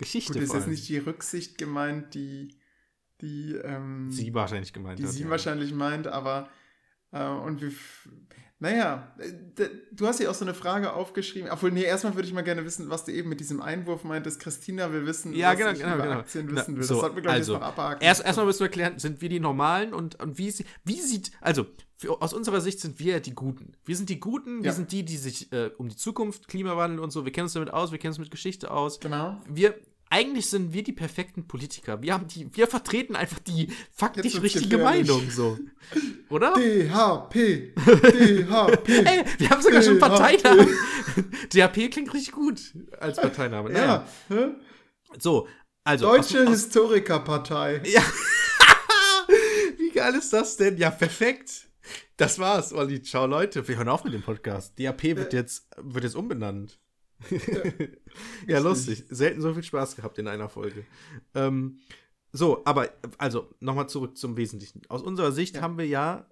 Geschichte 0.00 0.32
gut, 0.34 0.42
ist 0.42 0.52
jetzt 0.54 0.66
nicht 0.68 0.88
die 0.88 0.98
Rücksicht 0.98 1.58
gemeint, 1.58 2.14
die, 2.14 2.56
die, 3.20 3.54
ähm, 3.54 4.10
Sie 4.10 4.34
wahrscheinlich 4.34 4.72
gemeint 4.72 4.98
die 4.98 5.04
hat, 5.04 5.12
sie 5.12 5.22
ja. 5.24 5.30
wahrscheinlich 5.30 5.72
meint, 5.72 6.06
aber 6.06 6.48
äh, 7.12 7.24
und 7.24 7.60
wir, 7.60 7.70
naja, 8.60 9.14
äh, 9.18 9.68
du 9.92 10.06
hast 10.06 10.20
ja 10.20 10.30
auch 10.30 10.34
so 10.34 10.44
eine 10.44 10.54
Frage 10.54 10.92
aufgeschrieben. 10.92 11.50
Obwohl, 11.50 11.70
nee, 11.70 11.82
erstmal 11.82 12.14
würde 12.14 12.28
ich 12.28 12.34
mal 12.34 12.42
gerne 12.42 12.64
wissen, 12.64 12.90
was 12.90 13.04
du 13.04 13.12
eben 13.12 13.28
mit 13.28 13.40
diesem 13.40 13.60
Einwurf 13.62 14.04
meintest. 14.04 14.38
Christina 14.40 14.92
will 14.92 15.06
wissen, 15.06 15.32
Ja, 15.34 15.50
was 15.52 15.58
genau, 15.58 15.70
ich 15.72 15.78
genau, 15.80 15.94
über 15.94 16.04
genau. 16.04 16.18
Aktien 16.20 16.50
wissen 16.50 16.76
will. 16.76 16.82
so, 16.82 16.94
das 16.94 17.00
sollten 17.00 17.16
wir, 17.16 17.22
glaube 17.22 17.36
also, 17.36 17.52
jetzt 17.54 17.60
noch 17.60 17.68
abhaken. 17.68 18.02
Erst, 18.02 18.24
erstmal 18.24 18.46
müssen 18.46 18.60
wir 18.60 18.68
klären, 18.68 18.98
sind 18.98 19.20
wir 19.20 19.28
die 19.28 19.40
Normalen 19.40 19.92
und, 19.94 20.22
und 20.22 20.36
wie, 20.38 20.52
wie 20.84 21.00
sieht, 21.00 21.30
also 21.40 21.66
für, 21.96 22.20
aus 22.22 22.32
unserer 22.32 22.60
Sicht 22.60 22.80
sind 22.80 22.98
wir 23.00 23.20
die 23.20 23.34
Guten. 23.34 23.72
Wir 23.84 23.96
sind 23.96 24.08
die 24.08 24.20
Guten, 24.20 24.58
wir 24.62 24.70
Ja. 24.70 24.72
sind 24.72 24.92
die, 24.92 25.04
die 25.04 25.16
sich 25.16 25.52
äh, 25.52 25.70
um 25.78 25.88
die 25.88 25.96
Zukunft, 25.96 26.46
Klimawandel 26.48 27.00
und 27.00 27.10
so, 27.10 27.24
wir 27.24 27.32
kennen 27.32 27.44
uns 27.46 27.54
damit 27.54 27.70
aus, 27.72 27.92
wir 27.92 27.98
kennen 27.98 28.12
uns 28.12 28.18
mit 28.18 28.30
Geschichte 28.30 28.70
aus. 28.70 29.00
Genau. 29.00 29.40
Wir, 29.48 29.74
eigentlich 30.10 30.50
sind 30.50 30.72
wir 30.72 30.82
die 30.82 30.92
perfekten 30.92 31.46
Politiker. 31.46 32.02
Wir 32.02 32.14
haben 32.14 32.26
die, 32.26 32.48
wir 32.54 32.66
vertreten 32.66 33.14
einfach 33.14 33.38
die 33.38 33.72
faktisch 33.92 34.42
richtige 34.42 34.76
gefährlich. 34.78 35.08
Meinung, 35.08 35.30
so. 35.30 35.56
Oder? 36.28 36.52
DHP. 36.54 37.74
DHP. 37.76 38.88
Ey, 39.06 39.24
wir 39.38 39.50
haben 39.50 39.62
sogar 39.62 39.82
schon 39.82 39.98
DHP. 39.98 40.00
Parteinamen. 40.00 40.68
DHP 41.54 41.90
klingt 41.92 42.12
richtig 42.12 42.32
gut 42.32 42.60
als 42.98 43.18
Parteiname. 43.18 43.70
Naja, 43.70 44.04
ja. 44.28 44.54
so, 45.16 45.46
also. 45.84 46.06
Deutsche 46.06 46.48
Historikerpartei. 46.48 47.80
Ja. 47.86 48.02
Wie 49.78 49.90
geil 49.90 50.14
ist 50.16 50.32
das 50.32 50.56
denn? 50.56 50.76
Ja, 50.76 50.90
perfekt. 50.90 51.68
Das 52.16 52.40
war's, 52.40 52.72
Olli. 52.72 53.00
Ciao, 53.00 53.26
Leute. 53.26 53.66
Wir 53.66 53.76
hören 53.76 53.88
auf 53.88 54.02
mit 54.02 54.12
dem 54.12 54.22
Podcast. 54.22 54.76
DAP 54.78 55.04
wird 55.04 55.32
jetzt, 55.32 55.68
wird 55.76 56.02
jetzt 56.02 56.16
umbenannt. 56.16 56.79
ja, 58.46 58.58
lustig. 58.58 59.04
Selten 59.08 59.40
so 59.40 59.52
viel 59.54 59.62
Spaß 59.62 59.96
gehabt 59.96 60.18
in 60.18 60.28
einer 60.28 60.48
Folge. 60.48 60.84
Ähm, 61.34 61.78
so, 62.32 62.62
aber, 62.64 62.90
also, 63.18 63.48
nochmal 63.60 63.88
zurück 63.88 64.16
zum 64.16 64.36
Wesentlichen. 64.36 64.82
Aus 64.88 65.02
unserer 65.02 65.32
Sicht 65.32 65.56
Ja. 65.56 65.62
haben 65.62 65.78
wir 65.78 65.86
ja, 65.86 66.28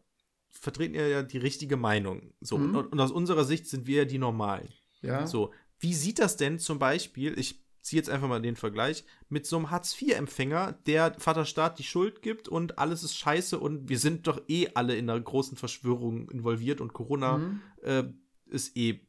vertreten 0.51 0.95
wir 0.95 1.09
ja 1.09 1.23
die 1.23 1.39
richtige 1.39 1.77
Meinung. 1.77 2.33
So, 2.41 2.59
Mhm. 2.59 2.75
und, 2.77 2.87
und 2.93 3.01
aus 3.01 3.11
unserer 3.11 3.45
Sicht 3.45 3.67
sind 3.67 3.87
wir 3.87 3.99
ja 3.99 4.05
die 4.05 4.19
Normalen. 4.19 4.69
Ja. 5.03 5.27
So, 5.27 5.53
wie 5.81 5.95
sieht 5.95 6.19
das 6.19 6.37
denn 6.37 6.59
zum 6.59 6.79
Beispiel, 6.79 7.39
ich 7.39 7.63
ziehe 7.83 7.99
jetzt 8.01 8.11
einfach 8.11 8.29
mal 8.29 8.43
den 8.43 8.57
Vergleich, 8.57 9.05
mit 9.29 9.47
so 9.47 9.57
einem 9.57 9.71
Hartz-IV-Empfänger, 9.71 10.73
der 10.87 11.15
Vaterstaat 11.19 11.79
die 11.79 11.85
Schuld 11.85 12.23
gibt 12.23 12.49
und 12.49 12.79
alles 12.79 13.03
ist 13.03 13.17
scheiße 13.17 13.59
und 13.59 13.89
wir 13.89 13.99
sind 13.99 14.27
doch 14.27 14.41
eh 14.49 14.69
alle 14.75 14.97
in 14.97 15.09
einer 15.09 15.21
großen 15.21 15.57
Verschwörung 15.57 16.29
involviert 16.31 16.81
und 16.81 16.93
Corona 16.93 17.39
Mhm. 17.39 17.61
äh, 17.83 18.05
ist 18.47 18.77
eh 18.77 19.01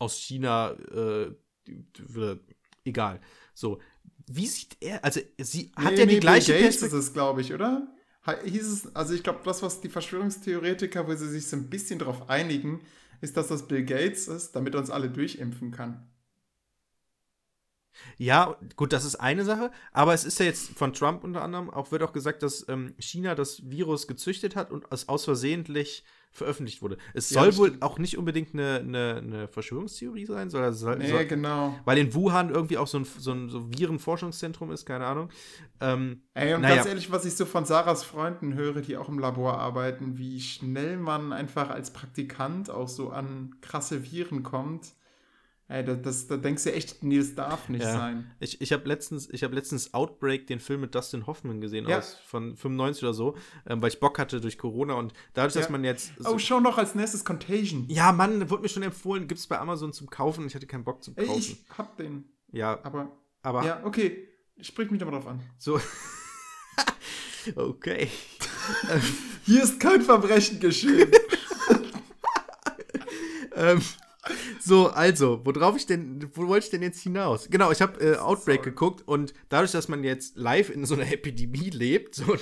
aus 0.00 0.18
China, 0.18 0.72
äh, 0.72 1.34
egal. 2.84 3.20
So, 3.54 3.80
wie 4.26 4.46
sieht 4.46 4.76
er, 4.80 5.04
also 5.04 5.20
sie 5.38 5.72
hat 5.76 5.92
Nee, 5.92 6.00
ja 6.00 6.06
nee, 6.06 6.14
die 6.14 6.20
gleiche 6.20 6.52
Bill 6.52 6.62
Gates 6.62 6.82
ist 6.82 6.92
es, 6.92 7.12
glaube 7.12 7.40
ich, 7.40 7.52
oder? 7.52 7.86
Hieß 8.44 8.66
es, 8.66 8.94
also 8.94 9.14
ich 9.14 9.22
glaube, 9.22 9.40
das, 9.44 9.62
was 9.62 9.80
die 9.80 9.88
Verschwörungstheoretiker, 9.88 11.06
wo 11.08 11.14
sie 11.14 11.28
sich 11.28 11.46
so 11.46 11.56
ein 11.56 11.70
bisschen 11.70 11.98
drauf 11.98 12.28
einigen, 12.28 12.80
ist, 13.20 13.36
dass 13.36 13.48
das 13.48 13.66
Bill 13.66 13.84
Gates 13.84 14.28
ist, 14.28 14.52
damit 14.52 14.74
er 14.74 14.80
uns 14.80 14.90
alle 14.90 15.10
durchimpfen 15.10 15.70
kann. 15.70 16.06
Ja, 18.18 18.56
gut, 18.76 18.92
das 18.92 19.04
ist 19.04 19.16
eine 19.16 19.44
Sache, 19.44 19.70
aber 19.92 20.14
es 20.14 20.24
ist 20.24 20.38
ja 20.38 20.46
jetzt 20.46 20.70
von 20.70 20.92
Trump 20.92 21.24
unter 21.24 21.42
anderem 21.42 21.70
auch, 21.70 21.90
wird 21.90 22.02
auch 22.02 22.12
gesagt, 22.12 22.42
dass 22.42 22.66
ähm, 22.68 22.94
China 22.98 23.34
das 23.34 23.68
Virus 23.68 24.06
gezüchtet 24.06 24.56
hat 24.56 24.70
und 24.70 24.84
es 24.90 25.08
aus 25.08 25.24
versehentlich 25.24 26.04
veröffentlicht 26.32 26.80
wurde. 26.82 26.96
Es 27.14 27.30
Ja, 27.30 27.42
soll 27.42 27.56
wohl 27.56 27.76
auch 27.80 27.98
nicht 27.98 28.16
unbedingt 28.16 28.54
eine, 28.54 28.76
eine, 28.78 29.16
eine 29.16 29.48
Verschwörungstheorie 29.48 30.26
sein, 30.26 30.48
soll, 30.50 30.72
soll, 30.72 30.98
Nee, 30.98 31.10
soll, 31.10 31.26
genau. 31.26 31.74
weil 31.84 31.98
in 31.98 32.14
Wuhan 32.14 32.50
irgendwie 32.50 32.78
auch 32.78 32.86
so 32.86 32.98
ein, 32.98 33.04
so 33.04 33.32
ein 33.32 33.48
so 33.48 33.68
Virenforschungszentrum 33.70 34.70
ist, 34.70 34.86
keine 34.86 35.06
Ahnung. 35.06 35.28
Ähm, 35.80 36.22
Ey, 36.34 36.54
und 36.54 36.62
Naja. 36.62 36.76
ganz 36.76 36.86
ehrlich, 36.88 37.10
was 37.10 37.24
ich 37.24 37.34
so 37.34 37.46
von 37.46 37.64
Sarahs 37.64 38.04
Freunden 38.04 38.54
höre, 38.54 38.80
die 38.80 38.96
auch 38.96 39.08
im 39.08 39.18
Labor 39.18 39.58
arbeiten, 39.58 40.18
wie 40.18 40.40
schnell 40.40 40.96
man 40.96 41.32
einfach 41.32 41.70
als 41.70 41.92
Praktikant 41.92 42.70
auch 42.70 42.88
so 42.88 43.10
an 43.10 43.56
krasse 43.60 44.10
Viren 44.10 44.42
kommt. 44.42 44.94
Ey, 45.72 45.84
da, 45.84 45.94
das, 45.94 46.26
da 46.26 46.36
denkst 46.36 46.64
du 46.64 46.72
echt, 46.72 47.04
nee, 47.04 47.18
das 47.18 47.36
darf 47.36 47.68
nicht 47.68 47.84
Ja. 47.84 47.92
sein. 47.92 48.28
ich 48.40 48.60
ich 48.60 48.72
habe 48.72 48.88
letztens, 48.88 49.28
ich 49.30 49.44
hab 49.44 49.52
letztens 49.54 49.94
Outbreak, 49.94 50.48
den 50.48 50.58
Film 50.58 50.80
mit 50.80 50.96
Dustin 50.96 51.28
Hoffman 51.28 51.60
gesehen, 51.60 51.88
Ja. 51.88 51.98
aus 51.98 52.16
von 52.26 52.56
95 52.56 53.04
oder 53.04 53.14
so, 53.14 53.36
ähm, 53.66 53.80
weil 53.80 53.90
ich 53.90 54.00
Bock 54.00 54.18
hatte 54.18 54.40
durch 54.40 54.58
Corona 54.58 54.94
und 54.94 55.12
dadurch, 55.32 55.54
dass 55.54 55.66
Ja. 55.66 55.70
man 55.70 55.84
jetzt. 55.84 56.12
Oh, 56.24 56.38
schau 56.38 56.58
noch 56.58 56.76
als 56.76 56.96
nächstes 56.96 57.24
Contagion. 57.24 57.84
ja, 57.88 58.10
Mann, 58.10 58.50
wurde 58.50 58.62
mir 58.62 58.68
schon 58.68 58.82
empfohlen, 58.82 59.28
gibt 59.28 59.38
es 59.38 59.46
bei 59.46 59.60
Amazon 59.60 59.92
zum 59.92 60.10
Kaufen. 60.10 60.44
Ich 60.48 60.56
hatte 60.56 60.66
keinen 60.66 60.82
Bock 60.82 61.04
zum 61.04 61.16
Ey, 61.16 61.26
Kaufen. 61.26 61.38
ich 61.38 61.64
hab 61.78 61.96
den. 61.96 62.24
ja, 62.50 62.80
Aber, 62.82 63.16
aber 63.42 63.64
ja, 63.64 63.80
okay. 63.84 64.26
Sprich 64.60 64.90
mich 64.90 64.98
doch 64.98 65.06
mal 65.06 65.12
drauf 65.12 65.28
an. 65.28 65.40
So. 65.56 65.80
okay. 67.54 68.08
Hier 69.46 69.62
ist 69.62 69.78
kein 69.78 70.02
Verbrechen 70.02 70.58
geschehen. 70.58 71.10
ähm, 73.54 73.80
so, 74.60 74.88
also, 74.88 75.40
worauf 75.44 75.76
ich 75.76 75.86
denn, 75.86 76.28
wo 76.34 76.46
wollte 76.48 76.64
ich 76.66 76.70
denn 76.70 76.82
jetzt 76.82 77.00
hinaus? 77.00 77.48
Genau, 77.50 77.70
ich 77.72 77.80
habe 77.80 78.00
äh, 78.00 78.16
Outbreak 78.16 78.60
Sorry. 78.60 78.70
geguckt 78.70 79.06
und 79.08 79.32
dadurch, 79.48 79.72
dass 79.72 79.88
man 79.88 80.04
jetzt 80.04 80.36
live 80.36 80.70
in 80.70 80.84
so 80.84 80.94
einer 80.94 81.10
Epidemie 81.12 81.70
lebt, 81.70 82.14
so, 82.14 82.36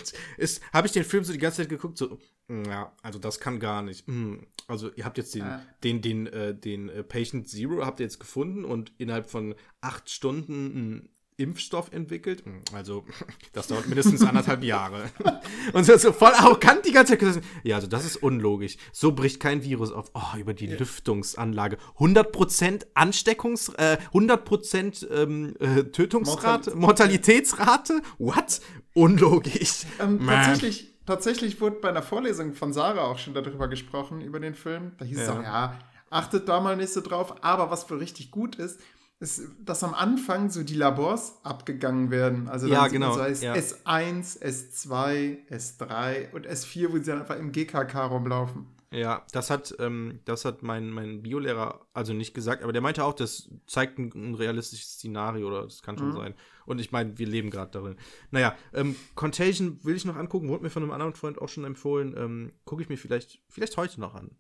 habe 0.73 0.87
ich 0.87 0.93
den 0.93 1.05
Film 1.05 1.25
so 1.25 1.33
die 1.33 1.39
ganze 1.39 1.59
Zeit 1.59 1.69
geguckt, 1.69 1.99
so, 1.99 2.19
mm, 2.49 2.65
ja, 2.65 2.93
also 3.03 3.19
das 3.19 3.39
kann 3.41 3.61
gar 3.61 3.83
nicht. 3.83 4.09
Mm, 4.09 4.39
also 4.67 4.91
ihr 4.95 5.05
habt 5.05 5.19
jetzt 5.19 5.35
den, 5.35 5.43
Ja. 5.43 5.63
den, 5.85 6.03
den, 6.03 6.27
äh, 6.27 6.55
den 6.55 6.89
äh, 6.89 7.03
Patient 7.05 7.49
Zero 7.49 7.85
habt 7.85 8.01
ihr 8.01 8.05
jetzt 8.05 8.19
gefunden 8.19 8.65
und 8.65 8.93
innerhalb 8.99 9.31
von 9.31 9.55
acht 9.81 10.11
Stunden 10.11 10.65
mm, 10.97 11.09
Impfstoff 11.39 11.93
entwickelt. 11.93 12.45
Hm, 12.45 12.63
Also, 12.75 13.05
das 13.53 13.69
dauert 13.69 13.87
mindestens 13.87 14.23
anderthalb 14.23 14.63
Jahre. 14.65 15.09
Und 15.73 15.85
so, 15.85 15.97
so 15.97 16.13
voll 16.13 16.33
arrogant 16.35 16.85
die 16.85 16.93
ganze 16.93 17.13
Zeit 17.13 17.21
gesagt, 17.21 17.47
ja, 17.63 17.77
also 17.77 17.87
das 17.87 18.05
ist 18.05 18.17
unlogisch. 18.17 18.77
So 18.93 19.13
bricht 19.13 19.41
kein 19.41 19.63
Virus 19.63 19.93
auf. 19.93 20.11
Oh, 20.15 20.37
über 20.37 20.53
die 20.53 20.67
Lüftungsanlage. 20.67 21.79
100% 21.99 22.87
Ansteckungs-, 22.95 23.75
äh, 23.79 23.99
100% 24.13 25.09
ähm, 25.11 25.55
äh, 25.61 25.85
Tötungsrate, 25.85 26.75
Mortalitätsrate? 26.75 28.03
What? 28.19 28.61
Unlogisch. 28.95 29.85
Ähm, 30.01 30.27
tatsächlich, 30.27 30.93
tatsächlich 31.07 31.61
wurde 31.61 31.77
bei 31.77 31.89
einer 31.91 32.03
Vorlesung 32.03 32.55
von 32.55 32.73
Sarah 32.73 33.03
auch 33.05 33.19
schon 33.19 33.35
darüber 33.35 33.69
gesprochen, 33.69 34.21
über 34.23 34.41
den 34.41 34.55
Film. 34.57 34.93
Da 34.99 35.05
hieß 35.05 35.19
es 35.21 35.27
Ja. 35.29 35.39
auch, 35.39 35.43
ja, 35.43 35.79
achtet 36.11 36.49
da 36.49 36.61
mal 36.61 36.77
nicht 36.77 36.93
so 36.93 37.01
drauf. 37.01 37.45
Aber 37.45 37.71
was 37.71 37.89
wohl 37.91 37.99
richtig 37.99 38.33
gut 38.33 38.57
ist, 38.57 38.81
ist, 39.21 39.43
dass 39.61 39.83
am 39.83 39.95
Anfang 39.95 40.49
so 40.51 40.63
die 40.63 40.75
Labors 40.75 41.41
abgegangen 41.45 42.11
werden. 42.11 42.49
Also 42.49 42.67
Ja, 42.69 42.87
genau, 42.89 43.15
So 43.15 43.23
heißt 43.23 43.43
ja. 43.43 43.55
S1, 43.55 44.41
S2, 44.41 45.49
S3 45.51 46.33
und 46.33 46.47
S4, 46.47 46.93
wo 46.93 46.99
sie 46.99 47.05
dann 47.11 47.21
einfach 47.21 47.37
im 47.37 47.53
GKK 47.53 48.07
rumlaufen. 48.07 48.67
Ja, 48.91 49.27
das 49.33 49.51
hat, 49.51 49.75
ähm, 49.81 50.21
das 50.25 50.47
hat 50.47 50.63
mein, 50.63 50.89
mein 50.89 51.21
Biolehrer 51.23 51.87
also 51.93 52.15
nicht 52.15 52.33
gesagt, 52.33 52.63
aber 52.63 52.73
der 52.73 52.81
meinte 52.81 53.05
auch, 53.05 53.13
das 53.13 53.51
zeigt 53.67 53.99
ein, 53.99 54.11
ein 54.15 54.35
realistisches 54.35 54.93
Szenario 54.95 55.47
oder 55.49 55.65
das 55.65 55.83
kann 55.83 55.99
schon 55.99 56.09
Mhm. 56.09 56.13
sein. 56.17 56.35
Und 56.65 56.79
ich 56.81 56.91
meine, 56.91 57.19
wir 57.19 57.27
leben 57.27 57.51
gerade 57.51 57.71
darin. 57.71 57.97
Naja, 58.31 58.57
ähm, 58.73 58.97
Contagion 59.15 59.79
will 59.85 59.95
ich 59.97 60.07
noch 60.07 60.17
angucken, 60.17 60.49
wurde 60.49 60.63
mir 60.63 60.71
von 60.71 60.83
einem 60.83 60.93
anderen 60.93 61.13
Freund 61.13 61.39
auch 61.39 61.49
schon 61.51 61.65
empfohlen. 61.65 62.15
Ähm, 62.17 62.53
Gucke 62.65 62.81
ich 62.83 62.89
mir 62.89 62.97
vielleicht, 62.97 63.43
vielleicht 63.51 63.77
heute 63.77 64.01
noch 64.01 64.15
an. 64.15 64.31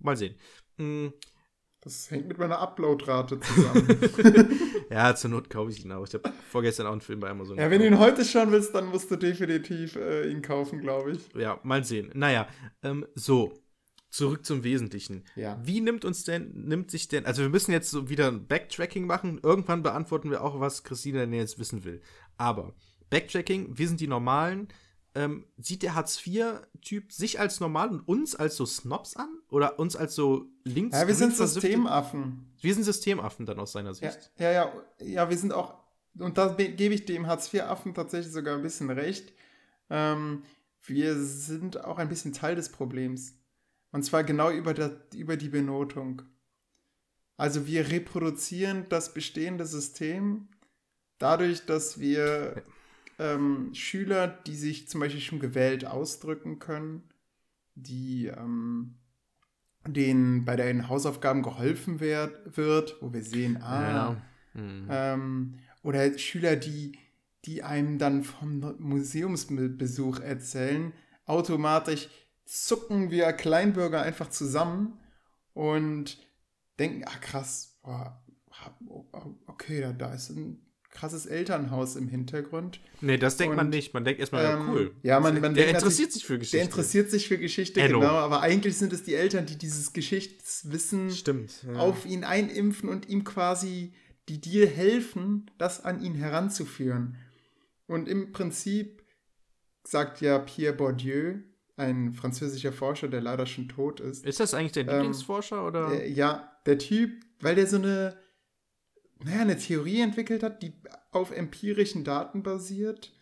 Mal 0.00 0.16
sehen. 0.16 0.34
Mm, 0.78 1.08
Das 1.86 2.10
hängt 2.10 2.26
mit 2.26 2.36
meiner 2.36 2.58
Uploadrate 2.58 3.38
zusammen. 3.38 3.86
ja, 4.90 5.14
zur 5.14 5.30
Not 5.30 5.48
kaufe 5.48 5.70
ich 5.70 5.84
ihn 5.84 5.92
auch. 5.92 6.04
Ich 6.04 6.14
habe 6.14 6.32
vorgestern 6.50 6.88
auch 6.88 6.90
einen 6.90 7.00
Film 7.00 7.20
bei 7.20 7.30
Amazon. 7.30 7.56
ja, 7.56 7.70
wenn 7.70 7.78
du 7.78 7.86
ihn 7.86 8.00
heute 8.00 8.24
schauen 8.24 8.50
willst, 8.50 8.74
dann 8.74 8.86
musst 8.86 9.08
du 9.08 9.14
definitiv 9.14 9.94
äh, 9.94 10.28
ihn 10.28 10.42
kaufen, 10.42 10.80
glaube 10.80 11.12
ich. 11.12 11.20
Ja, 11.36 11.60
mal 11.62 11.84
sehen. 11.84 12.10
Naja, 12.14 12.48
ähm, 12.82 13.06
so. 13.14 13.54
Zurück 14.10 14.44
zum 14.44 14.64
Wesentlichen. 14.64 15.22
Ja. 15.36 15.60
Wie 15.62 15.80
nimmt 15.80 16.04
uns 16.04 16.24
denn, 16.24 16.50
nimmt 16.54 16.90
sich 16.90 17.06
denn, 17.06 17.24
also 17.24 17.42
wir 17.42 17.50
müssen 17.50 17.70
jetzt 17.70 17.90
so 17.90 18.08
wieder 18.08 18.26
ein 18.26 18.48
Backtracking 18.48 19.06
machen. 19.06 19.38
Irgendwann 19.44 19.84
beantworten 19.84 20.30
wir 20.30 20.42
auch, 20.42 20.58
was 20.58 20.82
Christina 20.82 21.20
denn 21.20 21.34
jetzt 21.34 21.60
wissen 21.60 21.84
will. 21.84 22.00
Aber 22.36 22.74
Backtracking, 23.10 23.78
wir 23.78 23.86
sind 23.86 24.00
die 24.00 24.08
Normalen. 24.08 24.68
Ähm, 25.16 25.46
sieht 25.56 25.82
der 25.82 25.94
Hartz-IV-Typ 25.94 27.10
sich 27.10 27.40
als 27.40 27.58
normal 27.60 27.88
und 27.88 28.00
uns 28.06 28.36
als 28.36 28.56
so 28.56 28.66
Snobs 28.66 29.16
an? 29.16 29.28
Oder 29.48 29.78
uns 29.78 29.96
als 29.96 30.14
so 30.14 30.46
links 30.64 30.94
Ja, 30.96 31.06
wir 31.06 31.14
sind 31.14 31.34
Systemaffen. 31.34 32.52
Wir 32.60 32.74
sind 32.74 32.84
Systemaffen 32.84 33.46
dann 33.46 33.58
aus 33.58 33.72
seiner 33.72 33.90
Ja, 33.94 33.94
Sicht. 34.10 34.30
ja, 34.38 34.50
ja, 34.52 34.72
ja, 35.00 35.30
wir 35.30 35.38
sind 35.38 35.52
auch, 35.54 35.74
und 36.18 36.36
da 36.36 36.48
be- 36.48 36.68
gebe 36.68 36.94
ich 36.94 37.06
dem 37.06 37.26
Hartz-IV-Affen 37.26 37.94
tatsächlich 37.94 38.32
sogar 38.32 38.56
ein 38.56 38.62
bisschen 38.62 38.90
recht. 38.90 39.32
Ähm, 39.88 40.42
wir 40.82 41.16
sind 41.16 41.82
auch 41.82 41.98
ein 41.98 42.08
bisschen 42.08 42.32
Teil 42.32 42.54
des 42.54 42.68
Problems. 42.70 43.34
Und 43.92 44.02
zwar 44.02 44.22
genau 44.22 44.50
über, 44.50 44.74
der, 44.74 45.00
über 45.14 45.36
die 45.38 45.48
Benotung. 45.48 46.22
Also 47.38 47.66
wir 47.66 47.90
reproduzieren 47.90 48.86
das 48.88 49.14
bestehende 49.14 49.64
System 49.66 50.48
dadurch, 51.18 51.64
dass 51.66 51.98
wir 52.00 52.62
ähm, 53.18 53.70
Schüler, 53.74 54.28
die 54.28 54.56
sich 54.56 54.88
zum 54.88 55.00
Beispiel 55.00 55.20
schon 55.20 55.40
gewählt 55.40 55.86
ausdrücken 55.86 56.58
können, 56.58 57.02
die 57.74 58.26
ähm, 58.26 58.96
denen 59.86 60.44
bei 60.44 60.56
den 60.56 60.88
Hausaufgaben 60.88 61.42
geholfen 61.42 62.00
werd, 62.00 62.56
wird, 62.56 62.96
wo 63.00 63.12
wir 63.12 63.22
sehen, 63.22 63.62
ah, 63.62 64.16
Mhm. 64.54 64.88
ähm, 64.90 65.58
oder 65.82 66.18
Schüler, 66.18 66.56
die, 66.56 66.98
die 67.44 67.62
einem 67.62 67.98
dann 67.98 68.24
vom 68.24 68.74
Museumsbesuch 68.78 70.20
erzählen, 70.20 70.92
automatisch 71.26 72.08
zucken 72.44 73.10
wir 73.10 73.32
Kleinbürger 73.32 74.02
einfach 74.02 74.30
zusammen 74.30 74.98
und 75.52 76.18
denken, 76.78 77.04
ah 77.06 77.18
krass, 77.20 77.78
boah, 77.82 78.22
okay, 79.46 79.80
da, 79.80 79.92
da 79.92 80.14
ist 80.14 80.30
ein 80.30 80.65
krasses 80.96 81.26
Elternhaus 81.26 81.94
im 81.96 82.08
Hintergrund. 82.08 82.80
Nee, 83.00 83.18
das 83.18 83.36
denkt 83.36 83.54
man 83.56 83.66
Und, 83.66 83.70
nicht. 83.70 83.92
Man 83.94 84.04
denkt 84.04 84.18
erstmal, 84.20 84.44
ja, 84.44 84.58
Ähm, 84.58 84.68
cool. 84.70 84.90
ja, 85.02 85.20
man- 85.20 85.40
man 85.40 85.54
der 85.54 85.68
interessiert 85.68 86.12
sich 86.12 86.24
für 86.24 86.38
Geschichte. 86.38 86.56
Der 86.56 86.64
interessiert 86.64 87.10
sich 87.10 87.28
für 87.28 87.38
Geschichte, 87.38 87.80
Enno. 87.80 88.00
genau, 88.00 88.12
aber 88.14 88.40
eigentlich 88.40 88.76
sind 88.78 88.92
es 88.92 89.02
die 89.04 89.14
Eltern, 89.14 89.46
die 89.46 89.56
dieses 89.56 89.92
Geschichtswissen 89.92 91.10
Stimmt. 91.10 91.64
Ja. 91.66 91.74
auf 91.80 92.06
ihn 92.06 92.24
einimpfen 92.24 92.88
und 92.88 93.08
ihm 93.08 93.24
quasi, 93.24 93.92
die 94.28 94.40
dir 94.40 94.66
helfen, 94.66 95.50
das 95.58 95.84
an 95.84 96.02
ihn 96.02 96.14
heranzuführen. 96.14 97.16
Und 97.86 98.08
im 98.08 98.32
Prinzip 98.32 99.02
sagt 99.84 100.20
ja 100.20 100.38
Pierre 100.40 100.74
Bourdieu, 100.74 101.34
ein 101.76 102.14
französischer 102.14 102.72
Forscher, 102.72 103.08
der 103.08 103.20
leider 103.20 103.44
schon 103.46 103.68
tot 103.68 104.00
ist, 104.00 104.24
Ist 104.24 104.40
das 104.40 104.54
eigentlich 104.54 104.72
dein 104.72 104.88
Ähm, 104.88 104.94
Lieblingsforscher 104.94 105.66
oder? 105.66 105.92
äh, 105.92 106.10
ja, 106.10 106.50
der 106.64 106.78
Typ, 106.78 107.10
weil 107.40 107.54
der 107.54 107.66
so 107.66 107.76
eine, 107.76 108.16
naja, 109.24 109.40
eine 109.40 109.58
Theorie 109.58 110.00
entwickelt 110.00 110.42
hat, 110.42 110.62
die 110.62 110.72
auf 111.10 111.30
empirischen 111.30 112.04
Daten 112.04 112.42
basiert, 112.42 113.12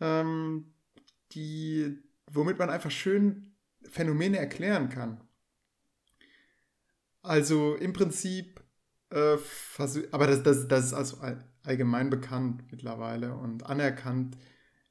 ähm, 0.00 0.72
die, 1.32 1.98
womit 2.30 2.58
man 2.58 2.70
einfach 2.70 2.90
schön 2.90 3.54
Phänomene 3.82 4.38
erklären 4.38 4.88
kann. 4.88 5.20
Also 7.22 7.74
im 7.74 7.92
Prinzip, 7.92 8.62
äh, 9.10 9.36
aber 10.12 10.26
das, 10.26 10.42
das, 10.42 10.68
das 10.68 10.86
ist 10.86 10.92
also 10.92 11.18
all- 11.18 11.44
allgemein 11.64 12.10
bekannt 12.10 12.62
mittlerweile 12.70 13.34
und 13.34 13.64
anerkannt, 13.64 14.36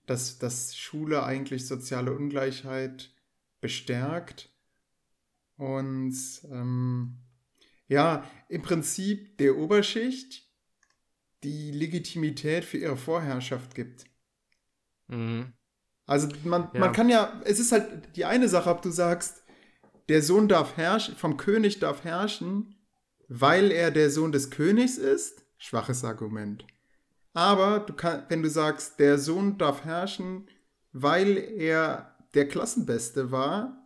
dass, 0.06 0.38
dass 0.38 0.76
Schule 0.76 1.24
eigentlich 1.24 1.66
soziale 1.68 2.14
Ungleichheit 2.14 3.14
bestärkt 3.62 4.54
und 5.56 6.14
ähm, 6.52 7.18
ja, 7.88 8.24
im 8.50 8.62
Prinzip 8.62 9.38
der 9.38 9.58
Oberschicht 9.58 10.44
die 11.44 11.72
Legitimität 11.72 12.66
für 12.66 12.78
ihre 12.78 12.98
Vorherrschaft 12.98 13.76
gibt. 13.76 14.06
Mhm. 15.08 15.54
Also 16.08 16.28
man, 16.44 16.70
Ja. 16.74 16.80
man 16.80 16.94
kann 16.94 17.10
ja, 17.10 17.42
es 17.46 17.60
ist 17.60 17.72
halt 17.72 18.16
die 18.16 18.26
eine 18.26 18.48
Sache, 18.48 18.70
ob 18.70 18.82
du 18.82 18.90
sagst, 18.90 19.44
der 20.10 20.22
Sohn 20.22 20.48
darf 20.48 20.78
herrschen, 20.78 21.16
vom 21.16 21.38
König 21.38 21.80
darf 21.80 22.04
herrschen, 22.04 22.76
weil 23.28 23.72
er 23.72 23.90
der 23.92 24.10
Sohn 24.12 24.32
des 24.32 24.52
Königs 24.52 24.98
ist, 24.98 25.44
schwaches 25.58 26.04
Argument. 26.04 26.66
Aber 27.34 27.80
du 27.80 27.94
kann, 27.94 28.24
wenn 28.30 28.44
du 28.44 28.50
sagst, 28.50 29.00
der 29.00 29.18
Sohn 29.18 29.58
darf 29.58 29.84
herrschen, 29.84 30.48
weil 30.94 31.38
er 31.38 32.16
der 32.34 32.48
Klassenbeste 32.48 33.32
war, 33.32 33.82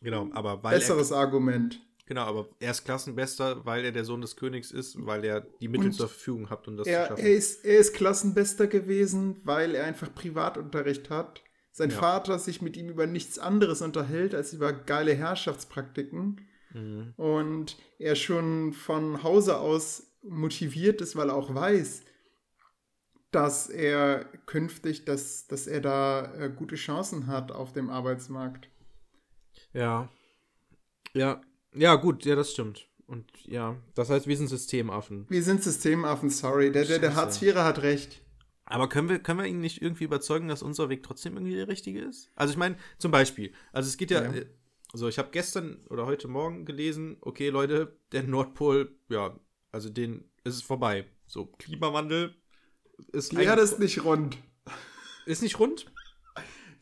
Genau, 0.00 0.28
aber 0.32 0.62
weil 0.62 0.78
besseres 0.78 1.10
Argument. 1.10 1.80
Genau, 2.08 2.22
aber 2.22 2.48
er 2.58 2.72
ist 2.72 2.84
Klassenbester, 2.84 3.64
weil 3.64 3.84
er 3.84 3.92
der 3.92 4.04
Sohn 4.04 4.20
des 4.20 4.34
Königs 4.34 4.72
ist, 4.72 4.96
weil 5.06 5.24
er 5.24 5.42
die 5.60 5.68
Mittel 5.68 5.86
Und 5.86 5.92
zur 5.92 6.08
Verfügung 6.08 6.50
hat, 6.50 6.66
um 6.66 6.76
das 6.76 6.86
zu 6.86 6.92
Er, 6.92 7.06
schaffen. 7.06 7.24
er, 7.24 7.32
ist, 7.34 7.64
er 7.64 7.78
ist 7.78 7.94
Klassenbester 7.94 8.66
gewesen, 8.66 9.40
weil 9.44 9.74
er 9.76 9.84
einfach 9.84 10.12
Privatunterricht 10.12 11.10
hat. 11.10 11.42
Sein 11.70 11.90
Ja. 11.90 11.96
Vater 11.98 12.38
sich 12.40 12.60
mit 12.60 12.76
ihm 12.76 12.88
über 12.88 13.06
nichts 13.06 13.38
anderes 13.38 13.82
unterhält 13.82 14.34
als 14.34 14.52
über 14.52 14.72
geile 14.72 15.14
Herrschaftspraktiken. 15.14 16.40
Mhm. 16.74 17.14
Und 17.16 17.76
er 17.98 18.16
schon 18.16 18.72
von 18.72 19.22
Hause 19.22 19.58
aus 19.58 20.02
motiviert 20.22 21.00
ist, 21.00 21.14
weil 21.14 21.28
er 21.30 21.36
auch 21.36 21.54
weiß, 21.54 22.02
dass 23.30 23.68
er 23.68 24.24
künftig, 24.46 25.04
dass, 25.04 25.46
dass 25.46 25.66
er 25.66 25.80
da 25.80 26.34
äh, 26.34 26.50
gute 26.50 26.76
Chancen 26.76 27.26
hat 27.26 27.52
auf 27.52 27.72
dem 27.72 27.90
Arbeitsmarkt. 27.90 28.68
Ja. 29.72 30.08
Ja. 31.14 31.40
Ja, 31.74 31.94
gut, 31.96 32.24
ja, 32.24 32.34
das 32.36 32.52
stimmt. 32.52 32.88
Und 33.06 33.24
ja, 33.46 33.76
das 33.94 34.10
heißt, 34.10 34.26
wir 34.26 34.36
sind 34.36 34.48
Systemaffen. 34.48 35.26
Wir 35.28 35.42
sind 35.42 35.62
Systemaffen, 35.62 36.28
sorry. 36.30 36.70
Der, 36.72 36.84
der, 36.84 36.98
der. 36.98 37.14
Hartz-IVer 37.14 37.64
hat 37.64 37.82
recht. 37.82 38.22
Aber 38.66 38.88
können 38.88 39.08
wir, 39.08 39.18
können 39.18 39.38
wir 39.38 39.46
ihn 39.46 39.60
nicht 39.60 39.80
irgendwie 39.80 40.04
überzeugen, 40.04 40.48
dass 40.48 40.62
unser 40.62 40.90
Weg 40.90 41.02
trotzdem 41.02 41.34
irgendwie 41.34 41.54
der 41.56 41.68
richtige 41.68 42.02
ist? 42.02 42.30
Also 42.34 42.52
ich 42.52 42.58
meine, 42.58 42.76
zum 42.98 43.10
Beispiel, 43.10 43.52
also 43.72 43.88
es 43.88 43.96
geht 43.96 44.10
ja, 44.10 44.22
Ja. 44.24 44.32
äh, 44.32 44.46
so 44.92 45.08
ich 45.08 45.18
habe 45.18 45.30
gestern 45.30 45.78
oder 45.88 46.04
heute 46.04 46.28
Morgen 46.28 46.66
gelesen, 46.66 47.16
okay 47.22 47.48
Leute, 47.48 47.96
der 48.12 48.24
Nordpol, 48.24 48.94
ja, 49.08 49.38
also 49.72 49.88
den 49.88 50.30
ist 50.44 50.54
es 50.56 50.62
vorbei. 50.62 51.06
So, 51.26 51.46
Klimawandel 51.46 52.34
ist 53.12 53.32
Die 53.32 53.36
Erde 53.36 53.62
ist 53.62 53.78
nicht 53.78 54.04
rund. 54.04 54.36
ist 55.24 55.42
nicht 55.42 55.58
rund? 55.58 55.86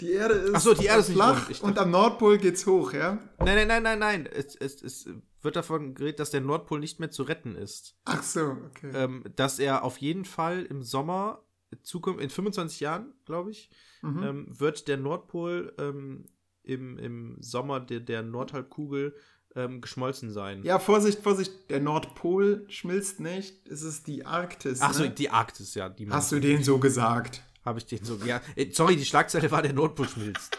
Die 0.01 0.12
Erde 0.12 0.35
ist, 0.35 0.55
Ach 0.55 0.60
so, 0.60 0.74
die 0.74 0.86
Erde 0.86 1.01
ist 1.01 1.12
flach. 1.12 1.48
Ich 1.48 1.62
und 1.62 1.78
am 1.78 1.90
Nordpol 1.90 2.39
geht's 2.39 2.66
hoch, 2.66 2.93
ja? 2.93 3.18
Nein, 3.39 3.66
nein, 3.66 3.68
nein, 3.68 3.82
nein, 3.82 3.98
nein. 3.98 4.27
Es, 4.27 4.55
es, 4.56 4.82
es 4.82 5.09
wird 5.43 5.56
davon 5.56 5.94
geredet, 5.94 6.20
dass 6.20 6.31
der 6.31 6.43
Nordpol 6.43 6.81
nicht 6.81 7.01
mehr 7.01 7.10
zu 7.10 7.23
retten 7.23 7.56
ist. 7.56 7.97
Ach 8.05 8.23
so, 8.23 8.56
okay. 8.66 8.90
Ähm, 8.94 9.24
dass 9.36 9.59
er 9.59 9.85
auf 9.85 9.98
jeden 9.98 10.24
Fall 10.24 10.64
im 10.64 10.82
Sommer, 10.82 11.43
Zukunft, 11.82 12.20
in 12.20 12.31
25 12.31 12.81
Jahren, 12.81 13.14
glaube 13.24 13.51
ich, 13.51 13.70
mhm. 14.02 14.23
ähm, 14.23 14.47
wird 14.48 14.89
der 14.89 14.98
Nordpol 14.98 15.74
ähm, 15.78 16.27
im, 16.62 16.98
im 16.98 17.36
Sommer 17.40 17.81
der, 17.81 18.01
der 18.01 18.23
Nordhalbkugel 18.23 19.14
ähm, 19.55 19.81
geschmolzen 19.81 20.31
sein. 20.31 20.62
Ja, 20.64 20.78
Vorsicht, 20.78 21.23
Vorsicht, 21.23 21.70
der 21.70 21.81
Nordpol 21.81 22.66
schmilzt 22.68 23.20
nicht. 23.20 23.66
Es 23.68 23.82
ist 23.82 24.06
die 24.06 24.27
Arktis. 24.27 24.81
Ach 24.82 24.93
so, 24.93 25.05
ne? 25.05 25.10
die 25.10 25.31
Arktis, 25.31 25.74
ja. 25.74 25.89
Die 25.89 26.09
Hast 26.10 26.32
du 26.32 26.40
den 26.40 26.62
so 26.62 26.78
gesagt? 26.78 27.43
Habe 27.66 27.78
ich 27.80 27.86
den 27.86 28.02
so. 28.05 28.18
Ja, 28.24 28.40
äh, 28.55 28.70
sorry, 28.72 28.97
die 28.97 29.05
Schlagzeile 29.05 29.51
war, 29.51 29.60
der 29.60 29.72
Nordpol 29.74 30.09
schmilzt. 30.09 30.56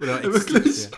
Oder 0.00 0.22
Wirklich? 0.32 0.84
ja. 0.84 0.90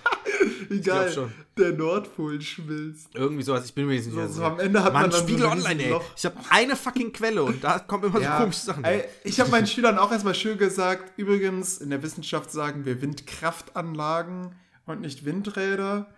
Egal. 0.71 1.31
Der 1.59 1.73
Nordpol 1.73 2.41
schmilzt. 2.41 3.09
Irgendwie 3.15 3.43
sowas, 3.43 3.65
ich 3.67 3.75
bin 3.75 3.87
mir 3.87 3.95
jetzt 3.95 4.07
nicht 4.07 4.15
So, 4.15 4.21
mehr 4.21 4.29
so 4.29 4.35
sicher. 4.35 4.47
am 4.47 4.61
Ende 4.61 4.83
hat 4.83 4.93
Mann, 4.93 5.03
man 5.03 5.11
dann 5.11 5.21
Spiegel 5.21 5.43
so 5.43 5.49
Online, 5.51 5.83
ey. 5.85 5.97
Ich 6.17 6.25
habe 6.25 6.37
eine 6.49 6.77
fucking 6.77 7.13
Quelle 7.13 7.43
und 7.43 7.63
da 7.63 7.79
kommen 7.81 8.05
immer 8.05 8.21
so 8.21 8.27
komische 8.31 8.61
Sachen. 8.61 8.85
Ey, 8.85 9.05
ich 9.25 9.39
habe 9.41 9.51
meinen 9.51 9.67
Schülern 9.67 9.99
auch 9.99 10.11
erstmal 10.13 10.35
schön 10.35 10.57
gesagt, 10.59 11.19
übrigens, 11.19 11.79
in 11.79 11.91
der 11.91 12.03
Wissenschaft 12.03 12.51
sagen 12.51 12.85
wir 12.87 13.03
Windkraftanlagen 13.03 14.55
und 14.87 15.01
nicht 15.01 15.25
Windräder. 15.25 16.13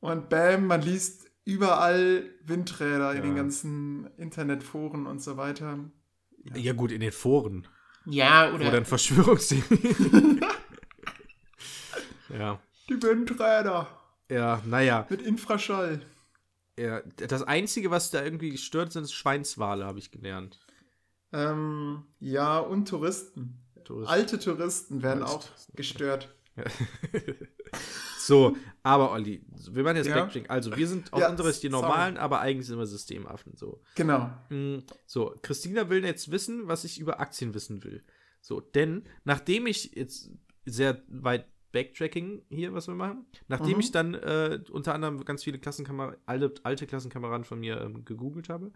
Und 0.00 0.28
bam, 0.28 0.66
man 0.66 0.82
liest 0.82 1.26
überall 1.44 2.24
Windräder 2.44 3.10
in 3.12 3.16
Ja. 3.18 3.22
den 3.22 3.36
ganzen 3.36 4.08
Internetforen 4.16 5.06
und 5.06 5.22
so 5.22 5.36
weiter. 5.36 5.78
Ja, 6.54 6.72
gut, 6.72 6.90
in 6.92 7.00
den 7.00 7.12
Foren. 7.12 7.66
Ja, 8.06 8.52
Wo 8.52 8.58
dann 8.58 8.84
Verschwörungstheorien. 8.84 10.40
ja. 12.38 12.60
die 12.88 13.02
Windräder 13.02 13.88
Ja, 14.30 14.62
naja. 14.64 15.06
mit 15.08 15.22
Infraschall. 15.22 16.00
Ja, 16.78 17.00
das 17.16 17.42
Einzige, 17.42 17.90
was 17.90 18.10
da 18.10 18.22
irgendwie 18.22 18.50
gestört 18.50 18.92
sind, 18.92 19.04
ist 19.04 19.12
Schweinswale, 19.14 19.86
habe 19.86 19.98
ich 19.98 20.10
gelernt. 20.10 20.60
Ähm, 21.32 22.04
ja, 22.20 22.58
und 22.58 22.86
Touristen. 22.88 23.58
Touristen. 23.84 24.12
Alte 24.12 24.38
Touristen 24.38 25.02
werden 25.02 25.22
Alte 25.22 25.34
auch 25.34 25.44
Touristen. 25.44 25.76
gestört. 25.76 26.34
so, 28.18 28.56
aber 28.82 29.12
Olli, 29.12 29.42
wir 29.70 29.82
machen 29.82 29.96
jetzt 29.96 30.06
Ja. 30.08 30.14
Backtracking. 30.16 30.48
Also, 30.50 30.76
wir 30.76 30.86
sind 30.86 31.12
aus 31.12 31.20
Ja, 31.20 31.30
unserer 31.30 31.50
Sicht 31.52 31.62
die 31.64 31.70
sorry. 31.70 31.82
normalen, 31.82 32.16
aber 32.16 32.40
eigentlich 32.40 32.66
sind 32.66 32.78
wir 32.78 32.86
Systemaffen. 32.86 33.56
So. 33.56 33.80
Genau. 33.94 34.30
Mm, 34.50 34.78
So, 35.06 35.34
Christina 35.42 35.88
will 35.90 36.04
jetzt 36.04 36.30
wissen, 36.30 36.66
was 36.68 36.84
ich 36.84 36.98
über 36.98 37.20
Aktien 37.20 37.54
wissen 37.54 37.84
will. 37.84 38.02
So, 38.40 38.60
denn 38.60 39.04
nachdem 39.24 39.66
ich 39.66 39.92
jetzt 39.94 40.30
sehr 40.64 41.02
weit 41.08 41.46
Backtracking 41.72 42.42
hier, 42.48 42.72
was 42.72 42.86
wir 42.88 42.94
machen, 42.94 43.26
nachdem 43.48 43.74
Mhm. 43.74 43.80
ich 43.80 43.92
dann 43.92 44.14
äh, 44.14 44.60
unter 44.70 44.94
anderem 44.94 45.24
ganz 45.24 45.44
viele 45.44 45.58
Klassenkameraden, 45.58 46.18
alte, 46.26 46.54
alte 46.62 46.86
Klassenkameraden 46.86 47.44
von 47.44 47.60
mir 47.60 47.80
ähm, 47.80 48.04
gegoogelt 48.04 48.48
habe, 48.48 48.72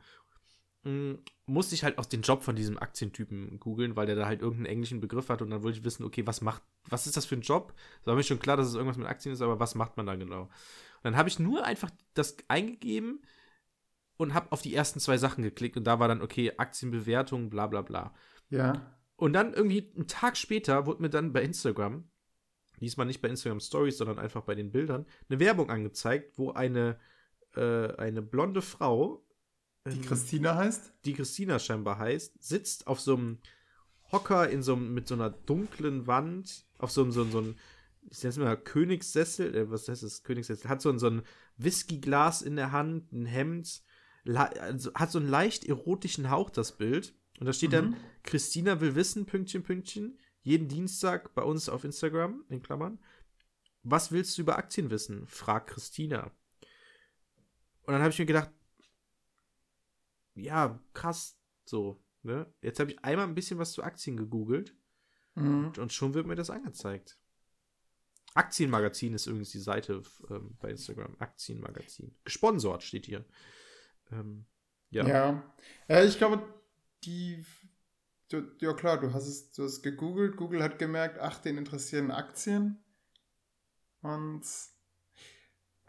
musste 0.83 1.75
ich 1.75 1.85
halt 1.85 1.99
auch 1.99 2.07
den 2.07 2.23
Job 2.23 2.43
von 2.43 2.57
diesem 2.57 2.79
Aktientypen 2.79 3.61
googeln, 3.61 3.97
weil 3.97 4.07
der 4.07 4.17
da 4.17 4.27
halt 4.27 4.41
irgendeinen 4.41 4.73
englischen 4.73 5.01
Begriff 5.01 5.29
hat 5.29 5.43
und 5.43 5.51
dann 5.51 5.63
wollte 5.63 5.79
ich 5.79 5.85
wissen, 5.85 6.05
okay, 6.05 6.27
was 6.27 6.41
macht, 6.41 6.63
was 6.89 7.07
ist 7.07 7.19
das 7.19 7.27
für 7.27 7.35
ein 7.35 7.43
Job? 7.43 7.75
Es 8.01 8.07
war 8.07 8.15
mir 8.15 8.23
schon 8.23 8.39
klar, 8.39 8.57
dass 8.57 8.67
es 8.67 8.75
irgendwas 8.75 8.97
mit 8.97 9.07
Aktien 9.07 9.35
ist, 9.35 9.43
aber 9.43 9.61
was 9.61 9.75
macht 9.75 9.99
man 9.99 10.07
da 10.07 10.15
genau? 10.15 10.43
Und 10.43 10.51
dann 11.03 11.17
habe 11.17 11.29
ich 11.29 11.39
nur 11.39 11.65
einfach 11.65 11.91
das 12.15 12.37
eingegeben 12.49 13.21
und 14.17 14.33
habe 14.33 14.53
auf 14.53 14.63
die 14.63 14.75
ersten 14.75 15.01
zwei 15.01 15.19
Sachen 15.19 15.45
geklickt 15.45 15.77
und 15.77 15.85
da 15.85 15.99
war 15.99 16.09
dann, 16.09 16.23
okay, 16.23 16.53
Aktienbewertung, 16.57 17.51
bla 17.51 17.67
bla 17.67 17.83
bla. 17.83 18.15
Ja. 18.49 18.97
Und 19.17 19.35
dann 19.35 19.53
irgendwie 19.53 19.93
einen 19.95 20.07
Tag 20.07 20.39
später 20.39 20.87
wurde 20.87 21.03
mir 21.03 21.11
dann 21.11 21.35
bei 21.35 21.43
Instagram, 21.43 22.09
diesmal 22.81 23.07
nicht 23.07 23.21
bei 23.21 23.29
Instagram 23.29 23.61
Stories, 23.61 23.99
sondern 23.99 24.19
einfach 24.19 24.45
bei 24.45 24.55
den 24.55 24.73
Bildern, 24.73 25.05
eine 25.29 25.41
Werbung 25.41 25.69
angezeigt, 25.69 26.39
wo 26.39 26.53
eine, 26.53 26.99
äh, 27.55 27.95
eine 27.97 28.23
blonde 28.23 28.63
Frau, 28.63 29.27
Die 29.87 29.97
ähm, 29.97 30.03
Christina 30.03 30.57
heißt? 30.57 30.93
die 31.05 31.15
Christina 31.15 31.59
scheinbar 31.59 31.99
heißt, 31.99 32.43
sitzt 32.43 32.87
auf 32.87 33.01
so 33.01 33.17
einem 33.17 33.39
Hocker 34.13 34.49
in 34.51 34.63
so 34.63 34.75
einem, 34.75 34.93
mit 34.93 35.09
so 35.09 35.15
einer 35.15 35.31
dunklen 35.31 36.07
Wand, 36.07 36.67
auf 36.79 36.91
so 36.91 37.03
einem, 37.03 37.13
so 37.13 37.23
einem, 37.23 37.33
so 37.33 37.39
einem 37.39 37.57
ich 38.09 38.23
nenne 38.23 38.31
es 38.31 38.39
mal 38.39 38.57
Königssessel, 38.57 39.55
äh, 39.55 39.71
was 39.71 39.89
heißt 39.89 40.03
das, 40.03 40.23
Königssessel, 40.23 40.69
hat 40.69 40.83
so 40.83 40.91
ein, 40.91 40.99
so 40.99 41.09
ein 41.09 41.23
Whiskyglas 41.57 42.43
in 42.43 42.57
der 42.57 42.73
Hand, 42.73 43.13
ein 43.13 43.27
Hemd, 43.27 43.83
also 44.27 44.93
hat 44.95 45.11
so 45.11 45.19
einen 45.19 45.29
leicht 45.29 45.65
erotischen 45.65 46.31
Hauch, 46.31 46.51
das 46.51 46.77
Bild. 46.77 47.15
Und 47.39 47.47
da 47.47 47.53
steht 47.53 47.73
dann, 47.73 47.91
Mhm. 47.91 47.97
Christina 48.23 48.81
will 48.81 48.95
wissen, 48.95 49.27
Pünktchen, 49.27 49.63
Pünktchen, 49.63 50.19
jeden 50.43 50.69
Dienstag 50.69 51.35
bei 51.35 51.43
uns 51.43 51.69
auf 51.69 51.85
Instagram, 51.85 52.45
in 52.49 52.63
Klammern. 52.63 52.99
Was 53.83 54.13
willst 54.13 54.37
du 54.37 54.43
über 54.43 54.59
Aktien 54.59 54.91
wissen? 54.91 55.27
Frag 55.27 55.69
Christina. 55.69 56.31
Und 57.83 57.93
dann 57.95 58.03
habe 58.03 58.11
ich 58.11 58.19
mir 58.19 58.27
gedacht, 58.27 58.51
ja, 60.35 60.79
krass, 60.95 61.39
so, 61.65 62.03
ne? 62.23 62.53
Jetzt 62.63 62.81
habe 62.81 62.93
ich 62.93 63.05
einmal 63.05 63.27
ein 63.27 63.35
bisschen 63.35 63.59
was 63.59 63.73
zu 63.73 63.83
Aktien 63.83 64.17
gegoogelt 64.17 64.75
Mhm. 65.35 65.67
und, 65.67 65.79
und 65.79 65.93
schon 65.93 66.15
wird 66.15 66.27
mir 66.27 66.35
das 66.37 66.51
angezeigt. 66.51 67.19
Aktienmagazin 68.35 69.15
ist 69.15 69.27
übrigens 69.27 69.51
die 69.51 69.59
Seite 69.61 70.03
ähm, 70.29 70.57
bei 70.61 70.71
Instagram. 70.71 71.17
Aktienmagazin. 71.19 72.15
Gesponsort 72.25 72.83
steht 72.83 73.07
hier. 73.07 73.25
Ähm, 74.13 74.47
ja. 74.91 75.07
Ja. 75.07 75.53
ja. 75.89 76.05
ich 76.05 76.19
glaube, 76.19 76.43
die. 77.05 77.45
Du, 78.29 78.43
ja, 78.61 78.73
klar, 78.75 79.01
du 79.01 79.13
hast 79.13 79.27
es 79.27 79.51
du 79.51 79.65
hast 79.65 79.83
gegoogelt. 79.83 80.37
Google 80.37 80.63
hat 80.63 80.79
gemerkt, 80.79 81.19
ach, 81.19 81.39
den 81.39 81.59
interessieren 81.59 82.13
Aktien. 82.13 82.85
Und. 84.03 84.45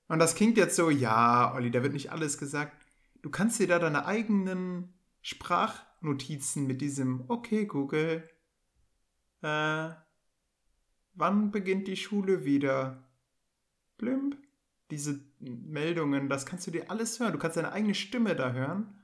Und 0.08 0.18
das 0.18 0.34
klingt 0.34 0.56
jetzt 0.56 0.74
so, 0.74 0.90
ja, 0.90 1.54
Olli, 1.54 1.70
da 1.70 1.82
wird 1.82 1.92
nicht 1.92 2.10
alles 2.10 2.38
gesagt. 2.38 2.86
Du 3.22 3.30
kannst 3.30 3.60
dir 3.60 3.68
da 3.68 3.78
deine 3.78 4.06
eigenen 4.06 4.94
Sprachnotizen 5.22 6.66
mit 6.66 6.80
diesem, 6.80 7.24
okay, 7.28 7.66
Google, 7.66 8.28
äh, 9.42 9.90
wann 11.14 11.52
beginnt 11.52 11.86
die 11.86 11.96
Schule 11.96 12.44
wieder? 12.44 13.08
Blimp. 13.98 14.36
Diese 14.90 15.29
Meldungen, 15.40 16.28
das 16.28 16.46
kannst 16.46 16.66
du 16.66 16.70
dir 16.70 16.90
alles 16.90 17.18
hören. 17.18 17.32
Du 17.32 17.38
kannst 17.38 17.56
deine 17.56 17.72
eigene 17.72 17.94
Stimme 17.94 18.36
da 18.36 18.52
hören. 18.52 19.00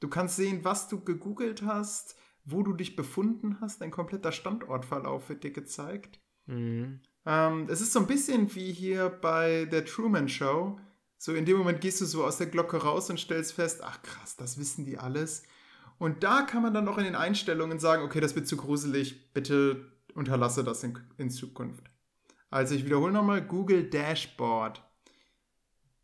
Du 0.00 0.08
kannst 0.08 0.36
sehen, 0.36 0.64
was 0.64 0.88
du 0.88 1.00
gegoogelt 1.04 1.62
hast, 1.62 2.16
wo 2.44 2.62
du 2.62 2.72
dich 2.72 2.96
befunden 2.96 3.60
hast. 3.60 3.80
Dein 3.80 3.90
kompletter 3.90 4.32
Standortverlauf 4.32 5.28
wird 5.28 5.44
dir 5.44 5.52
gezeigt. 5.52 6.20
Mhm. 6.46 7.00
Ähm, 7.26 7.66
es 7.68 7.80
ist 7.80 7.92
so 7.92 8.00
ein 8.00 8.06
bisschen 8.06 8.54
wie 8.54 8.72
hier 8.72 9.08
bei 9.08 9.66
der 9.66 9.84
Truman 9.84 10.28
Show. 10.28 10.78
So 11.18 11.34
in 11.34 11.44
dem 11.44 11.58
Moment 11.58 11.82
gehst 11.82 12.00
du 12.00 12.06
so 12.06 12.24
aus 12.24 12.38
der 12.38 12.46
Glocke 12.46 12.78
raus 12.78 13.10
und 13.10 13.20
stellst 13.20 13.52
fest, 13.52 13.82
ach 13.84 14.02
krass, 14.02 14.36
das 14.36 14.58
wissen 14.58 14.86
die 14.86 14.98
alles. 14.98 15.42
Und 15.98 16.22
da 16.22 16.42
kann 16.42 16.62
man 16.62 16.72
dann 16.72 16.86
noch 16.86 16.96
in 16.96 17.04
den 17.04 17.14
Einstellungen 17.14 17.78
sagen, 17.78 18.02
okay, 18.02 18.20
das 18.20 18.34
wird 18.34 18.48
zu 18.48 18.56
gruselig, 18.56 19.34
bitte 19.34 19.92
unterlasse 20.14 20.64
das 20.64 20.82
in, 20.82 20.98
in 21.18 21.30
Zukunft. 21.30 21.90
Also 22.48 22.74
ich 22.74 22.86
wiederhole 22.86 23.12
nochmal, 23.12 23.46
Google 23.46 23.88
Dashboard. 23.90 24.82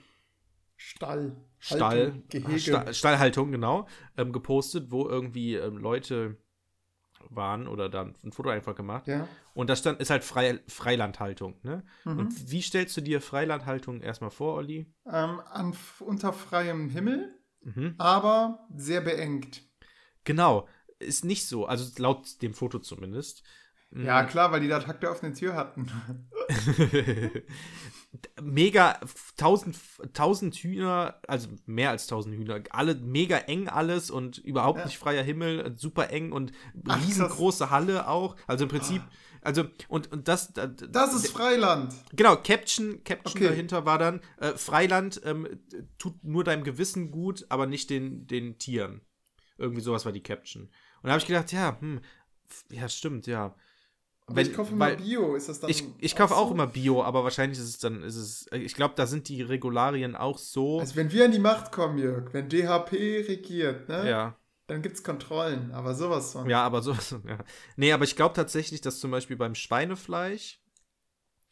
Stall. 0.76 1.36
Stall, 1.60 1.80
Haltung, 1.80 2.24
Gehege. 2.28 2.58
Sta- 2.58 2.92
Stallhaltung, 2.92 3.52
genau, 3.52 3.86
ähm, 4.16 4.32
gepostet, 4.32 4.90
wo 4.90 5.08
irgendwie 5.08 5.54
ähm, 5.54 5.76
Leute 5.76 6.36
waren 7.30 7.68
oder 7.68 7.88
dann 7.88 8.14
ein 8.24 8.32
Foto 8.32 8.48
einfach 8.50 8.74
gemacht. 8.74 9.06
Ja. 9.06 9.28
Und 9.54 9.70
da 9.70 9.76
stand, 9.76 10.00
ist 10.00 10.10
halt 10.10 10.24
Frei, 10.24 10.60
Freilandhaltung, 10.68 11.58
ne? 11.62 11.84
Mhm. 12.04 12.18
Und 12.18 12.50
wie 12.50 12.62
stellst 12.62 12.96
du 12.96 13.00
dir 13.00 13.20
Freilandhaltung 13.20 14.00
erstmal 14.00 14.30
vor, 14.30 14.54
Olli? 14.54 14.92
Ähm, 15.06 15.40
an, 15.50 15.76
unter 16.00 16.32
freiem 16.32 16.88
Himmel, 16.88 17.38
Mhm. 17.64 17.94
aber 17.98 18.66
sehr 18.74 19.00
beengt. 19.00 19.62
Genau, 20.24 20.68
ist 20.98 21.24
nicht 21.24 21.46
so, 21.46 21.66
also 21.66 21.90
laut 22.02 22.42
dem 22.42 22.54
Foto 22.54 22.78
zumindest. 22.78 23.42
Mhm. 23.94 24.06
Ja, 24.06 24.24
klar, 24.24 24.50
weil 24.52 24.60
die 24.60 24.68
da 24.68 24.78
Tag 24.80 25.00
der 25.00 25.10
offenen 25.10 25.34
Tür 25.34 25.54
hatten. 25.54 25.86
mega 28.42 28.98
tausend, 29.36 29.76
tausend 30.12 30.54
Hühner, 30.56 31.20
also 31.28 31.48
mehr 31.66 31.90
als 31.90 32.06
tausend 32.06 32.34
Hühner, 32.36 32.60
alle 32.70 32.94
mega 32.94 33.36
eng 33.38 33.68
alles 33.68 34.10
und 34.10 34.38
überhaupt 34.38 34.80
Ja. 34.80 34.84
nicht 34.86 34.98
freier 34.98 35.22
Himmel, 35.22 35.74
super 35.78 36.10
eng 36.10 36.32
und 36.32 36.52
Ach, 36.88 37.00
riesengroße 37.06 37.70
Halle 37.70 38.08
auch. 38.08 38.36
Also 38.46 38.64
im 38.64 38.70
Prinzip, 38.70 39.02
also 39.40 39.64
und, 39.88 40.12
und 40.12 40.28
das, 40.28 40.52
da- 40.52 40.66
Das 40.66 41.14
ist 41.14 41.28
Freiland. 41.30 41.94
genau, 42.14 42.36
Caption, 42.36 43.02
Caption 43.04 43.36
Okay. 43.42 43.48
dahinter 43.48 43.84
war 43.86 43.98
dann, 43.98 44.20
äh, 44.38 44.52
Freiland 44.52 45.20
ähm, 45.24 45.48
tut 45.98 46.22
nur 46.24 46.44
deinem 46.44 46.64
Gewissen 46.64 47.10
gut, 47.10 47.46
aber 47.48 47.66
nicht 47.66 47.90
den, 47.90 48.26
den 48.26 48.58
Tieren. 48.58 49.00
Irgendwie 49.58 49.82
sowas 49.82 50.04
war 50.04 50.12
die 50.12 50.22
Caption. 50.22 50.64
Und 50.64 50.70
da 51.04 51.10
habe 51.10 51.20
ich 51.20 51.26
gedacht, 51.26 51.52
ja, 51.52 51.78
hm, 51.80 52.00
ja, 52.70 52.88
stimmt, 52.88 53.26
ja. 53.26 53.54
Aber 54.32 54.40
Wenn- 54.40 54.50
ich 54.50 54.54
kaufe 54.56 54.72
immer 54.72 54.90
Bio. 54.96 55.34
Ist 55.34 55.48
das 55.48 55.60
dann 55.60 55.70
ich, 55.70 55.84
ich 55.98 56.16
kaufe 56.16 56.34
auch 56.34 56.48
so? 56.48 56.54
immer 56.54 56.66
Bio, 56.66 57.02
aber 57.02 57.22
wahrscheinlich 57.22 57.58
ist 57.58 57.66
es 57.68 57.78
dann, 57.78 58.02
ist 58.02 58.16
es, 58.16 58.46
ich 58.52 58.74
glaube, 58.74 58.94
da 58.96 59.06
sind 59.06 59.28
die 59.28 59.42
Regularien 59.42 60.16
auch 60.16 60.38
so. 60.38 60.80
Also 60.80 60.96
wenn 60.96 61.12
wir 61.12 61.24
an 61.26 61.32
die 61.32 61.38
Macht 61.38 61.70
kommen, 61.72 61.98
Jörg, 61.98 62.32
wenn 62.32 62.48
DHP 62.48 62.92
regiert, 63.28 63.88
ne, 63.88 64.08
ja, 64.08 64.36
dann 64.68 64.80
gibt 64.82 64.96
es 64.96 65.04
Kontrollen. 65.04 65.70
Aber 65.72 65.94
sowas 65.94 66.32
von. 66.32 66.48
ja, 66.48 66.62
aber 66.64 66.82
so, 66.82 66.92
ja. 67.26 67.38
Nee, 67.76 67.92
aber 67.92 68.04
ich 68.04 68.16
glaube 68.16 68.34
tatsächlich, 68.34 68.80
dass 68.80 69.00
zum 69.00 69.10
Beispiel 69.10 69.36
beim 69.36 69.54
Schweinefleisch 69.54 70.60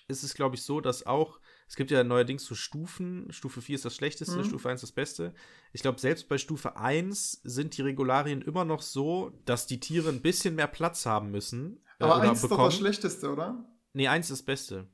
ist 0.08 0.22
es, 0.24 0.34
glaube 0.34 0.56
ich, 0.56 0.62
so, 0.62 0.80
dass 0.80 1.06
auch, 1.06 1.38
es 1.68 1.76
gibt 1.76 1.90
ja 1.92 2.02
neuerdings 2.02 2.44
so 2.44 2.56
Stufen, 2.56 3.30
Stufe 3.30 3.62
4 3.62 3.76
ist 3.76 3.84
das 3.84 3.94
Schlechteste, 3.94 4.38
Mhm. 4.38 4.44
Stufe 4.44 4.68
1 4.68 4.80
das 4.80 4.90
Beste. 4.90 5.34
Ich 5.72 5.82
glaube, 5.82 6.00
selbst 6.00 6.28
bei 6.28 6.36
Stufe 6.38 6.76
1 6.76 7.42
sind 7.44 7.76
die 7.76 7.82
Regularien 7.82 8.42
immer 8.42 8.64
noch 8.64 8.82
so, 8.82 9.30
dass 9.44 9.66
die 9.66 9.78
Tiere 9.78 10.08
ein 10.08 10.20
bisschen 10.22 10.56
mehr 10.56 10.66
Platz 10.66 11.06
haben 11.06 11.30
müssen. 11.30 11.78
Äh, 12.00 12.04
Aber 12.04 12.20
eins 12.22 12.42
ist 12.42 12.50
doch 12.50 12.58
das 12.64 12.76
Schlechteste, 12.76 13.30
oder? 13.30 13.64
Nee, 13.92 14.08
1 14.08 14.26
ist 14.30 14.40
das 14.40 14.44
Beste. 14.44 14.88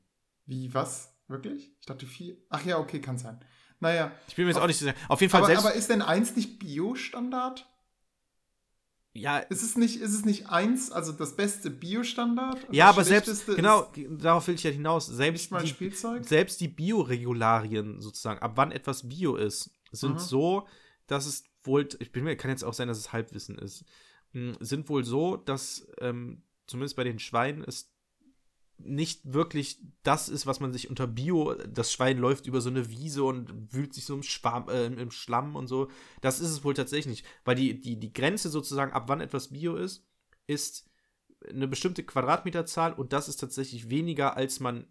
Wie, 0.45 0.73
was? 0.73 1.13
Wirklich? 1.27 1.71
Ich 1.79 1.85
dachte 1.85 2.05
vier. 2.05 2.37
Ach 2.49 2.63
ja, 2.65 2.77
okay, 2.79 2.99
kann 3.01 3.17
sein. 3.17 3.39
Naja. 3.79 4.11
Ich 4.27 4.35
bin 4.35 4.45
mir 4.45 4.49
jetzt 4.51 4.57
Auf- 4.57 4.63
auch 4.63 4.67
nicht 4.67 4.77
sicher. 4.79 4.95
Auf 5.07 5.21
jeden 5.21 5.29
Fall 5.31 5.41
Aber, 5.41 5.47
selbst. 5.47 5.65
aber 5.65 5.75
ist 5.75 5.89
denn 5.89 6.01
eins 6.01 6.35
nicht 6.35 6.57
Bio-Standard? 6.59 7.67
ja, 9.13 9.39
Ist 9.39 9.63
es 9.63 9.75
nicht, 9.77 9.99
ist 9.99 10.13
es 10.13 10.25
nicht 10.25 10.49
eins, 10.49 10.91
also 10.91 11.11
das 11.11 11.35
beste 11.35 11.71
Bio-Standard? 11.71 12.67
Ja, 12.71 12.89
aber 12.89 13.03
selbst, 13.03 13.45
genau, 13.47 13.91
darauf 14.11 14.47
will 14.47 14.53
ich 14.55 14.63
ja 14.63 14.69
hinaus. 14.71 15.07
Nicht 15.09 15.17
Selbst 15.17 15.51
die, 15.63 15.67
Spielzeug? 15.67 16.23
selbst 16.25 16.61
die 16.61 16.67
Bioregularien 16.67 17.99
sozusagen, 17.99 18.39
ab 18.41 18.51
wann 18.55 18.71
etwas 18.71 19.09
Bio 19.09 19.35
ist, 19.35 19.71
sind 19.91 20.13
Mhm. 20.15 20.19
so, 20.19 20.67
dass 21.07 21.25
es 21.25 21.43
wohl, 21.63 21.87
ich 21.99 22.11
bin 22.11 22.23
mir, 22.25 22.35
kann 22.37 22.51
jetzt 22.51 22.63
auch 22.63 22.73
sein, 22.75 22.87
dass 22.87 22.97
es 22.99 23.11
Halbwissen 23.11 23.57
ist, 23.57 23.85
mh, 24.33 24.57
sind 24.59 24.87
wohl 24.87 25.03
so, 25.03 25.35
dass 25.35 25.87
ähm, 25.99 26.43
zumindest 26.67 26.95
bei 26.95 27.03
den 27.03 27.19
Schweinen 27.19 27.63
es 27.63 27.91
nicht 28.79 29.33
wirklich 29.33 29.79
das 30.03 30.29
ist, 30.29 30.45
was 30.45 30.59
man 30.59 30.71
sich 30.71 30.89
unter 30.89 31.07
Bio, 31.07 31.55
das 31.55 31.91
Schwein 31.91 32.19
läuft 32.19 32.45
über 32.45 32.61
so 32.61 32.69
eine 32.69 32.89
Wiese 32.89 33.23
und 33.23 33.73
wühlt 33.73 33.93
sich 33.93 34.05
so 34.05 34.13
im, 34.13 34.23
Schwamm, 34.23 34.69
äh, 34.69 34.85
im 34.85 35.11
Schlamm 35.11 35.55
und 35.55 35.67
so. 35.67 35.89
Das 36.21 36.39
ist 36.39 36.51
es 36.51 36.63
wohl 36.63 36.75
tatsächlich 36.75 37.07
nicht. 37.07 37.25
Weil 37.43 37.55
die, 37.55 37.81
die, 37.81 37.99
die 37.99 38.13
Grenze 38.13 38.49
sozusagen, 38.49 38.93
ab 38.93 39.05
wann 39.07 39.21
etwas 39.21 39.49
Bio 39.49 39.75
ist, 39.75 40.05
ist 40.45 40.89
eine 41.49 41.67
bestimmte 41.67 42.03
Quadratmeterzahl 42.03 42.93
und 42.93 43.13
das 43.13 43.29
ist 43.29 43.37
tatsächlich 43.37 43.89
weniger, 43.89 44.37
als 44.37 44.59
man 44.59 44.87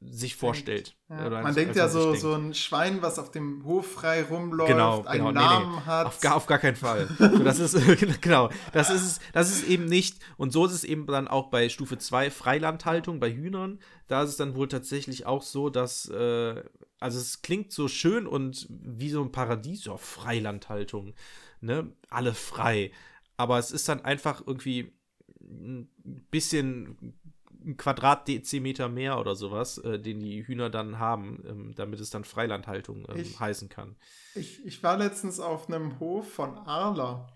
sich 0.00 0.36
vorstellt. 0.36 0.96
Ja. 1.08 1.26
Oder 1.26 1.36
Man 1.38 1.46
als- 1.46 1.54
denkt 1.56 1.70
als 1.70 1.78
ja 1.78 1.88
so, 1.88 2.04
denkt. 2.10 2.20
so 2.20 2.32
ein 2.34 2.54
Schwein, 2.54 3.02
was 3.02 3.18
auf 3.18 3.32
dem 3.32 3.64
Hof 3.64 3.84
frei 3.94 4.22
rumläuft, 4.22 4.70
Genau, 4.70 5.02
einen 5.04 5.18
genau, 5.26 5.32
nee, 5.32 5.38
Namen 5.40 5.74
nee. 5.74 5.80
hat. 5.86 6.06
Auf 6.06 6.20
gar, 6.20 6.36
auf 6.36 6.46
gar 6.46 6.58
keinen 6.58 6.76
Fall. 6.76 7.08
So, 7.18 7.38
das 7.38 7.58
ist, 7.58 7.74
genau, 8.20 8.48
das 8.72 8.90
ist 8.90 9.02
es, 9.02 9.20
das 9.32 9.50
ist 9.50 9.66
eben 9.68 9.86
nicht. 9.86 10.18
Und 10.36 10.52
so 10.52 10.66
ist 10.66 10.72
es 10.72 10.84
eben 10.84 11.04
dann 11.06 11.26
auch 11.26 11.50
bei 11.50 11.68
Stufe 11.68 11.98
2 11.98 12.30
Freilandhaltung 12.30 13.18
bei 13.18 13.32
Hühnern. 13.32 13.80
Da 14.06 14.22
ist 14.22 14.30
es 14.30 14.36
dann 14.36 14.54
wohl 14.54 14.68
tatsächlich 14.68 15.26
auch 15.26 15.42
so, 15.42 15.68
dass, 15.68 16.08
äh, 16.08 16.62
also 17.00 17.18
es 17.18 17.42
klingt 17.42 17.72
so 17.72 17.88
schön 17.88 18.28
und 18.28 18.66
wie 18.70 19.10
so 19.10 19.20
ein 19.22 19.32
Paradies, 19.32 19.84
ja, 19.84 19.96
Freilandhaltung, 19.96 21.14
ne, 21.60 21.92
alle 22.08 22.34
frei. 22.34 22.92
Aber 23.36 23.58
es 23.58 23.72
ist 23.72 23.88
dann 23.88 24.04
einfach 24.04 24.42
irgendwie 24.46 24.92
ein 25.40 25.88
bisschen 26.30 27.14
ein 27.64 27.76
Quadratdezimeter 27.76 28.88
mehr 28.88 29.18
oder 29.18 29.34
sowas, 29.34 29.78
äh, 29.78 29.98
den 29.98 30.20
die 30.20 30.46
Hühner 30.46 30.70
dann 30.70 30.98
haben, 30.98 31.42
ähm, 31.46 31.74
damit 31.74 32.00
es 32.00 32.10
dann 32.10 32.24
Freilandhaltung 32.24 33.06
ähm, 33.08 33.16
Ich- 33.16 33.38
heißen 33.40 33.68
kann. 33.68 33.96
Ich, 34.34 34.64
ich 34.64 34.82
war 34.82 34.96
letztens 34.96 35.40
auf 35.40 35.68
einem 35.68 35.98
Hof 35.98 36.32
von 36.32 36.56
Arla. 36.56 37.26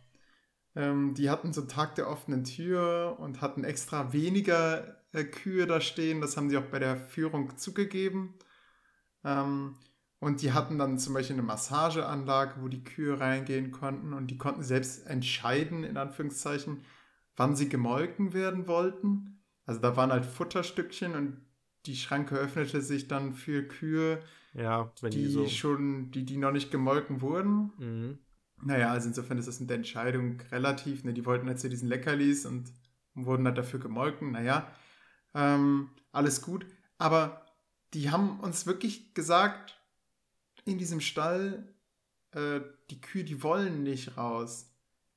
Ähm, 0.74 1.14
die 1.14 1.28
hatten 1.28 1.52
so 1.52 1.62
einen 1.62 1.68
Tag 1.68 1.96
der 1.96 2.08
offenen 2.08 2.44
Tür 2.44 3.16
und 3.18 3.40
hatten 3.40 3.64
extra 3.64 4.12
weniger 4.12 4.96
äh, 5.12 5.24
Kühe 5.24 5.66
da 5.66 5.80
stehen. 5.80 6.20
Das 6.20 6.36
haben 6.36 6.48
sie 6.48 6.56
auch 6.56 6.66
bei 6.70 6.78
der 6.78 6.96
Führung 6.96 7.56
zugegeben. 7.58 8.34
Ähm, 9.24 9.76
und 10.20 10.40
die 10.40 10.52
hatten 10.52 10.78
dann 10.78 10.98
zum 10.98 11.14
Beispiel 11.14 11.34
eine 11.34 11.42
Massageanlage, 11.42 12.62
wo 12.62 12.68
die 12.68 12.84
Kühe 12.84 13.18
reingehen 13.18 13.72
konnten 13.72 14.12
und 14.12 14.28
die 14.28 14.38
konnten 14.38 14.62
selbst 14.62 15.06
entscheiden, 15.06 15.82
in 15.82 15.96
Anführungszeichen, 15.96 16.84
wann 17.36 17.56
sie 17.56 17.68
gemolken 17.68 18.32
werden 18.32 18.68
wollten. 18.68 19.41
Also 19.66 19.80
da 19.80 19.96
waren 19.96 20.10
halt 20.10 20.24
Futterstückchen 20.24 21.14
und 21.14 21.40
die 21.86 21.96
Schranke 21.96 22.36
öffnete 22.36 22.80
sich 22.80 23.08
dann 23.08 23.32
für 23.32 23.62
Kühe, 23.66 24.20
Ja, 24.54 24.92
wenn 25.00 25.10
die, 25.10 25.24
die 25.24 25.30
so. 25.30 25.46
schon, 25.48 26.10
die, 26.10 26.24
die 26.24 26.36
noch 26.36 26.52
nicht 26.52 26.70
gemolken 26.70 27.20
wurden. 27.20 27.72
Mhm. 27.78 28.18
Naja, 28.64 28.92
also 28.92 29.08
insofern 29.08 29.38
ist 29.38 29.48
das 29.48 29.58
mit 29.60 29.70
der 29.70 29.78
Entscheidung 29.78 30.40
relativ. 30.52 31.04
Ne, 31.04 31.12
die 31.12 31.26
wollten 31.26 31.48
jetzt 31.48 31.62
hier 31.62 31.70
diesen 31.70 31.88
Leckerlis 31.88 32.46
und 32.46 32.72
wurden 33.14 33.46
halt 33.46 33.58
dafür 33.58 33.80
gemolken. 33.80 34.32
Naja, 34.32 34.70
ähm, 35.34 35.90
alles 36.12 36.42
gut. 36.42 36.66
Aber 36.98 37.44
die 37.94 38.10
haben 38.10 38.38
uns 38.40 38.66
wirklich 38.66 39.14
gesagt, 39.14 39.80
in 40.64 40.78
diesem 40.78 41.00
Stall, 41.00 41.74
äh, 42.30 42.60
die 42.90 43.00
Kühe, 43.00 43.24
die 43.24 43.42
wollen 43.42 43.82
nicht 43.82 44.16
raus, 44.16 44.72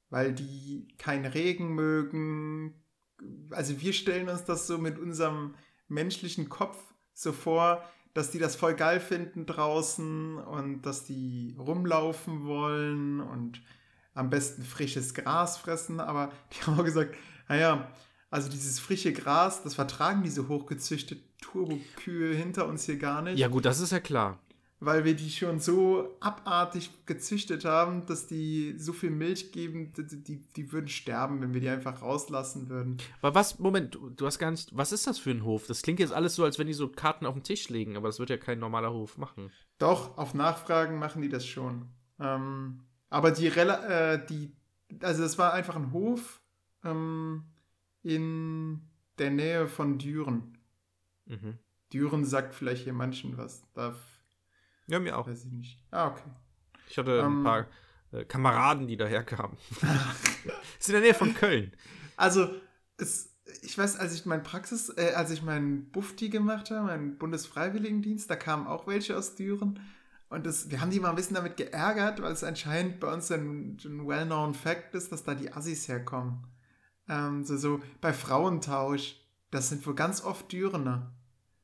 weil 0.10 0.34
die 0.34 0.88
keinen 0.98 1.26
Regen 1.26 1.76
mögen. 1.76 2.74
Also 3.52 3.80
wir 3.82 3.94
stellen 3.94 4.30
uns 4.30 4.44
das 4.44 4.68
so 4.68 4.78
mit 4.78 4.98
unserem 5.00 5.56
menschlichen 5.88 6.50
Kopf 6.50 6.78
so 7.14 7.32
vor, 7.32 7.84
dass 8.14 8.32
die 8.32 8.40
das 8.40 8.56
voll 8.56 8.76
geil 8.76 9.00
finden 9.00 9.46
draußen 9.46 10.38
und 10.38 10.82
dass 10.84 11.04
die 11.04 11.56
rumlaufen 11.60 12.46
wollen 12.46 13.20
und 13.20 13.62
am 14.14 14.30
besten 14.30 14.64
frisches 14.64 15.14
Gras 15.14 15.58
fressen. 15.58 16.00
Aber 16.00 16.32
die 16.54 16.62
haben 16.64 16.80
auch 16.80 16.86
gesagt, 16.86 17.16
naja, 17.48 17.92
also 18.30 18.50
dieses 18.50 18.80
frische 18.80 19.14
Gras, 19.14 19.64
das 19.64 19.76
vertragen 19.76 20.24
diese 20.24 20.48
hochgezüchteten 20.48 21.24
Turbokühe 21.42 22.34
hinter 22.34 22.68
uns 22.68 22.86
hier 22.86 22.98
gar 22.98 23.22
nicht 23.22 23.38
Ja, 23.38 23.48
gut, 23.48 23.66
das 23.66 23.80
ist 23.80 23.92
ja 23.92 24.00
klar. 24.00 24.40
Weil 24.80 25.06
wir 25.06 25.16
die 25.16 25.30
schon 25.30 25.60
so 25.60 26.18
abartig 26.20 26.90
gezüchtet 27.06 27.66
haben, 27.66 28.06
dass 28.06 28.28
die 28.28 28.76
so 28.78 28.94
viel 28.94 29.10
Milch 29.10 29.52
geben, 29.52 29.94
die, 29.94 30.24
die, 30.24 30.42
die 30.42 30.72
würden 30.72 30.88
sterben, 30.88 31.42
wenn 31.42 31.54
wir 31.54 31.62
die 31.62 31.70
einfach 31.70 32.02
rauslassen 32.02 32.70
würden. 32.70 32.98
Aber 33.22 33.36
was, 33.36 33.60
Moment, 33.60 33.98
du, 34.16 34.26
hast 34.26 34.40
gar 34.40 34.52
nicht, 34.52 34.76
was 34.76 34.92
ist 34.92 35.08
das 35.08 35.18
für 35.18 35.32
ein 35.32 35.44
Hof? 35.44 35.68
Das 35.68 35.82
klingt 35.82 36.00
jetzt 36.00 36.14
alles 36.14 36.36
so, 36.36 36.44
als 36.44 36.60
wenn 36.60 36.68
die 36.68 36.74
so 36.74 36.90
Karten 36.90 37.26
auf 37.26 37.36
den 37.36 37.44
Tisch 37.44 37.70
legen, 37.70 37.96
aber 37.96 38.08
das 38.08 38.20
wird 38.20 38.30
ja 38.30 38.38
kein 38.38 38.60
normaler 38.60 38.92
Hof 38.92 39.18
machen. 39.18 39.52
Doch, 39.78 40.18
auf 40.18 40.34
Nachfragen 40.34 41.00
machen 41.00 41.22
die 41.22 41.30
das 41.30 41.46
schon. 41.46 41.88
Ähm, 42.20 42.82
aber 43.10 43.32
die, 43.32 43.48
äh, 43.48 44.26
die 44.28 44.56
also 45.02 45.24
das 45.24 45.38
war 45.38 45.54
einfach 45.54 45.76
ein 45.76 45.92
Hof 45.92 46.42
ähm, 46.84 47.44
in 48.04 48.82
der 49.18 49.32
Nähe 49.32 49.68
von 49.68 49.98
Düren. 49.98 50.58
Mhm. 51.26 51.58
Düren 51.92 52.26
sagt 52.26 52.54
vielleicht 52.54 52.84
hier 52.84 52.94
manchen 52.94 53.38
was. 53.38 53.64
Darf, 53.74 53.98
Ja, 54.88 55.00
mir 55.00 55.18
auch. 55.18 55.28
weiß 55.28 55.46
ich 55.46 55.52
nicht. 55.52 55.80
Ah, 55.92 56.08
okay. 56.08 56.30
Ich 56.90 56.98
hatte 56.98 57.20
ein 57.24 57.32
Ähm. 57.38 57.44
paar 57.44 57.68
äh, 58.12 58.26
Kameraden, 58.26 58.88
die 58.88 58.98
daherkamen. 58.98 59.58
ist 60.80 60.88
in 60.90 60.94
der 60.94 61.02
Nähe 61.02 61.14
von 61.14 61.34
Köln. 61.34 61.72
Also, 62.18 62.50
es, 62.98 63.34
ich 63.62 63.78
weiß, 63.78 63.98
als 63.98 64.14
ich 64.14 64.26
mein 64.26 64.44
Praxis, 64.44 64.90
äh, 64.90 65.14
als 65.16 65.32
ich 65.32 65.42
meinen 65.42 65.90
Bufti 65.92 66.30
gemacht 66.30 66.70
habe, 66.72 66.86
meinen 66.86 67.18
Bundesfreiwilligendienst, 67.18 68.30
da 68.30 68.36
kamen 68.36 68.68
auch 68.68 68.88
welche 68.88 69.18
aus 69.18 69.36
Düren. 69.36 69.80
Und 70.30 70.46
das, 70.46 70.70
wir 70.70 70.82
haben 70.82 70.92
die 70.92 71.00
mal 71.00 71.10
ein 71.10 71.16
bisschen 71.16 71.36
damit 71.36 71.56
geärgert, 71.58 72.22
weil 72.22 72.32
es 72.32 72.44
anscheinend 72.44 73.00
bei 73.00 73.12
uns 73.14 73.32
ein, 73.32 73.78
ein 73.86 74.08
well-known 74.08 74.54
Fact 74.54 74.96
ist, 74.96 75.12
dass 75.12 75.24
da 75.24 75.36
die 75.36 75.54
Assis 75.54 75.88
herkommen. 75.88 76.46
Ähm, 77.08 77.44
so, 77.44 77.58
so 77.58 77.80
bei 78.02 78.12
Frauentausch, 78.14 79.18
das 79.52 79.70
sind 79.70 79.86
wohl 79.86 79.96
ganz 79.96 80.24
oft 80.24 80.52
Dürener. 80.52 81.12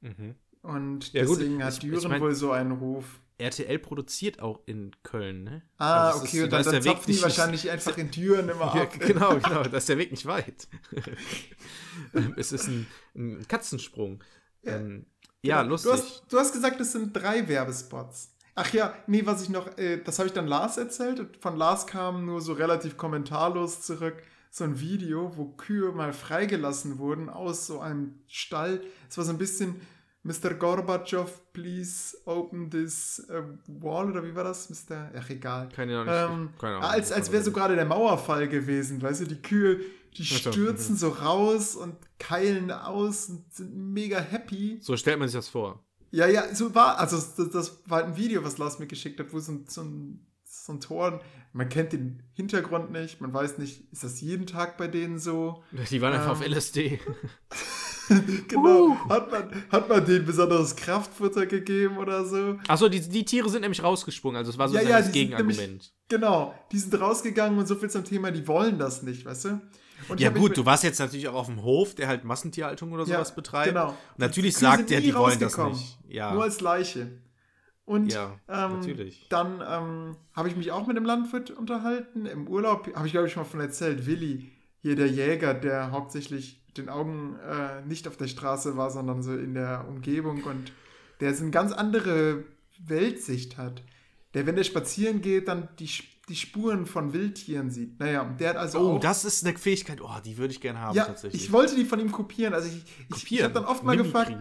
Mhm. 0.02 0.36
Und 0.62 1.12
Ja, 1.14 1.26
gut, 1.26 1.40
deswegen 1.40 1.64
hat 1.64 1.74
ich- 1.78 1.84
ich 1.84 1.90
Düren 1.90 2.10
mein- 2.12 2.22
wohl 2.22 2.36
so 2.36 2.52
einen 2.52 2.72
Ruf. 2.74 3.06
RTL 3.40 3.80
produziert 3.80 4.40
auch 4.40 4.60
in 4.68 4.92
Köln, 5.02 5.44
ne? 5.44 5.64
Ah, 5.78 6.10
Also 6.10 6.20
ist 6.20 6.24
okay, 6.30 6.38
so- 6.38 6.44
und 6.44 6.50
da 6.54 6.58
dann, 6.58 6.60
ist 6.62 6.66
dann 6.68 6.74
der 6.76 6.84
Weg 6.84 6.92
zapfen 6.92 7.06
die 7.08 7.12
nicht- 7.14 7.24
wahrscheinlich 7.24 7.72
einfach 7.72 7.98
in 7.98 8.12
Düren 8.12 8.50
immer 8.50 8.66
Ja, 8.76 8.82
ab. 8.84 9.00
genau, 9.00 9.30
genau. 9.44 9.64
Da 9.64 9.78
ist 9.78 9.90
der 9.90 9.98
Weg 9.98 10.12
nicht 10.12 10.26
weit. 10.28 10.68
Es 12.38 12.52
ist 12.52 12.68
ein, 12.68 12.88
ein 13.16 13.48
Katzensprung. 13.48 14.24
Ja. 14.64 14.76
Ähm, 14.78 15.06
ja, 15.42 15.62
Genau. 15.62 15.72
lustig. 15.72 15.92
Du 15.92 15.98
hast, 15.98 16.24
du 16.30 16.38
hast 16.40 16.54
gesagt, 16.54 16.80
es 16.82 16.92
sind 16.92 17.14
drei 17.14 17.48
Werbespots. 17.48 18.30
Ach 18.56 18.72
ja, 18.74 18.94
nee, 19.08 19.26
was 19.26 19.42
ich 19.44 19.50
noch, 19.50 19.78
äh, 19.78 19.98
das 20.04 20.20
habe 20.20 20.28
ich 20.28 20.34
dann 20.34 20.46
Lars 20.46 20.78
erzählt. 20.78 21.38
Von 21.40 21.56
Lars 21.58 21.88
kam 21.88 22.26
nur 22.26 22.42
so 22.42 22.54
relativ 22.54 22.98
kommentarlos 22.98 23.82
zurück 23.82 24.22
so 24.54 24.66
ein 24.66 24.80
Video, 24.82 25.32
wo 25.38 25.46
Kühe 25.46 25.94
mal 25.94 26.12
freigelassen 26.12 26.98
wurden 27.00 27.30
aus 27.30 27.66
so 27.68 27.80
einem 27.80 28.16
Stall. 28.28 28.82
Es 29.10 29.18
war 29.18 29.24
so 29.24 29.32
ein 29.32 29.38
bisschen 29.38 29.80
Mr. 30.24 30.54
Gorbatschow, 30.54 31.28
please 31.52 32.16
open 32.26 32.70
this 32.70 33.20
äh, 33.30 33.42
wall 33.68 34.12
oder 34.12 34.24
wie 34.24 34.36
war 34.36 34.44
das? 34.44 34.70
Mr. 34.70 35.12
Ach, 35.18 35.30
egal. 35.30 35.70
Keine 35.76 36.00
Ahnung. 36.00 36.14
Ähm, 36.14 36.50
keine 36.60 36.76
Ahnung. 36.76 36.90
als 36.90 37.12
als 37.12 37.32
wäre 37.32 37.42
so 37.44 37.52
gerade 37.52 37.76
der 37.76 37.86
Mauerfall 37.86 38.48
gewesen, 38.48 39.02
weißt 39.02 39.22
du, 39.22 39.26
die 39.26 39.42
Kühe, 39.42 39.80
die 40.16 40.24
stürzen 40.26 40.96
so 40.96 41.10
raus 41.10 41.76
und 41.76 41.96
keilen 42.20 42.70
aus 42.70 43.30
und 43.30 43.52
sind 43.52 43.76
mega 43.76 44.20
happy. 44.20 44.78
So 44.82 44.96
stellt 44.96 45.18
man 45.18 45.28
sich 45.28 45.38
das 45.38 45.50
vor. 45.50 45.84
Ja, 46.12 46.28
ja, 46.28 46.54
so 46.54 46.76
war, 46.76 47.00
also 47.00 47.16
das, 47.16 47.50
das 47.50 47.82
war 47.88 48.04
ein 48.04 48.18
Video, 48.18 48.44
was 48.44 48.58
Lars 48.58 48.78
mir 48.80 48.88
geschickt 48.88 49.20
hat, 49.20 49.32
wo 49.34 49.40
so 49.40 49.54
ein, 49.54 49.66
so 49.68 49.82
ein, 49.82 50.28
so 50.44 50.74
ein 50.74 50.82
Tor, 50.82 51.22
man 51.54 51.70
kennt 51.70 51.94
den 51.94 52.22
Hintergrund 52.34 52.92
nicht, 52.92 53.22
man 53.22 53.34
weiß 53.34 53.58
nicht, 53.58 53.92
ist 53.94 54.04
das 54.04 54.20
jeden 54.22 54.46
Tag 54.46 54.78
bei 54.78 54.88
denen 54.88 55.18
so? 55.20 55.64
Die 55.90 56.02
waren 56.02 56.14
einfach 56.14 56.26
Ähm, 56.26 56.32
auf 56.34 56.46
LSD. 56.46 57.00
genau, 58.48 58.98
hat, 59.10 59.32
man, 59.32 59.64
hat 59.72 59.90
man 59.90 60.06
denen 60.06 60.26
besonderes 60.26 60.76
Kraftfutter 60.76 61.46
gegeben 61.46 61.98
oder 61.98 62.26
so? 62.26 62.58
Achso, 62.68 62.90
die, 62.90 63.00
die 63.02 63.26
Tiere 63.26 63.50
sind 63.50 63.62
nämlich 63.62 63.82
rausgesprungen. 63.84 64.38
Also 64.38 64.52
es 64.52 64.58
war 64.58 64.68
so 64.70 64.76
Ja, 64.76 64.82
ein 64.82 64.88
ja, 64.90 64.98
das 65.02 65.12
Gegenargument. 65.12 65.92
Genau, 66.10 66.54
die 66.72 66.78
sind 66.80 67.00
rausgegangen 67.00 67.58
und 67.58 67.68
so 67.68 67.76
viel 67.76 67.90
zum 67.90 68.04
Thema, 68.04 68.32
die 68.32 68.48
wollen 68.48 68.78
das 68.78 69.04
nicht, 69.04 69.26
weißt 69.26 69.46
du? 69.46 69.62
Und 70.10 70.20
Ja 70.20 70.30
gut, 70.30 70.58
du 70.58 70.66
warst 70.66 70.84
jetzt 70.84 71.00
natürlich 71.00 71.28
auch 71.28 71.36
auf 71.36 71.46
dem 71.46 71.62
Hof, 71.64 71.94
der 71.96 72.08
halt 72.08 72.24
Massentierhaltung 72.24 72.92
oder 72.92 73.04
Ja, 73.06 73.16
sowas 73.18 73.36
betreibt. 73.36 73.70
genau. 73.70 73.90
Und 73.90 73.96
natürlich 74.20 74.56
Die 74.56 74.60
sagt 74.62 74.90
der, 74.90 75.00
die 75.02 75.14
wollen 75.14 75.40
das 75.40 75.58
rausgekommen. 75.58 75.78
nicht. 75.78 76.00
Ja, 76.08 76.34
Nur 76.34 76.44
als 76.44 76.60
Leiche. 76.60 77.22
Und 77.86 78.12
ja 78.14 78.40
ähm, 78.48 78.80
natürlich. 78.80 79.28
dann 79.30 79.62
ähm, 79.68 80.16
habe 80.34 80.48
ich 80.50 80.56
mich 80.56 80.72
auch 80.72 80.88
mit 80.88 80.98
dem 80.98 81.04
Landwirt 81.06 81.52
unterhalten. 81.52 82.26
Im 82.26 82.48
Urlaub 82.48 82.90
habe 82.96 83.06
ich, 83.06 83.12
glaube 83.12 83.28
ich, 83.28 83.34
schon 83.34 83.44
mal 83.44 83.50
von 83.50 83.60
erzählt. 83.60 84.06
Willi, 84.06 84.52
hier 84.82 84.96
der 84.96 85.08
Jäger, 85.08 85.54
der 85.54 85.92
hauptsächlich 85.92 86.61
den 86.78 86.90
Augen 86.90 87.38
äh, 87.40 87.82
nicht 87.86 88.08
auf 88.08 88.18
der 88.18 88.28
Straße 88.28 88.78
war, 88.78 88.92
sondern 88.92 89.24
so 89.24 89.34
in 89.34 89.54
der 89.54 89.88
Umgebung 89.88 90.44
und 90.44 90.72
der 91.20 91.34
so 91.34 91.44
eine 91.44 91.52
ganz 91.52 91.72
andere 91.72 92.44
Weltsicht 92.80 93.58
hat. 93.58 93.84
Der, 94.34 94.46
wenn 94.46 94.56
der 94.56 94.64
spazieren 94.64 95.22
geht, 95.22 95.48
dann 95.48 95.68
die, 95.80 95.90
die 96.30 96.36
Spuren 96.36 96.86
von 96.86 97.14
Wildtieren 97.14 97.70
sieht. 97.70 98.00
Naja, 98.00 98.22
und 98.22 98.40
der 98.40 98.52
hat 98.52 98.58
also 98.58 98.80
Oh, 98.80 98.96
auch 98.96 99.00
das 99.00 99.26
ist 99.26 99.46
eine 99.46 99.58
Fähigkeit, 99.58 100.02
oh, 100.02 100.16
die 100.24 100.38
würde 100.38 100.54
ich 100.54 100.62
gerne 100.62 100.80
haben 100.80 100.96
ja, 100.96 101.06
tatsächlich. 101.06 101.44
ich 101.44 101.52
wollte 101.52 101.76
die 101.76 101.86
von 101.86 102.00
ihm 102.00 102.12
kopieren. 102.12 102.54
Also 102.54 102.70
ich, 102.70 102.84
ich, 103.16 103.32
ich 103.32 103.44
habe 103.44 103.54
dann 103.54 103.66
oft 103.66 103.84
mal 103.84 103.98
gefragt, 103.98 104.34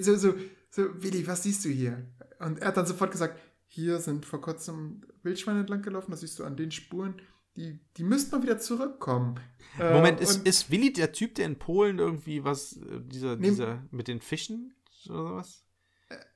so, 0.00 0.16
so, 0.16 0.34
so, 0.70 1.02
Willi, 1.02 1.26
was 1.26 1.44
siehst 1.44 1.64
du 1.64 1.68
hier? 1.68 2.04
Und 2.40 2.58
er 2.58 2.68
hat 2.68 2.76
dann 2.76 2.86
sofort 2.86 3.12
gesagt, 3.12 3.38
hier 3.68 4.00
sind 4.00 4.26
vor 4.26 4.40
kurzem 4.40 5.02
Wildschweine 5.22 5.60
entlang 5.60 5.82
gelaufen, 5.82 6.10
das 6.10 6.20
siehst 6.20 6.38
du 6.38 6.44
an 6.44 6.56
den 6.56 6.70
Spuren, 6.72 7.14
die, 7.56 7.78
die 7.96 8.02
müssten 8.04 8.34
mal 8.36 8.42
wieder 8.42 8.58
zurückkommen. 8.58 9.38
Äh, 9.78 9.92
Moment, 9.94 10.20
ist, 10.20 10.38
und- 10.38 10.48
ist 10.48 10.70
Willi 10.70 10.92
der 10.92 11.12
Typ, 11.12 11.34
der 11.34 11.46
in 11.46 11.56
Polen 11.58 11.98
irgendwie 11.98 12.44
was, 12.44 12.76
äh, 12.76 13.00
dieser, 13.00 13.36
Nee. 13.36 13.50
dieser 13.50 13.82
mit 13.90 14.08
den 14.08 14.20
Fischen 14.20 14.74
oder 15.08 15.36
was? 15.36 15.64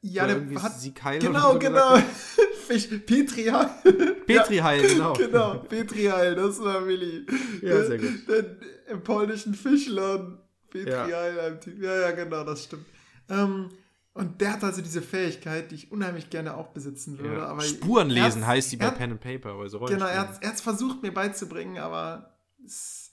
ja, 0.00 0.24
Oder 0.24 0.40
der 0.40 0.62
hat, 0.62 0.80
Sieg 0.80 1.02
Heil 1.04 1.18
genau, 1.20 1.52
so 1.52 1.58
genau, 1.58 1.96
Fisch, 2.66 2.86
Petri 3.04 3.44
Heil. 3.44 4.14
Petri 4.26 4.56
Heil, 4.56 4.88
genau. 4.88 5.12
genau, 5.18 5.58
Petri 5.58 6.04
Heil, 6.04 6.34
das 6.34 6.58
war 6.60 6.86
Willi. 6.86 7.26
Ja, 7.62 7.84
sehr 7.84 7.98
gut. 7.98 8.26
Der, 8.28 8.42
der, 8.42 8.56
Im 8.88 9.02
polnischen 9.02 9.54
Fischladen. 9.54 10.38
Petri 10.70 10.90
Ja. 10.90 11.06
Heil, 11.06 11.40
ein 11.40 11.60
Typ. 11.60 11.78
Ja, 11.82 12.00
ja, 12.00 12.10
genau, 12.12 12.42
das 12.44 12.64
stimmt. 12.64 12.86
Ähm, 13.28 13.68
und 14.16 14.40
der 14.40 14.52
hat 14.54 14.64
also 14.64 14.82
diese 14.82 15.02
Fähigkeit, 15.02 15.70
die 15.70 15.74
ich 15.76 15.92
unheimlich 15.92 16.30
gerne 16.30 16.56
auch 16.56 16.68
besitzen 16.68 17.18
würde. 17.18 17.38
Ja. 17.38 17.46
Aber 17.46 17.60
Spuren 17.62 18.10
lesen 18.10 18.46
heißt 18.46 18.72
die 18.72 18.76
bei 18.76 18.90
Pen 18.90 19.12
and 19.12 19.20
Paper, 19.20 19.54
bei 19.56 19.68
so 19.68 19.78
Genau, 19.80 20.06
er 20.06 20.20
hat 20.20 20.42
es 20.42 20.60
versucht 20.60 21.02
mir 21.02 21.12
beizubringen, 21.12 21.78
aber 21.78 22.36
es, 22.64 23.10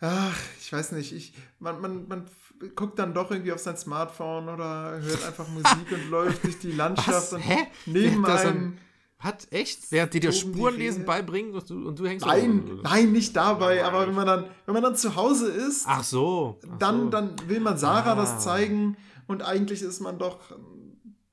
ach, 0.00 0.38
ich 0.60 0.72
weiß 0.72 0.92
nicht, 0.92 1.12
ich, 1.12 1.34
man, 1.58 1.80
man, 1.80 2.08
man 2.08 2.26
guckt 2.74 2.98
dann 2.98 3.12
doch 3.14 3.30
irgendwie 3.30 3.52
auf 3.52 3.58
sein 3.58 3.76
Smartphone 3.76 4.48
oder 4.48 5.00
hört 5.00 5.26
einfach 5.26 5.48
Musik 5.48 5.92
und 5.92 6.10
läuft 6.10 6.44
durch 6.44 6.58
die 6.58 6.72
Landschaft 6.72 7.08
Was? 7.08 7.32
und 7.32 7.40
Hä? 7.40 7.66
neben 7.86 8.24
einem. 8.24 8.78
Hat 9.18 9.48
echt? 9.50 9.90
Wer 9.90 10.02
hat 10.02 10.12
dir 10.12 10.20
das 10.20 10.34
die 10.34 10.40
Spurenlesen 10.42 10.98
Rehe? 11.00 11.06
beibringen 11.06 11.54
und 11.54 11.70
du, 11.70 11.88
und 11.88 11.98
du 11.98 12.06
hängst 12.06 12.26
Nein, 12.26 12.70
auf- 12.70 12.82
nein, 12.82 13.12
nicht 13.12 13.34
dabei, 13.34 13.82
aber 13.82 14.06
wenn 14.06 14.14
man 14.14 14.26
dann, 14.26 14.44
wenn 14.66 14.74
man 14.74 14.82
dann 14.82 14.94
zu 14.94 15.16
Hause 15.16 15.48
ist, 15.50 15.84
Ach 15.88 16.04
so. 16.04 16.60
Ach 16.70 16.78
dann, 16.78 17.00
so. 17.04 17.08
dann 17.08 17.34
will 17.48 17.60
man 17.60 17.78
Sarah 17.78 18.12
Ah. 18.12 18.14
das 18.14 18.44
zeigen 18.44 18.96
und 19.26 19.42
eigentlich 19.42 19.82
ist 19.82 20.00
man 20.00 20.18
doch, 20.18 20.56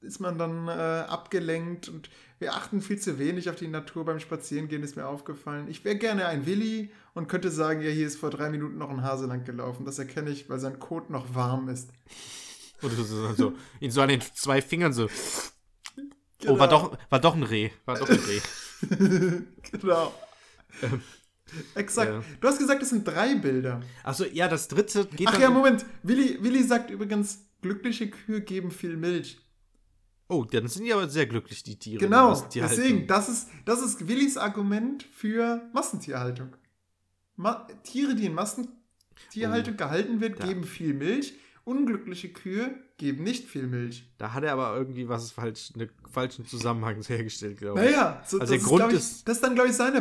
ist 0.02 0.20
man 0.20 0.38
dann 0.38 0.68
äh, 0.68 0.72
abgelenkt 0.72 1.90
und 1.90 2.10
wir 2.40 2.54
achten 2.54 2.82
viel 2.82 3.00
zu 3.00 3.20
wenig 3.20 3.50
auf 3.50 3.56
die 3.56 3.68
Natur 3.68 4.04
beim 4.06 4.20
Spazierengehen, 4.20 4.84
ist 4.84 4.98
mir 4.98 5.08
aufgefallen. 5.08 5.68
Ich 5.70 5.86
wäre 5.86 5.96
gerne 5.96 6.26
ein 6.26 6.46
Willi 6.46 6.92
und 7.14 7.28
könnte 7.28 7.50
sagen, 7.50 7.82
ja, 7.82 7.90
hier 7.90 8.06
ist 8.06 8.20
vor 8.20 8.32
drei 8.32 8.50
Minuten 8.50 8.78
noch 8.78 8.90
ein 8.90 9.02
Hase 9.02 9.28
lang 9.28 9.46
gelaufen. 9.46 9.86
Das 9.86 10.00
erkenne 10.00 10.30
ich, 10.30 10.50
weil 10.50 10.60
sein 10.60 10.80
Kot 10.80 11.10
noch 11.10 11.34
warm 11.36 11.70
ist. 11.70 11.90
Du 12.82 12.90
so, 12.90 13.34
so, 13.34 13.54
ihn 13.80 13.92
so 13.92 14.02
an 14.02 14.10
den 14.10 14.20
zwei 14.20 14.62
Fingern 14.62 14.92
so. 14.92 15.08
Genau. 16.40 16.56
Oh, 16.56 16.60
war 16.60 16.68
doch, 16.68 16.98
war 17.10 17.22
doch 17.22 17.34
ein 17.34 17.44
Reh. 17.44 17.70
War 17.86 17.98
doch 17.98 18.10
ein 18.10 18.20
Reh. 18.20 19.42
genau. 19.72 20.14
Exakt. 21.76 22.12
ja. 22.12 22.24
Du 22.42 22.48
hast 22.48 22.58
gesagt, 22.60 22.82
es 22.82 22.90
sind 22.90 23.08
drei 23.08 23.36
Bilder. 23.36 23.82
Achso, 24.04 24.26
ja, 24.26 24.50
das 24.50 24.68
dritte 24.68 25.06
geht 25.06 25.28
Ach 25.30 25.40
ja, 25.40 25.50
Moment. 25.50 25.86
Willi, 26.04 26.44
Willi 26.44 26.62
sagt 26.64 26.90
übrigens, 26.90 27.46
glückliche 27.64 28.10
Kühe 28.10 28.42
geben 28.42 28.70
viel 28.70 28.96
Milch. 28.96 29.40
Oh, 30.30 30.46
dann 30.46 30.68
sind 30.68 30.86
die 30.86 30.94
aber 30.94 31.10
sehr 31.10 31.26
glücklich, 31.26 31.64
die 31.64 31.78
Tiere. 31.78 32.00
Genau, 32.00 32.40
deswegen, 32.54 33.08
das 33.08 33.28
ist, 33.30 33.50
das 33.66 33.82
ist 33.82 34.08
Willis 34.08 34.38
Argument 34.38 35.04
für 35.04 35.62
Massentierhaltung. 35.74 36.56
Ma 37.36 37.68
Tiere, 37.84 38.16
die 38.16 38.26
in 38.28 38.34
Massentierhaltung 38.36 39.76
gehalten 39.78 40.22
wird, 40.22 40.40
Ja. 40.40 40.46
geben 40.48 40.64
viel 40.64 40.94
Milch. 40.94 41.34
Unglückliche 41.66 42.30
Kühe 42.30 42.76
geben 42.98 43.24
nicht 43.24 43.48
viel 43.48 43.68
Milch. 43.68 44.04
Da 44.18 44.34
hat 44.34 44.44
er 44.44 44.54
aber 44.54 44.76
irgendwie 44.76 45.08
was 45.08 45.32
falsch, 45.32 45.72
einen 45.76 45.90
falschen 46.12 46.46
Zusammenhang 46.46 47.02
hergestellt, 47.08 47.58
glaube 47.58 47.80
ich. 47.84 47.92
Naja, 47.92 48.22
so, 48.26 48.40
Also 48.40 48.54
der 48.54 48.62
Grund 48.64 48.72
ist, 48.72 48.78
glaub 48.80 48.92
ich, 48.92 48.98
ist- 48.98 49.28
das 49.28 49.38
ist 49.38 49.44
dann, 49.44 49.56
glaube 49.56 49.70
ich, 49.70 49.76
seine 49.76 49.92